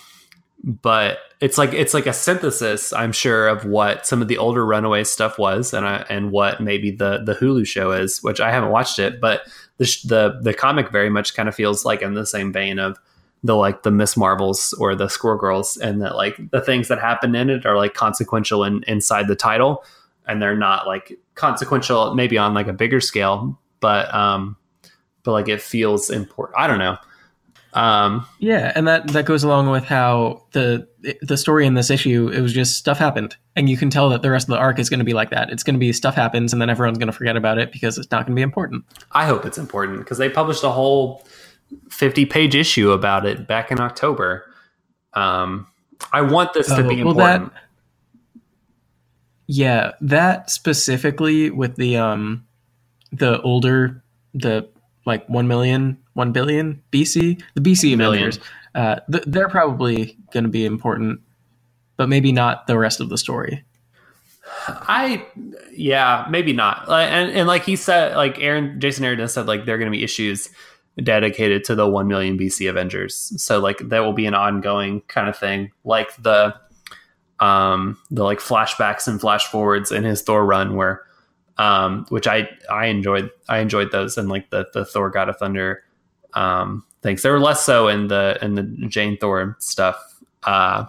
but 0.64 1.20
it's 1.40 1.58
like 1.58 1.74
it's 1.74 1.94
like 1.94 2.08
a 2.08 2.14
synthesis, 2.14 2.94
I'm 2.94 3.12
sure, 3.12 3.48
of 3.48 3.66
what 3.66 4.06
some 4.06 4.22
of 4.22 4.28
the 4.28 4.38
older 4.38 4.66
Runaway 4.66 5.04
stuff 5.04 5.38
was, 5.38 5.74
and 5.74 5.86
I, 5.86 6.06
and 6.10 6.32
what 6.32 6.62
maybe 6.62 6.92
the 6.92 7.22
the 7.24 7.36
Hulu 7.36 7.66
show 7.68 7.92
is, 7.92 8.22
which 8.24 8.40
I 8.40 8.52
haven't 8.52 8.70
watched 8.70 9.00
it, 9.00 9.20
but 9.22 9.42
the 9.78 9.86
the 10.06 10.40
the 10.42 10.54
comic 10.54 10.90
very 10.92 11.10
much 11.10 11.36
kind 11.36 11.50
of 11.50 11.56
feels 11.56 11.86
like 11.86 12.02
in 12.02 12.14
the 12.14 12.26
same 12.26 12.54
vein 12.54 12.80
of 12.80 12.98
the 13.44 13.56
like 13.56 13.84
the 13.84 13.92
Ms. 13.92 14.16
Marvels 14.16 14.74
or 14.74 14.96
the 14.96 15.10
Squirrel 15.10 15.38
Girls, 15.38 15.78
and 15.78 16.02
that 16.02 16.16
like 16.16 16.38
the 16.52 16.62
things 16.62 16.88
that 16.88 17.00
happen 17.00 17.36
in 17.36 17.50
it 17.50 17.66
are 17.66 17.76
like 17.76 17.94
consequential 17.94 18.64
in, 18.64 18.84
inside 18.88 19.28
the 19.28 19.36
title, 19.36 19.84
and 20.28 20.42
they're 20.42 20.56
not 20.56 20.88
like 20.88 21.20
consequential 21.36 22.16
maybe 22.16 22.38
on 22.38 22.54
like 22.54 22.68
a 22.68 22.74
bigger 22.74 23.02
scale, 23.02 23.60
but 23.80 24.14
um, 24.14 24.56
but 25.24 25.34
like 25.34 25.50
it 25.50 25.62
feels 25.62 26.10
important. 26.10 26.58
I 26.58 26.68
don't 26.68 26.80
know. 26.80 26.98
Um, 27.74 28.26
Yeah, 28.40 28.72
and 28.76 28.88
that 28.88 29.08
that 29.10 29.26
goes 29.26 29.44
along 29.44 29.70
with 29.70 29.84
how 29.84 30.44
the 30.52 30.88
the 31.22 31.38
story 31.38 31.66
in 31.66 31.74
this 31.74 31.90
issue 31.90 32.30
it 32.30 32.40
was 32.40 32.54
just 32.54 32.78
stuff 32.78 32.98
happened, 32.98 33.36
and 33.56 33.70
you 33.70 33.78
can 33.78 33.90
tell 33.90 34.10
that 34.10 34.22
the 34.22 34.30
rest 34.30 34.48
of 34.48 34.54
the 34.54 34.60
arc 34.60 34.80
is 34.80 34.90
going 34.90 35.00
to 35.00 35.06
be 35.06 35.14
like 35.14 35.32
that. 35.32 35.50
It's 35.50 35.64
going 35.64 35.74
to 35.74 35.80
be 35.80 35.92
stuff 35.92 36.16
happens, 36.16 36.54
and 36.54 36.62
then 36.62 36.70
everyone's 36.70 36.98
going 36.98 37.08
to 37.08 37.14
forget 37.14 37.36
about 37.36 37.58
it 37.58 37.72
because 37.72 37.98
it's 37.98 38.10
not 38.12 38.26
going 38.26 38.36
to 38.36 38.40
be 38.40 38.44
important. 38.44 38.86
I 39.12 39.26
hope 39.26 39.46
it's 39.46 39.58
important 39.58 40.00
because 40.00 40.18
they 40.18 40.30
published 40.30 40.64
a 40.64 40.70
whole 40.70 41.26
50 41.90 42.26
page 42.26 42.56
issue 42.56 42.92
about 42.92 43.26
it 43.26 43.48
back 43.48 43.72
in 43.72 43.80
October. 43.80 44.46
Um, 45.14 45.68
I 46.12 46.22
want 46.22 46.54
this 46.54 46.68
to 46.68 46.84
Oh, 46.86 46.90
be 46.90 47.04
well, 47.04 47.12
important. 47.12 47.54
that- 47.54 47.60
Yeah, 49.48 49.92
that 50.02 50.50
specifically 50.50 51.50
with 51.50 51.76
the 51.76 51.98
um 51.98 52.46
the 53.12 53.42
older 53.42 54.04
the 54.34 54.68
like 55.06 55.28
1 55.28 55.48
million, 55.48 55.98
1 56.14 56.32
billion 56.32 56.82
BC, 56.92 57.42
the 57.56 57.62
BC 57.62 57.98
Million. 57.98 58.24
Avengers, 58.30 58.40
uh, 58.74 58.96
th- 59.12 59.24
they're 59.28 59.50
probably 59.50 60.18
going 60.32 60.46
to 60.46 60.50
be 60.50 60.66
important, 60.66 61.20
but 61.98 62.08
maybe 62.08 62.32
not 62.32 62.68
the 62.68 62.78
rest 62.80 63.02
of 63.02 63.10
the 63.10 63.18
story. 63.18 63.64
I, 64.68 65.26
yeah, 65.74 66.26
maybe 66.30 66.54
not. 66.54 66.88
And, 66.90 67.32
and 67.32 67.48
like 67.48 67.66
he 67.66 67.76
said, 67.76 68.16
like 68.16 68.40
Aaron, 68.40 68.80
Jason 68.80 69.04
Aaron 69.04 69.28
said, 69.28 69.46
like 69.46 69.66
there 69.66 69.76
are 69.76 69.78
going 69.78 69.92
to 69.92 69.96
be 69.98 70.04
issues 70.06 70.50
dedicated 71.02 71.64
to 71.66 71.76
the 71.76 71.88
1 71.88 72.08
million 72.08 72.38
BC 72.38 72.70
Avengers. 72.70 73.34
So 73.42 73.60
like 73.60 73.80
that 73.80 74.00
will 74.00 74.14
be 74.14 74.26
an 74.26 74.36
ongoing 74.36 75.02
kind 75.08 75.28
of 75.28 75.38
thing, 75.38 75.72
like 75.84 76.16
the, 76.22 76.56
um, 77.40 77.98
the 78.12 78.24
like 78.24 78.40
flashbacks 78.40 79.08
and 79.08 79.20
flash 79.20 79.48
forwards 79.48 79.92
in 79.92 80.04
his 80.04 80.22
Thor 80.22 80.46
run 80.46 80.76
where, 80.76 81.04
um, 81.58 82.06
which 82.10 82.28
I, 82.28 82.50
I 82.72 82.88
enjoyed, 82.88 83.32
I 83.50 83.60
enjoyed 83.60 83.92
those 83.92 84.18
and 84.18 84.30
like 84.30 84.50
the, 84.52 84.68
the 84.74 84.86
Thor 84.86 85.10
God 85.10 85.30
of 85.30 85.38
Thunder, 85.38 85.84
um, 86.34 86.86
things. 87.02 87.24
They 87.24 87.30
were 87.30 87.40
less 87.40 87.66
so 87.66 87.88
in 87.88 88.08
the, 88.08 88.38
in 88.42 88.56
the 88.56 88.64
Jane 88.88 89.18
Thor 89.18 89.56
stuff. 89.60 89.98
Uh, 90.44 90.86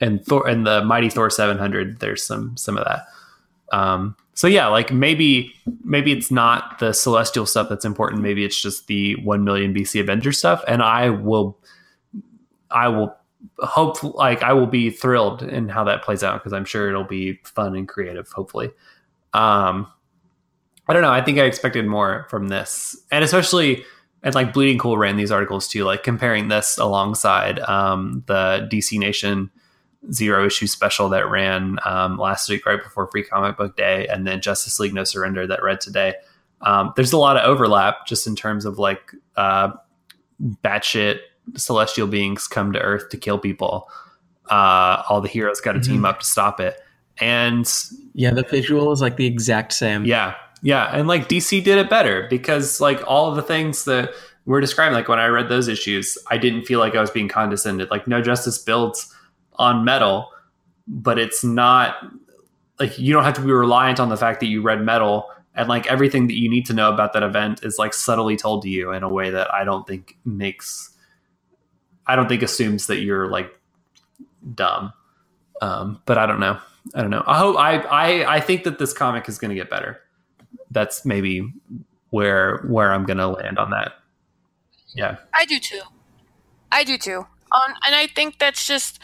and 0.00 0.24
Thor 0.24 0.46
and 0.46 0.66
the 0.66 0.84
Mighty 0.84 1.10
Thor 1.10 1.28
700, 1.28 2.00
there's 2.00 2.24
some, 2.24 2.56
some 2.56 2.76
of 2.76 2.84
that. 2.84 3.06
Um, 3.70 4.16
so 4.34 4.46
yeah, 4.46 4.68
like 4.68 4.92
maybe 4.92 5.52
maybe 5.84 6.12
it's 6.12 6.30
not 6.30 6.78
the 6.78 6.92
celestial 6.92 7.46
stuff 7.46 7.68
that's 7.68 7.84
important. 7.84 8.22
Maybe 8.22 8.44
it's 8.44 8.60
just 8.60 8.86
the 8.86 9.16
one 9.16 9.44
million 9.44 9.74
BC 9.74 10.00
Avenger 10.00 10.32
stuff, 10.32 10.64
and 10.66 10.82
I 10.82 11.10
will 11.10 11.58
I 12.70 12.88
will 12.88 13.14
hope 13.58 14.02
like 14.02 14.42
I 14.42 14.52
will 14.52 14.66
be 14.66 14.90
thrilled 14.90 15.42
in 15.42 15.68
how 15.68 15.84
that 15.84 16.02
plays 16.02 16.22
out 16.22 16.40
because 16.40 16.52
I'm 16.52 16.64
sure 16.64 16.88
it'll 16.88 17.04
be 17.04 17.34
fun 17.44 17.76
and 17.76 17.88
creative. 17.88 18.28
Hopefully, 18.30 18.70
um, 19.34 19.86
I 20.88 20.92
don't 20.92 21.02
know. 21.02 21.12
I 21.12 21.22
think 21.22 21.38
I 21.38 21.44
expected 21.44 21.86
more 21.86 22.26
from 22.30 22.48
this, 22.48 22.96
and 23.10 23.22
especially 23.22 23.84
and 24.22 24.34
like 24.34 24.52
Bleeding 24.52 24.78
Cool 24.78 24.98
ran 24.98 25.16
these 25.16 25.30
articles 25.30 25.68
too, 25.68 25.84
like 25.84 26.02
comparing 26.02 26.48
this 26.48 26.78
alongside 26.78 27.58
um, 27.60 28.22
the 28.26 28.68
DC 28.70 28.98
Nation 28.98 29.50
zero 30.12 30.46
issue 30.46 30.66
special 30.66 31.08
that 31.10 31.28
ran 31.28 31.78
um, 31.84 32.18
last 32.18 32.48
week 32.48 32.64
right 32.66 32.82
before 32.82 33.06
Free 33.08 33.22
Comic 33.22 33.56
Book 33.56 33.76
Day, 33.76 34.06
and 34.08 34.26
then 34.26 34.40
Justice 34.40 34.80
League 34.80 34.94
No 34.94 35.04
Surrender 35.04 35.46
that 35.46 35.62
read 35.62 35.80
today. 35.80 36.14
Um, 36.62 36.92
there's 36.96 37.12
a 37.12 37.18
lot 37.18 37.36
of 37.36 37.44
overlap 37.44 38.06
just 38.06 38.26
in 38.26 38.34
terms 38.36 38.64
of 38.64 38.78
like 38.78 39.14
uh, 39.36 39.70
batshit 40.64 41.20
celestial 41.56 42.06
beings 42.06 42.46
come 42.46 42.72
to 42.72 42.80
Earth 42.80 43.08
to 43.10 43.16
kill 43.16 43.38
people. 43.38 43.88
Uh, 44.50 45.02
all 45.08 45.20
the 45.20 45.28
heroes 45.28 45.60
got 45.60 45.72
to 45.72 45.80
team 45.80 46.02
Mhm. 46.02 46.08
up 46.08 46.20
to 46.20 46.26
stop 46.26 46.60
it, 46.60 46.80
and 47.18 47.70
Yeah, 48.14 48.32
the 48.32 48.42
visual 48.42 48.90
is 48.92 49.00
like 49.00 49.16
the 49.16 49.26
exact 49.26 49.72
same. 49.72 50.04
yeah, 50.04 50.34
yeah, 50.62 50.90
and 50.92 51.06
like 51.06 51.28
DC 51.28 51.60
did 51.62 51.78
it 51.78 51.88
better 51.88 52.26
because 52.28 52.80
like 52.80 53.00
all 53.06 53.28
of 53.30 53.36
the 53.36 53.42
things 53.42 53.84
that 53.84 54.12
we're 54.46 54.60
describing, 54.60 54.94
like 54.94 55.08
when 55.08 55.20
I 55.20 55.26
read 55.26 55.48
those 55.48 55.68
issues, 55.68 56.18
I 56.30 56.36
didn't 56.38 56.64
feel 56.64 56.80
like 56.80 56.96
I 56.96 57.00
was 57.00 57.10
being 57.10 57.28
condescended. 57.28 57.90
Like 57.90 58.08
No 58.08 58.20
Justice 58.20 58.58
builds 58.58 59.14
on 59.60 59.84
metal, 59.84 60.30
but 60.88 61.18
it's 61.18 61.44
not 61.44 61.96
like 62.78 62.98
you 62.98 63.12
don't 63.12 63.24
have 63.24 63.34
to 63.34 63.42
be 63.42 63.52
reliant 63.52 64.00
on 64.00 64.08
the 64.08 64.16
fact 64.16 64.40
that 64.40 64.46
you 64.46 64.62
read 64.62 64.80
metal 64.82 65.28
and 65.54 65.68
like 65.68 65.86
everything 65.86 66.26
that 66.28 66.38
you 66.38 66.48
need 66.48 66.64
to 66.66 66.72
know 66.72 66.92
about 66.92 67.12
that 67.12 67.22
event 67.22 67.62
is 67.62 67.78
like 67.78 67.92
subtly 67.92 68.36
told 68.36 68.62
to 68.62 68.70
you 68.70 68.92
in 68.92 69.02
a 69.02 69.08
way 69.08 69.30
that 69.30 69.52
I 69.52 69.64
don't 69.64 69.86
think 69.86 70.16
makes 70.24 70.90
I 72.06 72.16
don't 72.16 72.28
think 72.28 72.42
assumes 72.42 72.86
that 72.86 73.00
you're 73.00 73.28
like 73.28 73.54
dumb. 74.54 74.92
Um, 75.60 76.00
but 76.06 76.16
I 76.16 76.24
don't 76.24 76.40
know. 76.40 76.58
I 76.94 77.02
don't 77.02 77.10
know. 77.10 77.22
I 77.26 77.38
hope 77.38 77.56
I 77.58 77.76
I 77.80 78.36
I 78.36 78.40
think 78.40 78.64
that 78.64 78.78
this 78.78 78.94
comic 78.94 79.28
is 79.28 79.38
going 79.38 79.50
to 79.50 79.54
get 79.54 79.68
better. 79.68 80.00
That's 80.70 81.04
maybe 81.04 81.52
where 82.08 82.64
where 82.68 82.92
I'm 82.92 83.04
going 83.04 83.18
to 83.18 83.28
land 83.28 83.58
on 83.58 83.70
that. 83.70 83.92
Yeah. 84.94 85.18
I 85.34 85.44
do 85.44 85.58
too. 85.60 85.82
I 86.72 86.84
do 86.84 86.96
too. 86.96 87.26
Um, 87.52 87.74
and 87.84 87.96
I 87.96 88.06
think 88.06 88.38
that's 88.38 88.64
just, 88.66 89.00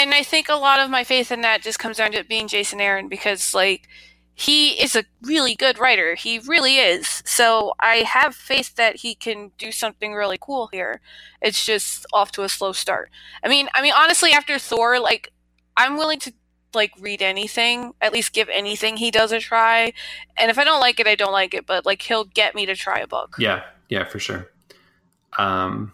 and 0.00 0.14
I 0.14 0.22
think 0.22 0.48
a 0.48 0.54
lot 0.54 0.80
of 0.80 0.90
my 0.90 1.04
faith 1.04 1.30
in 1.30 1.42
that 1.42 1.62
just 1.62 1.78
comes 1.78 1.98
down 1.98 2.12
to 2.12 2.18
it 2.18 2.28
being 2.28 2.48
Jason 2.48 2.80
Aaron 2.80 3.08
because, 3.08 3.54
like, 3.54 3.88
he 4.34 4.70
is 4.82 4.96
a 4.96 5.04
really 5.22 5.54
good 5.54 5.78
writer. 5.78 6.14
He 6.14 6.38
really 6.38 6.78
is. 6.78 7.22
So 7.26 7.74
I 7.78 7.96
have 7.96 8.34
faith 8.34 8.76
that 8.76 8.96
he 8.96 9.14
can 9.14 9.50
do 9.58 9.70
something 9.70 10.14
really 10.14 10.38
cool 10.40 10.68
here. 10.72 11.00
It's 11.42 11.64
just 11.64 12.06
off 12.12 12.32
to 12.32 12.42
a 12.42 12.48
slow 12.48 12.72
start. 12.72 13.10
I 13.44 13.48
mean, 13.48 13.68
I 13.74 13.82
mean, 13.82 13.92
honestly, 13.94 14.32
after 14.32 14.58
Thor, 14.58 14.98
like, 14.98 15.32
I'm 15.76 15.96
willing 15.96 16.18
to 16.20 16.32
like 16.72 16.92
read 17.00 17.20
anything, 17.20 17.92
at 18.00 18.12
least 18.12 18.32
give 18.32 18.48
anything 18.48 18.96
he 18.96 19.10
does 19.10 19.32
a 19.32 19.40
try. 19.40 19.92
And 20.38 20.50
if 20.50 20.58
I 20.58 20.64
don't 20.64 20.80
like 20.80 21.00
it, 21.00 21.06
I 21.06 21.16
don't 21.16 21.32
like 21.32 21.52
it. 21.52 21.66
But 21.66 21.84
like, 21.84 22.00
he'll 22.02 22.24
get 22.24 22.54
me 22.54 22.64
to 22.66 22.74
try 22.76 23.00
a 23.00 23.06
book. 23.06 23.36
Yeah. 23.38 23.64
Yeah, 23.88 24.04
for 24.04 24.20
sure. 24.20 24.48
Um 25.36 25.92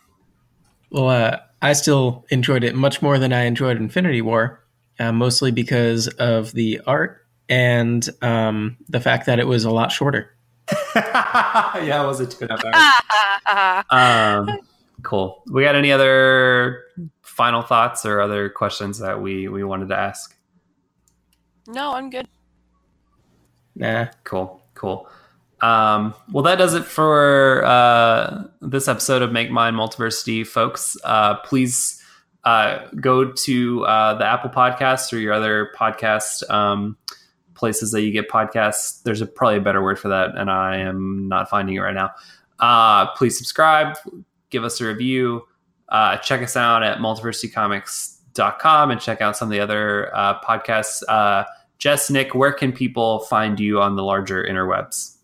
Well, 0.90 1.08
uh, 1.08 1.38
I 1.62 1.72
still 1.72 2.24
enjoyed 2.30 2.64
it 2.64 2.74
much 2.74 3.02
more 3.02 3.18
than 3.18 3.32
I 3.32 3.44
enjoyed 3.44 3.76
Infinity 3.76 4.22
War, 4.22 4.62
uh, 4.98 5.12
mostly 5.12 5.50
because 5.50 6.08
of 6.08 6.52
the 6.52 6.80
art 6.86 7.26
and 7.48 8.08
um, 8.22 8.76
the 8.88 9.00
fact 9.00 9.26
that 9.26 9.38
it 9.38 9.46
was 9.46 9.64
a 9.64 9.70
lot 9.70 9.92
shorter. 9.92 10.34
yeah, 10.96 12.02
it 12.02 12.06
was 12.06 12.20
a 12.20 12.26
two 12.26 12.46
and 12.48 12.50
a 12.50 12.70
half 12.70 13.84
hours. 13.90 14.48
um, 14.48 14.58
cool. 15.02 15.42
We 15.50 15.62
got 15.62 15.76
any 15.76 15.92
other 15.92 16.84
final 17.22 17.62
thoughts 17.62 18.04
or 18.04 18.20
other 18.20 18.48
questions 18.48 18.98
that 18.98 19.20
we 19.20 19.48
we 19.48 19.64
wanted 19.64 19.88
to 19.88 19.96
ask? 19.96 20.34
no, 21.68 21.92
I'm 21.94 22.10
good. 22.10 22.28
Nah. 23.74 24.06
Cool, 24.24 24.62
cool. 24.74 25.08
Um, 25.60 26.14
well, 26.30 26.44
that 26.44 26.56
does 26.56 26.74
it 26.74 26.84
for 26.84 27.64
uh, 27.64 28.44
this 28.60 28.88
episode 28.88 29.22
of 29.22 29.32
Make 29.32 29.50
Mine 29.50 29.74
Multiversity, 29.74 30.46
folks. 30.46 30.96
Uh, 31.02 31.36
please 31.36 32.02
uh, 32.44 32.86
go 33.00 33.32
to 33.32 33.84
uh, 33.84 34.14
the 34.14 34.26
Apple 34.26 34.50
Podcast 34.50 35.12
or 35.12 35.18
your 35.18 35.32
other 35.32 35.72
podcast 35.76 36.48
um, 36.50 36.96
places 37.54 37.90
that 37.92 38.02
you 38.02 38.12
get 38.12 38.28
podcasts. 38.28 39.02
There's 39.02 39.22
a, 39.22 39.26
probably 39.26 39.58
a 39.58 39.62
better 39.62 39.82
word 39.82 39.98
for 39.98 40.08
that, 40.08 40.36
and 40.36 40.50
I 40.50 40.76
am 40.76 41.28
not 41.28 41.48
finding 41.48 41.76
it 41.76 41.80
right 41.80 41.94
now. 41.94 42.10
Uh, 42.60 43.06
please 43.14 43.36
subscribe, 43.36 43.96
give 44.50 44.62
us 44.62 44.80
a 44.80 44.86
review, 44.86 45.42
uh, 45.88 46.18
check 46.18 46.42
us 46.42 46.56
out 46.56 46.82
at 46.82 46.98
multiversitycomics.com 46.98 48.90
and 48.90 49.00
check 49.00 49.22
out 49.22 49.36
some 49.36 49.48
of 49.48 49.52
the 49.52 49.60
other 49.60 50.10
podcasts. 50.44 51.02
Jess, 51.78 52.08
Nick, 52.08 52.34
where 52.34 52.52
can 52.52 52.72
people 52.72 53.20
find 53.20 53.60
you 53.60 53.80
on 53.82 53.96
the 53.96 54.02
larger 54.02 54.42
interwebs? 54.42 55.15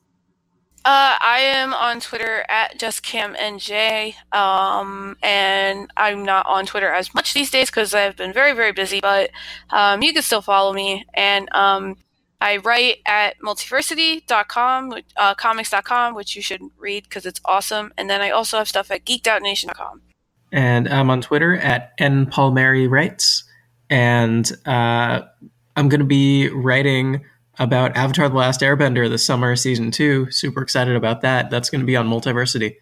Uh, 0.85 1.15
I 1.21 1.39
am 1.41 1.75
on 1.75 2.01
Twitter 2.01 2.45
at 2.49 2.77
justcamnj, 2.79 4.15
um, 4.35 5.17
and 5.23 5.91
I'm 5.97 6.25
not 6.25 6.45
on 6.47 6.67
Twitter 6.67 6.93
as 6.93 7.15
much 7.15 7.35
these 7.35 7.53
days 7.53 7.71
because 7.71 7.95
I've 7.95 8.17
been 8.17 8.33
very, 8.33 8.53
very 8.53 8.73
busy. 8.73 9.01
But 9.01 9.31
um, 9.71 10.03
you 10.03 10.13
can 10.13 10.23
still 10.23 10.43
follow 10.43 10.73
me, 10.73 11.07
and 11.15 11.49
um, 11.55 11.97
I 12.43 12.57
write 12.57 12.97
at 13.07 13.39
multiversity.com, 13.39 14.95
uh, 15.17 15.35
comics.com, 15.37 16.15
which 16.17 16.35
you 16.35 16.43
should 16.43 16.61
read 16.77 17.05
because 17.05 17.25
it's 17.25 17.41
awesome. 17.45 17.93
And 17.97 18.11
then 18.11 18.21
I 18.21 18.31
also 18.31 18.59
have 18.59 18.67
stuff 18.67 18.91
at 18.91 19.05
geekedoutnation.com. 19.05 20.03
And 20.51 20.89
I'm 20.89 21.09
on 21.09 21.21
Twitter 21.21 21.55
at 21.55 21.97
npaulmarywrites. 21.99 23.45
And 23.89 24.51
uh, 24.67 25.23
I'm 25.77 25.89
going 25.89 26.01
to 26.01 26.07
be 26.07 26.49
writing 26.49 27.25
about 27.63 27.97
Avatar 27.97 28.29
The 28.29 28.35
Last 28.35 28.61
Airbender 28.61 29.09
this 29.09 29.25
summer, 29.25 29.55
season 29.57 29.91
two. 29.91 30.31
Super 30.31 30.63
excited 30.63 30.97
about 30.97 31.21
that. 31.23 31.49
That's 31.51 31.71
going 31.71 31.81
to 31.81 31.87
be 31.87 31.97
on 31.97 32.09
Multiversity. 32.09 32.77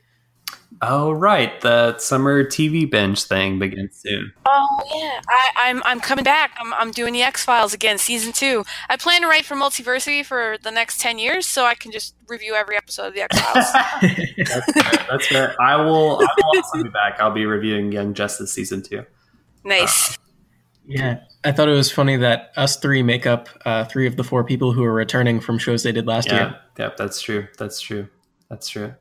Oh, 0.82 1.12
right. 1.12 1.60
The 1.60 1.98
summer 1.98 2.42
TV 2.42 2.90
binge 2.90 3.24
thing 3.24 3.58
begins 3.58 4.00
soon. 4.00 4.32
Oh 4.46 4.82
yeah, 4.94 5.20
I, 5.28 5.68
I'm 5.68 5.82
I'm 5.84 6.00
coming 6.00 6.24
back. 6.24 6.56
I'm 6.58 6.72
I'm 6.72 6.90
doing 6.90 7.12
the 7.12 7.20
X 7.20 7.44
Files 7.44 7.74
again, 7.74 7.98
season 7.98 8.32
two. 8.32 8.64
I 8.88 8.96
plan 8.96 9.20
to 9.20 9.26
write 9.28 9.44
for 9.44 9.56
Multiversity 9.56 10.24
for 10.24 10.56
the 10.62 10.70
next 10.70 10.98
ten 10.98 11.18
years, 11.18 11.46
so 11.46 11.66
I 11.66 11.74
can 11.74 11.92
just 11.92 12.14
review 12.28 12.54
every 12.54 12.78
episode 12.78 13.08
of 13.08 13.14
the 13.14 13.20
X 13.22 13.38
Files. 13.38 13.72
That's 14.38 14.72
fair. 14.72 15.06
That's 15.10 15.26
fair. 15.26 15.60
I 15.60 15.76
will, 15.76 16.18
I 16.22 16.26
will 16.38 16.56
also 16.56 16.82
be 16.82 16.88
back. 16.88 17.20
I'll 17.20 17.30
be 17.30 17.44
reviewing 17.44 17.92
Young 17.92 18.14
Justice 18.14 18.50
season 18.50 18.82
two. 18.82 19.04
nice. 19.64 20.16
Yeah. 20.90 21.20
I 21.44 21.52
thought 21.52 21.68
it 21.68 21.72
was 21.74 21.90
funny 21.90 22.16
that 22.16 22.52
us 22.56 22.76
three 22.76 23.02
make 23.02 23.26
up 23.26 23.48
uh, 23.64 23.84
three 23.84 24.06
of 24.06 24.16
the 24.16 24.24
four 24.24 24.44
people 24.44 24.72
who 24.72 24.84
are 24.84 24.92
returning 24.92 25.40
from 25.40 25.56
shows 25.58 25.82
they 25.82 25.92
did 25.92 26.06
last 26.06 26.28
Yeah, 26.28 26.34
year. 26.50 26.58
yep, 26.78 26.96
that's 26.98 27.20
true. 27.22 27.46
That's 27.58 27.80
true. 27.80 28.08
That's 28.50 28.68
true. 28.68 28.92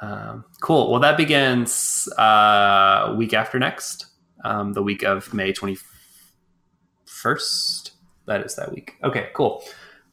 Um, 0.00 0.44
cool. 0.60 0.90
Well, 0.90 1.00
that 1.00 1.16
begins 1.16 2.08
uh, 2.18 3.14
week 3.16 3.32
after 3.32 3.58
next, 3.58 4.06
um, 4.44 4.74
the 4.74 4.82
week 4.82 5.02
of 5.02 5.32
May 5.32 5.52
twenty 5.52 5.78
first. 7.06 7.92
That 8.26 8.44
is 8.44 8.56
that 8.56 8.72
week. 8.72 8.94
Okay, 9.04 9.28
cool. 9.34 9.62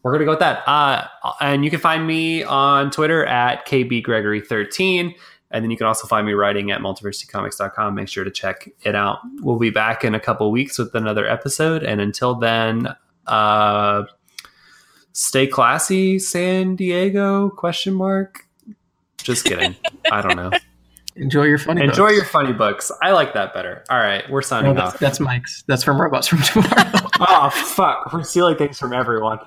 We're 0.03 0.13
gonna 0.13 0.25
go 0.25 0.31
with 0.31 0.39
that. 0.39 0.63
Uh, 0.67 1.07
and 1.41 1.63
you 1.65 1.71
can 1.71 1.79
find 1.79 2.05
me 2.05 2.43
on 2.43 2.91
Twitter 2.91 3.25
at 3.25 3.65
kbgregory13. 3.67 5.15
And 5.53 5.63
then 5.63 5.71
you 5.71 5.77
can 5.77 5.85
also 5.87 6.07
find 6.07 6.25
me 6.27 6.33
writing 6.33 6.71
at 6.71 6.81
multiversitycomics.com. 6.81 7.93
Make 7.95 8.09
sure 8.09 8.23
to 8.23 8.31
check 8.31 8.67
it 8.81 8.95
out. 8.95 9.19
We'll 9.41 9.59
be 9.59 9.69
back 9.69 10.03
in 10.03 10.15
a 10.15 10.19
couple 10.19 10.51
weeks 10.51 10.77
with 10.79 10.93
another 10.95 11.25
episode. 11.27 11.83
And 11.83 12.01
until 12.01 12.35
then, 12.35 12.87
uh, 13.27 14.03
stay 15.13 15.47
classy, 15.47 16.19
San 16.19 16.75
Diego? 16.75 17.49
Question 17.51 17.93
mark. 17.93 18.45
Just 19.19 19.45
kidding. 19.45 19.75
I 20.11 20.21
don't 20.21 20.35
know. 20.35 20.51
Enjoy 21.15 21.43
your 21.43 21.59
funny 21.59 21.83
Enjoy 21.83 22.05
books. 22.07 22.15
your 22.15 22.25
funny 22.25 22.53
books. 22.53 22.91
I 23.03 23.11
like 23.11 23.35
that 23.35 23.53
better. 23.53 23.83
All 23.91 23.99
right, 23.99 24.27
we're 24.31 24.39
No, 24.39 24.45
signing 24.47 24.73
that's, 24.73 24.95
off. 24.95 24.99
that's 24.99 25.19
Mike's. 25.19 25.63
That's 25.67 25.83
from 25.83 26.01
Robots 26.01 26.25
from 26.27 26.41
Tomorrow. 26.41 26.71
oh 27.19 27.51
fuck, 27.51 28.11
we're 28.11 28.23
stealing 28.23 28.57
things 28.57 28.79
from 28.79 28.93
everyone. 28.93 29.37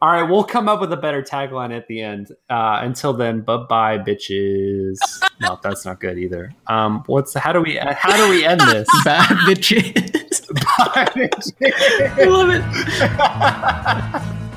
All 0.00 0.10
right, 0.10 0.22
we'll 0.22 0.44
come 0.44 0.68
up 0.68 0.80
with 0.80 0.92
a 0.92 0.96
better 0.96 1.22
tagline 1.22 1.76
at 1.76 1.86
the 1.86 2.00
end. 2.00 2.32
Uh, 2.48 2.80
until 2.82 3.12
then, 3.12 3.42
bye 3.42 3.58
bye, 3.68 3.98
bitches. 3.98 4.96
no, 5.40 5.58
that's 5.62 5.84
not 5.84 6.00
good 6.00 6.18
either. 6.18 6.52
Um, 6.66 7.02
what's 7.06 7.34
how 7.34 7.52
do 7.52 7.60
we 7.60 7.76
how 7.76 8.16
do 8.16 8.30
we 8.30 8.44
end 8.44 8.60
this? 8.60 8.88
Bad 9.04 9.28
bitches. 9.46 10.48
bye, 10.54 11.04
bitches. 11.14 11.52
I 12.18 12.24
love 12.24 12.50
it. 14.38 14.48